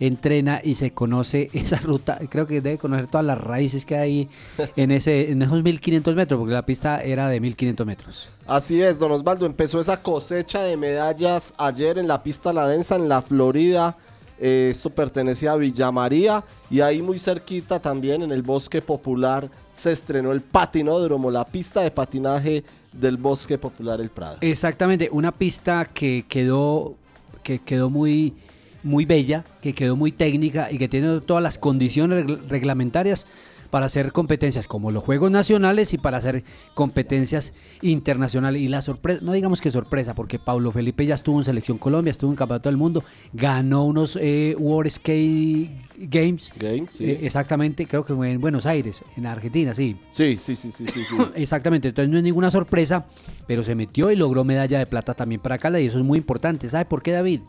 entrena 0.00 0.60
y 0.62 0.74
se 0.74 0.92
conoce 0.92 1.50
esa 1.54 1.78
ruta. 1.78 2.18
Creo 2.28 2.46
que 2.46 2.60
debe 2.60 2.78
conocer 2.78 3.06
todas 3.06 3.26
las 3.26 3.38
raíces 3.38 3.84
que 3.84 3.96
hay 3.96 4.28
en, 4.76 4.90
ese, 4.90 5.30
en 5.30 5.42
esos 5.42 5.62
1500 5.62 6.14
metros, 6.14 6.38
porque 6.38 6.54
la 6.54 6.66
pista 6.66 7.00
era 7.00 7.28
de 7.28 7.40
1500 7.40 7.86
metros. 7.86 8.28
Así 8.46 8.82
es, 8.82 8.98
don 8.98 9.12
Osvaldo, 9.12 9.46
empezó 9.46 9.80
esa 9.80 10.02
cosecha 10.02 10.62
de 10.62 10.76
medallas 10.76 11.54
ayer 11.58 11.98
en 11.98 12.08
la 12.08 12.22
pista 12.22 12.52
La 12.52 12.68
Densa, 12.68 12.96
en 12.96 13.08
la 13.08 13.22
Florida. 13.22 13.96
Eh, 14.38 14.68
esto 14.70 14.90
pertenece 14.90 15.48
a 15.48 15.56
Villa 15.56 15.90
María 15.90 16.44
y 16.70 16.80
ahí 16.80 17.00
muy 17.00 17.18
cerquita 17.18 17.80
también 17.80 18.22
en 18.22 18.32
el 18.32 18.42
Bosque 18.42 18.82
Popular 18.82 19.48
se 19.76 19.92
estrenó 19.92 20.32
el 20.32 20.40
patinódromo, 20.40 21.30
la 21.30 21.44
pista 21.44 21.82
de 21.82 21.90
patinaje 21.90 22.64
del 22.92 23.18
Bosque 23.18 23.58
Popular 23.58 24.00
El 24.00 24.08
Prado. 24.08 24.38
Exactamente, 24.40 25.08
una 25.12 25.32
pista 25.32 25.84
que 25.84 26.24
quedó, 26.26 26.94
que 27.42 27.58
quedó 27.58 27.90
muy, 27.90 28.34
muy 28.82 29.04
bella, 29.04 29.44
que 29.60 29.72
quedó 29.74 29.96
muy 29.96 30.12
técnica 30.12 30.70
y 30.70 30.78
que 30.78 30.88
tiene 30.88 31.20
todas 31.20 31.42
las 31.42 31.58
condiciones 31.58 32.24
regl- 32.26 32.40
reglamentarias 32.48 33.26
para 33.70 33.86
hacer 33.86 34.12
competencias 34.12 34.68
como 34.68 34.92
los 34.92 35.02
Juegos 35.02 35.30
Nacionales 35.32 35.92
y 35.92 35.98
para 35.98 36.18
hacer 36.18 36.44
competencias 36.74 37.52
internacionales. 37.82 38.62
Y 38.62 38.68
la 38.68 38.80
sorpresa, 38.80 39.20
no 39.24 39.32
digamos 39.32 39.60
que 39.60 39.72
sorpresa, 39.72 40.14
porque 40.14 40.38
Pablo 40.38 40.70
Felipe 40.70 41.04
ya 41.04 41.16
estuvo 41.16 41.38
en 41.38 41.44
Selección 41.44 41.76
Colombia, 41.76 42.12
estuvo 42.12 42.30
en 42.30 42.36
Campeonato 42.36 42.68
del 42.68 42.76
Mundo, 42.76 43.02
ganó 43.32 43.84
unos 43.84 44.16
eh, 44.22 44.54
World 44.58 44.92
Skate 44.92 45.70
Games. 45.98 46.52
Eh, 47.00 47.18
exactamente, 47.22 47.86
creo 47.86 48.04
que 48.04 48.14
fue 48.14 48.30
en 48.30 48.40
Buenos 48.40 48.66
Aires, 48.66 49.02
en 49.16 49.26
Argentina, 49.26 49.74
sí. 49.74 49.96
Sí, 50.10 50.36
sí, 50.38 50.54
sí, 50.54 50.70
sí, 50.70 50.86
sí. 50.86 51.00
sí. 51.04 51.16
exactamente, 51.34 51.88
entonces 51.88 52.10
no 52.10 52.18
es 52.18 52.24
ninguna 52.24 52.52
sorpresa, 52.52 53.04
pero 53.48 53.64
se 53.64 53.74
metió 53.74 54.12
y 54.12 54.16
logró 54.16 54.44
medalla 54.44 54.78
de 54.78 54.86
plata 54.86 55.14
también 55.14 55.40
para 55.40 55.58
Caldas 55.58 55.82
y 55.82 55.86
eso 55.86 55.98
es 55.98 56.04
muy 56.04 56.18
importante. 56.18 56.70
¿Sabe 56.70 56.84
por 56.84 57.02
qué, 57.02 57.10
David? 57.12 57.40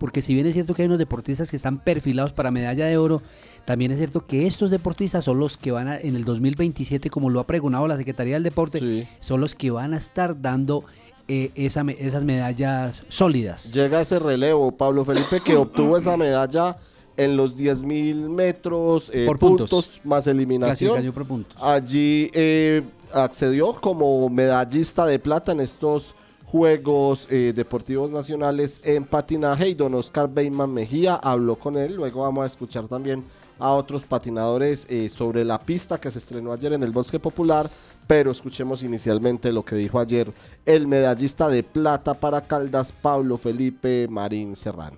Porque 0.00 0.22
si 0.22 0.32
bien 0.32 0.46
es 0.46 0.54
cierto 0.54 0.72
que 0.72 0.80
hay 0.80 0.86
unos 0.86 0.98
deportistas 0.98 1.50
que 1.50 1.56
están 1.56 1.78
perfilados 1.78 2.32
para 2.32 2.50
medalla 2.50 2.86
de 2.86 2.96
oro, 2.96 3.20
también 3.66 3.92
es 3.92 3.98
cierto 3.98 4.26
que 4.26 4.46
estos 4.46 4.70
deportistas 4.70 5.26
son 5.26 5.38
los 5.38 5.58
que 5.58 5.72
van 5.72 5.88
a, 5.88 5.98
en 5.98 6.16
el 6.16 6.24
2027, 6.24 7.10
como 7.10 7.28
lo 7.28 7.38
ha 7.38 7.46
pregonado 7.46 7.86
la 7.86 7.98
Secretaría 7.98 8.32
del 8.32 8.42
Deporte, 8.42 9.06
son 9.20 9.42
los 9.42 9.54
que 9.54 9.70
van 9.70 9.92
a 9.92 9.98
estar 9.98 10.40
dando 10.40 10.84
eh, 11.28 11.50
esa, 11.54 11.84
esas 11.98 12.24
medallas 12.24 13.02
sólidas. 13.10 13.70
Llega 13.72 14.00
ese 14.00 14.18
relevo, 14.18 14.72
Pablo 14.72 15.04
Felipe, 15.04 15.42
que 15.44 15.54
obtuvo 15.58 15.98
esa 15.98 16.16
medalla 16.16 16.78
en 17.18 17.36
los 17.36 17.54
10.000 17.54 18.30
metros, 18.30 19.10
eh, 19.12 19.26
por 19.26 19.38
puntos. 19.38 20.00
más 20.02 20.26
eliminación. 20.26 21.12
Por 21.12 21.26
puntos. 21.26 21.58
Allí 21.60 22.30
eh, 22.32 22.82
accedió 23.12 23.74
como 23.74 24.30
medallista 24.30 25.04
de 25.04 25.18
plata 25.18 25.52
en 25.52 25.60
estos 25.60 26.14
Juegos 26.50 27.28
eh, 27.30 27.52
Deportivos 27.54 28.10
Nacionales 28.10 28.80
en 28.84 29.04
patinaje 29.04 29.68
y 29.68 29.74
don 29.74 29.94
Oscar 29.94 30.28
Beyman 30.28 30.74
Mejía 30.74 31.14
habló 31.14 31.54
con 31.54 31.76
él. 31.76 31.94
Luego 31.94 32.22
vamos 32.22 32.42
a 32.42 32.46
escuchar 32.48 32.88
también 32.88 33.24
a 33.60 33.70
otros 33.70 34.02
patinadores 34.02 34.84
eh, 34.90 35.08
sobre 35.10 35.44
la 35.44 35.60
pista 35.60 36.00
que 36.00 36.10
se 36.10 36.18
estrenó 36.18 36.52
ayer 36.52 36.72
en 36.72 36.82
el 36.82 36.90
Bosque 36.90 37.20
Popular, 37.20 37.70
pero 38.08 38.32
escuchemos 38.32 38.82
inicialmente 38.82 39.52
lo 39.52 39.64
que 39.64 39.76
dijo 39.76 40.00
ayer 40.00 40.32
el 40.66 40.88
medallista 40.88 41.48
de 41.48 41.62
plata 41.62 42.14
para 42.14 42.40
Caldas, 42.40 42.90
Pablo 42.90 43.38
Felipe 43.38 44.08
Marín 44.10 44.56
Serrano. 44.56 44.96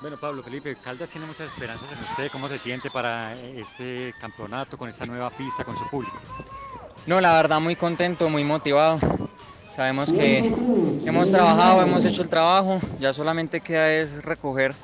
Bueno, 0.00 0.16
Pablo 0.18 0.42
Felipe, 0.42 0.74
Caldas 0.82 1.10
tiene 1.10 1.26
muchas 1.26 1.52
esperanzas 1.52 1.86
en 1.92 1.98
usted. 1.98 2.30
¿Cómo 2.32 2.48
se 2.48 2.58
siente 2.58 2.88
para 2.88 3.38
este 3.38 4.14
campeonato 4.18 4.78
con 4.78 4.88
esta 4.88 5.04
nueva 5.04 5.28
pista, 5.28 5.64
con 5.64 5.76
su 5.76 5.86
público? 5.90 6.16
No, 7.06 7.20
la 7.20 7.34
verdad 7.34 7.60
muy 7.60 7.76
contento, 7.76 8.30
muy 8.30 8.44
motivado. 8.44 9.00
Sabemos 9.78 10.10
que 10.10 10.38
hemos 11.06 11.30
trabajado, 11.30 11.82
hemos 11.82 12.04
hecho 12.04 12.22
el 12.22 12.28
trabajo, 12.28 12.80
ya 12.98 13.12
solamente 13.12 13.60
queda 13.60 13.92
es 13.92 14.24
recoger 14.24 14.74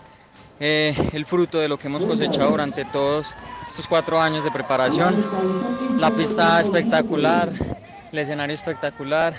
eh, 0.60 0.94
el 1.12 1.26
fruto 1.26 1.58
de 1.58 1.66
lo 1.66 1.76
que 1.78 1.88
hemos 1.88 2.04
cosechado 2.04 2.50
durante 2.50 2.84
todos 2.84 3.34
estos 3.68 3.88
cuatro 3.88 4.20
años 4.20 4.44
de 4.44 4.52
preparación. 4.52 5.26
La 5.98 6.12
pista 6.12 6.60
espectacular, 6.60 7.50
el 8.12 8.18
escenario 8.20 8.54
espectacular, 8.54 9.34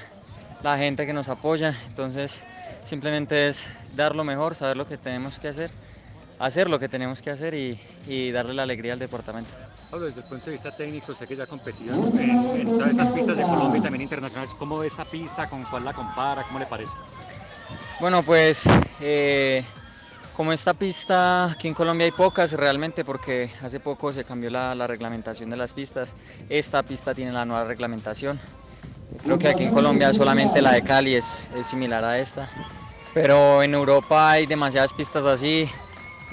la 0.62 0.78
gente 0.78 1.06
que 1.06 1.14
nos 1.14 1.30
apoya, 1.30 1.74
entonces 1.88 2.44
simplemente 2.84 3.48
es 3.48 3.66
dar 3.96 4.14
lo 4.14 4.26
mejor, 4.26 4.56
saber 4.56 4.76
lo 4.76 4.86
que 4.86 4.98
tenemos 4.98 5.40
que 5.40 5.48
hacer, 5.48 5.72
hacer 6.40 6.70
lo 6.70 6.80
que 6.80 6.90
tenemos 6.90 7.22
que 7.22 7.32
hacer 7.32 7.54
y, 7.54 7.80
y 8.08 8.32
darle 8.32 8.54
la 8.54 8.64
alegría 8.64 8.94
al 8.94 9.00
departamento. 9.00 9.54
Pablo, 9.90 10.08
desde 10.08 10.22
el 10.22 10.28
punto 10.28 10.46
de 10.46 10.52
vista 10.54 10.72
técnico, 10.72 11.12
usted 11.12 11.28
que 11.28 11.36
ya 11.36 11.44
ha 11.44 11.48
competido 11.48 11.96
en, 12.18 12.66
todas 12.66 12.92
esas 12.92 13.10
pistas 13.10 13.38
de 13.38 13.44
Colombia 13.44 13.80
y 13.80 13.82
también 13.82 14.02
internacionales, 14.02 14.56
¿cómo 14.56 14.80
ve 14.80 14.88
esa 14.88 15.06
pista? 15.06 15.48
¿Con 15.48 15.64
cuál 15.66 15.86
la 15.86 15.94
compara? 15.94 16.44
¿Cómo 16.44 16.60
le 16.60 16.66
parece? 16.66 16.94
Bueno, 18.00 18.24
pues 18.24 18.68
eh, 19.00 19.64
como 20.36 20.52
esta 20.52 20.74
pista, 20.74 21.46
aquí 21.46 21.68
en 21.68 21.74
Colombia 21.74 22.06
hay 22.06 22.12
pocas 22.12 22.52
realmente 22.54 23.06
porque 23.06 23.50
hace 23.62 23.80
poco 23.80 24.12
se 24.12 24.26
cambió 24.26 24.50
la, 24.50 24.88
reglamentación 24.88 25.50
de 25.50 25.58
las 25.58 25.74
pistas. 25.74 26.16
Esta 26.50 26.84
pista 26.84 27.14
tiene 27.14 27.32
la 27.32 27.46
nueva 27.46 27.64
reglamentación. 27.64 28.40
Creo 29.24 29.38
que 29.40 29.48
aquí 29.48 29.64
en 29.64 29.74
Colombia 29.74 30.12
solamente 30.14 30.62
la 30.62 30.74
de 30.74 30.82
Cali 30.82 31.16
es, 31.16 31.50
es 31.56 31.68
similar 31.68 32.04
a 32.04 32.20
esta. 32.20 32.50
Pero 33.14 33.64
en 33.64 33.74
Europa 33.74 34.32
hay 34.32 34.46
demasiadas 34.46 34.92
pistas 34.92 35.24
así 35.24 35.70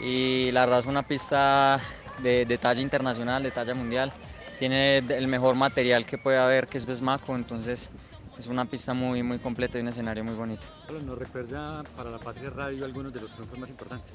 y 0.02 0.50
la 0.50 0.62
verdad 0.62 0.80
es 0.80 0.86
una 0.86 1.04
pista 1.04 1.78
de, 2.22 2.58
talla 2.60 2.80
internacional, 2.80 3.42
de 3.42 3.50
talla 3.50 3.74
mundial. 3.74 4.12
Tiene 4.58 4.98
el 4.98 5.28
mejor 5.28 5.54
material 5.54 6.04
que 6.04 6.18
puede 6.18 6.38
haber, 6.38 6.66
que 6.66 6.78
es 6.78 6.86
Besmaco, 6.86 7.34
entonces 7.34 7.90
es 8.38 8.46
una 8.46 8.64
pista 8.64 8.94
muy, 8.94 9.22
muy 9.22 9.38
completa 9.38 9.78
y 9.78 9.82
un 9.82 9.88
escenario 9.88 10.24
muy 10.24 10.34
bonito. 10.34 10.66
¿Nos 11.04 11.18
recuerda 11.18 11.82
para 11.96 12.10
la 12.10 12.18
Patria 12.18 12.50
Radio 12.50 12.84
algunos 12.84 13.12
de 13.12 13.20
los 13.20 13.32
triunfos 13.32 13.58
más 13.58 13.70
importantes? 13.70 14.14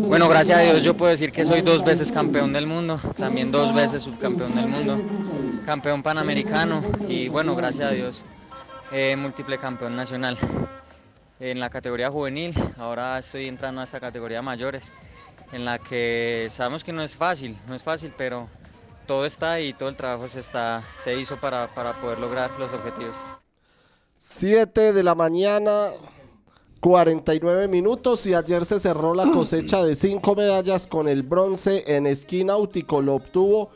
Bueno, 0.00 0.28
gracias 0.28 0.58
a 0.58 0.62
Dios 0.62 0.82
yo 0.82 0.96
puedo 0.96 1.10
decir 1.10 1.32
que 1.32 1.44
soy 1.44 1.62
dos 1.62 1.84
veces 1.84 2.12
campeón 2.12 2.52
del 2.52 2.66
mundo, 2.66 3.00
también 3.16 3.50
dos 3.50 3.74
veces 3.74 4.02
subcampeón 4.02 4.54
del 4.54 4.68
mundo, 4.68 5.00
campeón 5.64 6.02
panamericano 6.02 6.82
y 7.08 7.28
bueno, 7.28 7.54
gracias 7.54 7.88
a 7.88 7.92
Dios, 7.92 8.24
eh, 8.92 9.16
múltiple 9.16 9.58
campeón 9.58 9.96
nacional. 9.96 10.36
En 11.38 11.60
la 11.60 11.68
categoría 11.68 12.10
juvenil, 12.10 12.54
ahora 12.78 13.18
estoy 13.18 13.46
entrando 13.46 13.82
a 13.82 13.84
esta 13.84 14.00
categoría 14.00 14.40
mayores 14.40 14.90
en 15.52 15.66
la 15.66 15.78
que 15.78 16.46
sabemos 16.50 16.82
que 16.82 16.92
no 16.92 17.02
es 17.02 17.14
fácil, 17.14 17.56
no 17.68 17.74
es 17.74 17.82
fácil, 17.82 18.12
pero 18.16 18.48
todo 19.06 19.26
está 19.26 19.52
ahí, 19.52 19.74
todo 19.74 19.90
el 19.90 19.96
trabajo 19.96 20.28
se, 20.28 20.40
está, 20.40 20.82
se 20.96 21.18
hizo 21.18 21.36
para, 21.36 21.68
para 21.68 21.92
poder 21.92 22.18
lograr 22.18 22.50
los 22.58 22.72
objetivos. 22.72 23.14
7 24.18 24.94
de 24.94 25.02
la 25.02 25.14
mañana, 25.14 25.90
49 26.80 27.68
minutos 27.68 28.26
y 28.26 28.34
ayer 28.34 28.64
se 28.64 28.80
cerró 28.80 29.14
la 29.14 29.30
cosecha 29.30 29.82
de 29.82 29.94
cinco 29.94 30.34
medallas 30.34 30.86
con 30.86 31.06
el 31.06 31.22
bronce 31.22 31.84
en 31.86 32.06
esquí 32.06 32.44
náutico. 32.44 33.02
Lo 33.02 33.16
obtuvo 33.16 33.70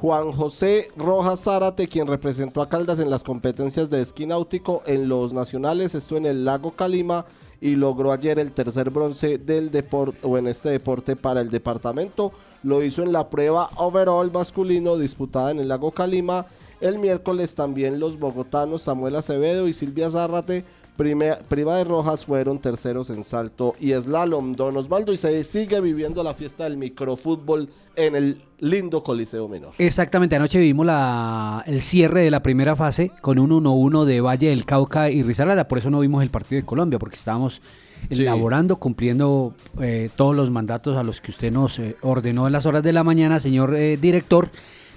Juan 0.00 0.32
José 0.32 0.88
Rojas 0.96 1.44
Zárate, 1.44 1.88
quien 1.88 2.06
representó 2.06 2.60
a 2.60 2.68
Caldas 2.68 3.00
en 3.00 3.10
las 3.10 3.24
competencias 3.24 3.90
de 3.90 4.02
esquí 4.02 4.26
náutico 4.26 4.82
en 4.86 5.08
los 5.08 5.32
nacionales. 5.32 5.94
Esto 5.94 6.16
en 6.16 6.26
el 6.26 6.44
lago 6.44 6.72
Calima 6.72 7.26
y 7.60 7.76
logró 7.76 8.12
ayer 8.12 8.38
el 8.38 8.52
tercer 8.52 8.90
bronce 8.90 9.38
del 9.38 9.70
deporte 9.70 10.18
o 10.22 10.36
en 10.36 10.48
este 10.48 10.68
deporte 10.68 11.16
para 11.16 11.40
el 11.40 11.48
departamento. 11.48 12.32
Lo 12.62 12.82
hizo 12.82 13.02
en 13.02 13.12
la 13.12 13.30
prueba 13.30 13.70
overall 13.76 14.30
masculino 14.32 14.98
disputada 14.98 15.52
en 15.52 15.60
el 15.60 15.68
lago 15.68 15.92
Calima. 15.92 16.46
El 16.80 16.98
miércoles 16.98 17.54
también 17.54 18.00
los 18.00 18.18
bogotanos 18.18 18.82
Samuel 18.82 19.16
Acevedo 19.16 19.68
y 19.68 19.72
Silvia 19.72 20.10
Zárrate 20.10 20.64
Prima, 20.96 21.38
de 21.76 21.84
Rojas 21.84 22.24
fueron 22.24 22.60
terceros 22.60 23.10
en 23.10 23.24
salto 23.24 23.74
y 23.80 23.92
slalom. 23.92 24.54
Don 24.54 24.76
Osvaldo 24.76 25.12
y 25.12 25.16
se 25.16 25.42
sigue 25.42 25.80
viviendo 25.80 26.22
la 26.22 26.34
fiesta 26.34 26.64
del 26.64 26.76
microfútbol 26.76 27.68
en 27.96 28.14
el 28.14 28.40
lindo 28.60 29.02
Coliseo 29.02 29.48
Menor. 29.48 29.72
Exactamente, 29.78 30.36
anoche 30.36 30.60
vimos 30.60 30.86
la, 30.86 31.64
el 31.66 31.82
cierre 31.82 32.22
de 32.22 32.30
la 32.30 32.44
primera 32.44 32.76
fase 32.76 33.10
con 33.20 33.40
un 33.40 33.50
1-1 33.50 34.04
de 34.04 34.20
Valle 34.20 34.50
del 34.50 34.64
Cauca 34.64 35.10
y 35.10 35.24
Rizalada. 35.24 35.66
Por 35.66 35.78
eso 35.78 35.90
no 35.90 35.98
vimos 35.98 36.22
el 36.22 36.30
partido 36.30 36.60
de 36.60 36.66
Colombia, 36.66 37.00
porque 37.00 37.16
estábamos 37.16 37.60
elaborando, 38.08 38.76
cumpliendo 38.76 39.52
eh, 39.80 40.10
todos 40.14 40.36
los 40.36 40.50
mandatos 40.50 40.96
a 40.96 41.02
los 41.02 41.20
que 41.20 41.32
usted 41.32 41.50
nos 41.50 41.76
eh, 41.80 41.96
ordenó 42.02 42.46
en 42.46 42.52
las 42.52 42.66
horas 42.66 42.84
de 42.84 42.92
la 42.92 43.02
mañana, 43.02 43.40
señor 43.40 43.74
eh, 43.74 43.96
director. 43.96 44.50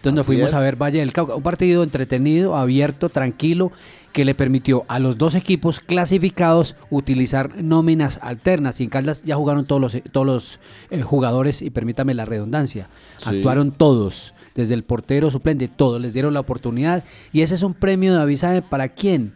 Donde 0.03 0.23
fuimos 0.23 0.53
a 0.53 0.59
ver 0.59 0.75
Valle 0.81 0.99
del 0.99 1.11
Cauca. 1.11 1.35
Un 1.35 1.41
partido 1.41 1.83
entretenido, 1.83 2.55
abierto, 2.55 3.09
tranquilo 3.09 3.71
que 4.17 4.25
le 4.25 4.33
permitió 4.33 4.83
a 4.87 4.97
los 4.97 5.19
dos 5.19 5.35
equipos 5.35 5.79
clasificados 5.79 6.75
utilizar 6.89 7.61
nóminas 7.61 8.19
alternas. 8.23 8.81
Y 8.81 8.85
en 8.85 8.89
Caldas 8.89 9.21
ya 9.23 9.35
jugaron 9.35 9.65
todos 9.65 9.79
los, 9.79 9.97
todos 10.11 10.25
los 10.25 10.59
eh, 10.89 11.03
jugadores, 11.03 11.61
y 11.61 11.69
permítame 11.69 12.15
la 12.15 12.25
redundancia, 12.25 12.89
actuaron 13.23 13.71
todos, 13.71 14.33
desde 14.55 14.73
el 14.73 14.83
portero 14.83 15.29
suplente, 15.29 15.67
todos, 15.67 16.01
les 16.01 16.13
dieron 16.13 16.33
la 16.33 16.39
oportunidad. 16.39 17.03
Y 17.31 17.41
ese 17.41 17.53
es 17.53 17.61
un 17.61 17.75
premio 17.75 18.15
de 18.15 18.19
avisaje 18.19 18.63
para 18.63 18.89
quién 18.89 19.33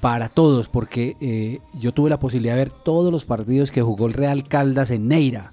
para 0.00 0.28
todos, 0.28 0.68
porque 0.68 1.16
eh, 1.20 1.60
yo 1.74 1.92
tuve 1.92 2.10
la 2.10 2.18
posibilidad 2.18 2.54
de 2.54 2.64
ver 2.64 2.72
todos 2.72 3.12
los 3.12 3.26
partidos 3.26 3.70
que 3.70 3.82
jugó 3.82 4.08
el 4.08 4.12
Real 4.12 4.42
Caldas 4.48 4.90
en 4.90 5.06
Neira. 5.06 5.52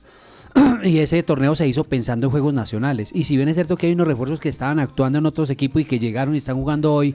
y 0.83 0.97
ese 0.97 1.21
torneo 1.21 1.53
se 1.53 1.67
hizo 1.67 1.83
pensando 1.83 2.25
en 2.25 2.31
juegos 2.31 2.55
nacionales. 2.55 3.11
Y 3.13 3.25
si 3.25 3.37
bien 3.37 3.49
es 3.49 3.55
cierto 3.55 3.77
que 3.77 3.85
hay 3.85 3.93
unos 3.93 4.07
refuerzos 4.07 4.39
que 4.39 4.49
estaban 4.49 4.79
actuando 4.79 5.19
en 5.19 5.27
otros 5.27 5.51
equipos 5.51 5.83
y 5.83 5.85
que 5.85 5.99
llegaron 5.99 6.33
y 6.33 6.39
están 6.39 6.55
jugando 6.55 6.91
hoy, 6.91 7.13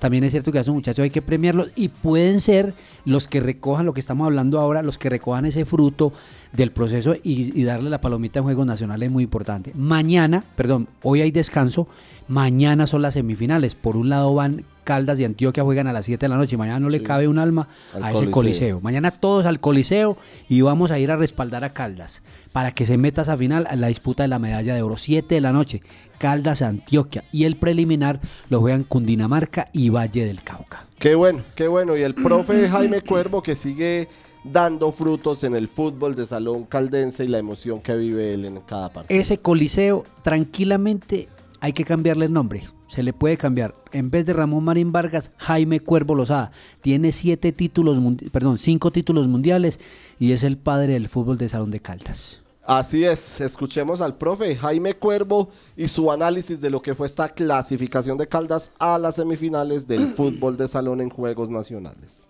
también 0.00 0.24
es 0.24 0.30
cierto 0.32 0.50
que 0.50 0.58
a 0.58 0.62
esos 0.62 0.74
muchachos 0.74 1.02
hay 1.02 1.10
que 1.10 1.20
premiarlos 1.20 1.70
y 1.76 1.88
pueden 1.88 2.40
ser 2.40 2.72
los 3.04 3.28
que 3.28 3.38
recojan 3.38 3.84
lo 3.84 3.92
que 3.92 4.00
estamos 4.00 4.24
hablando 4.24 4.58
ahora, 4.58 4.82
los 4.82 4.96
que 4.96 5.10
recojan 5.10 5.44
ese 5.44 5.66
fruto 5.66 6.12
del 6.52 6.72
proceso 6.72 7.14
y, 7.22 7.62
darle 7.64 7.90
la 7.90 8.00
palomita 8.00 8.38
en 8.38 8.44
Juegos 8.44 8.66
Nacionales 8.66 9.08
es 9.08 9.12
muy 9.12 9.24
importante. 9.24 9.72
Mañana, 9.74 10.42
perdón, 10.56 10.88
hoy 11.02 11.20
hay 11.20 11.30
descanso, 11.30 11.86
mañana 12.28 12.86
son 12.86 13.02
las 13.02 13.14
semifinales. 13.14 13.74
Por 13.74 13.98
un 13.98 14.08
lado 14.08 14.34
van 14.34 14.64
Caldas 14.90 15.20
y 15.20 15.24
Antioquia 15.24 15.62
juegan 15.62 15.86
a 15.86 15.92
las 15.92 16.04
7 16.04 16.26
de 16.26 16.28
la 16.28 16.36
noche. 16.36 16.56
Mañana 16.56 16.80
no 16.80 16.90
le 16.90 17.00
cabe 17.00 17.28
un 17.28 17.38
alma 17.38 17.68
a 18.02 18.10
ese 18.10 18.28
coliseo. 18.28 18.80
Mañana 18.80 19.12
todos 19.12 19.46
al 19.46 19.60
Coliseo 19.60 20.16
y 20.48 20.62
vamos 20.62 20.90
a 20.90 20.98
ir 20.98 21.12
a 21.12 21.16
respaldar 21.16 21.62
a 21.62 21.72
Caldas 21.72 22.24
para 22.50 22.72
que 22.72 22.84
se 22.84 22.98
meta 22.98 23.20
a 23.20 23.22
esa 23.22 23.36
final 23.36 23.68
a 23.70 23.76
la 23.76 23.86
disputa 23.86 24.24
de 24.24 24.28
la 24.28 24.40
medalla 24.40 24.74
de 24.74 24.82
oro. 24.82 24.96
7 24.96 25.32
de 25.32 25.40
la 25.40 25.52
noche, 25.52 25.80
Caldas, 26.18 26.60
Antioquia. 26.62 27.22
Y 27.30 27.44
el 27.44 27.54
preliminar 27.54 28.18
lo 28.48 28.58
juegan 28.58 28.82
Cundinamarca 28.82 29.66
y 29.72 29.90
Valle 29.90 30.26
del 30.26 30.42
Cauca. 30.42 30.86
Qué 30.98 31.14
bueno, 31.14 31.44
qué 31.54 31.68
bueno. 31.68 31.96
Y 31.96 32.02
el 32.02 32.16
profe 32.16 32.68
Jaime 32.68 33.02
Cuervo 33.02 33.44
que 33.44 33.54
sigue 33.54 34.08
dando 34.42 34.90
frutos 34.90 35.44
en 35.44 35.54
el 35.54 35.68
fútbol 35.68 36.16
de 36.16 36.26
salón 36.26 36.64
caldense 36.64 37.22
y 37.22 37.28
la 37.28 37.38
emoción 37.38 37.80
que 37.80 37.94
vive 37.94 38.34
él 38.34 38.44
en 38.44 38.60
cada 38.62 38.92
partido. 38.92 39.20
Ese 39.20 39.38
coliseo 39.38 40.02
tranquilamente 40.24 41.28
hay 41.60 41.74
que 41.74 41.84
cambiarle 41.84 42.26
el 42.26 42.32
nombre. 42.32 42.64
Se 42.90 43.04
le 43.04 43.12
puede 43.12 43.36
cambiar. 43.36 43.76
En 43.92 44.10
vez 44.10 44.26
de 44.26 44.32
Ramón 44.32 44.64
Marín 44.64 44.90
Vargas, 44.90 45.30
Jaime 45.36 45.78
Cuervo 45.78 46.16
Lozada. 46.16 46.50
Tiene 46.80 47.12
siete 47.12 47.52
títulos, 47.52 48.00
perdón, 48.32 48.58
cinco 48.58 48.90
títulos 48.90 49.28
mundiales 49.28 49.78
y 50.18 50.32
es 50.32 50.42
el 50.42 50.58
padre 50.58 50.94
del 50.94 51.06
fútbol 51.06 51.38
de 51.38 51.48
Salón 51.48 51.70
de 51.70 51.78
Caldas. 51.78 52.40
Así 52.64 53.04
es, 53.04 53.40
escuchemos 53.40 54.00
al 54.00 54.16
profe 54.16 54.56
Jaime 54.56 54.94
Cuervo 54.94 55.50
y 55.76 55.86
su 55.86 56.10
análisis 56.10 56.60
de 56.60 56.68
lo 56.68 56.82
que 56.82 56.96
fue 56.96 57.06
esta 57.06 57.28
clasificación 57.28 58.18
de 58.18 58.26
Caldas 58.26 58.72
a 58.80 58.98
las 58.98 59.14
semifinales 59.14 59.86
del 59.86 60.08
fútbol 60.16 60.56
de 60.56 60.66
salón 60.66 61.00
en 61.00 61.10
Juegos 61.10 61.48
Nacionales. 61.48 62.26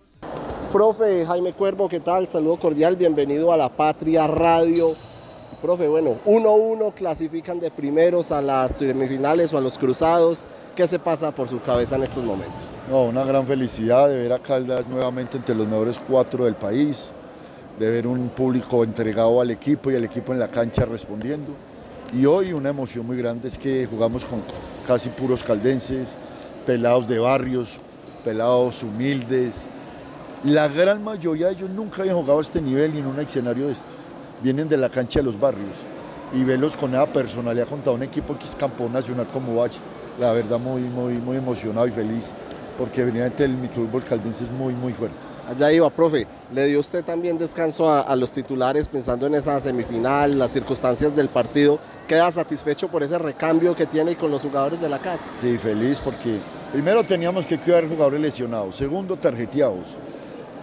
Profe 0.71 1.25
Jaime 1.25 1.53
Cuervo, 1.53 1.89
¿qué 1.89 1.99
tal? 1.99 2.27
Saludo 2.27 2.57
cordial, 2.57 2.95
bienvenido 2.95 3.51
a 3.51 3.57
la 3.57 3.75
Patria 3.75 4.27
Radio. 4.27 4.95
Profe, 5.61 5.87
bueno, 5.87 6.17
1-1 6.25 6.91
clasifican 6.95 7.59
de 7.59 7.69
primeros 7.69 8.31
a 8.31 8.41
las 8.41 8.77
semifinales 8.77 9.53
o 9.53 9.59
a 9.59 9.61
los 9.61 9.77
cruzados. 9.77 10.45
¿Qué 10.75 10.87
se 10.87 10.97
pasa 10.97 11.31
por 11.31 11.47
su 11.47 11.61
cabeza 11.61 11.97
en 11.97 12.03
estos 12.03 12.25
momentos? 12.25 12.63
No, 12.89 13.03
una 13.03 13.23
gran 13.23 13.45
felicidad 13.45 14.09
de 14.09 14.23
ver 14.23 14.33
a 14.33 14.39
Caldas 14.39 14.87
nuevamente 14.87 15.37
entre 15.37 15.53
los 15.53 15.67
mejores 15.67 15.99
cuatro 15.99 16.45
del 16.45 16.55
país, 16.55 17.11
de 17.77 17.91
ver 17.91 18.07
un 18.07 18.29
público 18.29 18.83
entregado 18.83 19.39
al 19.39 19.51
equipo 19.51 19.91
y 19.91 19.95
el 19.95 20.03
equipo 20.03 20.33
en 20.33 20.39
la 20.39 20.47
cancha 20.47 20.83
respondiendo. 20.83 21.51
Y 22.11 22.25
hoy 22.25 22.53
una 22.53 22.69
emoción 22.69 23.05
muy 23.05 23.17
grande 23.17 23.47
es 23.47 23.55
que 23.55 23.85
jugamos 23.85 24.25
con 24.25 24.41
casi 24.87 25.09
puros 25.09 25.43
caldenses, 25.43 26.17
pelados 26.65 27.07
de 27.07 27.19
barrios, 27.19 27.77
pelados 28.23 28.81
humildes, 28.81 29.69
la 30.43 30.67
gran 30.67 31.03
mayoría 31.03 31.47
de 31.47 31.53
ellos 31.53 31.69
nunca 31.69 32.01
habían 32.01 32.15
jugado 32.15 32.39
a 32.39 32.41
este 32.41 32.59
nivel 32.59 32.95
y 32.95 32.97
en 32.97 33.05
un 33.05 33.19
escenario 33.19 33.67
de 33.67 33.73
estos. 33.73 33.93
Vienen 34.41 34.67
de 34.67 34.77
la 34.77 34.89
cancha 34.89 35.19
de 35.19 35.25
los 35.25 35.39
barrios 35.39 35.77
y 36.33 36.43
verlos 36.43 36.75
con 36.75 36.93
esa 36.93 37.05
personalidad 37.05 37.67
contra 37.67 37.91
un 37.91 38.03
equipo 38.03 38.37
que 38.37 38.45
es 38.45 38.55
campeón 38.55 38.93
nacional 38.93 39.27
como 39.27 39.55
Bach, 39.55 39.73
la 40.19 40.31
verdad 40.31 40.59
muy, 40.59 40.81
muy, 40.81 41.15
muy 41.15 41.37
emocionado 41.37 41.87
y 41.87 41.91
feliz 41.91 42.33
porque 42.77 43.01
evidentemente 43.01 43.43
el 43.43 43.53
microfútbol 43.53 44.03
caldense 44.03 44.45
es 44.45 44.51
muy, 44.51 44.73
muy 44.73 44.93
fuerte. 44.93 45.17
Allá 45.47 45.71
iba, 45.71 45.89
profe, 45.89 46.25
¿le 46.51 46.65
dio 46.65 46.79
usted 46.79 47.03
también 47.03 47.37
descanso 47.37 47.89
a, 47.89 48.01
a, 48.01 48.15
los 48.15 48.31
titulares 48.31 48.87
pensando 48.87 49.27
en 49.27 49.35
esa 49.35 49.59
semifinal, 49.59 50.39
las 50.39 50.51
circunstancias 50.51 51.15
del 51.15 51.27
partido? 51.27 51.77
¿Queda 52.07 52.31
satisfecho 52.31 52.87
por 52.87 53.03
ese 53.03 53.19
recambio 53.19 53.75
que 53.75 53.85
tiene 53.85 54.15
con 54.15 54.31
los 54.31 54.41
jugadores 54.41 54.81
de 54.81 54.89
la 54.89 54.99
casa? 54.99 55.29
Sí, 55.41 55.57
feliz 55.57 55.99
porque 55.99 56.39
primero 56.71 57.03
teníamos 57.03 57.45
que 57.45 57.59
cuidar 57.59 57.87
jugadores 57.87 58.21
lesionados, 58.21 58.75
segundo 58.75 59.15
tarjeteados. 59.15 59.97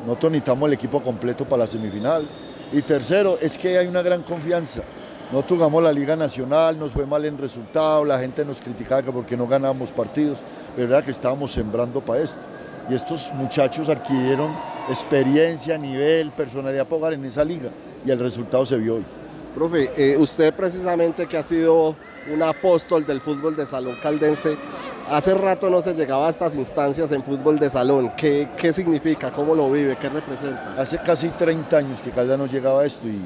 Nosotros 0.07 0.33
necesitamos 0.33 0.67
el 0.69 0.73
equipo 0.73 1.03
completo 1.03 1.45
para 1.45 1.65
la 1.65 1.69
semifinal. 1.69 2.27
Y 2.73 2.83
tercero, 2.83 3.39
es 3.41 3.57
que 3.57 3.79
hay 3.79 3.87
una 3.87 4.03
gran 4.03 4.23
confianza. 4.23 4.83
Nosotros 5.31 5.59
jugamos 5.59 5.83
la 5.83 5.93
Liga 5.93 6.17
Nacional, 6.17 6.79
nos 6.79 6.93
fue 6.93 7.07
mal 7.07 7.25
en 7.25 7.37
resultado, 7.37 8.05
la 8.05 8.19
gente 8.19 8.45
nos 8.45 8.61
criticaba 8.61 9.03
porque 9.13 9.37
no 9.37 9.47
ganábamos 9.47 9.91
partidos, 9.91 10.39
pero 10.75 10.89
era 10.89 11.05
que 11.05 11.11
estábamos 11.11 11.53
sembrando 11.53 12.01
para 12.01 12.23
esto. 12.23 12.41
Y 12.89 12.95
estos 12.95 13.31
muchachos 13.35 13.89
adquirieron 13.89 14.55
experiencia, 14.89 15.77
nivel, 15.77 16.31
personalidad 16.31 16.87
para 16.87 16.97
jugar 16.97 17.13
en 17.13 17.25
esa 17.27 17.45
liga 17.45 17.69
y 18.05 18.11
el 18.11 18.19
resultado 18.19 18.65
se 18.65 18.77
vio 18.77 18.97
hoy. 18.97 19.05
Profe, 19.55 19.91
eh, 19.97 20.17
usted 20.17 20.55
precisamente 20.55 21.27
que 21.27 21.37
ha 21.37 21.43
sido 21.43 21.95
un 22.33 22.43
apóstol 22.43 23.05
del 23.07 23.21
fútbol 23.21 23.57
de 23.57 23.67
salón 23.67 23.97
caldense. 24.03 24.57
Hace 25.11 25.35
rato 25.35 25.71
no 25.71 25.81
se 25.81 25.95
llegaba 25.95 26.27
a 26.27 26.31
estas 26.31 26.55
instancias 26.57 27.13
en 27.13 27.23
fútbol 27.23 27.59
de 27.59 27.71
salón. 27.71 28.13
¿Qué, 28.17 28.49
qué 28.57 28.73
significa? 28.73 29.31
¿Cómo 29.31 29.55
lo 29.55 29.71
vive? 29.71 29.97
¿Qué 29.97 30.09
representa? 30.09 30.75
Hace 30.79 30.99
casi 30.99 31.29
30 31.29 31.77
años 31.77 32.01
que 32.01 32.11
Caldas 32.11 32.39
no 32.39 32.47
llegaba 32.47 32.83
a 32.83 32.87
esto 32.87 33.07
y 33.09 33.21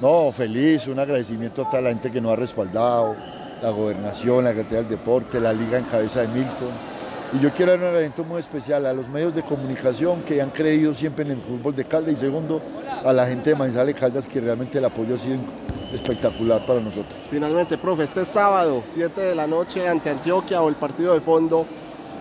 no, 0.00 0.32
feliz, 0.32 0.86
un 0.86 0.98
agradecimiento 0.98 1.62
a 1.62 1.70
toda 1.70 1.82
la 1.82 1.88
gente 1.90 2.10
que 2.10 2.20
nos 2.20 2.32
ha 2.32 2.36
respaldado, 2.36 3.14
la 3.62 3.70
gobernación, 3.70 4.44
la 4.44 4.50
Secretaría 4.50 4.78
del 4.78 4.88
Deporte, 4.88 5.40
la 5.40 5.52
liga 5.52 5.78
en 5.78 5.84
cabeza 5.84 6.22
de 6.22 6.28
Milton. 6.28 6.70
Y 7.32 7.38
yo 7.38 7.52
quiero 7.52 7.72
dar 7.72 7.80
un 7.80 7.86
agradecimiento 7.86 8.24
muy 8.24 8.40
especial 8.40 8.86
a 8.86 8.92
los 8.92 9.08
medios 9.08 9.34
de 9.34 9.42
comunicación 9.42 10.22
que 10.22 10.40
han 10.40 10.50
creído 10.50 10.94
siempre 10.94 11.24
en 11.24 11.32
el 11.32 11.42
fútbol 11.42 11.76
de 11.76 11.84
Caldas 11.84 12.14
y 12.14 12.16
segundo 12.16 12.60
a 13.04 13.12
la 13.12 13.26
gente 13.26 13.50
de 13.50 13.56
Manizales 13.56 13.94
Caldas 13.94 14.26
que 14.26 14.40
realmente 14.40 14.78
el 14.78 14.84
apoyo 14.84 15.14
ha 15.14 15.18
sido 15.18 15.36
espectacular 15.92 16.64
para 16.66 16.80
nosotros. 16.80 17.14
Finalmente, 17.30 17.78
profe, 17.78 18.04
este 18.04 18.24
sábado, 18.24 18.82
7 18.84 19.20
de 19.20 19.34
la 19.34 19.46
noche 19.46 19.88
ante 19.88 20.10
Antioquia 20.10 20.62
o 20.62 20.68
el 20.68 20.76
partido 20.76 21.14
de 21.14 21.20
fondo, 21.20 21.66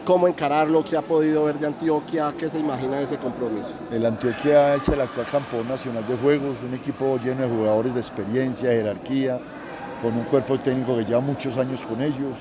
¿cómo 0.06 0.28
encararlo? 0.28 0.84
¿Qué 0.84 0.98
ha 0.98 1.02
podido 1.02 1.46
ver 1.46 1.60
de 1.60 1.68
Antioquia? 1.68 2.34
¿Qué 2.38 2.50
se 2.50 2.60
imagina 2.60 2.98
de 2.98 3.04
ese 3.04 3.18
compromiso? 3.18 3.74
El 3.92 4.06
Antioquia 4.06 4.76
es 4.76 4.90
el 4.90 5.02
actual 5.02 5.28
campeón 5.28 5.68
nacional 5.68 6.06
de 6.08 6.16
juegos, 6.18 6.58
un 6.68 6.74
equipo 6.74 7.18
lleno 7.18 7.44
de 7.44 7.50
jugadores 7.50 7.94
de 7.94 8.00
experiencia, 8.00 8.72
jerarquía, 8.72 9.40
con 10.02 10.14
un 10.14 10.24
cuerpo 10.24 10.58
técnico 10.58 10.96
que 10.98 11.06
lleva 11.06 11.20
muchos 11.20 11.58
años 11.58 11.84
con 11.84 12.02
ellos. 12.02 12.38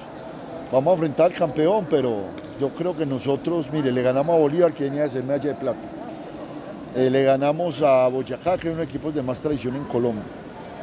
Vamos 0.73 0.91
a 0.91 0.95
enfrentar 0.95 1.27
al 1.27 1.33
campeón, 1.33 1.87
pero 1.89 2.25
yo 2.61 2.71
creo 2.71 2.97
que 2.97 3.07
nosotros, 3.07 3.71
mire, 3.73 3.93
le 3.93 4.03
ganamos 4.03 4.35
a 4.35 4.39
Bolívar, 4.39 4.73
que 4.73 4.85
venía 4.85 5.03
de 5.03 5.11
ser 5.11 5.25
medalla 5.25 5.51
de 5.51 5.55
plata. 5.55 5.79
Eh, 6.95 7.11
le 7.11 7.23
ganamos 7.23 7.83
a 7.83 8.09
Boyacá, 8.09 8.57
que 8.57 8.69
es 8.69 8.73
uno 8.73 8.81
de 8.81 8.85
los 8.85 8.89
equipos 8.89 9.15
de 9.15 9.23
más 9.23 9.41
tradición 9.41 9.77
en 9.77 9.85
Colombia. 9.85 10.25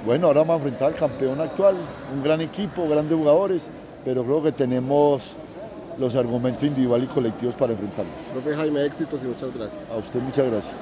Bueno, 0.06 0.28
ahora 0.28 0.42
vamos 0.42 0.54
a 0.54 0.58
enfrentar 0.58 0.94
al 0.94 1.00
campeón 1.00 1.42
actual, 1.42 1.76
un 2.14 2.24
gran 2.24 2.40
equipo, 2.42 2.88
grandes 2.88 3.18
jugadores, 3.18 3.70
pero 4.04 4.24
creo 4.24 4.44
que 4.44 4.52
tenemos 4.52 5.24
los 5.98 6.16
argumentos 6.16 6.64
individuales 6.64 7.10
y 7.10 7.14
colectivos 7.14 7.56
para 7.56 7.74
enfrentarlos. 7.74 8.14
Profe 8.32 8.56
Jaime, 8.56 8.86
éxitos 8.86 9.24
y 9.24 9.28
muchas 9.28 9.54
gracias. 9.56 9.90
A 9.90 9.98
usted 9.98 10.20
muchas 10.22 10.46
gracias. 10.46 10.76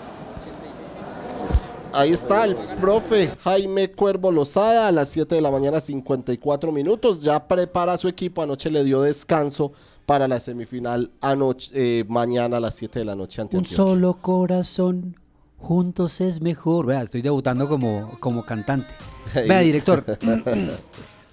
Ahí 1.96 2.10
está 2.10 2.44
el 2.46 2.56
profe 2.82 3.32
Jaime 3.44 3.92
Cuervo 3.92 4.32
Lozada 4.32 4.88
a 4.88 4.92
las 4.92 5.10
7 5.10 5.36
de 5.36 5.42
la 5.42 5.52
mañana 5.52 5.80
54 5.80 6.72
minutos. 6.72 7.22
Ya 7.22 7.48
prepara 7.48 7.96
su 8.00 8.08
equipo. 8.08 8.42
Anoche 8.42 8.72
le 8.72 8.84
dio 8.84 9.02
descanso 9.02 9.74
para 10.08 10.28
la 10.28 10.40
semifinal 10.40 11.12
anoche, 11.22 11.70
eh, 11.74 12.04
mañana 12.10 12.58
a 12.58 12.60
las 12.60 12.76
7 12.76 13.00
de 13.00 13.06
la 13.06 13.16
noche 13.16 13.42
ante 13.42 13.56
Un 13.58 13.62
Antioquia. 13.62 13.78
solo 13.78 14.18
corazón, 14.20 15.16
juntos 15.64 16.22
es 16.22 16.42
mejor. 16.42 16.86
Vea, 16.86 17.02
estoy 17.02 17.22
debutando 17.22 17.68
como, 17.68 18.12
como 18.20 18.44
cantante. 18.44 18.88
Vea, 19.34 19.60
director. 19.62 20.04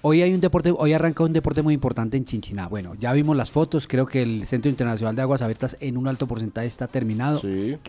Hoy 0.02 0.22
hay 0.22 0.32
un 0.32 0.40
deporte, 0.40 0.72
hoy 0.74 0.94
arranca 0.94 1.24
un 1.24 1.34
deporte 1.34 1.60
muy 1.60 1.74
importante 1.74 2.16
en 2.16 2.24
Chinchiná. 2.24 2.68
Bueno, 2.68 2.94
ya 2.98 3.12
vimos 3.12 3.36
las 3.36 3.50
fotos, 3.50 3.86
creo 3.86 4.06
que 4.06 4.22
el 4.22 4.46
Centro 4.46 4.70
Internacional 4.70 5.14
de 5.14 5.20
Aguas 5.20 5.42
Abiertas 5.42 5.76
en 5.78 5.98
un 5.98 6.08
alto 6.08 6.26
porcentaje 6.26 6.66
está 6.66 6.86
terminado. 6.86 7.42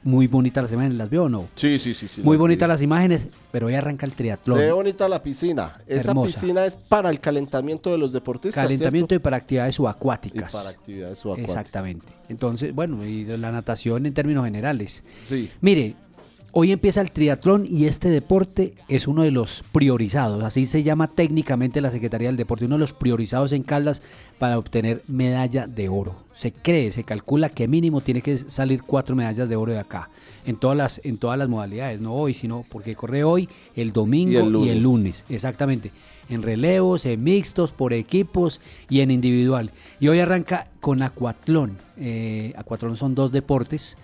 Muy 0.03 0.27
bonitas 0.27 0.61
las 0.61 0.73
imágenes, 0.73 0.97
¿las 0.97 1.09
vio 1.09 1.23
o 1.23 1.29
no? 1.29 1.47
Sí, 1.55 1.79
sí, 1.79 1.93
sí. 1.93 2.09
sí 2.09 2.21
Muy 2.21 2.35
las 2.35 2.41
bonitas 2.41 2.67
vi. 2.67 2.71
las 2.71 2.81
imágenes, 2.81 3.27
pero 3.49 3.67
hoy 3.67 3.75
arranca 3.75 4.05
el 4.05 4.11
triatlón. 4.11 4.59
Se 4.59 4.65
ve 4.65 4.71
bonita 4.73 5.07
la 5.07 5.23
piscina. 5.23 5.77
Esa 5.87 6.09
Hermosa. 6.09 6.37
piscina 6.37 6.65
es 6.65 6.75
para 6.75 7.09
el 7.09 7.21
calentamiento 7.21 7.91
de 7.91 7.97
los 7.97 8.11
deportistas. 8.11 8.61
Calentamiento 8.61 9.15
y 9.15 9.19
para 9.19 9.37
actividades 9.37 9.75
subacuáticas. 9.75 10.49
Y 10.49 10.57
para 10.57 10.69
actividades 10.69 11.17
subacuáticas. 11.17 11.55
Exactamente. 11.55 12.07
Entonces, 12.27 12.75
bueno, 12.75 13.05
y 13.05 13.23
la 13.23 13.53
natación 13.53 14.05
en 14.05 14.13
términos 14.13 14.43
generales. 14.43 15.05
Sí. 15.17 15.49
Mire, 15.61 15.95
hoy 16.53 16.71
empieza 16.71 17.01
el 17.01 17.11
triatlón 17.11 17.65
y 17.67 17.85
este 17.85 18.09
deporte 18.09 18.73
es 18.87 19.07
uno 19.07 19.23
de 19.23 19.31
los 19.31 19.63
priorizados, 19.71 20.43
así 20.43 20.65
se 20.65 20.83
llama 20.83 21.07
técnicamente 21.07 21.81
la 21.81 21.91
Secretaría 21.91 22.27
del 22.27 22.37
Deporte, 22.37 22.65
uno 22.65 22.75
de 22.75 22.79
los 22.81 22.93
priorizados 22.93 23.51
en 23.51 23.63
Caldas 23.63 24.01
para 24.39 24.57
obtener 24.57 25.01
medalla 25.07 25.67
de 25.67 25.89
oro. 25.89 26.15
Se 26.33 26.51
cree, 26.51 26.91
se 26.91 27.03
calcula 27.03 27.49
que 27.49 27.67
mínimo 27.67 28.01
tiene 28.01 28.21
que 28.21 28.37
salir 28.37 28.81
cuatro 28.83 29.15
medallas 29.15 29.47
de 29.47 29.55
oro 29.55 29.71
de 29.71 29.79
acá. 29.79 30.09
En 30.45 30.55
todas 30.55 30.75
las, 30.75 31.01
en 31.03 31.17
todas 31.17 31.37
las 31.37 31.47
modalidades, 31.47 32.01
no 32.01 32.15
hoy, 32.15 32.33
sino 32.33 32.65
porque 32.69 32.95
corre 32.95 33.23
hoy, 33.23 33.47
el 33.75 33.93
domingo 33.93 34.31
Y 34.31 34.35
el 34.37 34.43
y 34.43 34.69
el 34.69 34.81
lunes. 34.81 34.83
lunes, 34.83 35.25
exactamente. 35.29 35.91
En 36.29 36.41
relevos, 36.41 37.05
en 37.05 37.23
mixtos, 37.23 37.71
por 37.71 37.93
equipos 37.93 38.59
y 38.89 39.01
en 39.01 39.11
individual. 39.11 39.71
Y 39.99 40.07
hoy 40.07 40.19
arranca 40.19 40.67
con 40.79 41.03
acuatlón. 41.03 41.77
Eh, 41.97 42.53
acuatlón 42.55 42.95
son 42.95 43.13
dos 43.13 43.31
deportes. 43.31 43.97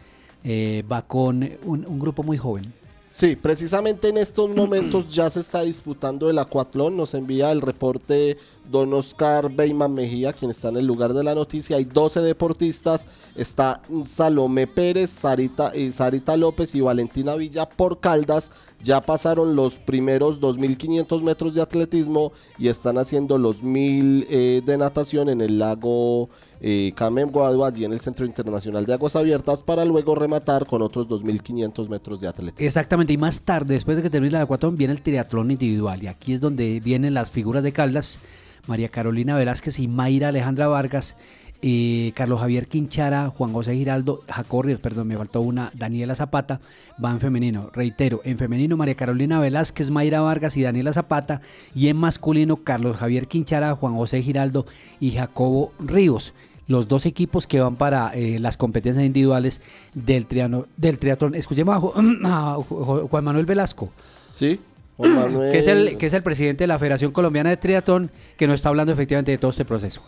Eh, 0.49 0.81
va 0.89 1.01
con 1.01 1.43
un, 1.65 1.99
grupo 1.99 2.23
muy 2.23 2.37
joven. 2.37 2.71
Sí, 3.09 3.35
precisamente 3.35 4.07
en 4.07 4.17
estos 4.17 4.49
momentos 4.49 5.13
ya 5.13 5.29
se 5.29 5.41
está 5.41 5.63
disputando 5.63 6.29
el 6.29 6.39
acuatlón. 6.39 6.95
Nos 6.95 7.13
envía 7.15 7.51
el 7.51 7.59
reporte 7.59 8.37
don 8.71 8.93
Oscar 8.93 9.51
Beyman 9.51 9.93
Mejía, 9.93 10.31
quien 10.31 10.51
está 10.51 10.69
en 10.69 10.77
el 10.77 10.87
lugar 10.87 11.13
de 11.13 11.25
la 11.25 11.35
noticia. 11.35 11.75
Hay 11.75 11.83
12 11.83 12.21
deportistas. 12.21 13.07
Está 13.35 13.81
Salomé 14.05 14.67
Pérez, 14.67 15.09
Sarita, 15.09 15.75
y 15.75 15.91
Sarita 15.91 16.37
López 16.37 16.73
y 16.75 16.79
Valentina 16.79 17.35
Villa 17.35 17.67
por 17.67 17.99
Caldas. 17.99 18.49
Ya 18.81 19.01
pasaron 19.01 19.53
los 19.53 19.79
primeros 19.79 20.39
2.500 20.39 21.23
metros 21.23 21.55
de 21.55 21.61
atletismo 21.61 22.31
y 22.57 22.69
están 22.69 22.97
haciendo 22.97 23.37
los 23.37 23.61
1.000 23.61 24.27
eh, 24.29 24.61
de 24.65 24.77
natación 24.77 25.27
en 25.27 25.41
el 25.41 25.59
lago 25.59 26.29
eh, 26.61 26.91
Carmen 26.95 27.31
Guadua, 27.31 27.67
allí 27.67 27.85
en 27.85 27.93
el 27.93 27.99
Centro 27.99 28.25
Internacional 28.25 28.85
de 28.85 28.93
Aguas 28.93 29.15
Abiertas, 29.15 29.63
para 29.63 29.85
luego 29.85 30.15
rematar 30.15 30.65
con 30.65 30.81
otros 30.81 31.07
2.500 31.07 31.89
metros 31.89 32.21
de 32.21 32.27
atletismo. 32.27 32.65
Exactamente, 32.65 33.13
y 33.13 33.17
más 33.17 33.41
tarde, 33.41 33.73
después 33.75 33.97
de 33.97 34.03
que 34.03 34.09
termine 34.09 34.35
el 34.35 34.43
acuatlón, 34.43 34.75
viene 34.75 34.93
el 34.93 35.01
triatlón 35.01 35.51
individual. 35.51 36.03
Y 36.03 36.07
aquí 36.07 36.33
es 36.33 36.41
donde 36.41 36.79
vienen 36.79 37.13
las 37.13 37.31
figuras 37.31 37.63
de 37.63 37.71
Caldas, 37.71 38.19
María 38.67 38.89
Carolina 38.89 39.35
Velázquez 39.35 39.79
y 39.79 39.87
Mayra 39.87 40.29
Alejandra 40.29 40.67
Vargas. 40.67 41.15
eh, 41.61 42.11
Carlos 42.15 42.39
Javier 42.39 42.67
Quinchara, 42.67 43.29
Juan 43.29 43.51
José 43.51 43.75
Giraldo, 43.75 44.21
Jacob 44.27 44.63
Ríos, 44.63 44.79
perdón, 44.79 45.07
me 45.07 45.17
faltó 45.17 45.41
una, 45.41 45.71
Daniela 45.73 46.13
Zapata, 46.15 46.59
va 47.03 47.09
en 47.11 47.19
femenino. 47.19 47.71
Reitero, 47.73 48.21
en 48.25 48.37
femenino 48.37 48.77
María 48.77 48.93
Carolina 48.95 49.39
Velázquez, 49.39 49.89
Mayra 49.89 50.21
Vargas 50.21 50.55
y 50.55 50.61
Daniela 50.61 50.93
Zapata. 50.93 51.41
Y 51.73 51.87
en 51.87 51.97
masculino 51.97 52.57
Carlos 52.57 52.97
Javier 52.97 53.27
Quinchara, 53.27 53.73
Juan 53.75 53.95
José 53.95 54.21
Giraldo 54.21 54.67
y 54.99 55.11
Jacobo 55.11 55.71
Ríos. 55.79 56.33
Los 56.67 56.87
dos 56.87 57.05
equipos 57.05 57.47
que 57.47 57.59
van 57.61 57.75
para 57.77 58.11
eh, 58.13 58.39
las 58.39 58.57
competencias 58.57 59.05
individuales 59.05 59.61
del, 59.93 60.25
triano, 60.25 60.65
del 60.75 60.97
triatlón. 60.99 61.33
Escuchemos 61.35 61.75
a, 61.75 61.79
Ju- 61.79 62.19
a 62.25 62.57
Ju- 62.57 63.09
Juan 63.09 63.23
Manuel 63.23 63.45
Velasco. 63.45 63.89
Sí, 64.29 64.59
Juan 64.97 65.15
Manuel. 65.15 65.51
Que 65.51 65.59
es, 65.59 65.67
el, 65.67 65.97
que 65.97 66.07
es 66.07 66.13
el 66.13 66.23
presidente 66.23 66.63
de 66.63 66.67
la 66.67 66.77
Federación 66.79 67.11
Colombiana 67.11 67.49
de 67.51 67.57
Triatlón, 67.57 68.11
que 68.35 68.47
nos 68.47 68.55
está 68.55 68.69
hablando 68.69 68.91
efectivamente 68.91 69.31
de 69.31 69.37
todo 69.37 69.51
este 69.51 69.63
proceso. 69.65 70.01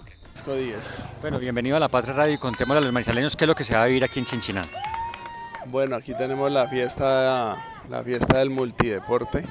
Bueno, 1.22 1.40
bienvenido 1.40 1.78
a 1.78 1.80
La 1.80 1.88
Patria 1.90 2.14
Radio 2.14 2.34
y 2.34 2.38
contémosle 2.38 2.80
a 2.80 2.82
los 2.82 2.92
manizaleños 2.92 3.36
qué 3.36 3.46
es 3.46 3.48
lo 3.48 3.56
que 3.56 3.64
se 3.64 3.74
va 3.76 3.84
a 3.84 3.86
vivir 3.88 4.04
aquí 4.04 4.20
en 4.20 4.26
Chinchiná. 4.26 4.66
Bueno, 5.68 5.96
aquí 5.96 6.14
tenemos 6.18 6.52
la 6.52 6.68
fiesta, 6.68 7.56
la 7.90 8.04
fiesta 8.04 8.38
del 8.40 8.50
multideporte. 8.50 9.44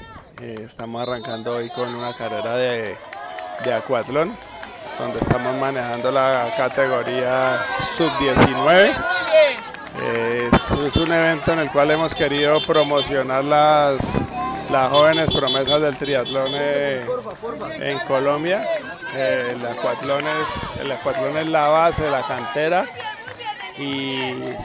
Eh, 0.43 0.57
estamos 0.65 1.01
arrancando 1.03 1.57
hoy 1.57 1.69
con 1.71 1.95
una 1.95 2.15
carrera 2.15 2.57
de, 2.57 2.95
de 3.65 3.73
acuatlón, 3.75 4.31
donde 4.99 5.19
estamos 5.19 5.55
manejando 5.57 6.11
la 6.11 6.53
categoría 6.57 7.65
sub-19. 7.97 8.93
Eh, 10.01 10.51
es, 10.53 10.97
un 10.97 11.13
evento 11.13 11.53
en 11.53 11.61
el 11.61 11.71
cual 11.71 11.91
hemos 11.91 12.15
querido 12.15 12.61
promocionar 12.61 13.45
las, 13.45 14.21
las 14.71 14.91
jóvenes 14.91 15.31
promesas 15.33 15.81
del 15.81 15.97
triatlón 15.97 16.55
en 16.55 17.99
Colombia. 18.07 18.63
Eh, 19.15 19.55
el, 19.57 19.67
acuatlón 19.67 20.25
es, 20.43 20.69
el 20.81 20.93
acuatlón 20.93 21.37
es 21.39 21.49
la 21.49 21.69
base, 21.69 22.11
la 22.11 22.23
cantera 22.23 22.87
y 23.79 24.17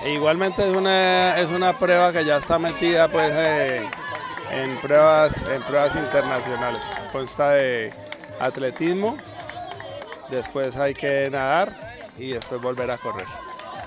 e 0.04 0.14
igualmente 0.14 0.70
es 0.70 0.76
una 0.76 1.40
es 1.40 1.50
una 1.52 1.78
prueba 1.78 2.12
que 2.12 2.26
ya 2.26 2.38
está 2.38 2.58
metida 2.58 3.08
pues 3.08 3.32
eh, 3.36 3.88
en 4.52 4.76
pruebas 4.78 5.44
en 5.44 5.62
pruebas 5.62 5.96
internacionales 5.96 6.84
consta 7.12 7.52
de 7.52 7.94
atletismo 8.40 9.16
después 10.30 10.78
hay 10.78 10.94
que 10.94 11.30
nadar 11.32 11.74
y 12.18 12.32
después 12.32 12.62
volver 12.62 12.92
a 12.92 12.98
correr 12.98 13.28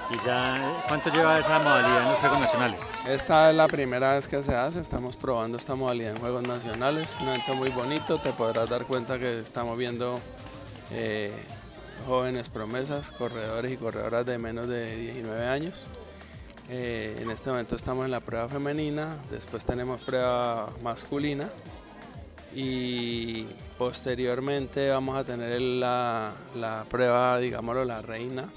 ¿Y 0.08 0.24
ya 0.24 0.56
cuánto 0.86 1.10
lleva 1.10 1.38
esa 1.38 1.58
modalidad 1.58 2.02
en 2.02 2.08
los 2.10 2.18
Juegos 2.18 2.40
Nacionales? 2.40 2.80
esta 3.08 3.50
es 3.50 3.56
la 3.56 3.66
primera 3.66 4.14
vez 4.14 4.28
que 4.28 4.42
se 4.42 4.54
hace 4.54 4.80
estamos 4.80 5.16
probando 5.16 5.58
esta 5.58 5.74
modalidad 5.74 6.12
en 6.12 6.20
juegos 6.20 6.42
nacionales 6.42 7.16
un 7.20 7.28
evento 7.28 7.54
muy 7.54 7.70
bonito 7.70 8.18
te 8.18 8.32
podrás 8.32 8.68
dar 8.68 8.84
cuenta 8.86 9.18
que 9.18 9.40
estamos 9.40 9.76
viendo 9.76 10.20
eh, 10.92 11.32
jóvenes 12.06 12.48
promesas, 12.48 13.12
corredores 13.12 13.72
y 13.72 13.76
corredoras 13.76 14.26
de 14.26 14.38
menos 14.38 14.68
de 14.68 14.96
19 14.96 15.46
años. 15.46 15.86
Eh, 16.68 17.18
en 17.20 17.30
este 17.30 17.50
momento 17.50 17.76
estamos 17.76 18.04
en 18.04 18.10
la 18.10 18.20
prueba 18.20 18.48
femenina, 18.48 19.16
después 19.30 19.64
tenemos 19.64 20.00
prueba 20.02 20.68
masculina 20.82 21.48
y 22.54 23.44
posteriormente 23.78 24.90
vamos 24.90 25.16
a 25.16 25.24
tener 25.24 25.60
la, 25.60 26.32
la 26.54 26.84
prueba, 26.88 27.38
digámoslo, 27.38 27.84
la 27.84 28.02
reina, 28.02 28.48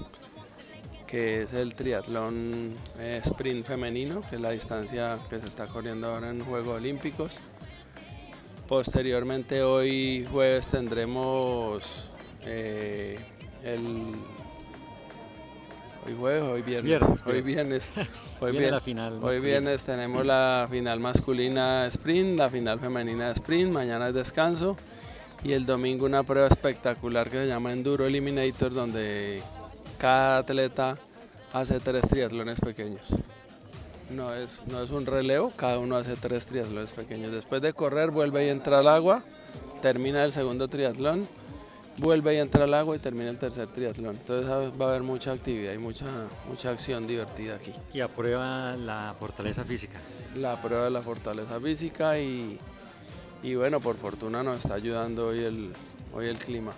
que 1.06 1.42
es 1.42 1.52
el 1.52 1.74
triatlón 1.74 2.74
eh, 2.98 3.20
sprint 3.24 3.66
femenino, 3.66 4.22
que 4.28 4.36
es 4.36 4.40
la 4.40 4.50
distancia 4.50 5.18
que 5.28 5.40
se 5.40 5.46
está 5.46 5.66
corriendo 5.66 6.14
ahora 6.14 6.30
en 6.30 6.44
Juegos 6.44 6.76
Olímpicos. 6.76 7.40
Posteriormente 8.68 9.62
hoy 9.62 10.26
jueves 10.30 10.68
tendremos 10.68 12.10
eh, 12.42 13.18
el 13.64 14.14
hoy 16.06 16.14
jueves, 16.18 16.42
hoy 16.44 16.62
viernes, 16.62 17.00
Viernes, 17.00 17.26
hoy 17.26 17.42
viernes. 17.42 17.92
hoy, 18.40 18.52
Viene 18.52 18.70
la 18.70 18.80
final 18.80 19.12
hoy 19.14 19.20
masculina. 19.20 19.46
viernes 19.46 19.82
tenemos 19.84 20.26
la 20.26 20.68
final 20.70 21.00
masculina 21.00 21.86
sprint, 21.86 22.38
la 22.38 22.50
final 22.50 22.80
femenina 22.80 23.30
sprint, 23.30 23.70
mañana 23.70 24.08
es 24.08 24.14
descanso 24.14 24.76
y 25.42 25.52
el 25.52 25.66
domingo 25.66 26.06
una 26.06 26.22
prueba 26.22 26.46
espectacular 26.48 27.28
que 27.30 27.38
se 27.38 27.46
llama 27.46 27.72
Enduro 27.72 28.06
Eliminator 28.06 28.72
donde 28.72 29.42
cada 29.98 30.38
atleta 30.38 30.98
hace 31.52 31.80
tres 31.80 32.08
triatlones 32.08 32.60
pequeños. 32.60 33.08
No 34.10 34.34
es, 34.34 34.62
no 34.66 34.82
es 34.82 34.90
un 34.90 35.06
relevo, 35.06 35.52
cada 35.54 35.78
uno 35.78 35.96
hace 35.96 36.16
tres 36.16 36.46
triatlones 36.46 36.92
pequeños. 36.92 37.30
Después 37.30 37.62
de 37.62 37.72
correr 37.72 38.10
vuelve 38.10 38.46
y 38.46 38.48
entra 38.48 38.80
al 38.80 38.88
agua, 38.88 39.22
termina 39.82 40.24
el 40.24 40.32
segundo 40.32 40.68
triatlón, 40.68 41.28
vuelve 41.98 42.34
y 42.34 42.38
entra 42.38 42.64
al 42.64 42.74
agua 42.74 42.96
y 42.96 42.98
termina 42.98 43.30
el 43.30 43.38
tercer 43.38 43.68
triatlón. 43.68 44.16
Entonces 44.16 44.50
ah, 44.50 44.70
va 44.80 44.86
a 44.86 44.88
haber 44.90 45.02
mucha 45.02 45.32
actividad 45.32 45.72
y 45.72 45.78
mucha, 45.78 46.06
mucha 46.48 46.70
acción 46.70 47.06
divertida 47.06 47.56
aquí. 47.56 47.72
Y 47.92 48.00
aprueba 48.00 48.76
la 48.76 49.14
fortaleza 49.18 49.64
física. 49.64 49.98
La 50.36 50.60
prueba 50.60 50.84
de 50.84 50.90
la 50.90 51.02
fortaleza 51.02 51.60
física 51.60 52.18
y, 52.18 52.58
y 53.42 53.54
bueno, 53.54 53.80
por 53.80 53.96
fortuna 53.96 54.42
nos 54.42 54.58
está 54.58 54.74
ayudando 54.74 55.28
hoy 55.28 55.40
el, 55.40 55.72
hoy 56.14 56.28
el 56.28 56.38
clima. 56.38 56.72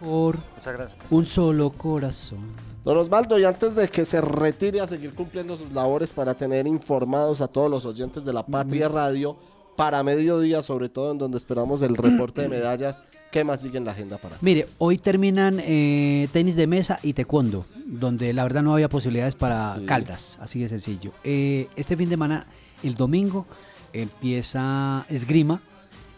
Por 0.00 0.36
Muchas 0.56 0.74
gracias. 0.74 0.98
un 1.10 1.24
solo 1.24 1.70
corazón. 1.70 2.54
Don 2.84 2.96
Osvaldo, 2.98 3.36
y 3.38 3.44
antes 3.44 3.74
de 3.74 3.88
que 3.88 4.06
se 4.06 4.20
retire 4.20 4.80
a 4.80 4.86
seguir 4.86 5.12
cumpliendo 5.14 5.56
sus 5.56 5.72
labores 5.72 6.12
para 6.12 6.34
tener 6.34 6.66
informados 6.68 7.40
a 7.40 7.48
todos 7.48 7.68
los 7.68 7.84
oyentes 7.84 8.24
de 8.24 8.32
la 8.32 8.46
Patria 8.46 8.88
Radio, 8.88 9.36
para 9.76 10.02
mediodía, 10.02 10.62
sobre 10.62 10.88
todo 10.88 11.12
en 11.12 11.18
donde 11.18 11.38
esperamos 11.38 11.82
el 11.82 11.96
reporte 11.96 12.42
de 12.42 12.48
medallas, 12.48 13.04
¿qué 13.30 13.44
más 13.44 13.60
sigue 13.60 13.78
en 13.78 13.84
la 13.84 13.92
agenda 13.92 14.16
para? 14.18 14.36
Mire, 14.40 14.66
hoy 14.78 14.98
terminan 14.98 15.60
eh, 15.62 16.28
tenis 16.32 16.56
de 16.56 16.66
mesa 16.66 16.98
y 17.02 17.12
taekwondo, 17.12 17.64
donde 17.84 18.32
la 18.32 18.42
verdad 18.44 18.62
no 18.62 18.72
había 18.72 18.88
posibilidades 18.88 19.34
para 19.34 19.76
Sí. 19.76 19.84
Caldas, 19.86 20.38
así 20.40 20.60
de 20.60 20.68
sencillo. 20.68 21.12
Eh, 21.24 21.68
este 21.76 21.96
fin 21.96 22.08
de 22.08 22.14
semana, 22.14 22.46
el 22.82 22.94
domingo, 22.94 23.46
empieza 23.92 25.04
esgrima 25.08 25.60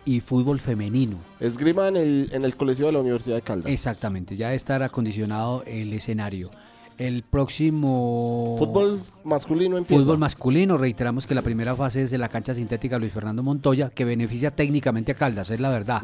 y 0.05 0.21
fútbol 0.21 0.61
femenino. 0.61 1.19
Esgrima 1.41 1.89
en 1.89 1.97
el, 1.97 2.31
en 2.33 2.45
el 2.45 2.57
Colegio 2.57 2.87
de 2.87 2.93
la 2.93 3.01
Universidad 3.01 3.37
de 3.37 3.43
Caldas. 3.43 3.71
Exactamente, 3.73 4.37
ya 4.37 4.55
estar 4.55 4.83
acondicionado 4.83 5.63
el 5.67 5.93
escenario. 5.93 6.51
El 6.99 7.23
próximo... 7.23 8.57
Fútbol 8.59 9.01
masculino 9.23 9.79
empieza. 9.79 10.03
Fútbol 10.03 10.19
masculino, 10.19 10.77
reiteramos 10.77 11.27
que 11.27 11.35
la 11.35 11.43
primera 11.43 11.77
fase 11.77 12.03
es 12.03 12.11
de 12.11 12.19
la 12.19 12.29
cancha 12.29 12.55
sintética 12.55 12.99
Luis 12.99 13.13
Fernando 13.13 13.43
Montoya, 13.45 13.91
que 13.91 14.05
beneficia 14.05 14.51
técnicamente 14.51 15.13
a 15.13 15.15
Caldas, 15.15 15.51
es 15.51 15.61
la 15.61 15.71
verdad. 15.71 16.03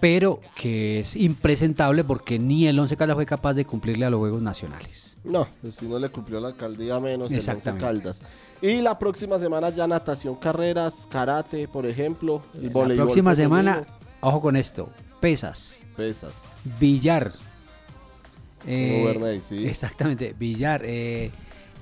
Pero 0.00 0.40
que 0.54 1.00
es 1.00 1.16
impresentable 1.16 2.04
porque 2.04 2.38
ni 2.38 2.68
el 2.68 2.78
Once 2.78 2.96
Caldas 2.96 3.16
fue 3.16 3.26
capaz 3.26 3.54
de 3.54 3.64
cumplirle 3.64 4.04
a 4.04 4.10
los 4.10 4.18
Juegos 4.18 4.42
Nacionales. 4.42 5.16
No, 5.24 5.48
pues 5.60 5.74
si 5.74 5.86
no 5.86 5.98
le 5.98 6.08
cumplió 6.10 6.38
la 6.40 6.48
alcaldía 6.48 7.00
menos 7.00 7.30
el 7.32 7.36
Once 7.38 7.50
Exactamente. 7.50 7.84
Caldas. 7.84 8.22
Y 8.60 8.80
la 8.80 8.98
próxima 8.98 9.38
semana 9.38 9.70
ya 9.70 9.88
natación, 9.88 10.36
carreras, 10.36 11.08
karate, 11.10 11.66
por 11.68 11.86
ejemplo, 11.86 12.42
el 12.54 12.66
La 12.66 12.72
voleibol 12.72 13.06
próxima 13.06 13.34
femenino, 13.34 13.72
semana, 13.72 13.86
ojo 14.20 14.40
con 14.42 14.56
esto, 14.56 14.90
pesas, 15.20 15.80
pesas. 15.96 16.44
billar. 16.78 17.32
Eh, 18.66 19.40
sí. 19.42 19.66
Exactamente, 19.66 20.34
billar. 20.38 20.82
eh, 20.84 21.30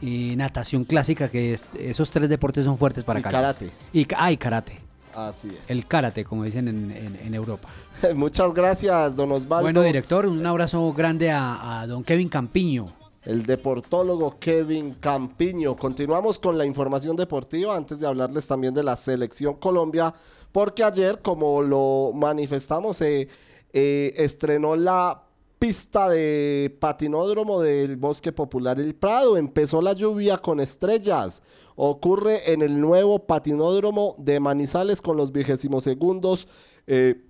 y 0.03 0.35
natación 0.37 0.85
clásica, 0.85 1.29
que 1.29 1.55
es, 1.55 1.69
esos 1.79 2.11
tres 2.11 2.29
deportes 2.29 2.65
son 2.67 2.77
fuertes 2.77 3.03
para 3.03 3.21
Y 3.21 3.23
Caldas. 3.23 3.57
karate. 3.57 3.71
Y, 3.95 4.07
ah, 4.17 4.31
y 4.31 4.37
karate. 4.37 4.79
Así 5.15 5.49
es. 5.59 5.71
El 5.71 5.87
karate, 5.87 6.23
como 6.25 6.45
dicen 6.45 6.69
en, 6.69 6.91
en- 6.91 7.19
en 7.25 7.35
Europa. 7.35 7.69
Muchas 8.15 8.53
gracias, 8.53 9.17
don 9.17 9.33
Osvaldo. 9.33 9.63
Bueno, 9.65 9.83
director, 9.83 10.27
un 10.27 10.45
abrazo 10.45 10.93
grande 10.93 11.31
a, 11.31 11.81
a 11.81 11.87
don 11.87 12.05
Kevin 12.05 12.29
Campiño. 12.29 12.93
El 13.25 13.47
deportólogo 13.47 14.37
Kevin 14.39 14.97
Campiño. 15.01 15.75
Continuamos 15.75 16.39
con 16.39 16.59
la 16.59 16.67
información 16.67 17.17
deportiva 17.17 17.75
antes 17.75 17.99
de 17.99 18.07
hablarles 18.07 18.47
también 18.47 18.75
de 18.75 18.85
la 18.85 18.95
selección 18.97 19.55
Colombia, 19.55 20.13
porque 20.53 20.85
ayer, 20.85 21.21
como 21.23 21.63
lo 21.63 22.13
manifestamos, 22.15 23.01
eh, 23.01 23.27
eh, 23.73 24.13
estrenó 24.19 24.77
la 24.77 25.23
pista 25.59 26.09
de 26.09 26.77
patinódromo 26.81 27.61
del 27.61 27.97
Bosque 27.97 28.33
Popular 28.33 28.79
El 28.79 28.95
Prado. 28.95 29.37
Empezó 29.37 29.81
la 29.81 29.93
lluvia 29.93 30.39
con 30.39 30.61
estrellas. 30.61 31.43
Ocurre 31.77 32.53
en 32.53 32.63
el 32.63 32.81
nuevo 32.81 33.27
patinódromo 33.27 34.15
de 34.19 34.41
Manizales 34.41 35.03
con 35.03 35.17
los 35.17 35.33
vigésimos 35.33 35.85
segundos 35.85 36.49
eh, 36.87 37.23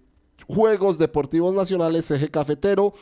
Juegos 0.46 0.98
Deportivos 0.98 1.54
Nacionales 1.54 2.10
Eje 2.10 2.28
Cafetero. 2.28 2.94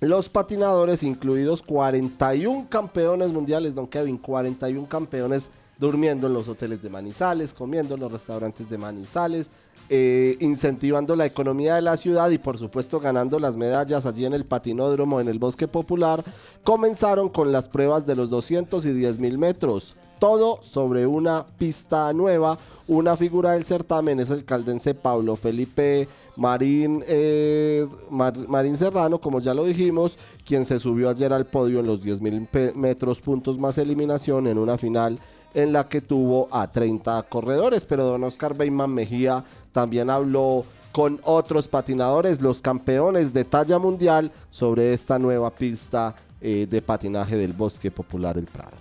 Los 0.00 0.28
patinadores, 0.28 1.02
incluidos 1.02 1.62
41 1.62 2.66
campeones 2.68 3.32
mundiales, 3.32 3.74
don 3.74 3.86
Kevin, 3.86 4.18
41 4.18 4.88
campeones 4.88 5.50
durmiendo 5.78 6.26
en 6.26 6.34
los 6.34 6.48
hoteles 6.48 6.82
de 6.82 6.90
Manizales, 6.90 7.54
comiendo 7.54 7.94
en 7.94 8.00
los 8.00 8.10
restaurantes 8.10 8.68
de 8.68 8.78
Manizales, 8.78 9.50
eh, 9.88 10.36
incentivando 10.40 11.14
la 11.14 11.26
economía 11.26 11.74
de 11.74 11.82
la 11.82 11.96
ciudad 11.96 12.30
y 12.30 12.38
por 12.38 12.58
supuesto 12.58 13.00
ganando 13.00 13.38
las 13.38 13.56
medallas 13.56 14.06
allí 14.06 14.24
en 14.24 14.32
el 14.32 14.44
patinódromo 14.44 15.20
en 15.20 15.28
el 15.28 15.38
Bosque 15.38 15.68
Popular, 15.68 16.24
comenzaron 16.62 17.28
con 17.28 17.52
las 17.52 17.68
pruebas 17.68 18.06
de 18.06 18.16
los 18.16 18.30
200 18.30 18.84
y 18.86 18.92
10 18.92 19.18
mil 19.18 19.38
metros. 19.38 19.94
Todo 20.18 20.60
sobre 20.62 21.06
una 21.06 21.44
pista 21.58 22.12
nueva. 22.12 22.58
Una 22.86 23.16
figura 23.16 23.52
del 23.52 23.64
certamen 23.64 24.20
es 24.20 24.30
el 24.30 24.44
caldense 24.44 24.94
Pablo 24.94 25.36
Felipe 25.36 26.06
Marín, 26.36 27.02
eh, 27.06 27.86
Marín 28.10 28.76
Serrano, 28.76 29.20
como 29.20 29.40
ya 29.40 29.54
lo 29.54 29.64
dijimos, 29.64 30.18
quien 30.46 30.64
se 30.64 30.78
subió 30.78 31.08
ayer 31.08 31.32
al 31.32 31.46
podio 31.46 31.80
en 31.80 31.86
los 31.86 32.02
10.000 32.02 32.74
metros 32.74 33.20
puntos 33.20 33.58
más 33.58 33.78
eliminación 33.78 34.46
en 34.46 34.58
una 34.58 34.76
final 34.76 35.18
en 35.54 35.72
la 35.72 35.88
que 35.88 36.00
tuvo 36.00 36.48
a 36.50 36.66
30 36.70 37.22
corredores, 37.24 37.86
pero 37.86 38.04
don 38.04 38.24
Oscar 38.24 38.54
Beyman 38.54 38.92
Mejía 38.92 39.44
también 39.72 40.10
habló 40.10 40.64
con 40.92 41.20
otros 41.24 41.66
patinadores, 41.66 42.40
los 42.40 42.62
campeones 42.62 43.32
de 43.32 43.44
talla 43.44 43.78
mundial, 43.78 44.30
sobre 44.50 44.92
esta 44.92 45.18
nueva 45.18 45.50
pista 45.50 46.14
eh, 46.40 46.66
de 46.70 46.82
patinaje 46.82 47.36
del 47.36 47.52
Bosque 47.52 47.90
Popular 47.90 48.36
El 48.36 48.44
Prado. 48.44 48.76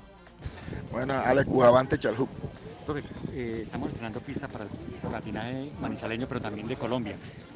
Bueno, 0.91 1.13
Alex 1.13 1.47
Cujabante 1.47 1.97
Chalhup. 1.97 2.29
Eh, 3.31 3.61
estamos 3.63 3.89
estrenando 3.89 4.19
pista 4.19 4.47
para 4.47 4.65
el 4.65 4.69
patinaje 5.09 5.71
manizaleño, 5.79 6.27
pero 6.27 6.41
también 6.41 6.67
de 6.67 6.75
Colombia. 6.75 7.15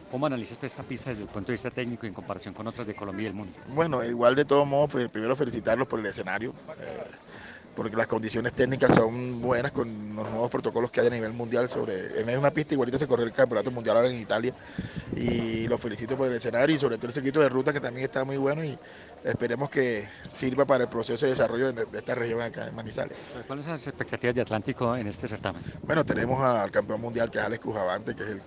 ¿Cómo 0.09 0.25
analiza 0.25 0.53
usted 0.53 0.67
esta 0.67 0.83
pista 0.83 1.09
desde 1.09 1.23
el 1.23 1.29
punto 1.29 1.47
de 1.47 1.53
vista 1.53 1.69
técnico 1.69 2.05
y 2.05 2.09
en 2.09 2.15
comparación 2.15 2.53
con 2.53 2.65
otras 2.65 2.87
de 2.87 2.95
Colombia 2.95 3.25
y 3.25 3.27
el 3.27 3.33
mundo? 3.33 3.53
Bueno, 3.75 4.03
igual 4.03 4.35
de 4.35 4.45
todos 4.45 4.65
modos, 4.65 4.89
pues, 4.91 5.11
primero 5.11 5.35
felicitarlos 5.35 5.87
por 5.87 5.99
el 5.99 6.05
escenario. 6.05 6.53
Eh, 6.79 7.03
porque 7.77 7.95
las 7.95 8.07
condiciones 8.07 8.53
técnicas 8.53 8.95
son 8.95 9.39
buenas 9.39 9.71
con 9.71 9.87
los 10.15 10.27
nuevos 10.31 10.49
protocolos 10.49 10.89
que 10.89 10.99
hay 10.99 11.07
a 11.07 11.11
nivel 11.11 11.31
mundial 11.31 11.69
sobre 11.69 12.19
en 12.19 12.39
una 12.39 12.49
pista 12.49 12.73
igualita 12.73 12.97
se 12.97 13.05
corrió 13.05 13.23
el 13.23 13.31
campeonato 13.31 13.69
mundial 13.69 13.97
ahora 13.97 14.09
en 14.09 14.19
Italia 14.19 14.51
y 15.15 15.67
los 15.67 15.79
felicito 15.79 16.17
por 16.17 16.27
el 16.27 16.33
escenario 16.33 16.75
y 16.75 16.79
sobre 16.79 16.97
todo 16.97 17.05
el 17.05 17.13
circuito 17.13 17.39
de 17.39 17.49
ruta 17.49 17.71
que 17.71 17.79
también 17.79 18.05
está 18.05 18.25
muy 18.25 18.37
bueno 18.37 18.63
y 18.63 18.75
esperemos 19.23 19.69
que 19.69 20.09
sirva 20.27 20.65
para 20.65 20.85
el 20.85 20.89
proceso 20.89 21.27
de 21.27 21.33
desarrollo 21.33 21.71
de, 21.71 21.85
esta 21.99 22.15
región 22.15 22.41
acá 22.41 22.67
en 22.67 22.75
Manizales. 22.75 23.15
¿Cuáles 23.45 23.65
son 23.65 23.73
las 23.73 23.85
expectativas 23.85 24.33
de 24.33 24.41
Atlántico 24.41 24.95
en 24.95 25.05
este 25.05 25.27
certamen? 25.27 25.61
Bueno, 25.83 26.03
tenemos 26.03 26.39
al 26.41 26.71
campeón 26.71 26.99
mundial 26.99 27.29
que 27.29 27.37
es 27.37 27.45
Alex 27.45 27.63
Cujavante, 27.63 28.15
que 28.15 28.23
es 28.23 28.29
el, 28.29 28.41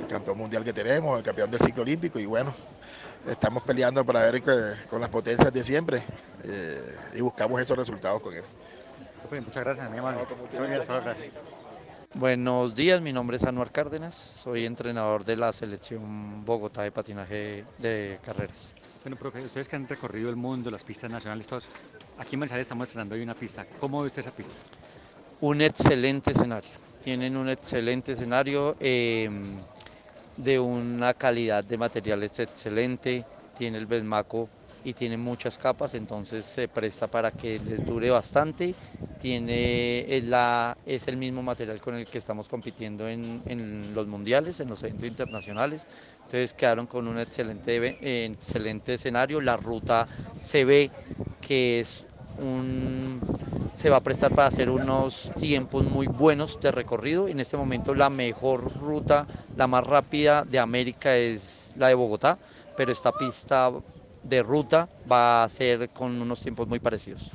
el 0.00 0.06
campeón 0.06 0.36
mundial 0.36 0.62
que 0.64 0.74
tenemos, 0.74 1.16
el 1.16 1.24
campeón 1.24 1.50
del 1.50 1.60
ciclo 1.60 1.82
olímpico 1.82 2.18
y 2.18 2.26
bueno, 2.26 2.52
estamos 3.28 3.62
peleando 3.62 4.04
para 4.04 4.30
ver 4.30 4.42
con 4.88 5.00
las 5.00 5.08
potencias 5.08 5.52
de 5.52 5.62
siempre 5.62 6.02
eh, 6.44 6.96
y 7.14 7.20
buscamos 7.20 7.60
esos 7.60 7.76
resultados 7.76 8.20
con 8.20 8.34
él. 8.34 8.42
Muchas 9.30 9.64
gracias, 9.64 9.90
mi 9.90 9.96
hermano. 9.96 10.20
Buenos 12.14 12.74
días, 12.76 13.00
mi 13.00 13.12
nombre 13.12 13.38
es 13.38 13.44
Anuar 13.44 13.72
Cárdenas, 13.72 14.14
soy 14.14 14.66
entrenador 14.66 15.24
de 15.24 15.36
la 15.36 15.52
selección 15.52 16.44
Bogotá 16.44 16.82
de 16.82 16.92
patinaje 16.92 17.64
de 17.78 18.20
carreras. 18.24 18.72
Bueno, 19.02 19.16
profe, 19.16 19.42
ustedes 19.42 19.68
que 19.68 19.74
han 19.74 19.88
recorrido 19.88 20.30
el 20.30 20.36
mundo, 20.36 20.70
las 20.70 20.84
pistas 20.84 21.10
nacionales, 21.10 21.46
todos, 21.48 21.68
aquí 22.18 22.36
en 22.36 22.40
Manizales 22.40 22.66
estamos 22.66 22.88
estrenando 22.88 23.16
hoy 23.16 23.22
una 23.22 23.34
pista. 23.34 23.66
¿Cómo 23.80 24.00
ve 24.00 24.06
usted 24.06 24.20
esa 24.20 24.30
pista? 24.30 24.54
Un 25.40 25.60
excelente 25.60 26.30
escenario, 26.30 26.70
tienen 27.02 27.36
un 27.36 27.48
excelente 27.48 28.12
escenario. 28.12 28.76
Eh, 28.78 29.28
de 30.36 30.58
una 30.58 31.14
calidad 31.14 31.64
de 31.64 31.78
materiales 31.78 32.38
excelente, 32.38 33.24
tiene 33.56 33.78
el 33.78 33.86
Besmaco 33.86 34.48
y 34.84 34.92
tiene 34.92 35.16
muchas 35.16 35.56
capas, 35.58 35.94
entonces 35.94 36.44
se 36.44 36.68
presta 36.68 37.06
para 37.06 37.30
que 37.30 37.58
les 37.58 37.84
dure 37.84 38.10
bastante. 38.10 38.74
Tiene 39.18 40.04
es, 40.14 40.24
la, 40.24 40.76
es 40.84 41.08
el 41.08 41.16
mismo 41.16 41.42
material 41.42 41.80
con 41.80 41.94
el 41.94 42.04
que 42.04 42.18
estamos 42.18 42.46
compitiendo 42.48 43.08
en, 43.08 43.40
en, 43.46 43.94
los 43.94 44.06
mundiales, 44.06 44.60
en 44.60 44.68
los 44.68 44.82
eventos 44.82 45.08
internacionales. 45.08 45.86
Entonces 46.16 46.52
quedaron 46.52 46.86
con 46.86 47.08
un 47.08 47.18
excelente, 47.18 48.26
excelente 48.26 48.94
escenario. 48.94 49.40
La 49.40 49.56
ruta 49.56 50.06
se 50.38 50.66
ve 50.66 50.90
que 51.40 51.80
es 51.80 52.04
un, 52.38 53.20
se 53.74 53.90
va 53.90 53.96
a 53.96 54.00
prestar 54.00 54.32
para 54.34 54.46
hacer 54.46 54.70
unos 54.70 55.32
tiempos 55.38 55.84
muy 55.84 56.06
buenos 56.06 56.60
de 56.60 56.70
recorrido. 56.70 57.26
En 57.26 57.40
este 57.40 57.56
momento 57.56 57.94
la 57.94 58.08
mejor 58.08 58.72
ruta, 58.78 59.26
la 59.56 59.66
más 59.66 59.84
rápida 59.84 60.44
de 60.44 60.60
América 60.60 61.16
es 61.16 61.72
la 61.76 61.88
de 61.88 61.94
Bogotá, 61.94 62.38
pero 62.76 62.92
esta 62.92 63.10
pista 63.12 63.72
de 64.22 64.42
ruta 64.42 64.88
va 65.10 65.42
a 65.42 65.48
ser 65.48 65.90
con 65.90 66.22
unos 66.22 66.40
tiempos 66.40 66.68
muy 66.68 66.78
parecidos. 66.78 67.32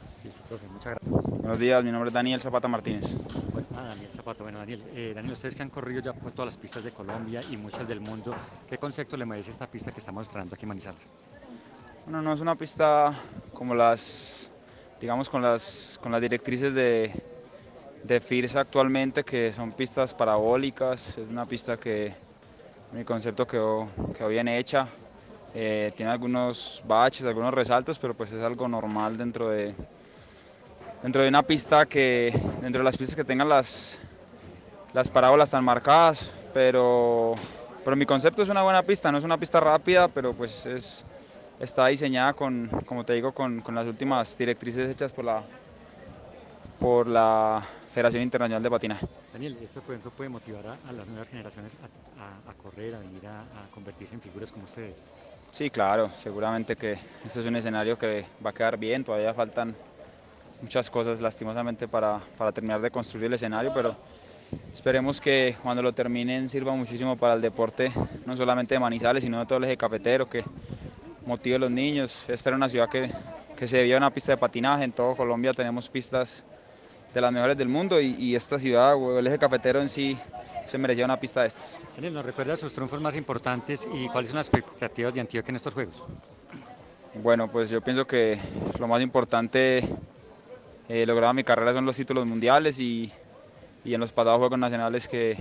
Muchas 0.71 0.93
gracias. 0.93 1.39
Buenos 1.39 1.59
días, 1.59 1.83
mi 1.83 1.91
nombre 1.91 2.09
es 2.09 2.13
Daniel 2.13 2.41
Zapata 2.41 2.67
Martínez. 2.67 3.17
Ah, 3.75 3.83
Daniel 3.89 4.09
Zapata, 4.09 4.43
bueno 4.43 4.59
Daniel, 4.59 4.83
eh, 4.93 5.11
Daniel, 5.13 5.33
ustedes 5.33 5.55
que 5.55 5.63
han 5.63 5.69
corrido 5.69 6.01
ya 6.01 6.13
por 6.13 6.31
todas 6.31 6.47
las 6.47 6.57
pistas 6.57 6.83
de 6.83 6.91
Colombia 6.91 7.41
y 7.51 7.57
muchas 7.57 7.87
del 7.87 7.99
mundo, 7.99 8.33
¿qué 8.67 8.77
concepto 8.77 9.17
le 9.17 9.25
merece 9.25 9.51
esta 9.51 9.67
pista 9.67 9.91
que 9.91 9.99
estamos 9.99 10.25
mostrando 10.25 10.55
aquí 10.55 10.63
en 10.63 10.69
Manizales? 10.69 11.15
Bueno, 12.05 12.21
no 12.21 12.33
es 12.33 12.41
una 12.41 12.55
pista 12.55 13.13
como 13.53 13.75
las 13.75 14.51
digamos, 15.00 15.30
con 15.30 15.41
las, 15.41 16.00
con 16.02 16.12
las 16.12 16.22
directrices 16.22 16.74
de, 16.74 17.12
de 18.04 18.20
FIRSA 18.20 18.62
actualmente, 18.62 19.24
que 19.24 19.54
son 19.54 19.72
pistas 19.72 20.14
parabólicas, 20.14 21.18
es 21.18 21.30
una 21.30 21.45
pista 21.45 21.78
que 21.78 22.14
mi 22.91 23.04
concepto 23.04 23.47
quedó, 23.47 23.88
quedó 24.18 24.28
bien 24.28 24.47
hecha, 24.47 24.88
eh, 25.54 25.91
tiene 25.95 26.12
algunos 26.12 26.84
baches, 26.86 27.26
algunos 27.26 27.54
resaltos, 27.54 27.97
pero 28.00 28.14
pues 28.14 28.32
es 28.32 28.41
algo 28.41 28.68
normal 28.68 29.18
dentro 29.18 29.50
de, 29.50 29.74
dentro 31.02 31.22
de 31.22 31.30
una 31.30 31.43
pista 31.43 31.86
que, 31.86 32.32
dentro 32.62 32.80
de 32.80 32.86
las 32.86 32.97
pistas 32.97 33.16
que 33.16 33.24
tengan 33.24 33.47
las, 33.47 34.00
las 34.93 35.10
parábolas 35.10 35.50
tan 35.50 35.64
marcadas, 35.64 36.32
pero, 36.54 37.36
pero 37.86 37.95
mi 37.95 38.06
concepto 38.06 38.43
es 38.43 38.50
una 38.50 38.64
buena 38.64 38.84
pista, 38.84 39.12
no 39.12 39.18
es 39.18 39.24
una 39.24 39.38
pista 39.38 39.60
rápida, 39.60 40.08
pero 40.08 40.34
pues 40.34 40.66
es, 40.66 41.06
está 41.60 41.88
diseñada 41.88 42.34
con, 42.34 42.68
como 42.86 43.05
te 43.05 43.14
digo, 43.14 43.34
con, 43.34 43.62
con, 43.62 43.76
las 43.76 43.86
últimas 43.86 44.38
directrices 44.38 44.89
hechas 44.89 45.12
por 45.12 45.26
la, 45.26 45.43
por 46.80 47.07
la 47.07 47.62
Federación 47.91 48.24
Internacional 48.24 48.64
de 48.64 48.70
Patinaje. 48.70 49.07
Daniel, 49.34 49.57
¿esto 49.62 49.82
por 49.82 49.91
ejemplo 49.91 50.12
puede 50.12 50.30
motivar 50.30 50.78
a, 50.88 50.91
las 50.91 51.07
nuevas 51.07 51.28
generaciones 51.28 51.74
a, 52.18 52.49
a, 52.49 52.53
correr, 52.53 52.95
a 52.95 52.99
venir 52.99 53.26
a, 53.28 53.43
convertirse 53.74 54.16
en 54.16 54.22
figuras 54.22 54.51
como 54.51 54.66
ustedes? 54.66 55.05
Sí, 55.51 55.70
claro, 55.70 56.10
seguramente 56.16 56.76
que 56.76 56.93
este 57.26 57.39
es 57.39 57.45
un 57.45 57.55
escenario 57.55 57.97
que 57.97 58.26
va 58.45 58.51
a 58.51 58.53
quedar 58.53 58.78
bien, 58.78 59.03
todavía 59.03 59.34
faltan 59.34 59.76
muchas 60.62 60.89
cosas 60.89 61.22
lastimosamente 61.22 61.88
para, 61.88 62.20
para 62.38 62.51
terminar 62.51 62.82
de 62.82 62.91
construir 62.91 63.26
el 63.26 63.34
escenario, 63.34 63.74
pero 63.74 63.95
esperemos 64.72 65.20
que 65.20 65.55
cuando 65.64 65.82
lo 65.82 65.91
terminen 65.93 66.47
sirva 66.49 66.74
muchísimo 66.74 67.18
para 67.18 67.34
el 67.34 67.41
deporte, 67.41 67.91
no 68.26 68.38
solamente 68.38 68.76
de 68.76 68.80
Manizales, 68.80 69.24
sino 69.24 69.39
de 69.39 69.45
todo 69.45 69.57
el 69.57 69.64
eje 69.64 69.78
cafetero, 69.78 70.30
que 70.30 70.43
motive 71.30 71.55
a 71.55 71.59
los 71.59 71.71
niños. 71.71 72.27
Esta 72.27 72.49
era 72.49 72.57
una 72.57 72.67
ciudad 72.67 72.89
que, 72.89 73.09
que 73.55 73.67
se 73.67 73.77
debía 73.77 73.97
una 73.97 74.09
pista 74.09 74.34
de 74.34 74.38
patinaje. 74.38 74.84
En 74.84 74.91
todo 74.91 75.15
Colombia 75.15 75.53
tenemos 75.53 75.88
pistas 75.88 76.43
de 77.13 77.21
las 77.21 77.32
mejores 77.32 77.57
del 77.57 77.69
mundo 77.69 78.01
y, 78.01 78.36
esta 78.36 78.59
ciudad, 78.59 78.95
el 79.17 79.25
eje 79.25 79.39
cafetero 79.39 79.80
en 79.80 79.89
sí, 79.89 80.17
se 80.65 80.77
merecía 80.77 81.05
una 81.05 81.19
pista 81.19 81.41
de 81.41 81.47
estas. 81.47 81.80
Daniel, 81.95 82.13
¿nos 82.13 82.25
recuerda 82.25 82.55
sus 82.57 82.73
triunfos 82.73 82.99
más 83.01 83.15
importantes 83.15 83.88
y 83.93 84.07
cuáles 84.09 84.30
son 84.30 84.38
las 84.38 84.49
expectativas 84.49 85.13
de 85.13 85.21
Antioquia 85.21 85.49
en 85.49 85.55
estos 85.55 85.73
Juegos? 85.73 86.03
Bueno, 87.15 87.47
pues 87.47 87.69
yo 87.69 87.82
pienso 87.82 88.05
que 88.05 88.38
lo 88.80 88.88
más 88.88 89.01
importante 89.01 89.84
eh, 90.88 91.05
logrado 91.05 91.34
mi 91.34 91.43
carrera 91.43 91.73
son 91.73 91.86
los 91.86 91.95
títulos 91.95 92.25
mundiales 92.25 92.80
y, 92.80 93.11
y 93.84 93.93
en 93.93 93.99
los 93.99 94.11
pasados 94.11 94.39
Juegos 94.39 94.59
Nacionales 94.59 95.07
que 95.07 95.38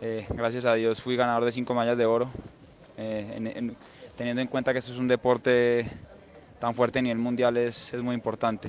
eh, 0.00 0.26
gracias 0.30 0.64
a 0.64 0.74
Dios 0.74 1.00
fui 1.00 1.14
ganador 1.14 1.44
de 1.44 1.52
cinco 1.52 1.74
medallas 1.74 1.96
de 1.96 2.06
oro. 2.06 2.28
Eh, 2.98 3.52
en, 3.54 3.76
teniendo 4.16 4.42
en 4.42 4.48
cuenta 4.48 4.72
que 4.72 4.78
esto 4.78 4.92
es 4.92 4.98
un 4.98 5.08
deporte 5.08 5.86
tan 6.58 6.74
fuerte 6.74 7.00
a 7.00 7.02
nivel 7.02 7.18
mundial 7.18 7.56
es, 7.56 7.92
es 7.92 8.02
muy 8.02 8.14
importante. 8.14 8.68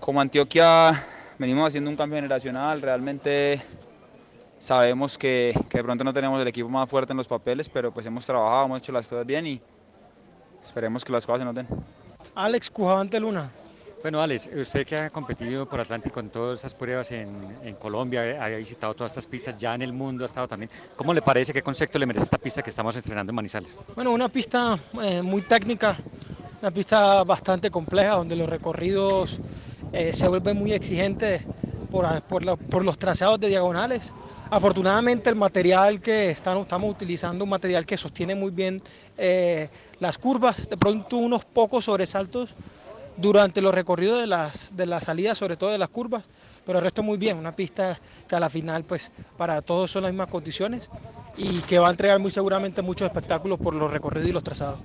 Como 0.00 0.20
Antioquia 0.20 1.04
venimos 1.38 1.68
haciendo 1.68 1.90
un 1.90 1.96
cambio 1.96 2.16
generacional, 2.16 2.80
realmente 2.80 3.60
sabemos 4.58 5.18
que, 5.18 5.52
que, 5.68 5.78
de 5.78 5.84
pronto 5.84 6.04
no 6.04 6.12
tenemos 6.12 6.40
el 6.40 6.48
equipo 6.48 6.68
más 6.68 6.88
fuerte 6.88 7.12
en 7.12 7.16
los 7.16 7.28
papeles, 7.28 7.68
pero 7.68 7.92
pues 7.92 8.06
hemos 8.06 8.24
trabajado, 8.24 8.66
hemos 8.66 8.78
hecho 8.78 8.92
las 8.92 9.06
cosas 9.06 9.26
bien 9.26 9.46
y 9.46 9.60
esperemos 10.60 11.04
que 11.04 11.12
las 11.12 11.26
cosas 11.26 11.40
se 11.40 11.44
noten. 11.44 11.66
Alex 12.34 12.70
Cujavante 12.70 13.20
Luna. 13.20 13.50
Bueno, 14.02 14.20
Alex, 14.20 14.50
usted 14.52 14.84
que 14.84 14.96
ha 14.96 15.10
competido 15.10 15.64
por 15.64 15.80
Atlántico 15.80 16.18
en 16.18 16.28
todas 16.28 16.58
esas 16.58 16.74
pruebas 16.74 17.12
en, 17.12 17.76
Colombia, 17.78 18.44
ha 18.44 18.48
visitado 18.48 18.94
todas 18.94 19.12
estas 19.12 19.28
pistas, 19.28 19.56
ya 19.56 19.76
en 19.76 19.82
el 19.82 19.92
mundo 19.92 20.24
ha 20.24 20.26
estado 20.26 20.48
también. 20.48 20.68
¿Cómo 20.96 21.14
le 21.14 21.22
parece, 21.22 21.52
qué 21.52 21.62
concepto 21.62 22.00
le 22.00 22.06
merece 22.06 22.24
esta 22.24 22.38
pista 22.38 22.62
que 22.62 22.70
estamos 22.70 22.96
entrenando 22.96 23.30
en 23.30 23.36
Manizales? 23.36 23.78
Bueno, 23.94 24.10
una 24.10 24.28
pista 24.28 24.76
eh, 25.00 25.22
muy 25.22 25.42
técnica, 25.42 25.96
una 26.60 26.72
pista 26.72 27.22
bastante 27.22 27.70
compleja, 27.70 28.16
donde 28.16 28.34
los 28.34 28.48
recorridos 28.48 29.38
eh, 29.92 30.12
se 30.12 30.26
vuelven 30.26 30.56
muy 30.56 30.72
exigentes 30.72 31.42
por, 31.88 32.22
por, 32.22 32.84
los 32.84 32.98
trazados 32.98 33.38
de 33.38 33.46
diagonales. 33.46 34.12
Afortunadamente 34.50 35.30
el 35.30 35.36
material 35.36 36.00
que 36.00 36.30
estamos 36.30 36.66
utilizando, 36.82 37.44
un 37.44 37.50
material 37.50 37.86
que 37.86 37.96
sostiene 37.96 38.34
muy 38.34 38.50
bien 38.50 38.82
eh, 39.16 39.68
las 40.00 40.18
curvas, 40.18 40.68
de 40.68 40.76
pronto 40.76 41.18
unos 41.18 41.44
pocos 41.44 41.84
sobresaltos 41.84 42.56
durante 43.16 43.60
los 43.60 43.74
recorridos 43.74 44.20
de 44.20 44.26
las, 44.26 44.76
de 44.76 45.00
salidas, 45.00 45.38
sobre 45.38 45.56
todo 45.56 45.70
de 45.70 45.78
las 45.78 45.88
curvas, 45.88 46.24
pero 46.64 46.78
el 46.78 46.84
resto 46.84 47.02
muy 47.02 47.18
bien, 47.18 47.36
una 47.36 47.52
pista 47.52 47.98
que 48.28 48.36
a 48.36 48.40
la 48.40 48.48
final 48.48 48.84
pues 48.84 49.10
para 49.36 49.60
todos 49.62 49.90
son 49.90 50.02
las 50.02 50.12
mismas 50.12 50.28
condiciones 50.28 50.90
y 51.36 51.60
que 51.62 51.78
va 51.78 51.88
a 51.88 51.90
entregar 51.90 52.18
muy 52.18 52.30
seguramente 52.30 52.82
muchos 52.82 53.06
espectáculos 53.06 53.58
por 53.58 53.74
los 53.74 53.90
recorridos 53.90 54.28
y 54.28 54.32
los 54.32 54.42
trazados. 54.42 54.80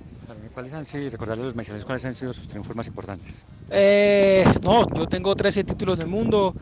¿Cuáles 0.58 0.72
han 0.72 0.84
sido, 0.84 1.08
recordarle 1.08 1.44
los 1.44 1.54
menciones, 1.54 1.84
cuáles 1.84 2.04
han 2.04 2.16
sido 2.16 2.32
sus 2.32 2.48
triunfos 2.48 2.74
más 2.74 2.88
importantes? 2.88 3.46
Eh, 3.70 4.44
no, 4.60 4.84
yo 4.92 5.06
tengo 5.06 5.36
13 5.36 5.62
títulos 5.62 5.96
del 5.96 6.08
mundo, 6.08 6.52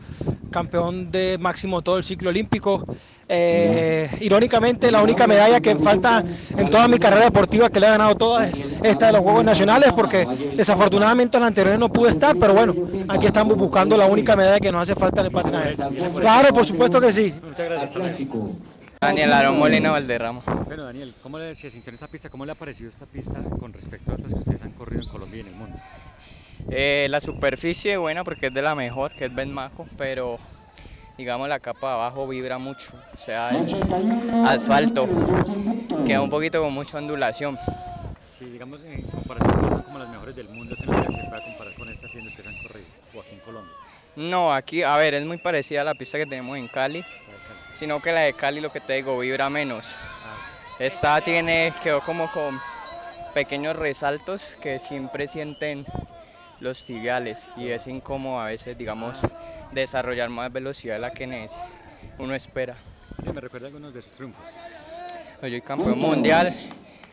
campeón 0.51 1.09
de 1.09 1.39
máximo 1.39 1.81
todo 1.81 1.97
el 1.97 2.03
ciclo 2.03 2.29
olímpico. 2.29 2.85
Eh, 3.27 4.07
irónicamente, 4.21 4.91
la 4.91 5.01
única 5.01 5.25
medalla 5.25 5.59
que 5.61 5.75
falta 5.75 6.23
en 6.55 6.69
toda 6.69 6.87
mi 6.87 6.99
carrera 6.99 7.25
deportiva 7.25 7.69
que 7.69 7.79
le 7.79 7.87
he 7.87 7.89
ganado 7.89 8.13
todas 8.13 8.51
es 8.51 8.63
esta 8.83 9.07
de 9.07 9.13
los 9.13 9.21
Juegos 9.23 9.43
Nacionales, 9.43 9.91
porque 9.93 10.27
desafortunadamente 10.55 11.37
en 11.37 11.41
la 11.41 11.47
anterior 11.47 11.79
no 11.79 11.91
pude 11.91 12.11
estar, 12.11 12.35
pero 12.37 12.53
bueno, 12.53 12.75
aquí 13.07 13.25
estamos 13.25 13.57
buscando 13.57 13.97
la 13.97 14.05
única 14.05 14.35
medalla 14.35 14.59
que 14.59 14.71
nos 14.71 14.83
hace 14.83 14.93
falta 14.93 15.21
en 15.21 15.25
el 15.25 15.31
patinaje. 15.31 15.75
Claro, 16.19 16.53
por 16.53 16.65
supuesto 16.65 17.01
que 17.01 17.11
sí. 17.11 17.33
Muchas 17.43 17.67
gracias. 17.67 18.86
Daniel 18.99 19.31
Aaron 19.31 19.59
Molina 19.59 19.91
Valderrama. 19.91 20.41
Bueno, 20.65 20.83
Daniel, 20.83 21.13
¿cómo 21.21 21.37
le, 21.37 21.53
se 21.53 21.69
sintió 21.69 21.91
en 21.91 21.95
esta 21.95 22.07
pista? 22.07 22.29
¿Cómo 22.29 22.45
le 22.45 22.53
ha 22.53 22.55
parecido 22.55 22.89
esta 22.89 23.05
pista 23.05 23.39
con 23.59 23.71
respecto 23.71 24.11
a 24.11 24.15
otras 24.15 24.33
que 24.33 24.39
ustedes 24.39 24.63
han 24.63 24.71
corrido 24.71 25.03
en 25.03 25.07
Colombia 25.07 25.37
y 25.37 25.41
en 25.41 25.47
el 25.47 25.53
mundo? 25.53 25.77
Eh, 26.71 27.07
la 27.09 27.21
superficie 27.21 27.97
buena 27.97 28.23
porque 28.23 28.47
es 28.47 28.53
de 28.53 28.61
la 28.61 28.73
mejor, 28.73 29.11
que 29.11 29.25
es 29.25 29.35
Benmaco, 29.35 29.85
pero 29.97 30.39
digamos 31.15 31.47
la 31.47 31.59
capa 31.59 31.87
de 31.87 31.93
abajo 31.93 32.27
vibra 32.27 32.57
mucho, 32.57 32.97
o 33.13 33.17
sea, 33.17 33.51
el 33.51 34.45
asfalto 34.45 35.07
queda 36.05 36.21
un 36.21 36.29
poquito 36.29 36.61
con 36.61 36.73
mucha 36.73 36.97
ondulación. 36.97 37.57
Sí, 38.37 38.45
digamos 38.45 38.83
en 38.83 39.03
comparación 39.03 39.69
con 39.69 39.81
como 39.83 39.99
las 39.99 40.09
mejores 40.09 40.35
del 40.35 40.49
mundo, 40.49 40.75
¿qué 40.75 40.85
nos 40.85 41.05
se 41.05 41.11
puede 41.11 41.43
comparar 41.43 41.73
con 41.75 41.89
estas 41.89 42.11
siendo 42.11 42.35
que 42.35 42.41
se 42.41 42.49
han 42.49 42.57
corrido 42.57 42.87
o 43.13 43.21
aquí 43.21 43.33
en 43.33 43.39
Colombia? 43.39 43.73
No, 44.15 44.51
aquí, 44.51 44.81
a 44.81 44.97
ver, 44.97 45.13
es 45.13 45.25
muy 45.25 45.37
parecida 45.37 45.81
a 45.81 45.83
la 45.83 45.93
pista 45.93 46.17
que 46.17 46.25
tenemos 46.25 46.57
en 46.57 46.67
Cali, 46.67 47.05
sino 47.77 48.01
que 48.01 48.11
la 48.11 48.21
de 48.21 48.33
Cali, 48.33 48.59
lo 48.59 48.71
que 48.71 48.81
te 48.81 48.93
digo, 48.93 49.17
vibra 49.19 49.49
menos. 49.49 49.95
Esta 50.79 51.21
tiene, 51.21 51.71
quedó 51.83 52.01
como 52.01 52.29
con 52.31 52.59
pequeños 53.33 53.75
resaltos 53.75 54.57
que 54.59 54.79
siempre 54.79 55.27
sienten 55.27 55.85
los 56.59 56.83
tibiales 56.85 57.47
y 57.55 57.67
es 57.69 57.85
incómodo 57.87 58.39
a 58.39 58.47
veces, 58.47 58.77
digamos, 58.77 59.21
desarrollar 59.73 60.29
más 60.29 60.51
velocidad 60.51 60.95
de 60.95 60.99
la 60.99 61.11
que 61.11 61.27
necesita. 61.27 61.61
uno 62.17 62.33
espera. 62.33 62.75
¿Qué 63.23 63.31
me 63.31 63.41
recuerda 63.41 63.67
algunos 63.67 63.93
de 63.93 64.01
sus 64.01 64.11
triunfos? 64.13 64.43
Yo 65.41 65.49
soy 65.49 65.61
campeón 65.61 65.99
mundial 65.99 66.51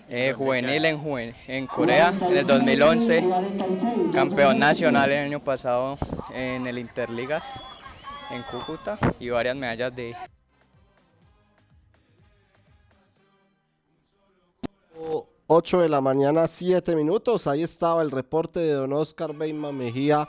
eh, 0.08 0.32
juvenil 0.34 0.84
en, 0.86 0.98
juven- 1.02 1.34
en 1.46 1.66
Corea 1.66 2.14
en 2.30 2.36
el 2.38 2.46
2011, 2.46 3.22
campeón 4.14 4.58
nacional 4.58 5.10
el 5.12 5.26
año 5.26 5.40
pasado 5.40 5.98
en 6.32 6.66
el 6.66 6.78
Interligas 6.78 7.54
en 8.30 8.42
Cúcuta 8.42 8.98
y 9.20 9.28
varias 9.28 9.56
medallas 9.56 9.94
de 9.94 10.14
8 15.46 15.80
de 15.80 15.88
la 15.88 16.00
mañana, 16.00 16.46
7 16.46 16.96
minutos. 16.96 17.46
Ahí 17.46 17.62
estaba 17.62 18.02
el 18.02 18.11
reporte 18.11 18.61
de 18.61 18.72
don 18.72 18.92
Oscar 18.92 19.34
Beima 19.34 19.72
Mejía 19.72 20.26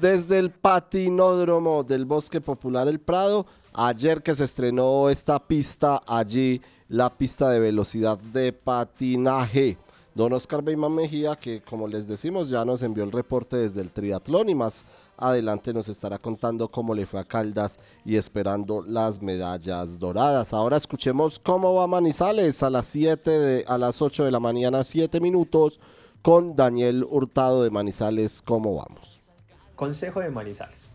desde 0.00 0.38
el 0.38 0.50
patinódromo 0.50 1.84
del 1.84 2.06
Bosque 2.06 2.40
Popular 2.40 2.88
El 2.88 2.98
Prado. 2.98 3.46
Ayer 3.74 4.22
que 4.22 4.34
se 4.34 4.44
estrenó 4.44 5.10
esta 5.10 5.38
pista 5.38 6.02
allí, 6.06 6.62
la 6.88 7.10
pista 7.10 7.50
de 7.50 7.60
velocidad 7.60 8.18
de 8.18 8.52
patinaje. 8.52 9.76
Don 10.14 10.32
Oscar 10.32 10.62
Beima 10.62 10.88
Mejía, 10.88 11.36
que 11.36 11.60
como 11.60 11.86
les 11.86 12.08
decimos, 12.08 12.48
ya 12.48 12.64
nos 12.64 12.82
envió 12.82 13.04
el 13.04 13.12
reporte 13.12 13.58
desde 13.58 13.82
el 13.82 13.90
triatlón 13.90 14.48
y 14.48 14.54
más 14.54 14.82
adelante 15.16 15.72
nos 15.72 15.88
estará 15.88 16.18
contando 16.18 16.68
cómo 16.68 16.94
le 16.94 17.06
fue 17.06 17.20
a 17.20 17.24
Caldas 17.24 17.78
y 18.04 18.16
esperando 18.16 18.82
las 18.82 19.22
medallas 19.22 19.98
doradas. 19.98 20.52
Ahora 20.52 20.76
escuchemos 20.76 21.38
cómo 21.38 21.74
va 21.74 21.86
Manizales 21.86 22.62
a 22.62 22.70
las 22.70 22.86
7 22.86 23.30
de, 23.30 23.64
a 23.66 23.78
las 23.78 24.02
8 24.02 24.24
de 24.24 24.30
la 24.30 24.40
mañana, 24.40 24.84
7 24.84 25.20
minutos, 25.20 25.80
con 26.22 26.56
Daniel 26.56 27.04
Hurtado 27.08 27.62
de 27.62 27.70
Manizales. 27.70 28.42
¿Cómo 28.42 28.74
vamos? 28.74 29.22
Consejo 29.76 30.20
de 30.20 30.30
Manizales. 30.30 30.90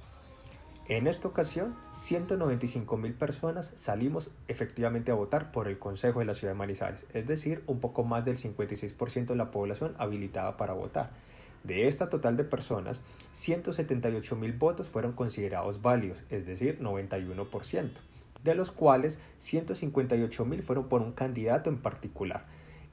En 0.87 1.07
esta 1.07 1.29
ocasión, 1.29 1.75
195 1.93 2.97
mil 2.97 3.13
personas 3.13 3.71
salimos 3.75 4.31
efectivamente 4.49 5.11
a 5.11 5.15
votar 5.15 5.53
por 5.53 5.69
el 5.69 5.79
Consejo 5.79 6.19
de 6.19 6.25
la 6.25 6.33
Ciudad 6.33 6.53
de 6.53 6.57
Manizales, 6.57 7.05
es 7.13 7.27
decir, 7.27 7.63
un 7.67 7.79
poco 7.79 8.03
más 8.03 8.25
del 8.25 8.35
56% 8.35 9.27
de 9.27 9.35
la 9.35 9.51
población 9.51 9.95
habilitada 9.99 10.57
para 10.57 10.73
votar. 10.73 11.11
De 11.63 11.87
esta 11.87 12.09
total 12.09 12.37
de 12.37 12.43
personas, 12.43 13.01
178 13.33 14.35
mil 14.35 14.53
votos 14.53 14.89
fueron 14.89 15.13
considerados 15.13 15.81
válidos, 15.81 16.23
es 16.29 16.45
decir, 16.45 16.79
91%, 16.79 17.89
de 18.43 18.55
los 18.55 18.71
cuales 18.71 19.19
158 19.37 20.45
mil 20.45 20.63
fueron 20.63 20.89
por 20.89 21.01
un 21.01 21.11
candidato 21.11 21.69
en 21.69 21.77
particular. 21.77 22.45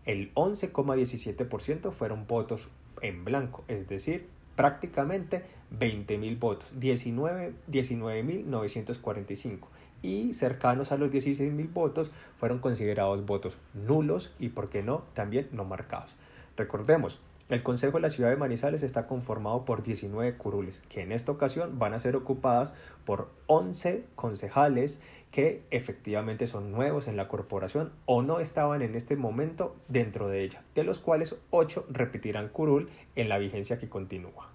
El 0.05 0.35
11,17% 0.35 1.93
fueron 1.93 2.27
votos 2.27 2.69
en 3.01 3.25
blanco, 3.25 3.64
es 3.69 3.89
decir, 3.89 4.27
prácticamente 4.55 5.45
20 5.71 6.19
mil 6.19 6.37
votos, 6.37 6.69
19 6.79 7.55
19.945 7.71 9.69
y 10.03 10.33
cercanos 10.33 10.93
a 10.93 10.97
los 10.97 11.11
16 11.11 11.53
mil 11.53 11.69
votos 11.69 12.12
fueron 12.37 12.59
considerados 12.59 13.25
votos 13.25 13.59
nulos 13.75 14.33
y, 14.39 14.51
por 14.51 14.69
qué 14.69 14.83
no, 14.83 15.05
también 15.12 15.49
no 15.53 15.64
marcados. 15.64 16.16
Recordemos, 16.57 17.21
el 17.49 17.63
Consejo 17.63 17.97
de 17.97 18.03
la 18.03 18.11
Ciudad 18.11 18.31
de 18.31 18.37
Manizales 18.37 18.83
está 18.83 19.07
conformado 19.07 19.65
por 19.65 19.83
19 19.83 20.37
curules, 20.37 20.83
que 20.89 21.01
en 21.01 21.13
esta 21.13 21.33
ocasión 21.33 21.79
van 21.79 21.95
a 21.95 21.99
ser 21.99 22.15
ocupadas 22.15 22.75
por 23.07 23.31
11 23.47 24.05
concejales 24.17 25.01
que 25.31 25.63
efectivamente 25.71 26.47
son 26.47 26.73
nuevos 26.73 27.09
en 27.09 27.17
la 27.17 27.29
corporación 27.29 27.93
o 28.07 28.23
no 28.23 28.41
estaban 28.41 28.83
en 28.83 28.95
este 28.95 29.17
momento 29.17 29.77
dentro 29.89 30.29
de 30.29 30.43
ella, 30.43 30.63
de 30.75 30.85
los 30.85 31.01
cuales 31.01 31.37
8 31.51 31.87
repetirán 31.91 32.49
curul 32.49 32.89
en 33.15 33.29
la 33.29 33.39
vigencia 33.39 33.79
que 33.79 33.89
continúa. 33.89 34.51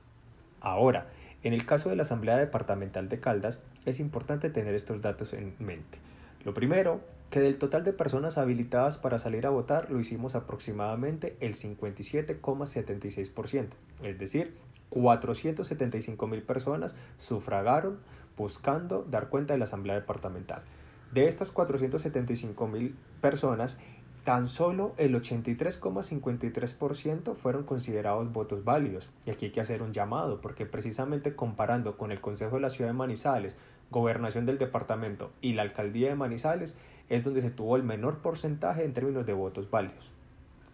Ahora, 0.61 1.07
en 1.43 1.53
el 1.53 1.65
caso 1.65 1.89
de 1.89 1.95
la 1.95 2.03
Asamblea 2.03 2.37
Departamental 2.37 3.09
de 3.09 3.19
Caldas, 3.19 3.59
es 3.85 3.99
importante 3.99 4.49
tener 4.49 4.73
estos 4.75 5.01
datos 5.01 5.33
en 5.33 5.55
mente. 5.59 5.99
Lo 6.45 6.53
primero, 6.53 7.01
que 7.33 7.41
del 7.41 7.57
total 7.57 7.83
de 7.83 7.91
personas 7.93 8.37
habilitadas 8.37 8.99
para 8.99 9.17
salir 9.17 9.47
a 9.47 9.49
votar 9.49 9.89
lo 9.89 9.99
hicimos 9.99 10.35
aproximadamente 10.35 11.35
el 11.39 11.55
57,76%, 11.55 13.69
es 14.03 14.19
decir, 14.19 14.53
475 14.89 16.27
mil 16.27 16.43
personas 16.43 16.95
sufragaron 17.17 17.97
buscando 18.37 19.03
dar 19.09 19.29
cuenta 19.29 19.55
de 19.55 19.57
la 19.57 19.63
Asamblea 19.63 19.95
Departamental. 19.95 20.61
De 21.11 21.27
estas 21.27 21.49
475 21.49 22.67
mil 22.67 22.95
personas, 23.19 23.79
tan 24.23 24.47
solo 24.47 24.93
el 24.97 25.15
83,53% 25.15 27.33
fueron 27.33 27.63
considerados 27.63 28.31
votos 28.31 28.63
válidos. 28.63 29.09
Y 29.25 29.31
aquí 29.31 29.45
hay 29.45 29.51
que 29.51 29.61
hacer 29.61 29.81
un 29.81 29.91
llamado, 29.91 30.39
porque 30.39 30.67
precisamente 30.67 31.35
comparando 31.35 31.97
con 31.97 32.11
el 32.11 32.21
Consejo 32.21 32.57
de 32.57 32.61
la 32.61 32.69
Ciudad 32.69 32.91
de 32.91 32.93
Manizales, 32.93 33.57
Gobernación 33.89 34.45
del 34.45 34.59
Departamento 34.59 35.31
y 35.41 35.53
la 35.53 35.63
Alcaldía 35.63 36.09
de 36.09 36.15
Manizales, 36.15 36.77
es 37.09 37.23
donde 37.23 37.41
se 37.41 37.51
tuvo 37.51 37.75
el 37.75 37.83
menor 37.83 38.19
porcentaje 38.19 38.83
en 38.83 38.93
términos 38.93 39.25
de 39.25 39.33
votos 39.33 39.69
válidos. 39.69 40.11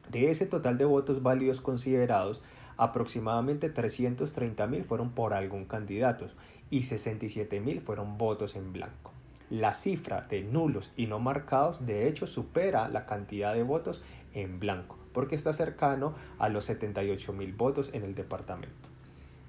De 0.10 0.30
ese 0.32 0.46
total 0.46 0.78
de 0.78 0.86
votos 0.86 1.22
válidos 1.22 1.62
considerados, 1.62 2.42
aproximadamente 2.78 3.70
330 3.70 4.66
mil 4.68 4.84
fueron 4.84 5.12
por 5.12 5.34
algún 5.34 5.66
candidato 5.66 6.28
y 6.70 6.84
67 6.84 7.60
mil 7.60 7.82
fueron 7.82 8.18
votos 8.18 8.56
en 8.56 8.74
blanco. 8.74 9.12
La 9.50 9.74
cifra 9.74 10.22
de 10.22 10.44
nulos 10.44 10.92
y 10.96 11.08
no 11.08 11.20
marcados 11.20 11.86
de 11.86 12.08
hecho 12.08 12.28
supera 12.28 12.88
la 12.88 13.06
cantidad 13.06 13.54
de 13.54 13.64
votos 13.64 14.04
en 14.34 14.60
blanco, 14.60 14.98
porque 15.14 15.36
está 15.36 15.54
cercano 15.54 16.14
a 16.38 16.50
los 16.50 16.66
78 16.66 17.34
mil 17.34 17.54
votos 17.54 17.90
en 17.94 18.04
el 18.04 18.16
departamento. 18.16 18.90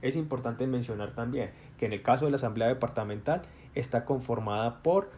Es 0.03 0.17
importante 0.17 0.67
mencionar 0.67 1.15
también 1.15 1.51
que 1.79 1.87
en 1.87 1.93
el 1.93 2.03
caso 2.03 2.25
de 2.25 2.31
la 2.31 2.37
Asamblea 2.37 2.69
Departamental 2.69 3.43
está 3.75 4.05
conformada 4.05 4.83
por 4.83 5.11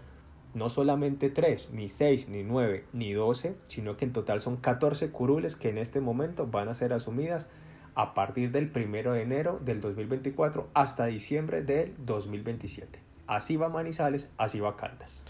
no 0.55 0.71
solamente 0.71 1.31
3, 1.31 1.71
ni 1.73 1.89
6, 1.89 2.29
ni 2.29 2.43
9, 2.43 2.85
ni 2.93 3.13
12, 3.13 3.55
sino 3.69 3.97
que 3.97 4.05
en 4.05 4.13
total 4.13 4.41
son 4.41 4.57
14 4.57 5.11
curules 5.11 5.57
que 5.57 5.71
en 5.71 5.79
este 5.79 6.01
momento 6.01 6.47
van 6.47 6.69
a 6.69 6.75
ser 6.75 6.93
asumidas 6.93 7.49
a 7.95 8.15
partir 8.15 8.51
del 8.51 8.71
1 8.75 9.13
de 9.13 9.23
enero 9.23 9.61
del 9.65 9.81
2024 9.81 10.69
hasta 10.75 11.07
diciembre 11.07 11.63
del 11.63 11.95
2027. 11.99 13.01
Así 13.27 13.57
va 13.57 13.69
Manizales, 13.69 14.29
así 14.37 14.61
va 14.61 14.77
Caldas. 14.77 15.23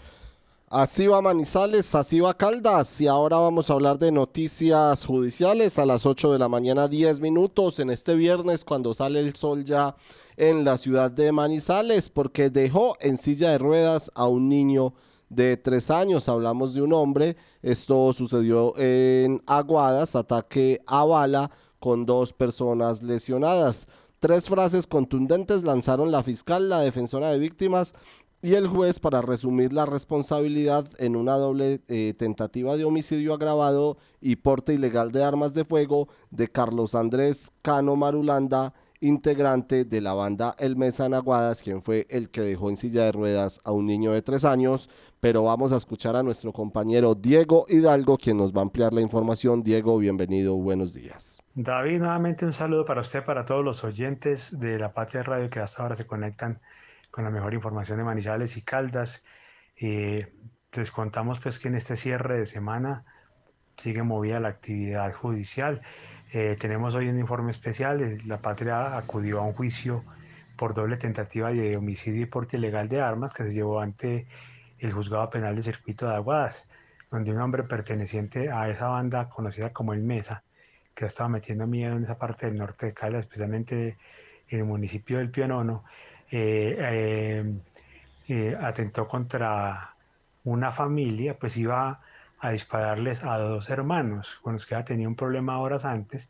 Así 0.69 1.05
va 1.07 1.21
Manizales, 1.21 1.93
así 1.93 2.19
va 2.19 2.33
Caldas. 2.35 2.99
Y 2.99 3.07
ahora 3.07 3.37
vamos 3.37 3.69
a 3.69 3.73
hablar 3.73 3.99
de 3.99 4.11
noticias 4.11 5.05
judiciales 5.05 5.77
a 5.77 5.85
las 5.85 6.05
8 6.05 6.33
de 6.33 6.39
la 6.39 6.49
mañana, 6.49 6.87
10 6.87 7.19
minutos 7.19 7.79
en 7.79 7.89
este 7.91 8.15
viernes 8.15 8.65
cuando 8.65 8.93
sale 8.93 9.19
el 9.19 9.35
sol 9.35 9.63
ya 9.63 9.95
en 10.35 10.63
la 10.63 10.77
ciudad 10.77 11.11
de 11.11 11.31
Manizales 11.31 12.09
porque 12.09 12.49
dejó 12.49 12.97
en 12.99 13.17
silla 13.17 13.51
de 13.51 13.59
ruedas 13.59 14.11
a 14.15 14.27
un 14.27 14.49
niño 14.49 14.93
de 15.35 15.57
tres 15.57 15.89
años. 15.91 16.29
Hablamos 16.29 16.73
de 16.73 16.81
un 16.81 16.93
hombre. 16.93 17.35
Esto 17.61 18.13
sucedió 18.13 18.77
en 18.77 19.41
Aguadas, 19.45 20.15
ataque 20.15 20.81
a 20.85 21.05
bala 21.05 21.51
con 21.79 22.05
dos 22.05 22.33
personas 22.33 23.01
lesionadas. 23.03 23.87
Tres 24.19 24.47
frases 24.47 24.87
contundentes 24.87 25.63
lanzaron 25.63 26.11
la 26.11 26.23
fiscal, 26.23 26.69
la 26.69 26.79
defensora 26.79 27.29
de 27.29 27.39
víctimas 27.39 27.93
y 28.41 28.55
el 28.55 28.67
juez 28.67 28.99
para 28.99 29.21
resumir 29.21 29.73
la 29.73 29.85
responsabilidad 29.85 30.89
en 30.97 31.15
una 31.15 31.35
doble 31.35 31.81
eh, 31.87 32.13
tentativa 32.17 32.75
de 32.77 32.85
homicidio 32.85 33.33
agravado 33.33 33.97
y 34.21 34.35
porte 34.35 34.73
ilegal 34.73 35.11
de 35.11 35.23
armas 35.23 35.53
de 35.53 35.65
fuego 35.65 36.09
de 36.29 36.49
Carlos 36.49 36.93
Andrés 36.93 37.51
Cano 37.61 37.95
Marulanda 37.95 38.73
integrante 39.03 39.83
de 39.83 39.99
la 39.99 40.13
banda 40.13 40.55
El 40.57 40.77
Mesa 40.77 41.05
en 41.05 41.13
Aguadas, 41.13 41.61
quien 41.61 41.81
fue 41.81 42.07
el 42.09 42.29
que 42.29 42.41
dejó 42.41 42.69
en 42.69 42.77
silla 42.77 43.03
de 43.03 43.11
ruedas 43.11 43.59
a 43.65 43.73
un 43.73 43.85
niño 43.85 44.13
de 44.13 44.21
tres 44.21 44.45
años. 44.45 44.89
Pero 45.23 45.43
vamos 45.43 45.71
a 45.71 45.77
escuchar 45.77 46.17
a 46.17 46.21
nuestro 46.21 46.51
compañero 46.51 47.15
Diego 47.15 47.65
Hidalgo, 47.69 48.17
quien 48.17 48.35
nos 48.35 48.53
va 48.53 48.59
a 48.59 48.63
ampliar 48.63 48.91
la 48.91 48.99
información. 48.99 49.63
Diego, 49.63 49.97
bienvenido, 49.97 50.53
buenos 50.55 50.93
días. 50.93 51.41
David, 51.55 51.99
nuevamente 51.99 52.45
un 52.45 52.51
saludo 52.51 52.83
para 52.83 52.99
usted, 52.99 53.23
para 53.23 53.45
todos 53.45 53.63
los 53.63 53.85
oyentes 53.85 54.59
de 54.59 54.77
la 54.77 54.91
Patria 54.91 55.23
Radio 55.23 55.49
que 55.49 55.61
hasta 55.61 55.81
ahora 55.81 55.95
se 55.95 56.05
conectan 56.05 56.59
con 57.09 57.23
la 57.23 57.29
mejor 57.29 57.53
información 57.53 57.99
de 57.99 58.03
Manizales 58.03 58.57
y 58.57 58.63
Caldas. 58.63 59.23
Eh, 59.77 60.27
les 60.73 60.91
contamos 60.91 61.39
pues 61.39 61.57
que 61.57 61.69
en 61.69 61.75
este 61.75 61.95
cierre 61.95 62.39
de 62.39 62.45
semana 62.45 63.05
sigue 63.77 64.03
movida 64.03 64.41
la 64.41 64.49
actividad 64.49 65.13
judicial. 65.13 65.79
Eh, 66.33 66.57
tenemos 66.59 66.95
hoy 66.95 67.07
un 67.07 67.17
informe 67.17 67.51
especial. 67.51 68.17
La 68.25 68.41
patria 68.41 68.97
acudió 68.97 69.39
a 69.39 69.43
un 69.43 69.53
juicio 69.53 70.03
por 70.57 70.73
doble 70.73 70.97
tentativa 70.97 71.49
de 71.49 71.77
homicidio 71.77 72.23
y 72.23 72.25
porte 72.25 72.57
ilegal 72.57 72.89
de 72.89 72.99
armas 72.99 73.33
que 73.33 73.43
se 73.43 73.53
llevó 73.53 73.79
ante 73.79 74.27
el 74.85 74.93
juzgado 74.93 75.29
penal 75.29 75.55
de 75.55 75.61
circuito 75.61 76.07
de 76.07 76.15
Aguadas, 76.15 76.67
donde 77.09 77.31
un 77.31 77.39
hombre 77.39 77.63
perteneciente 77.63 78.51
a 78.51 78.69
esa 78.69 78.87
banda 78.87 79.29
conocida 79.29 79.71
como 79.71 79.93
el 79.93 80.01
Mesa, 80.01 80.43
que 80.93 81.05
estaba 81.05 81.29
metiendo 81.29 81.65
miedo 81.67 81.95
en 81.95 82.03
esa 82.03 82.17
parte 82.17 82.47
del 82.47 82.57
norte 82.57 82.87
de 82.87 82.93
Cali, 82.93 83.17
especialmente 83.17 83.97
en 84.49 84.59
el 84.59 84.65
municipio 84.65 85.17
del 85.19 85.31
Pionono, 85.31 85.83
eh, 86.29 87.55
eh, 88.27 88.57
atentó 88.61 89.07
contra 89.07 89.95
una 90.43 90.71
familia, 90.71 91.37
pues 91.37 91.55
iba 91.57 92.01
a 92.39 92.51
dispararles 92.51 93.23
a 93.23 93.37
dos 93.37 93.69
hermanos 93.69 94.39
con 94.41 94.53
los 94.53 94.65
que 94.65 94.75
había 94.75 94.85
tenido 94.85 95.09
un 95.09 95.15
problema 95.15 95.59
horas 95.59 95.85
antes. 95.85 96.29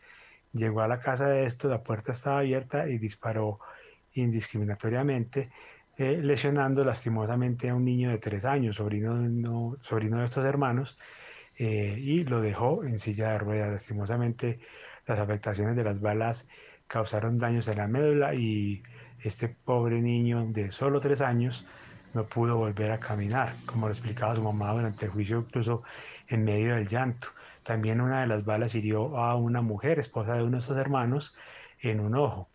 Llegó 0.54 0.82
a 0.82 0.88
la 0.88 1.00
casa 1.00 1.26
de 1.26 1.46
estos, 1.46 1.72
la 1.72 1.82
puerta 1.82 2.12
estaba 2.12 2.40
abierta 2.40 2.88
y 2.88 3.00
disparó 3.00 3.60
indiscriminatoriamente, 4.14 5.50
eh, 5.98 6.20
lesionando 6.22 6.84
lastimosamente 6.84 7.70
a 7.70 7.76
un 7.76 7.86
niño 7.86 8.10
de 8.10 8.18
tres 8.18 8.46
años, 8.46 8.78
sobrino, 8.78 9.16
no, 9.16 9.78
sobrino 9.82 10.20
de 10.20 10.26
estos 10.26 10.46
hermanos, 10.46 10.98
eh, 11.58 11.96
y 12.00 12.24
lo 12.24 12.42
dejó 12.42 12.84
en 12.84 13.00
silla 13.00 13.32
de 13.32 13.38
ruedas. 13.40 13.72
Lastimosamente, 13.72 14.60
las 15.06 15.20
afectaciones 15.20 15.76
de 15.76 15.84
las 15.84 16.02
balas 16.02 16.48
causaron 16.88 17.38
daños 17.38 17.68
en 17.68 17.78
la 17.78 17.88
médula 17.88 18.34
y 18.34 18.84
este 19.22 19.50
pobre 19.50 20.02
niño 20.02 20.46
de 20.50 20.72
solo 20.72 21.00
tres 21.00 21.22
años 21.22 21.66
no 22.14 22.26
pudo 22.26 22.58
volver 22.58 22.92
a 22.92 23.00
caminar, 23.00 23.56
como 23.66 23.88
lo 23.88 23.94
explicaba 23.94 24.36
su 24.36 24.44
mamá 24.44 24.72
durante 24.72 25.06
el 25.06 25.12
juicio, 25.12 25.40
incluso 25.40 25.84
en 26.28 26.44
medio 26.44 26.76
del 26.76 26.88
llanto. 26.88 27.28
También 27.64 28.02
una 28.02 28.22
de 28.22 28.28
las 28.28 28.46
balas 28.46 28.76
hirió 28.76 29.18
a 29.18 29.36
una 29.36 29.62
mujer, 29.62 30.00
esposa 30.00 30.36
de 30.36 30.44
uno 30.44 30.52
de 30.54 30.58
estos 30.60 30.78
hermanos, 30.78 31.36
en 31.80 32.00
un 32.00 32.16
ojo. 32.16 32.50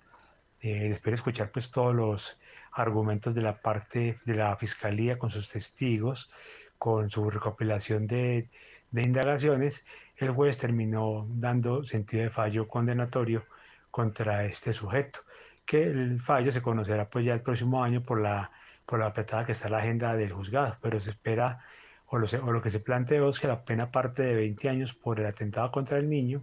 Eh, 0.60 0.88
después 0.88 1.12
de 1.12 1.14
escuchar 1.14 1.50
pues 1.50 1.70
todos 1.70 1.94
los 1.94 2.40
argumentos 2.72 3.34
de 3.34 3.42
la 3.42 3.60
parte 3.60 4.18
de 4.24 4.34
la 4.34 4.56
fiscalía 4.56 5.18
con 5.18 5.30
sus 5.30 5.50
testigos, 5.50 6.30
con 6.78 7.10
su 7.10 7.28
recopilación 7.30 8.06
de, 8.06 8.50
de 8.90 9.02
indagaciones, 9.02 9.84
el 10.16 10.30
juez 10.30 10.58
terminó 10.58 11.26
dando 11.30 11.84
sentido 11.84 12.24
de 12.24 12.30
fallo 12.30 12.68
condenatorio 12.68 13.44
contra 13.90 14.44
este 14.44 14.72
sujeto, 14.72 15.20
que 15.64 15.82
el 15.82 16.20
fallo 16.20 16.50
se 16.52 16.62
conocerá 16.62 17.08
pues 17.08 17.24
ya 17.24 17.34
el 17.34 17.42
próximo 17.42 17.82
año 17.82 18.02
por 18.02 18.20
la 18.20 18.50
por 18.88 19.00
la 19.00 19.08
apretada 19.08 19.44
que 19.44 19.52
está 19.52 19.68
la 19.68 19.78
agenda 19.78 20.16
del 20.16 20.32
juzgado, 20.32 20.78
pero 20.80 20.98
se 20.98 21.10
espera, 21.10 21.60
o 22.06 22.16
lo, 22.16 22.26
o 22.42 22.52
lo 22.52 22.62
que 22.62 22.70
se 22.70 22.80
planteó 22.80 23.28
es 23.28 23.38
que 23.38 23.46
la 23.46 23.62
pena 23.62 23.90
parte 23.90 24.22
de 24.22 24.34
20 24.34 24.66
años 24.70 24.94
por 24.94 25.20
el 25.20 25.26
atentado 25.26 25.70
contra 25.70 25.98
el 25.98 26.08
niño, 26.08 26.42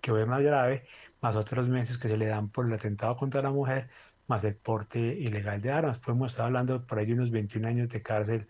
que 0.00 0.12
fue 0.12 0.24
más 0.24 0.40
grave, 0.40 0.84
más 1.20 1.34
otros 1.34 1.68
meses 1.68 1.98
que 1.98 2.06
se 2.06 2.16
le 2.16 2.26
dan 2.26 2.48
por 2.48 2.66
el 2.66 2.72
atentado 2.74 3.16
contra 3.16 3.42
la 3.42 3.50
mujer, 3.50 3.88
más 4.30 4.44
el 4.44 4.56
porte 4.56 4.98
ilegal 5.00 5.60
de 5.60 5.72
armas. 5.72 5.98
Podemos 5.98 6.32
estar 6.32 6.46
hablando 6.46 6.86
por 6.86 6.98
ahí 6.98 7.12
unos 7.12 7.30
21 7.30 7.68
años 7.68 7.88
de 7.90 8.02
cárcel, 8.02 8.48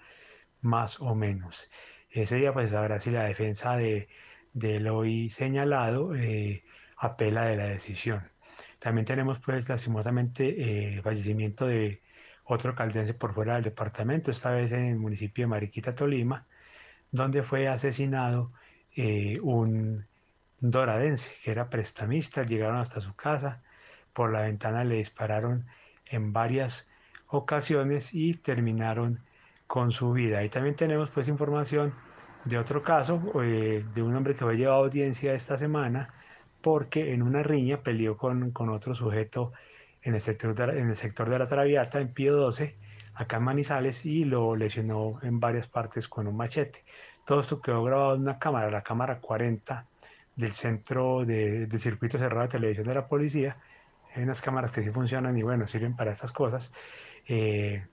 más 0.61 1.01
o 1.01 1.15
menos. 1.15 1.71
Ese 2.11 2.37
día 2.37 2.53
pues 2.53 2.71
sabrá 2.73 2.99
si 2.99 3.11
la 3.11 3.25
defensa 3.25 3.77
de, 3.77 4.09
del 4.53 4.89
hoy 4.89 5.31
señalado 5.31 6.15
eh, 6.15 6.65
apela 6.99 7.47
de 7.47 7.57
la 7.57 7.65
decisión. 7.67 8.31
También 8.79 9.07
tenemos 9.07 9.39
pues 9.41 9.69
lastimosamente 9.69 10.97
eh, 10.99 11.03
fallecimiento 11.03 11.67
de 11.67 12.03
otro 12.45 12.75
caldense 12.75 13.15
por 13.15 13.35
fuera 13.35 13.55
del 13.55 13.65
departamento, 13.65 14.31
esta 14.31 14.51
vez 14.51 14.73
en 14.73 14.87
el 14.87 14.97
municipio 14.99 15.45
de 15.45 15.49
Mariquita, 15.49 15.95
Tolima, 15.95 16.47
donde 17.11 17.43
fue 17.43 17.69
asesinado 17.69 18.53
eh, 18.97 19.39
un 19.43 20.07
doradense 20.61 21.35
que 21.43 21.53
era 21.53 21.71
prestamista, 21.71 22.43
llegaron 22.43 22.79
hasta 22.79 23.01
su 23.01 23.15
casa, 23.15 23.63
por 24.13 24.33
la 24.33 24.43
ventana 24.43 24.85
le 24.85 24.97
dispararon 24.97 25.67
en 26.07 26.33
varias 26.33 26.89
ocasiones 27.29 28.13
y 28.13 28.35
terminaron 28.35 29.21
con 29.67 29.93
su 29.93 30.13
vida. 30.13 30.43
Y 30.45 30.49
también 30.49 30.75
tenemos 30.75 31.11
pues 31.11 31.29
información 31.29 31.95
de 32.45 32.59
otro 32.59 32.83
caso, 32.83 33.23
eh, 33.43 33.85
de 33.95 34.03
un 34.03 34.15
hombre 34.17 34.35
que 34.35 34.45
fue 34.45 34.57
llevado 34.57 34.83
a 34.83 34.85
audiencia 34.85 35.35
esta 35.35 35.57
semana 35.57 36.13
porque 36.61 37.15
en 37.15 37.23
una 37.23 37.43
riña 37.43 37.83
peleó 37.83 38.17
con, 38.17 38.51
con 38.51 38.69
otro 38.71 38.95
sujeto 38.95 39.53
en 40.03 40.15
el 40.15 40.21
sector 40.21 40.55
de, 40.55 40.81
en 40.81 40.89
el 40.89 40.97
sector 40.97 41.29
de 41.29 41.39
la 41.39 41.47
Traviata, 41.47 42.01
en 42.01 42.13
Pío 42.13 42.37
12, 42.37 42.77
acá 43.15 43.37
en 43.37 43.45
Manizales, 43.45 44.05
y 44.07 44.25
lo 44.25 44.57
lesionó 44.57 45.19
en 45.23 45.41
varias 45.41 45.69
partes 45.69 46.09
con 46.09 46.27
un 46.27 46.37
machete. 46.37 46.85
Todo 47.27 47.41
esto 47.41 47.61
quedó 47.61 47.83
grabado 47.85 48.15
en 48.15 48.23
una 48.23 48.39
cámara, 48.39 48.71
la 48.71 48.83
cámara 48.83 49.21
40 49.21 49.87
del 50.37 50.53
centro 50.53 51.25
de, 51.25 51.69
circuito 51.79 52.19
cerrado 52.19 52.43
de 52.43 52.49
televisión 52.49 52.87
de 52.87 52.95
la 52.95 53.07
policía. 53.07 53.57
Hay 54.15 54.23
unas 54.23 54.41
cámaras 54.41 54.71
que 54.73 54.83
sí 54.83 54.91
funcionan 54.91 55.37
y 55.37 55.43
bueno, 55.43 55.67
sirven 55.67 55.95
para 55.95 56.13
estas 56.13 56.33
cosas. 56.33 56.73
Eh, 57.29 57.85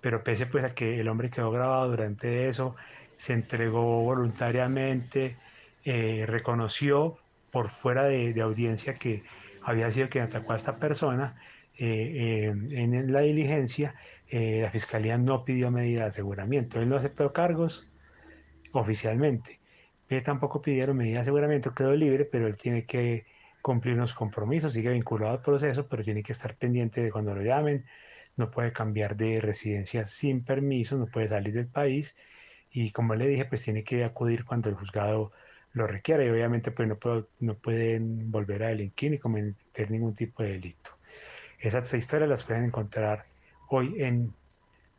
pero 0.00 0.22
pese 0.22 0.46
pues 0.46 0.64
a 0.64 0.74
que 0.74 1.00
el 1.00 1.08
hombre 1.08 1.30
quedó 1.30 1.50
grabado 1.50 1.88
durante 1.88 2.46
eso, 2.46 2.76
se 3.16 3.32
entregó 3.32 4.02
voluntariamente, 4.02 5.38
eh, 5.84 6.24
reconoció 6.26 7.18
por 7.50 7.68
fuera 7.70 8.04
de, 8.04 8.38
audiencia 8.42 8.94
que 8.94 9.22
había 9.62 9.90
sido 9.90 10.08
quien 10.08 10.24
atacó 10.24 10.52
a 10.52 10.56
esta 10.56 10.76
persona 10.76 11.36
eh, 11.78 12.52
en 12.70 13.12
la 13.12 13.20
diligencia, 13.20 13.94
eh, 14.28 14.60
la 14.62 14.70
fiscalía 14.70 15.16
no 15.16 15.44
pidió 15.44 15.70
medida 15.70 16.00
de 16.02 16.08
aseguramiento. 16.08 16.80
Él 16.80 16.88
no 16.88 16.96
aceptó 16.96 17.32
cargos 17.32 17.88
oficialmente. 18.72 19.60
Tampoco 20.24 20.60
pidieron 20.62 20.96
medida 20.96 21.14
de 21.14 21.20
aseguramiento, 21.22 21.74
quedó 21.74 21.96
libre, 21.96 22.24
pero 22.24 22.46
él 22.46 22.56
tiene 22.56 22.84
que 22.84 23.24
cumplir 23.64 23.94
unos 23.94 24.12
compromisos, 24.12 24.74
sigue 24.74 24.90
vinculado 24.90 25.32
al 25.32 25.40
proceso, 25.40 25.88
pero 25.88 26.02
tiene 26.04 26.22
que 26.22 26.32
estar 26.32 26.54
pendiente 26.54 27.02
de 27.02 27.10
cuando 27.10 27.34
lo 27.34 27.40
llamen, 27.40 27.86
no 28.36 28.50
puede 28.50 28.70
cambiar 28.72 29.16
de 29.16 29.40
residencia 29.40 30.04
sin 30.04 30.44
permiso, 30.44 30.98
no 30.98 31.06
puede 31.06 31.28
salir 31.28 31.54
del 31.54 31.68
país. 31.68 32.14
Y 32.70 32.92
como 32.92 33.14
le 33.14 33.26
dije, 33.26 33.46
pues 33.46 33.62
tiene 33.62 33.82
que 33.82 34.04
acudir 34.04 34.44
cuando 34.44 34.68
el 34.68 34.74
juzgado 34.74 35.32
lo 35.72 35.86
requiera. 35.86 36.22
Y 36.22 36.28
obviamente 36.28 36.72
pues 36.72 36.86
no, 36.86 36.98
no 37.40 37.54
pueden 37.54 38.30
volver 38.30 38.64
a 38.64 38.68
delinquir 38.68 39.12
ni 39.12 39.18
cometer 39.18 39.90
ningún 39.90 40.14
tipo 40.14 40.42
de 40.42 40.50
delito. 40.50 40.90
Esas 41.58 41.94
historias 41.94 42.28
las 42.28 42.44
pueden 42.44 42.64
encontrar 42.64 43.24
hoy 43.70 43.94
en 44.02 44.34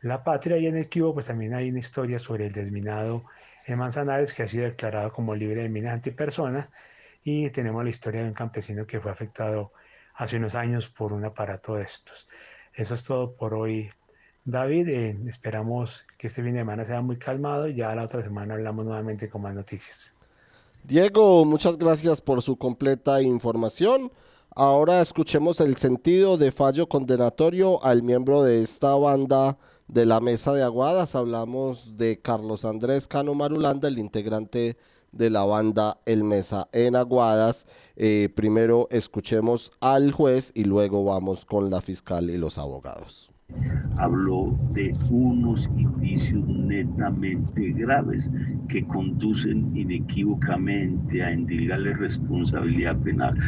La 0.00 0.24
Patria 0.24 0.58
y 0.58 0.66
en 0.66 0.76
el 0.76 0.90
Cubo, 0.90 1.14
pues 1.14 1.26
también 1.26 1.54
hay 1.54 1.70
una 1.70 1.78
historia 1.78 2.18
sobre 2.18 2.46
el 2.46 2.52
desminado 2.52 3.26
en 3.64 3.78
Manzanares 3.78 4.34
que 4.34 4.42
ha 4.42 4.48
sido 4.48 4.64
declarado 4.64 5.10
como 5.10 5.36
libre 5.36 5.62
de 5.62 5.68
minas 5.68 5.92
antipersona 5.92 6.68
y 7.28 7.50
tenemos 7.50 7.82
la 7.82 7.90
historia 7.90 8.22
de 8.22 8.28
un 8.28 8.34
campesino 8.34 8.86
que 8.86 9.00
fue 9.00 9.10
afectado 9.10 9.72
hace 10.14 10.36
unos 10.36 10.54
años 10.54 10.88
por 10.88 11.12
un 11.12 11.24
aparato 11.24 11.74
de 11.74 11.82
estos. 11.82 12.28
Eso 12.72 12.94
es 12.94 13.02
todo 13.02 13.34
por 13.34 13.52
hoy, 13.52 13.90
David. 14.44 14.88
Eh, 14.88 15.18
esperamos 15.26 16.04
que 16.16 16.28
este 16.28 16.44
fin 16.44 16.52
de 16.52 16.60
semana 16.60 16.84
sea 16.84 17.00
muy 17.00 17.18
calmado 17.18 17.66
y 17.66 17.74
ya 17.74 17.92
la 17.96 18.04
otra 18.04 18.22
semana 18.22 18.54
hablamos 18.54 18.86
nuevamente 18.86 19.28
con 19.28 19.42
más 19.42 19.56
noticias. 19.56 20.12
Diego, 20.84 21.44
muchas 21.44 21.76
gracias 21.76 22.20
por 22.20 22.42
su 22.42 22.56
completa 22.56 23.20
información. 23.20 24.12
Ahora 24.54 25.02
escuchemos 25.02 25.58
el 25.58 25.76
sentido 25.76 26.38
de 26.38 26.52
fallo 26.52 26.88
condenatorio 26.88 27.82
al 27.82 28.04
miembro 28.04 28.44
de 28.44 28.60
esta 28.60 28.94
banda 28.94 29.58
de 29.88 30.06
la 30.06 30.20
Mesa 30.20 30.52
de 30.52 30.62
Aguadas. 30.62 31.16
Hablamos 31.16 31.96
de 31.96 32.20
Carlos 32.20 32.64
Andrés 32.64 33.08
Cano 33.08 33.34
Marulanda, 33.34 33.88
el 33.88 33.98
integrante 33.98 34.76
de 35.12 35.30
la 35.30 35.44
banda 35.44 35.98
El 36.06 36.24
Mesa 36.24 36.68
en 36.72 36.96
Aguadas. 36.96 37.66
Eh, 37.96 38.28
primero 38.34 38.88
escuchemos 38.90 39.72
al 39.80 40.12
juez 40.12 40.52
y 40.54 40.64
luego 40.64 41.04
vamos 41.04 41.44
con 41.46 41.70
la 41.70 41.80
fiscal 41.80 42.30
y 42.30 42.38
los 42.38 42.58
abogados. 42.58 43.30
Habló 43.98 44.58
de 44.72 44.94
unos 45.08 45.70
indicios 45.76 46.44
netamente 46.46 47.72
graves 47.72 48.30
que 48.68 48.84
conducen 48.86 49.76
inequívocamente 49.76 51.22
a 51.22 51.30
endilgarle 51.30 51.94
responsabilidad 51.94 52.96
penal 52.98 53.38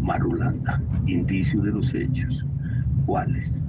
Marulanda. 0.00 0.82
Indicio 1.06 1.60
de 1.62 1.72
los 1.72 1.94
hechos. 1.94 2.44
¿Cuáles? 3.06 3.62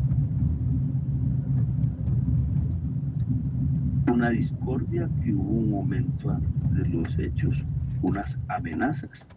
Una 4.16 4.30
discordia 4.30 5.10
que 5.22 5.34
hubo 5.34 5.52
un 5.60 5.70
momento 5.72 6.30
antes 6.30 6.72
de 6.72 6.88
los 6.88 7.20
hechos, 7.20 7.66
unas 8.02 8.40
amenazas, 8.48 9.28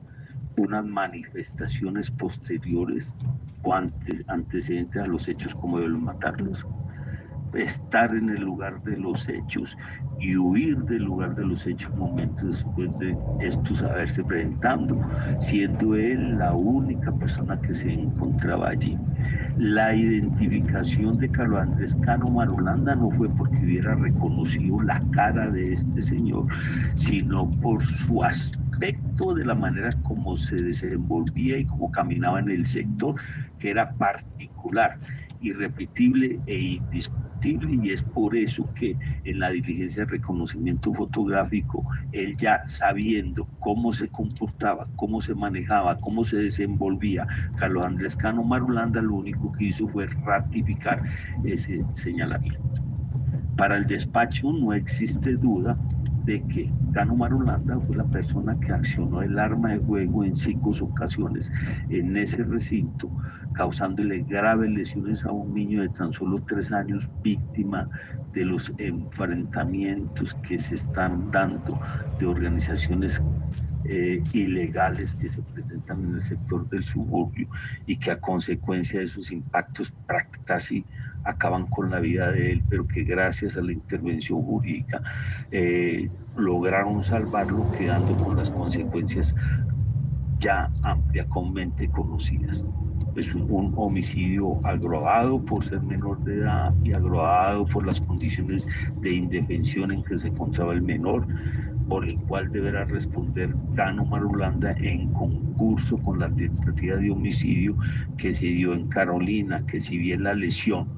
unas 0.56 0.84
manifestaciones 0.84 2.12
posteriores 2.12 3.12
o 3.64 3.74
antecedentes 3.74 5.02
a 5.02 5.08
los 5.08 5.26
hechos 5.26 5.52
como 5.56 5.80
de 5.80 5.88
matarlos 5.88 6.64
estar 7.54 8.14
en 8.14 8.30
el 8.30 8.42
lugar 8.42 8.80
de 8.82 8.96
los 8.96 9.28
hechos 9.28 9.76
y 10.20 10.36
huir 10.36 10.76
del 10.84 11.04
lugar 11.04 11.34
de 11.34 11.44
los 11.44 11.66
hechos 11.66 11.94
momentos 11.96 12.48
después 12.48 12.90
de 12.98 13.16
estos 13.40 13.82
haberse 13.82 14.22
presentando, 14.24 15.00
siendo 15.40 15.94
él 15.94 16.38
la 16.38 16.52
única 16.52 17.12
persona 17.12 17.60
que 17.60 17.74
se 17.74 17.92
encontraba 17.92 18.70
allí. 18.70 18.96
La 19.58 19.94
identificación 19.94 21.18
de 21.18 21.28
Carlos 21.30 21.60
Andrés 21.60 21.96
Cano 22.02 22.28
Marolanda 22.28 22.94
no 22.94 23.10
fue 23.10 23.28
porque 23.28 23.56
hubiera 23.56 23.94
reconocido 23.94 24.80
la 24.82 25.02
cara 25.12 25.50
de 25.50 25.72
este 25.72 26.02
señor, 26.02 26.46
sino 26.96 27.50
por 27.62 27.82
su 27.82 28.22
aspecto 28.22 29.34
de 29.34 29.44
la 29.44 29.54
manera 29.54 29.90
como 30.02 30.36
se 30.36 30.56
desenvolvía 30.56 31.58
y 31.58 31.64
como 31.64 31.90
caminaba 31.90 32.38
en 32.40 32.50
el 32.50 32.66
sector, 32.66 33.16
que 33.58 33.70
era 33.70 33.90
particular 33.94 34.98
irrepetible 35.40 36.40
e 36.46 36.58
indiscutible 36.58 37.18
y 37.70 37.90
es 37.90 38.02
por 38.02 38.36
eso 38.36 38.68
que 38.74 38.98
en 39.24 39.38
la 39.38 39.50
diligencia 39.50 40.04
de 40.04 40.12
reconocimiento 40.12 40.92
fotográfico, 40.92 41.84
él 42.10 42.36
ya 42.36 42.62
sabiendo 42.66 43.48
cómo 43.60 43.92
se 43.92 44.08
comportaba, 44.08 44.88
cómo 44.96 45.20
se 45.20 45.34
manejaba, 45.34 46.00
cómo 46.00 46.24
se 46.24 46.38
desenvolvía, 46.38 47.26
Carlos 47.54 47.86
Andrés 47.86 48.16
Cano 48.16 48.42
Marulanda 48.42 49.00
lo 49.00 49.14
único 49.14 49.52
que 49.52 49.66
hizo 49.66 49.88
fue 49.88 50.08
ratificar 50.24 51.02
ese 51.44 51.84
señalamiento. 51.92 52.58
Para 53.56 53.76
el 53.76 53.86
despacho 53.86 54.52
no 54.52 54.72
existe 54.72 55.36
duda 55.36 55.78
de 56.24 56.44
que 56.46 56.72
Cano 56.92 57.16
Marulanda 57.16 57.78
fue 57.80 57.96
la 57.96 58.04
persona 58.04 58.58
que 58.58 58.72
accionó 58.72 59.22
el 59.22 59.38
arma 59.38 59.72
de 59.72 59.80
fuego 59.80 60.24
en 60.24 60.34
cinco 60.34 60.72
ocasiones 60.80 61.50
en 61.88 62.16
ese 62.16 62.42
recinto 62.44 63.10
causándole 63.58 64.20
graves 64.20 64.70
lesiones 64.70 65.24
a 65.24 65.32
un 65.32 65.52
niño 65.52 65.82
de 65.82 65.88
tan 65.88 66.12
solo 66.12 66.40
tres 66.46 66.70
años 66.70 67.08
víctima 67.24 67.88
de 68.32 68.44
los 68.44 68.72
enfrentamientos 68.78 70.32
que 70.46 70.60
se 70.60 70.76
están 70.76 71.28
dando 71.32 71.76
de 72.20 72.26
organizaciones 72.26 73.20
eh, 73.84 74.22
ilegales 74.32 75.16
que 75.16 75.28
se 75.28 75.42
presentan 75.42 76.04
en 76.04 76.14
el 76.14 76.22
sector 76.22 76.68
del 76.68 76.84
suburbio 76.84 77.48
y 77.84 77.96
que 77.96 78.12
a 78.12 78.20
consecuencia 78.20 79.00
de 79.00 79.08
sus 79.08 79.32
impactos 79.32 79.92
casi 80.44 80.84
acaban 81.24 81.66
con 81.66 81.90
la 81.90 81.98
vida 81.98 82.30
de 82.30 82.52
él, 82.52 82.62
pero 82.70 82.86
que 82.86 83.02
gracias 83.02 83.56
a 83.56 83.60
la 83.60 83.72
intervención 83.72 84.40
jurídica 84.40 85.02
eh, 85.50 86.08
lograron 86.36 87.02
salvarlo 87.02 87.68
quedando 87.72 88.16
con 88.24 88.36
las 88.36 88.50
consecuencias 88.50 89.34
ya 90.38 90.70
ampliamente 90.84 91.88
conocidas 91.88 92.64
es 93.18 93.34
un 93.34 93.72
homicidio 93.76 94.60
agravado 94.64 95.44
por 95.44 95.64
ser 95.64 95.80
menor 95.82 96.22
de 96.24 96.36
edad 96.36 96.72
y 96.84 96.92
agravado 96.92 97.66
por 97.66 97.86
las 97.86 98.00
condiciones 98.00 98.66
de 99.00 99.12
indefensión 99.12 99.92
en 99.92 100.04
que 100.04 100.18
se 100.18 100.28
encontraba 100.28 100.72
el 100.72 100.82
menor, 100.82 101.26
por 101.88 102.04
el 102.06 102.18
cual 102.20 102.50
deberá 102.52 102.84
responder 102.84 103.54
Cano 103.74 104.04
Marulanda 104.04 104.74
en 104.78 105.12
concurso 105.12 105.96
con 105.98 106.18
la 106.18 106.30
tentativa 106.30 106.96
de 106.96 107.10
homicidio 107.10 107.76
que 108.16 108.34
se 108.34 108.46
dio 108.46 108.74
en 108.74 108.88
Carolina, 108.88 109.64
que 109.66 109.80
si 109.80 109.96
bien 109.98 110.22
la 110.24 110.34
lesión 110.34 110.88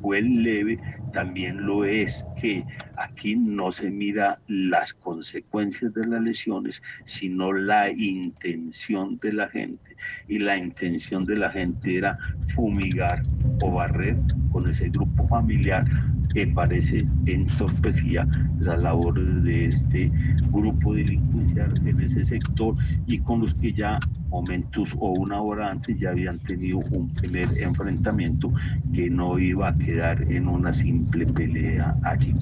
fue 0.00 0.22
leve, 0.22 0.78
también 1.12 1.66
lo 1.66 1.84
es 1.84 2.24
que 2.40 2.64
aquí 2.96 3.34
no 3.36 3.72
se 3.72 3.90
mira 3.90 4.38
las 4.46 4.94
consecuencias 4.94 5.92
de 5.94 6.06
las 6.06 6.22
lesiones, 6.22 6.82
sino 7.04 7.52
la 7.52 7.90
intención 7.90 9.18
de 9.18 9.32
la 9.32 9.48
gente. 9.48 9.87
Y 10.26 10.38
la 10.38 10.56
intención 10.56 11.24
de 11.26 11.36
la 11.36 11.50
gente 11.50 11.96
era 11.96 12.18
fumigar 12.46 13.26
o 13.60 13.72
barrer 13.72 14.22
con 14.48 14.68
ese 14.68 14.88
grupo 14.90 15.28
familiar 15.28 15.86
que 16.28 16.46
parece 16.46 17.08
entorpecía 17.24 18.28
las 18.58 18.78
labores 18.78 19.42
de 19.42 19.66
este 19.66 20.12
grupo 20.46 20.94
delincuencial 20.94 21.80
en 21.84 22.00
ese 22.00 22.24
sector 22.24 22.76
y 23.06 23.20
con 23.20 23.40
los 23.40 23.54
que 23.54 23.72
ya 23.72 24.04
momentos 24.30 24.94
o 24.98 25.12
una 25.12 25.40
hora 25.40 25.70
antes 25.70 25.98
ya 25.98 26.10
habían 26.10 26.40
tenido 26.40 26.78
un 26.90 27.10
primer 27.10 27.54
enfrentamiento 27.58 28.52
que 28.92 29.08
no 29.10 29.38
iba 29.38 29.68
a 29.68 29.76
quedar 29.76 30.24
en 30.28 30.48
una 30.48 30.72
simple 30.72 31.26
pelea 31.26 31.98
allí 32.02 32.36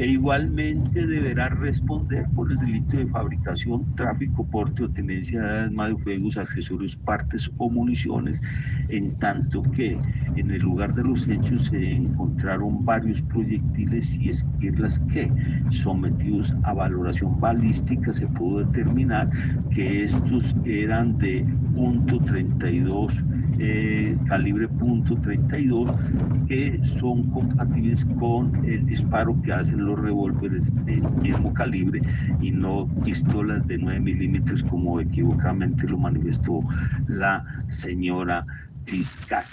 e 0.00 0.06
igualmente 0.06 1.06
deberá 1.06 1.50
responder 1.50 2.26
por 2.34 2.50
el 2.50 2.56
delito 2.56 2.96
de 2.96 3.06
fabricación, 3.08 3.84
tráfico, 3.96 4.46
porte 4.46 4.84
o 4.84 4.88
tenencia 4.88 5.42
de 5.42 5.58
armas 5.64 5.90
de 5.90 6.02
fuegos, 6.02 6.38
accesorios, 6.38 6.96
partes 6.96 7.50
o 7.58 7.68
municiones, 7.68 8.40
en 8.88 9.14
tanto 9.16 9.60
que 9.60 9.98
en 10.36 10.50
el 10.50 10.62
lugar 10.62 10.94
de 10.94 11.02
los 11.04 11.28
hechos 11.28 11.66
se 11.66 11.92
encontraron 11.92 12.82
varios 12.82 13.20
proyectiles 13.20 14.18
y 14.18 14.30
esquirlas 14.30 14.98
que, 15.12 15.30
sometidos 15.68 16.54
a 16.62 16.72
valoración 16.72 17.38
balística, 17.38 18.10
se 18.14 18.26
pudo 18.28 18.64
determinar 18.64 19.28
que 19.68 20.04
estos 20.04 20.56
eran 20.64 21.18
de 21.18 21.44
punto 21.74 22.18
32 22.20 23.22
eh, 23.62 24.16
calibre 24.26 24.66
punto 24.68 25.14
.32 25.16 26.46
que 26.46 26.80
son 26.82 27.24
compatibles 27.30 28.06
con 28.18 28.64
el 28.64 28.86
disparo 28.86 29.36
que 29.42 29.52
hacen 29.52 29.84
los 29.84 29.89
revólveres 29.96 30.72
del 30.84 31.02
mismo 31.16 31.52
calibre 31.52 32.02
y 32.40 32.50
no 32.50 32.88
pistolas 33.04 33.66
de 33.66 33.78
9 33.78 34.00
milímetros 34.00 34.62
como 34.62 35.00
equivocadamente 35.00 35.86
lo 35.88 35.98
manifestó 35.98 36.62
la 37.08 37.44
señora 37.68 38.44
fiscal 38.84 39.46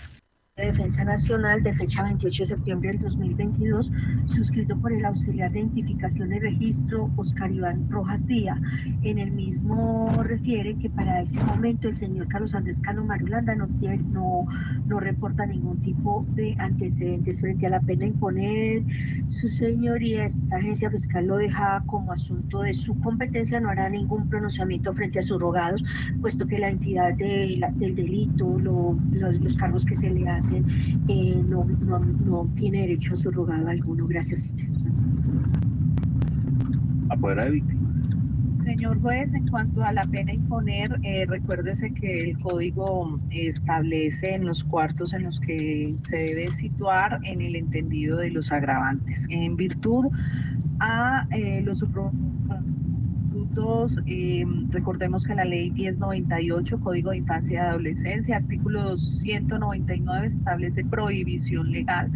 de 0.57 0.65
Defensa 0.65 1.03
Nacional 1.03 1.61
de 1.61 1.71
fecha 1.75 2.01
28 2.01 2.41
de 2.41 2.47
septiembre 2.47 2.89
del 2.89 2.99
2022, 3.01 3.91
suscrito 4.25 4.75
por 4.75 4.91
el 4.91 5.05
auxiliar 5.05 5.51
de 5.51 5.59
identificación 5.59 6.33
y 6.33 6.39
registro 6.39 7.11
Oscar 7.15 7.51
Iván 7.51 7.87
Rojas 7.91 8.25
Díaz. 8.25 8.57
En 9.03 9.19
el 9.19 9.31
mismo 9.31 10.11
refiere 10.23 10.75
que 10.79 10.89
para 10.89 11.21
ese 11.21 11.39
momento 11.43 11.89
el 11.89 11.95
señor 11.95 12.27
Carlos 12.27 12.55
Andrés 12.55 12.79
Cano 12.79 13.05
Marulanda 13.05 13.53
no, 13.53 13.67
no, 14.11 14.47
no 14.87 14.99
reporta 14.99 15.45
ningún 15.45 15.79
tipo 15.81 16.25
de 16.29 16.55
antecedentes 16.57 17.39
frente 17.39 17.67
a 17.67 17.69
la 17.69 17.79
pena 17.79 18.07
imponer. 18.07 18.81
Su 19.27 19.49
señoría, 19.49 20.25
esta 20.25 20.55
agencia 20.55 20.89
fiscal 20.89 21.27
lo 21.27 21.37
deja 21.37 21.83
como 21.85 22.13
asunto 22.13 22.63
de 22.63 22.73
su 22.73 22.99
competencia, 23.01 23.59
no 23.59 23.69
hará 23.69 23.89
ningún 23.89 24.27
pronunciamiento 24.27 24.91
frente 24.95 25.19
a 25.19 25.23
sus 25.23 25.39
rogados, 25.39 25.83
puesto 26.19 26.47
que 26.47 26.57
la 26.57 26.69
entidad 26.69 27.13
del 27.13 27.93
delito, 27.93 28.57
los 28.57 29.55
cargos 29.57 29.85
que 29.85 29.93
se 29.93 30.09
le 30.09 30.27
hacen, 30.27 30.46
eh, 30.51 31.43
no, 31.47 31.65
no, 32.25 32.49
tiene 32.55 32.81
derecho 32.81 33.13
a 33.13 33.17
subrogado 33.17 33.67
alguno. 33.67 34.07
Gracias. 34.07 34.53
Afuera 37.09 37.45
de 37.45 37.51
víctima. 37.51 37.87
Señor 38.63 38.99
juez, 38.99 39.33
en 39.33 39.47
cuanto 39.47 39.81
a 39.81 39.93
la 39.93 40.03
pena 40.03 40.33
imponer, 40.33 40.99
eh, 41.03 41.25
recuérdese 41.25 41.93
que 41.93 42.31
el 42.31 42.39
código 42.39 43.17
establece 43.29 44.35
en 44.35 44.45
los 44.45 44.61
cuartos 44.65 45.13
en 45.13 45.23
los 45.23 45.39
que 45.39 45.95
se 45.99 46.17
debe 46.17 46.47
situar 46.47 47.17
en 47.23 47.39
el 47.39 47.55
entendido 47.55 48.17
de 48.17 48.29
los 48.29 48.51
agravantes. 48.51 49.25
En 49.29 49.55
virtud 49.55 50.07
a 50.79 51.25
eh, 51.31 51.61
los 51.63 51.81
eh, 54.05 54.45
recordemos 54.69 55.23
que 55.23 55.33
la 55.33 55.43
ley 55.43 55.71
1098, 55.71 56.79
Código 56.79 57.11
de 57.11 57.17
Infancia 57.17 57.53
y 57.53 57.57
Adolescencia, 57.57 58.37
artículo 58.37 58.97
199, 58.97 60.27
establece 60.27 60.85
prohibición 60.85 61.71
legal 61.71 62.11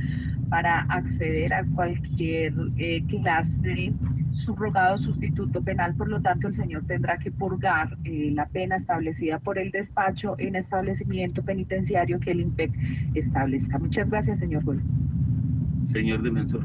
para 0.49 0.81
acceder 0.81 1.53
a 1.53 1.65
cualquier 1.65 2.53
eh, 2.77 3.03
clase 3.07 3.61
de 3.61 3.93
subrogado 4.29 4.97
sustituto 4.97 5.61
penal. 5.61 5.95
Por 5.95 6.09
lo 6.09 6.21
tanto, 6.21 6.47
el 6.47 6.53
señor 6.53 6.83
tendrá 6.85 7.17
que 7.17 7.31
purgar 7.31 7.97
eh, 8.03 8.31
la 8.33 8.45
pena 8.47 8.75
establecida 8.75 9.39
por 9.39 9.57
el 9.57 9.71
despacho 9.71 10.35
en 10.37 10.55
establecimiento 10.55 11.41
penitenciario 11.43 12.19
que 12.19 12.31
el 12.31 12.41
IMPEC 12.41 12.71
establezca. 13.15 13.79
Muchas 13.79 14.09
gracias, 14.09 14.39
señor 14.39 14.63
juez. 14.63 14.87
Señor 15.85 16.21
Defensor. 16.21 16.61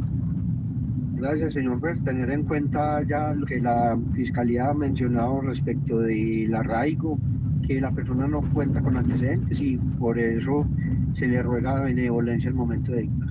Gracias, 1.16 1.54
señor 1.54 1.80
juez. 1.80 1.98
Tener 2.04 2.30
en 2.30 2.44
cuenta 2.44 3.02
ya 3.02 3.32
lo 3.32 3.46
que 3.46 3.58
la 3.58 3.98
Fiscalía 4.14 4.68
ha 4.68 4.74
mencionado 4.74 5.40
respecto 5.40 6.00
del 6.00 6.54
arraigo, 6.54 7.18
que 7.66 7.80
la 7.80 7.90
persona 7.90 8.28
no 8.28 8.42
cuenta 8.52 8.82
con 8.82 8.98
antecedentes 8.98 9.58
y 9.58 9.78
por 9.98 10.18
eso 10.18 10.66
se 11.14 11.26
le 11.26 11.42
ruega 11.42 11.80
benevolencia 11.80 12.50
al 12.50 12.56
momento 12.56 12.92
de 12.92 13.02
dictar 13.02 13.28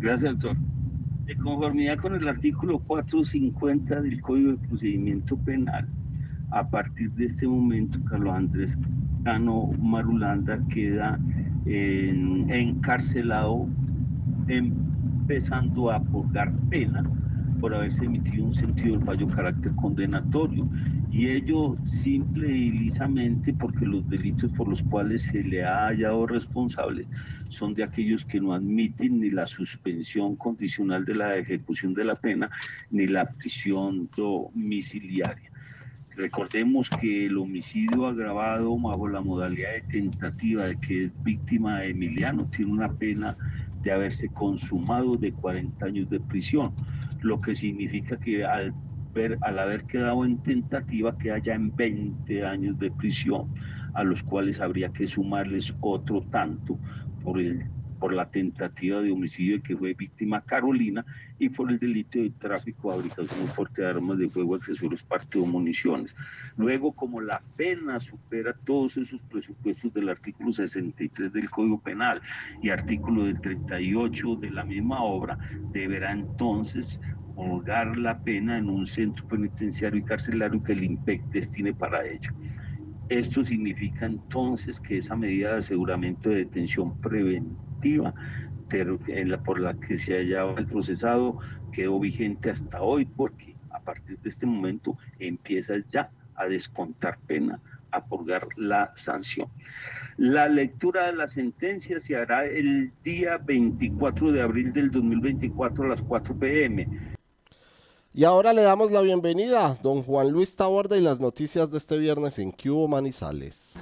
Gracias, 0.00 0.38
doctor. 0.38 0.56
De 1.26 1.36
conformidad 1.36 1.98
con 1.98 2.14
el 2.14 2.26
artículo 2.26 2.78
450 2.78 4.00
del 4.00 4.20
Código 4.22 4.52
de 4.52 4.68
Procedimiento 4.68 5.36
Penal, 5.36 5.86
a 6.50 6.68
partir 6.68 7.12
de 7.12 7.26
este 7.26 7.46
momento, 7.46 8.02
Carlos 8.04 8.34
Andrés 8.34 8.78
Cano 9.22 9.70
Marulanda 9.78 10.58
queda 10.68 11.20
encarcelado 11.66 13.68
en 14.48 14.81
empezando 15.22 15.90
a 15.90 16.02
purgar 16.02 16.52
pena 16.68 17.04
por 17.60 17.72
haberse 17.72 18.04
emitido 18.04 18.44
un 18.46 18.54
sentido 18.54 18.96
del 18.96 19.06
fallo 19.06 19.28
carácter 19.28 19.72
condenatorio 19.76 20.68
Y 21.12 21.28
ello 21.28 21.76
simple 21.84 22.48
y 22.48 22.72
lisamente 22.72 23.52
porque 23.52 23.86
los 23.86 24.08
delitos 24.08 24.50
por 24.52 24.66
los 24.66 24.82
cuales 24.82 25.22
se 25.22 25.44
le 25.44 25.64
ha 25.64 25.86
hallado 25.86 26.26
responsable 26.26 27.06
son 27.48 27.74
de 27.74 27.84
aquellos 27.84 28.24
que 28.24 28.40
no 28.40 28.52
admiten 28.54 29.20
ni 29.20 29.30
la 29.30 29.46
suspensión 29.46 30.36
condicional 30.36 31.04
de 31.04 31.14
la 31.14 31.36
ejecución 31.36 31.94
de 31.94 32.04
la 32.04 32.16
pena 32.16 32.50
ni 32.90 33.06
la 33.06 33.26
prisión 33.26 34.08
domiciliaria. 34.16 35.52
Recordemos 36.16 36.90
que 36.90 37.26
el 37.26 37.38
homicidio 37.38 38.06
agravado 38.06 38.76
bajo 38.78 39.08
la 39.08 39.20
modalidad 39.20 39.72
de 39.72 39.82
tentativa 39.82 40.66
de 40.66 40.76
que 40.76 41.04
es 41.04 41.22
víctima 41.22 41.80
de 41.80 41.90
Emiliano 41.90 42.46
tiene 42.54 42.72
una 42.72 42.90
pena 42.90 43.36
de 43.82 43.92
haberse 43.92 44.28
consumado 44.30 45.16
de 45.16 45.32
40 45.32 45.86
años 45.86 46.08
de 46.08 46.20
prisión, 46.20 46.74
lo 47.20 47.40
que 47.40 47.54
significa 47.54 48.16
que 48.16 48.44
al, 48.44 48.74
ver, 49.14 49.38
al 49.40 49.58
haber 49.58 49.84
quedado 49.84 50.24
en 50.24 50.38
tentativa 50.38 51.16
que 51.16 51.32
haya 51.32 51.54
en 51.54 51.74
20 51.74 52.44
años 52.44 52.78
de 52.78 52.90
prisión, 52.90 53.50
a 53.94 54.04
los 54.04 54.22
cuales 54.22 54.60
habría 54.60 54.90
que 54.90 55.06
sumarles 55.06 55.74
otro 55.80 56.22
tanto 56.30 56.78
por 57.22 57.40
el 57.40 57.66
por 58.02 58.12
la 58.12 58.28
tentativa 58.28 59.00
de 59.00 59.12
homicidio 59.12 59.58
de 59.58 59.62
que 59.62 59.76
fue 59.76 59.94
víctima 59.94 60.40
Carolina 60.40 61.06
y 61.38 61.48
por 61.48 61.70
el 61.70 61.78
delito 61.78 62.18
de 62.18 62.30
tráfico, 62.30 62.90
fabricación 62.90 63.46
fuerte 63.46 63.82
de 63.82 63.90
armas 63.90 64.18
de 64.18 64.28
fuego, 64.28 64.56
accesorios, 64.56 65.04
parte 65.04 65.38
o 65.38 65.46
municiones. 65.46 66.12
Luego, 66.56 66.90
como 66.90 67.20
la 67.20 67.40
pena 67.56 68.00
supera 68.00 68.56
todos 68.64 68.96
esos 68.96 69.20
presupuestos 69.30 69.94
del 69.94 70.08
artículo 70.08 70.50
63 70.50 71.32
del 71.32 71.48
Código 71.48 71.80
Penal 71.80 72.20
y 72.60 72.70
artículo 72.70 73.26
del 73.26 73.40
38 73.40 74.34
de 74.34 74.50
la 74.50 74.64
misma 74.64 75.04
obra, 75.04 75.38
deberá 75.70 76.10
entonces 76.10 76.98
holgar 77.36 77.96
la 77.96 78.18
pena 78.18 78.58
en 78.58 78.68
un 78.68 78.84
centro 78.84 79.28
penitenciario 79.28 80.00
y 80.00 80.02
carcelario 80.02 80.60
que 80.60 80.72
el 80.72 80.82
IMPEC 80.82 81.22
destine 81.26 81.72
para 81.72 82.04
ello. 82.04 82.32
Esto 83.08 83.44
significa 83.44 84.06
entonces 84.06 84.80
que 84.80 84.98
esa 84.98 85.14
medida 85.14 85.52
de 85.52 85.58
aseguramiento 85.58 86.30
de 86.30 86.38
detención 86.38 87.00
preventiva 87.00 87.71
en 87.84 89.30
la, 89.30 89.42
por 89.42 89.60
la 89.60 89.74
que 89.74 89.98
se 89.98 90.16
hallaba 90.16 90.58
el 90.58 90.66
procesado 90.66 91.38
quedó 91.72 91.98
vigente 91.98 92.50
hasta 92.50 92.82
hoy 92.82 93.04
porque 93.04 93.54
a 93.70 93.80
partir 93.80 94.18
de 94.18 94.28
este 94.28 94.46
momento 94.46 94.96
empieza 95.18 95.74
ya 95.90 96.10
a 96.34 96.46
descontar 96.46 97.18
pena, 97.26 97.60
a 97.90 98.04
purgar 98.04 98.46
la 98.56 98.92
sanción. 98.94 99.48
La 100.16 100.48
lectura 100.48 101.06
de 101.06 101.14
la 101.14 101.28
sentencia 101.28 101.98
se 101.98 102.16
hará 102.16 102.44
el 102.44 102.92
día 103.02 103.38
24 103.38 104.32
de 104.32 104.42
abril 104.42 104.72
del 104.72 104.90
2024 104.90 105.84
a 105.84 105.88
las 105.88 106.02
4 106.02 106.38
pm. 106.38 106.88
Y 108.14 108.24
ahora 108.24 108.52
le 108.52 108.62
damos 108.62 108.90
la 108.90 109.00
bienvenida 109.00 109.66
a 109.66 109.74
don 109.76 110.02
Juan 110.02 110.30
Luis 110.30 110.54
Taborda 110.54 110.98
y 110.98 111.00
las 111.00 111.18
noticias 111.18 111.70
de 111.70 111.78
este 111.78 111.96
viernes 111.96 112.38
en 112.38 112.52
Cubo 112.52 112.86
Manizales. 112.86 113.74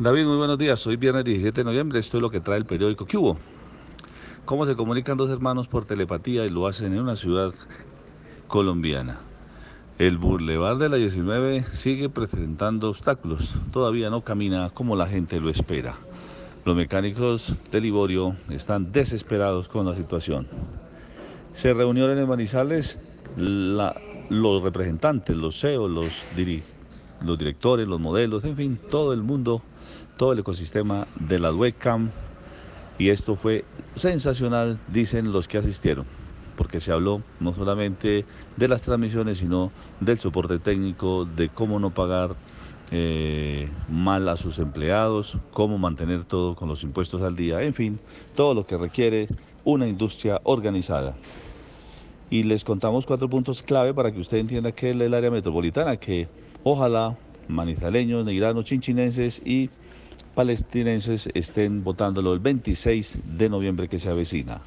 David, 0.00 0.26
muy 0.26 0.36
buenos 0.36 0.58
días. 0.58 0.86
Hoy 0.86 0.94
viernes 0.94 1.24
17 1.24 1.60
de 1.60 1.64
noviembre. 1.64 1.98
Esto 1.98 2.18
es 2.18 2.22
lo 2.22 2.30
que 2.30 2.38
trae 2.38 2.56
el 2.56 2.66
periódico 2.66 3.04
hubo. 3.14 3.36
¿Cómo 4.44 4.64
se 4.64 4.76
comunican 4.76 5.18
dos 5.18 5.28
hermanos 5.28 5.66
por 5.66 5.86
telepatía 5.86 6.46
y 6.46 6.50
lo 6.50 6.68
hacen 6.68 6.92
en 6.92 7.00
una 7.00 7.16
ciudad 7.16 7.52
colombiana? 8.46 9.18
El 9.98 10.16
Boulevard 10.16 10.78
de 10.78 10.88
la 10.88 10.98
19 10.98 11.64
sigue 11.72 12.08
presentando 12.08 12.90
obstáculos. 12.90 13.56
Todavía 13.72 14.08
no 14.08 14.22
camina 14.22 14.70
como 14.70 14.94
la 14.94 15.08
gente 15.08 15.40
lo 15.40 15.50
espera. 15.50 15.96
Los 16.64 16.76
mecánicos 16.76 17.56
de 17.72 17.80
Liborio 17.80 18.36
están 18.50 18.92
desesperados 18.92 19.68
con 19.68 19.84
la 19.84 19.96
situación. 19.96 20.46
Se 21.54 21.74
reunieron 21.74 22.16
en 22.16 22.28
Manizales 22.28 23.00
los 23.36 24.62
representantes, 24.62 25.36
los 25.36 25.60
CEOs, 25.60 25.90
los 27.20 27.36
directores, 27.36 27.88
los 27.88 27.98
modelos, 27.98 28.44
en 28.44 28.54
fin, 28.54 28.78
todo 28.92 29.12
el 29.12 29.24
mundo 29.24 29.60
todo 30.18 30.32
el 30.34 30.40
ecosistema 30.40 31.06
de 31.18 31.38
la 31.38 31.54
webcam 31.54 32.10
y 32.98 33.08
esto 33.10 33.36
fue 33.36 33.64
sensacional, 33.94 34.78
dicen 34.88 35.32
los 35.32 35.46
que 35.46 35.56
asistieron, 35.56 36.04
porque 36.56 36.80
se 36.80 36.92
habló 36.92 37.22
no 37.38 37.54
solamente 37.54 38.26
de 38.56 38.68
las 38.68 38.82
transmisiones, 38.82 39.38
sino 39.38 39.70
del 40.00 40.18
soporte 40.18 40.58
técnico, 40.58 41.24
de 41.24 41.48
cómo 41.48 41.78
no 41.78 41.90
pagar 41.94 42.34
eh, 42.90 43.68
mal 43.88 44.28
a 44.28 44.36
sus 44.36 44.58
empleados, 44.58 45.38
cómo 45.52 45.78
mantener 45.78 46.24
todo 46.24 46.56
con 46.56 46.68
los 46.68 46.82
impuestos 46.82 47.22
al 47.22 47.36
día, 47.36 47.62
en 47.62 47.72
fin, 47.72 48.00
todo 48.34 48.52
lo 48.52 48.66
que 48.66 48.76
requiere 48.76 49.28
una 49.64 49.86
industria 49.86 50.40
organizada. 50.42 51.14
Y 52.30 52.42
les 52.42 52.64
contamos 52.64 53.06
cuatro 53.06 53.30
puntos 53.30 53.62
clave 53.62 53.94
para 53.94 54.12
que 54.12 54.20
usted 54.20 54.38
entienda 54.38 54.72
que 54.72 54.90
es 54.90 55.00
el 55.00 55.14
área 55.14 55.30
metropolitana, 55.30 55.96
que 55.96 56.28
ojalá 56.64 57.16
manizaleños, 57.46 58.24
negranos, 58.24 58.64
chinchinenses 58.64 59.40
y 59.44 59.70
palestinenses 60.38 61.28
estén 61.34 61.82
votándolo 61.82 62.32
el 62.32 62.38
26 62.38 63.18
de 63.24 63.48
noviembre 63.48 63.88
que 63.88 63.98
se 63.98 64.08
avecina. 64.08 64.60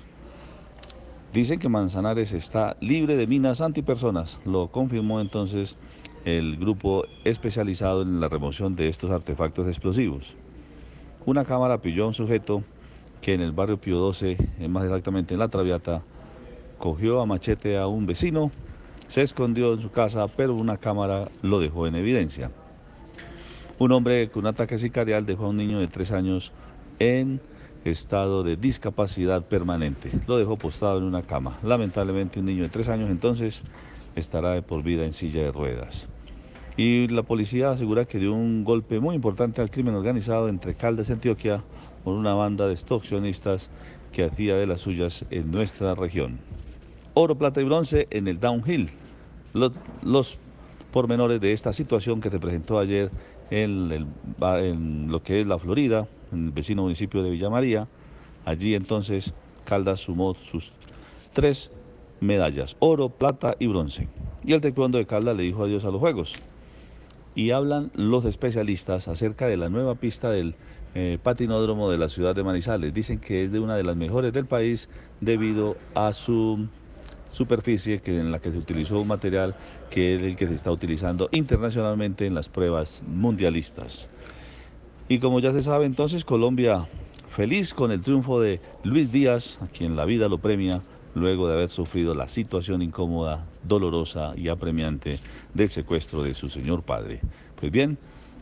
Dicen 1.31 1.59
que 1.59 1.69
Manzanares 1.69 2.33
está 2.33 2.75
libre 2.81 3.15
de 3.15 3.25
minas 3.25 3.61
antipersonas. 3.61 4.41
Lo 4.43 4.67
confirmó 4.67 5.21
entonces 5.21 5.77
el 6.25 6.57
grupo 6.57 7.05
especializado 7.23 8.01
en 8.01 8.19
la 8.19 8.27
remoción 8.27 8.75
de 8.75 8.89
estos 8.89 9.11
artefactos 9.11 9.65
explosivos. 9.65 10.35
Una 11.25 11.45
cámara 11.45 11.81
pilló 11.81 12.03
a 12.03 12.07
un 12.07 12.13
sujeto 12.13 12.65
que 13.21 13.33
en 13.33 13.39
el 13.39 13.53
barrio 13.53 13.79
Pío 13.79 13.97
12, 13.97 14.67
más 14.67 14.83
exactamente 14.83 15.35
en 15.35 15.39
La 15.39 15.47
Traviata, 15.47 16.03
cogió 16.79 17.21
a 17.21 17.25
machete 17.25 17.77
a 17.77 17.87
un 17.87 18.05
vecino, 18.05 18.51
se 19.07 19.21
escondió 19.21 19.71
en 19.71 19.79
su 19.79 19.89
casa, 19.89 20.27
pero 20.27 20.53
una 20.53 20.75
cámara 20.75 21.31
lo 21.41 21.61
dejó 21.61 21.87
en 21.87 21.95
evidencia. 21.95 22.51
Un 23.81 23.91
hombre 23.93 24.29
con 24.29 24.43
un 24.43 24.47
ataque 24.47 24.77
sicarial 24.77 25.25
dejó 25.25 25.45
a 25.45 25.49
un 25.49 25.57
niño 25.57 25.79
de 25.79 25.87
tres 25.87 26.11
años 26.11 26.51
en 26.99 27.41
estado 27.83 28.43
de 28.43 28.55
discapacidad 28.55 29.43
permanente. 29.47 30.11
Lo 30.27 30.37
dejó 30.37 30.55
postado 30.55 30.99
en 30.99 31.03
una 31.03 31.23
cama. 31.23 31.57
Lamentablemente 31.63 32.39
un 32.39 32.45
niño 32.45 32.61
de 32.61 32.69
tres 32.69 32.89
años 32.89 33.09
entonces 33.09 33.63
estará 34.15 34.51
de 34.51 34.61
por 34.61 34.83
vida 34.83 35.03
en 35.03 35.13
silla 35.13 35.41
de 35.41 35.51
ruedas. 35.51 36.07
Y 36.77 37.07
la 37.07 37.23
policía 37.23 37.71
asegura 37.71 38.05
que 38.05 38.19
dio 38.19 38.35
un 38.35 38.63
golpe 38.63 38.99
muy 38.99 39.15
importante 39.15 39.61
al 39.61 39.71
crimen 39.71 39.95
organizado 39.95 40.47
entre 40.47 40.75
Caldas 40.75 41.09
y 41.09 41.13
Antioquia 41.13 41.63
por 42.03 42.13
una 42.13 42.35
banda 42.35 42.67
de 42.67 42.73
extorsionistas 42.73 43.71
que 44.11 44.23
hacía 44.23 44.57
de 44.57 44.67
las 44.67 44.81
suyas 44.81 45.25
en 45.31 45.49
nuestra 45.49 45.95
región. 45.95 46.37
Oro, 47.15 47.35
plata 47.35 47.59
y 47.61 47.63
bronce 47.63 48.07
en 48.11 48.27
el 48.27 48.39
downhill. 48.39 48.91
Los, 49.53 49.71
los 50.03 50.37
pormenores 50.91 51.41
de 51.41 51.53
esta 51.53 51.73
situación 51.73 52.21
que 52.21 52.29
se 52.29 52.39
presentó 52.39 52.77
ayer 52.77 53.09
en, 53.51 55.11
lo 55.11 55.21
que 55.21 55.41
es 55.41 55.47
la 55.47 55.59
Florida, 55.59 56.07
en 56.31 56.45
el 56.45 56.51
vecino 56.51 56.83
municipio 56.83 57.21
de 57.21 57.29
Villa 57.29 57.49
María. 57.49 57.87
Allí 58.45 58.73
entonces 58.73 59.33
Caldas 59.65 59.99
sumó 59.99 60.33
sus 60.33 60.71
tres 61.33 61.71
medallas, 62.19 62.75
oro, 62.79 63.09
plata 63.09 63.55
y 63.59 63.67
bronce. 63.67 64.07
Y 64.43 64.53
el 64.53 64.61
taekwondo 64.61 64.97
de 64.97 65.05
Caldas 65.05 65.37
le 65.37 65.43
dijo 65.43 65.63
adiós 65.63 65.85
a 65.85 65.91
los 65.91 65.99
Juegos. 65.99 66.35
Y 67.35 67.51
hablan 67.51 67.91
los 67.93 68.25
especialistas 68.25 69.07
acerca 69.07 69.47
de 69.47 69.57
la 69.57 69.69
nueva 69.69 69.95
pista 69.95 70.31
del 70.31 70.55
eh, 70.95 71.17
patinódromo 71.21 71.89
de 71.89 71.97
la 71.97 72.09
ciudad 72.09 72.35
de 72.35 72.43
Manizales. 72.43 72.93
Dicen 72.93 73.19
que 73.19 73.43
es 73.43 73.51
de 73.51 73.59
una 73.59 73.75
de 73.75 73.83
las 73.83 73.95
mejores 73.95 74.33
del 74.33 74.45
país 74.45 74.89
debido 75.21 75.77
a 75.93 76.11
su 76.13 76.67
superficie 77.31 77.99
que, 77.99 78.19
en 78.19 78.31
la 78.31 78.39
que 78.39 78.51
se 78.51 78.57
utilizó 78.57 78.99
un 78.99 79.07
material 79.07 79.55
que 79.89 80.15
es 80.15 80.21
el 80.21 80.35
que 80.35 80.47
se 80.47 80.53
está 80.53 80.71
utilizando 80.71 81.29
internacionalmente 81.31 82.25
en 82.25 82.35
las 82.35 82.49
pruebas 82.49 83.03
mundialistas. 83.07 84.09
Y 85.09 85.19
como 85.19 85.39
ya 85.39 85.51
se 85.51 85.63
sabe, 85.63 85.85
entonces 85.85 86.23
Colombia 86.23 86.87
feliz 87.31 87.73
con 87.73 87.91
el 87.91 88.01
triunfo 88.01 88.41
de 88.41 88.59
Luis 88.83 89.11
Díaz, 89.11 89.57
a 89.61 89.67
quien 89.67 89.95
la 89.95 90.05
vida 90.05 90.27
lo 90.27 90.37
premia 90.37 90.83
luego 91.15 91.47
de 91.47 91.53
haber 91.53 91.69
sufrido 91.69 92.15
la 92.15 92.27
situación 92.27 92.81
incómoda, 92.81 93.45
dolorosa 93.63 94.33
y 94.37 94.49
apremiante 94.49 95.19
del 95.53 95.69
secuestro 95.69 96.23
de 96.23 96.33
su 96.33 96.49
señor 96.49 96.83
padre. 96.83 97.21
Pues 97.59 97.71
bien, 97.71 97.97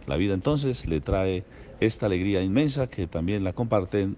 la 0.07 0.15
vida 0.17 0.33
entonces 0.33 0.87
le 0.87 1.01
trae 1.01 1.43
esta 1.79 2.07
alegría 2.07 2.41
inmensa 2.41 2.87
que 2.87 3.07
también 3.07 3.43
la 3.43 3.53
comparten 3.53 4.17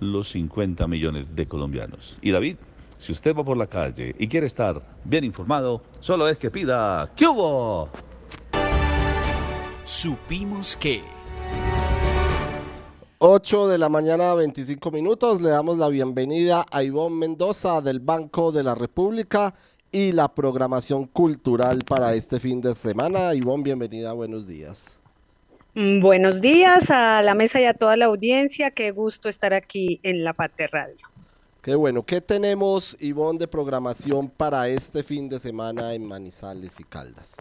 los 0.00 0.30
50 0.30 0.86
millones 0.86 1.26
de 1.34 1.46
colombianos. 1.46 2.18
Y 2.22 2.30
David, 2.30 2.56
si 3.00 3.12
usted 3.12 3.34
va 3.34 3.42
por 3.42 3.56
la 3.56 3.66
calle 3.66 4.14
y 4.18 4.28
quiere 4.28 4.46
estar 4.46 4.82
bien 5.04 5.24
informado, 5.24 5.82
solo 6.00 6.28
es 6.28 6.36
que 6.36 6.50
pida 6.50 7.10
¿Qué 7.16 7.26
hubo? 7.26 7.88
Supimos 9.84 10.76
que... 10.76 11.02
8 13.18 13.68
de 13.68 13.78
la 13.78 13.88
mañana, 13.88 14.34
25 14.34 14.90
minutos. 14.90 15.42
Le 15.42 15.50
damos 15.50 15.76
la 15.76 15.88
bienvenida 15.88 16.64
a 16.70 16.82
Ivonne 16.82 17.16
Mendoza 17.16 17.80
del 17.80 18.00
Banco 18.00 18.52
de 18.52 18.62
la 18.62 18.74
República 18.74 19.54
y 19.92 20.12
la 20.12 20.28
programación 20.28 21.06
cultural 21.06 21.80
para 21.86 22.14
este 22.14 22.38
fin 22.38 22.60
de 22.60 22.74
semana. 22.74 23.34
Ivonne, 23.34 23.64
bienvenida, 23.64 24.12
buenos 24.12 24.46
días. 24.46 24.98
Mm, 25.74 26.00
buenos 26.00 26.40
días 26.40 26.90
a 26.90 27.20
la 27.22 27.34
mesa 27.34 27.60
y 27.60 27.64
a 27.64 27.74
toda 27.74 27.96
la 27.96 28.06
audiencia. 28.06 28.70
Qué 28.70 28.90
gusto 28.90 29.28
estar 29.28 29.52
aquí 29.52 30.00
en 30.02 30.24
La 30.24 30.32
Pate 30.32 30.66
Radio. 30.66 31.09
Qué 31.62 31.74
bueno. 31.74 32.04
¿Qué 32.04 32.22
tenemos, 32.22 32.96
Ivonne, 33.00 33.38
de 33.38 33.46
programación 33.46 34.30
para 34.30 34.68
este 34.68 35.02
fin 35.02 35.28
de 35.28 35.38
semana 35.38 35.92
en 35.92 36.06
Manizales 36.06 36.80
y 36.80 36.84
Caldas? 36.84 37.36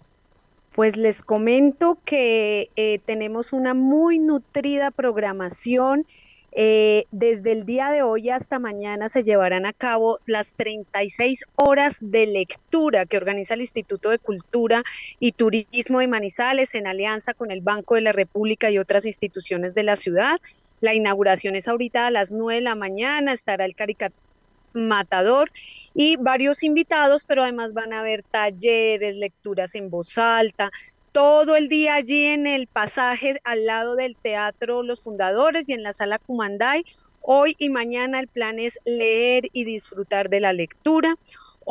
Pues 0.75 0.97
les 0.97 1.21
comento 1.21 1.97
que 2.03 2.69
eh, 2.75 2.99
tenemos 3.05 3.53
una 3.53 3.73
muy 3.73 4.19
nutrida 4.19 4.91
programación. 4.91 6.05
Eh, 6.51 7.05
desde 7.11 7.51
el 7.53 7.65
día 7.65 7.91
de 7.91 8.01
hoy 8.01 8.29
hasta 8.29 8.59
mañana 8.59 9.07
se 9.07 9.23
llevarán 9.23 9.65
a 9.65 9.71
cabo 9.71 10.19
las 10.25 10.47
36 10.53 11.45
horas 11.55 11.97
de 12.01 12.25
lectura 12.25 13.05
que 13.05 13.17
organiza 13.17 13.53
el 13.53 13.61
Instituto 13.61 14.09
de 14.09 14.17
Cultura 14.17 14.83
y 15.19 15.31
Turismo 15.31 15.99
de 15.99 16.07
Manizales 16.07 16.73
en 16.75 16.87
alianza 16.87 17.33
con 17.33 17.51
el 17.51 17.61
Banco 17.61 17.95
de 17.95 18.01
la 18.01 18.11
República 18.11 18.71
y 18.71 18.79
otras 18.79 19.05
instituciones 19.05 19.75
de 19.75 19.83
la 19.83 19.95
ciudad. 19.95 20.41
La 20.81 20.93
inauguración 20.93 21.55
es 21.55 21.67
ahorita 21.67 22.07
a 22.07 22.11
las 22.11 22.31
9 22.31 22.55
de 22.55 22.61
la 22.61 22.75
mañana, 22.75 23.33
estará 23.33 23.65
el 23.65 23.75
caricatura 23.75 24.29
Matador 24.73 25.51
y 25.93 26.15
varios 26.17 26.63
invitados, 26.63 27.23
pero 27.23 27.43
además 27.43 27.73
van 27.73 27.93
a 27.93 27.99
haber 27.99 28.23
talleres, 28.23 29.15
lecturas 29.15 29.75
en 29.75 29.89
voz 29.89 30.17
alta, 30.17 30.71
todo 31.11 31.55
el 31.55 31.69
día 31.69 31.95
allí 31.95 32.25
en 32.25 32.45
el 32.45 32.67
pasaje 32.67 33.39
al 33.43 33.65
lado 33.65 33.95
del 33.95 34.15
Teatro 34.15 34.83
Los 34.83 35.01
Fundadores 35.01 35.67
y 35.69 35.73
en 35.73 35.83
la 35.83 35.93
sala 35.93 36.19
Cumanday. 36.19 36.85
Hoy 37.21 37.55
y 37.57 37.69
mañana 37.69 38.19
el 38.19 38.27
plan 38.27 38.59
es 38.59 38.79
leer 38.85 39.45
y 39.53 39.63
disfrutar 39.65 40.29
de 40.29 40.39
la 40.39 40.53
lectura. 40.53 41.15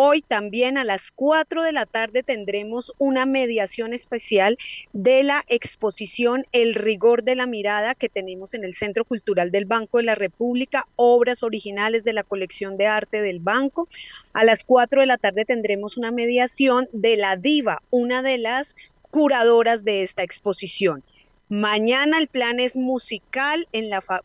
Hoy 0.01 0.23
también 0.23 0.79
a 0.79 0.85
las 0.85 1.11
4 1.11 1.65
de 1.65 1.73
la 1.73 1.85
tarde 1.85 2.23
tendremos 2.23 2.93
una 2.99 3.27
mediación 3.27 3.93
especial 3.93 4.57
de 4.93 5.25
la 5.25 5.45
exposición 5.49 6.47
El 6.53 6.77
rigor 6.77 7.25
de 7.25 7.35
la 7.35 7.47
mirada 7.47 7.97
que 7.97 8.09
tenemos 8.09 8.55
en 8.55 8.63
el 8.63 8.77
Centro 8.77 9.05
Cultural 9.05 9.51
del 9.51 9.65
Banco 9.65 9.99
de 9.99 10.05
la 10.05 10.15
República, 10.15 10.87
obras 10.95 11.43
originales 11.43 12.05
de 12.05 12.13
la 12.13 12.23
colección 12.23 12.77
de 12.77 12.87
arte 12.87 13.23
del 13.23 13.41
banco. 13.41 13.89
A 14.35 14.45
las 14.45 14.63
4 14.63 15.01
de 15.01 15.09
la 15.09 15.19
tarde 15.19 15.45
tendremos 15.45 15.97
una 15.97 16.13
mediación 16.13 16.89
de 16.93 17.17
la 17.17 17.35
diva, 17.35 17.83
una 17.91 18.23
de 18.23 18.39
las 18.39 18.77
curadoras 19.11 19.83
de 19.83 20.03
esta 20.03 20.23
exposición. 20.23 21.03
Mañana 21.51 22.19
el 22.19 22.29
plan 22.29 22.61
es 22.61 22.77
musical 22.77 23.67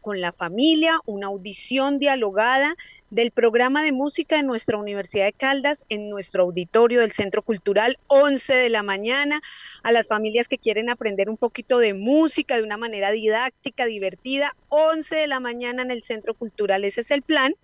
con 0.01 0.19
la 0.19 0.33
familia, 0.33 0.99
una 1.05 1.27
audición 1.27 1.97
dialogada 1.97 2.75
del 3.11 3.31
programa 3.31 3.81
de 3.81 3.93
música 3.93 4.35
de 4.35 4.43
nuestra 4.43 4.77
Universidad 4.77 5.23
de 5.23 5.31
Caldas 5.31 5.85
en 5.87 6.09
nuestro 6.09 6.43
auditorio 6.43 6.99
del 6.99 7.13
Centro 7.13 7.41
Cultural, 7.41 7.97
11 8.07 8.53
de 8.53 8.69
la 8.69 8.83
mañana, 8.83 9.41
a 9.83 9.93
las 9.93 10.07
familias 10.07 10.49
que 10.49 10.57
quieren 10.57 10.89
aprender 10.89 11.29
un 11.29 11.37
poquito 11.37 11.79
de 11.79 11.93
música 11.93 12.57
de 12.57 12.63
una 12.63 12.75
manera 12.75 13.11
didáctica, 13.11 13.85
divertida, 13.85 14.53
11 14.67 15.15
de 15.15 15.27
la 15.27 15.39
mañana 15.39 15.81
en 15.81 15.91
el 15.91 16.03
Centro 16.03 16.33
Cultural, 16.33 16.83
ese 16.83 17.01
es 17.01 17.11
el 17.11 17.21
plan. 17.21 17.55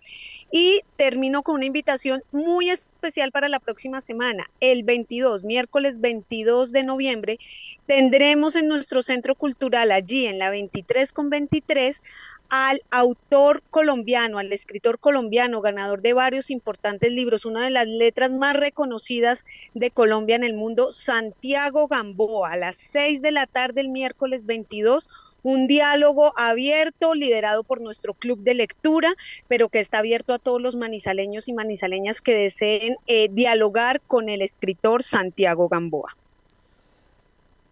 Y 0.50 0.80
termino 0.96 1.42
con 1.42 1.56
una 1.56 1.66
invitación 1.66 2.22
muy 2.32 2.70
especial 2.70 2.89
para 3.32 3.48
la 3.48 3.60
próxima 3.60 4.00
semana. 4.00 4.50
El 4.60 4.84
22, 4.84 5.42
miércoles 5.42 6.00
22 6.00 6.70
de 6.70 6.82
noviembre, 6.82 7.38
tendremos 7.86 8.56
en 8.56 8.68
nuestro 8.68 9.02
centro 9.02 9.34
cultural, 9.34 9.90
allí 9.90 10.26
en 10.26 10.38
la 10.38 10.50
23 10.50 11.12
con 11.12 11.30
23, 11.30 12.02
al 12.50 12.82
autor 12.90 13.62
colombiano, 13.70 14.38
al 14.38 14.52
escritor 14.52 14.98
colombiano, 14.98 15.60
ganador 15.60 16.02
de 16.02 16.12
varios 16.12 16.50
importantes 16.50 17.10
libros, 17.10 17.44
una 17.46 17.64
de 17.64 17.70
las 17.70 17.86
letras 17.86 18.30
más 18.32 18.54
reconocidas 18.54 19.44
de 19.72 19.90
Colombia 19.90 20.36
en 20.36 20.44
el 20.44 20.54
mundo, 20.54 20.92
Santiago 20.92 21.88
Gamboa, 21.88 22.52
a 22.52 22.56
las 22.56 22.76
6 22.76 23.22
de 23.22 23.32
la 23.32 23.46
tarde 23.46 23.80
el 23.80 23.88
miércoles 23.88 24.44
22 24.46 25.08
un 25.42 25.66
diálogo 25.66 26.32
abierto, 26.36 27.14
liderado 27.14 27.64
por 27.64 27.80
nuestro 27.80 28.14
club 28.14 28.40
de 28.40 28.54
lectura, 28.54 29.14
pero 29.48 29.68
que 29.68 29.80
está 29.80 29.98
abierto 29.98 30.32
a 30.32 30.38
todos 30.38 30.60
los 30.60 30.76
manizaleños 30.76 31.48
y 31.48 31.52
manizaleñas 31.52 32.20
que 32.20 32.34
deseen 32.34 32.96
eh, 33.06 33.28
dialogar 33.30 34.00
con 34.02 34.28
el 34.28 34.42
escritor 34.42 35.02
Santiago 35.02 35.68
Gamboa. 35.68 36.16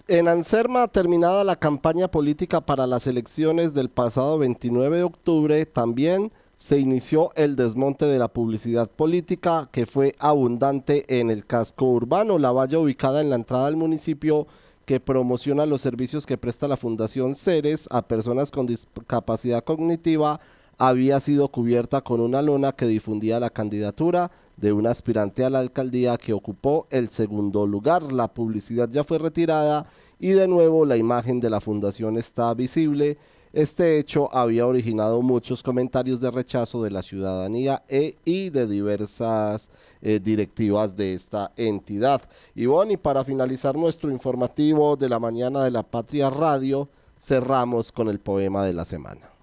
En 0.07 0.27
Anserma, 0.27 0.89
terminada 0.89 1.45
la 1.45 1.57
campaña 1.57 2.09
política 2.09 2.62
para 2.62 2.86
las 2.86 3.07
elecciones 3.07 3.74
del 3.74 3.90
pasado 3.90 4.39
29 4.39 4.97
de 4.97 5.03
octubre, 5.03 5.66
también 5.66 6.32
se 6.57 6.78
inició 6.78 7.31
el 7.36 7.57
desmonte 7.57 8.07
de 8.07 8.19
la 8.19 8.28
publicidad 8.28 8.90
política 8.90 9.69
que 9.70 9.86
fue 9.86 10.15
abundante 10.19 11.20
en 11.20 11.31
el 11.31 11.47
casco 11.47 11.85
urbano. 11.85 12.39
La 12.39 12.53
valla 12.53 12.78
ubicada 12.78 13.20
en 13.20 13.31
la 13.31 13.36
entrada 13.36 13.66
del 13.66 13.77
municipio 13.77 14.49
que 14.89 15.01
promociona 15.01 15.66
los 15.66 15.82
servicios 15.82 16.24
que 16.24 16.39
presta 16.39 16.66
la 16.66 16.78
Fundación 16.78 17.35
Ceres 17.35 17.86
a 17.90 18.09
personas 18.09 18.51
con 18.51 18.65
discapacidad 18.65 19.62
cognitiva 19.62 20.40
había 20.78 21.20
sido 21.20 21.48
cubierta 21.48 22.01
con 22.01 22.23
una 22.23 22.40
lona 22.40 22.73
que 22.73 22.86
difundía 22.86 23.39
la 23.39 23.51
candidatura 23.51 24.31
de 24.56 24.73
un 24.73 24.86
aspirante 24.86 25.44
a 25.44 25.51
la 25.51 25.59
alcaldía 25.59 26.16
que 26.16 26.32
ocupó 26.32 26.86
el 26.89 27.10
segundo 27.10 27.66
lugar. 27.66 28.02
La 28.15 28.28
publicidad 28.28 28.89
ya 28.89 29.05
fue 29.05 29.19
retirada 29.19 29.85
y 30.19 30.31
de 30.31 30.48
nuevo 30.48 30.86
la 30.86 30.97
imagen 30.97 31.39
de 31.39 31.51
la 31.51 31.60
fundación 31.60 32.16
está 32.16 32.55
visible 32.55 33.19
este 33.52 33.98
hecho 33.98 34.34
había 34.34 34.66
originado 34.66 35.22
muchos 35.22 35.62
comentarios 35.62 36.20
de 36.20 36.30
rechazo 36.30 36.82
de 36.82 36.90
la 36.90 37.02
ciudadanía 37.02 37.82
e, 37.88 38.16
y 38.24 38.50
de 38.50 38.66
diversas 38.66 39.70
eh, 40.02 40.20
directivas 40.20 40.96
de 40.96 41.14
esta 41.14 41.52
entidad. 41.56 42.22
Y 42.54 42.66
bueno, 42.66 42.92
y 42.92 42.96
para 42.96 43.24
finalizar 43.24 43.76
nuestro 43.76 44.10
informativo 44.10 44.96
de 44.96 45.08
la 45.08 45.18
mañana 45.18 45.64
de 45.64 45.70
la 45.70 45.82
Patria 45.82 46.30
Radio, 46.30 46.88
cerramos 47.18 47.90
con 47.92 48.08
el 48.08 48.20
poema 48.20 48.64
de 48.64 48.74
la 48.74 48.84
semana. 48.84 49.38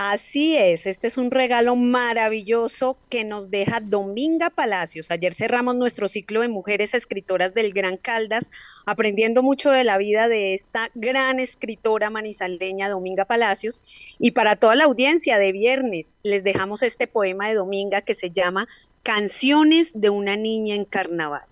Así 0.00 0.56
es, 0.56 0.86
este 0.86 1.08
es 1.08 1.18
un 1.18 1.32
regalo 1.32 1.74
maravilloso 1.74 2.96
que 3.10 3.24
nos 3.24 3.50
deja 3.50 3.80
Dominga 3.80 4.48
Palacios. 4.48 5.10
Ayer 5.10 5.34
cerramos 5.34 5.74
nuestro 5.74 6.06
ciclo 6.06 6.42
de 6.42 6.46
mujeres 6.46 6.94
escritoras 6.94 7.52
del 7.52 7.72
Gran 7.72 7.96
Caldas, 7.96 8.48
aprendiendo 8.86 9.42
mucho 9.42 9.72
de 9.72 9.82
la 9.82 9.98
vida 9.98 10.28
de 10.28 10.54
esta 10.54 10.92
gran 10.94 11.40
escritora 11.40 12.10
manizaldeña 12.10 12.88
Dominga 12.88 13.24
Palacios. 13.24 13.80
Y 14.20 14.30
para 14.30 14.54
toda 14.54 14.76
la 14.76 14.84
audiencia 14.84 15.36
de 15.36 15.50
viernes 15.50 16.16
les 16.22 16.44
dejamos 16.44 16.84
este 16.84 17.08
poema 17.08 17.48
de 17.48 17.54
Dominga 17.54 18.02
que 18.02 18.14
se 18.14 18.30
llama 18.30 18.68
Canciones 19.02 19.90
de 19.94 20.10
una 20.10 20.36
niña 20.36 20.76
en 20.76 20.84
carnaval. 20.84 21.42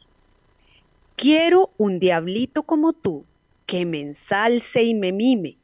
Quiero 1.16 1.70
un 1.78 1.98
diablito 1.98 2.62
como 2.62 2.93
tú, 2.93 3.24
que 3.66 3.85
me 3.85 4.01
ensalce 4.01 4.85
y 4.85 4.94
me 4.94 5.10
mime 5.10 5.56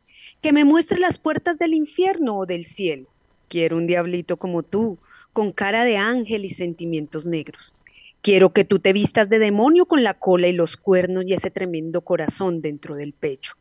que 0.43 0.53
me 0.53 0.65
muestre 0.65 0.99
las 0.99 1.19
puertas 1.19 1.59
del 1.59 1.73
infierno 1.73 2.37
o 2.37 2.47
del 2.47 2.67
cielo. 2.67 3.07
Quiero 3.49 3.77
un 3.77 3.87
diablito 3.87 4.37
como 4.37 4.63
tú, 4.63 4.99
con 5.33 5.53
cara 5.53 5.85
de 5.85 5.97
ángel 5.97 6.45
y 6.45 6.51
sentimientos 6.51 7.25
negros. 7.25 7.75
Quiero 8.23 8.53
que 8.53 8.65
tú 8.65 8.79
te 8.79 8.93
vistas 8.93 9.29
de 9.29 9.39
demonio 9.39 9.87
con 9.87 10.05
la 10.05 10.15
cola 10.15 10.49
y 10.49 10.53
los 10.53 10.77
cuernos 10.77 11.25
y 11.27 11.35
ese 11.35 11.51
tremendo 11.51 12.03
corazón 12.03 12.61
dentro 12.61 12.95
del 12.95 13.13
pecho. 13.13 13.55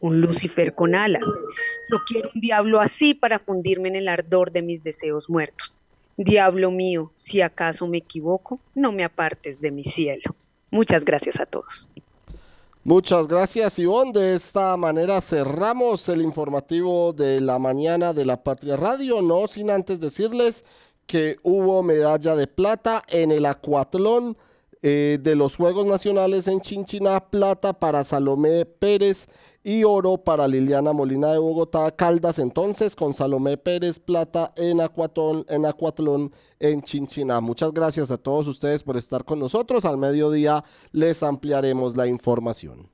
Un 0.00 0.20
Lucifer 0.20 0.74
con 0.74 0.94
alas. 0.94 1.24
No 1.90 1.98
quiero 2.06 2.30
un 2.34 2.40
diablo 2.40 2.80
así 2.80 3.14
para 3.14 3.38
fundirme 3.38 3.88
en 3.88 3.96
el 3.96 4.08
ardor 4.08 4.50
de 4.50 4.62
mis 4.62 4.82
deseos 4.82 5.28
muertos. 5.28 5.76
Diablo 6.16 6.72
mío, 6.72 7.12
si 7.14 7.42
acaso 7.42 7.86
me 7.86 7.98
equivoco, 7.98 8.60
no 8.74 8.90
me 8.90 9.04
apartes 9.04 9.60
de 9.60 9.70
mi 9.70 9.84
cielo. 9.84 10.34
Muchas 10.70 11.04
gracias 11.04 11.38
a 11.38 11.46
todos. 11.46 11.88
Muchas 12.88 13.28
gracias, 13.28 13.78
Ivonne. 13.78 14.12
De 14.12 14.34
esta 14.34 14.74
manera 14.78 15.20
cerramos 15.20 16.08
el 16.08 16.22
informativo 16.22 17.12
de 17.12 17.38
la 17.38 17.58
mañana 17.58 18.14
de 18.14 18.24
la 18.24 18.42
Patria 18.42 18.78
Radio, 18.78 19.20
no 19.20 19.46
sin 19.46 19.68
antes 19.68 20.00
decirles 20.00 20.64
que 21.06 21.36
hubo 21.42 21.82
medalla 21.82 22.34
de 22.34 22.46
plata 22.46 23.02
en 23.08 23.30
el 23.30 23.44
acuatlón 23.44 24.38
eh, 24.80 25.18
de 25.20 25.34
los 25.34 25.56
Juegos 25.56 25.86
Nacionales 25.86 26.48
en 26.48 26.62
Chinchiná, 26.62 27.28
plata 27.28 27.74
para 27.74 28.04
Salomé 28.04 28.64
Pérez 28.64 29.28
y 29.68 29.84
oro 29.84 30.16
para 30.16 30.48
Liliana 30.48 30.94
Molina 30.94 31.30
de 31.30 31.38
Bogotá, 31.38 31.90
Caldas 31.90 32.38
entonces 32.38 32.96
con 32.96 33.12
Salomé 33.12 33.58
Pérez, 33.58 34.00
plata 34.00 34.50
en 34.56 34.80
acuatlón, 34.80 35.44
en 35.46 35.66
acuatlón 35.66 36.32
en 36.58 36.80
Chinchiná. 36.80 37.42
Muchas 37.42 37.74
gracias 37.74 38.10
a 38.10 38.16
todos 38.16 38.46
ustedes 38.46 38.82
por 38.82 38.96
estar 38.96 39.26
con 39.26 39.38
nosotros. 39.38 39.84
Al 39.84 39.98
mediodía 39.98 40.64
les 40.90 41.22
ampliaremos 41.22 41.98
la 41.98 42.06
información. 42.06 42.88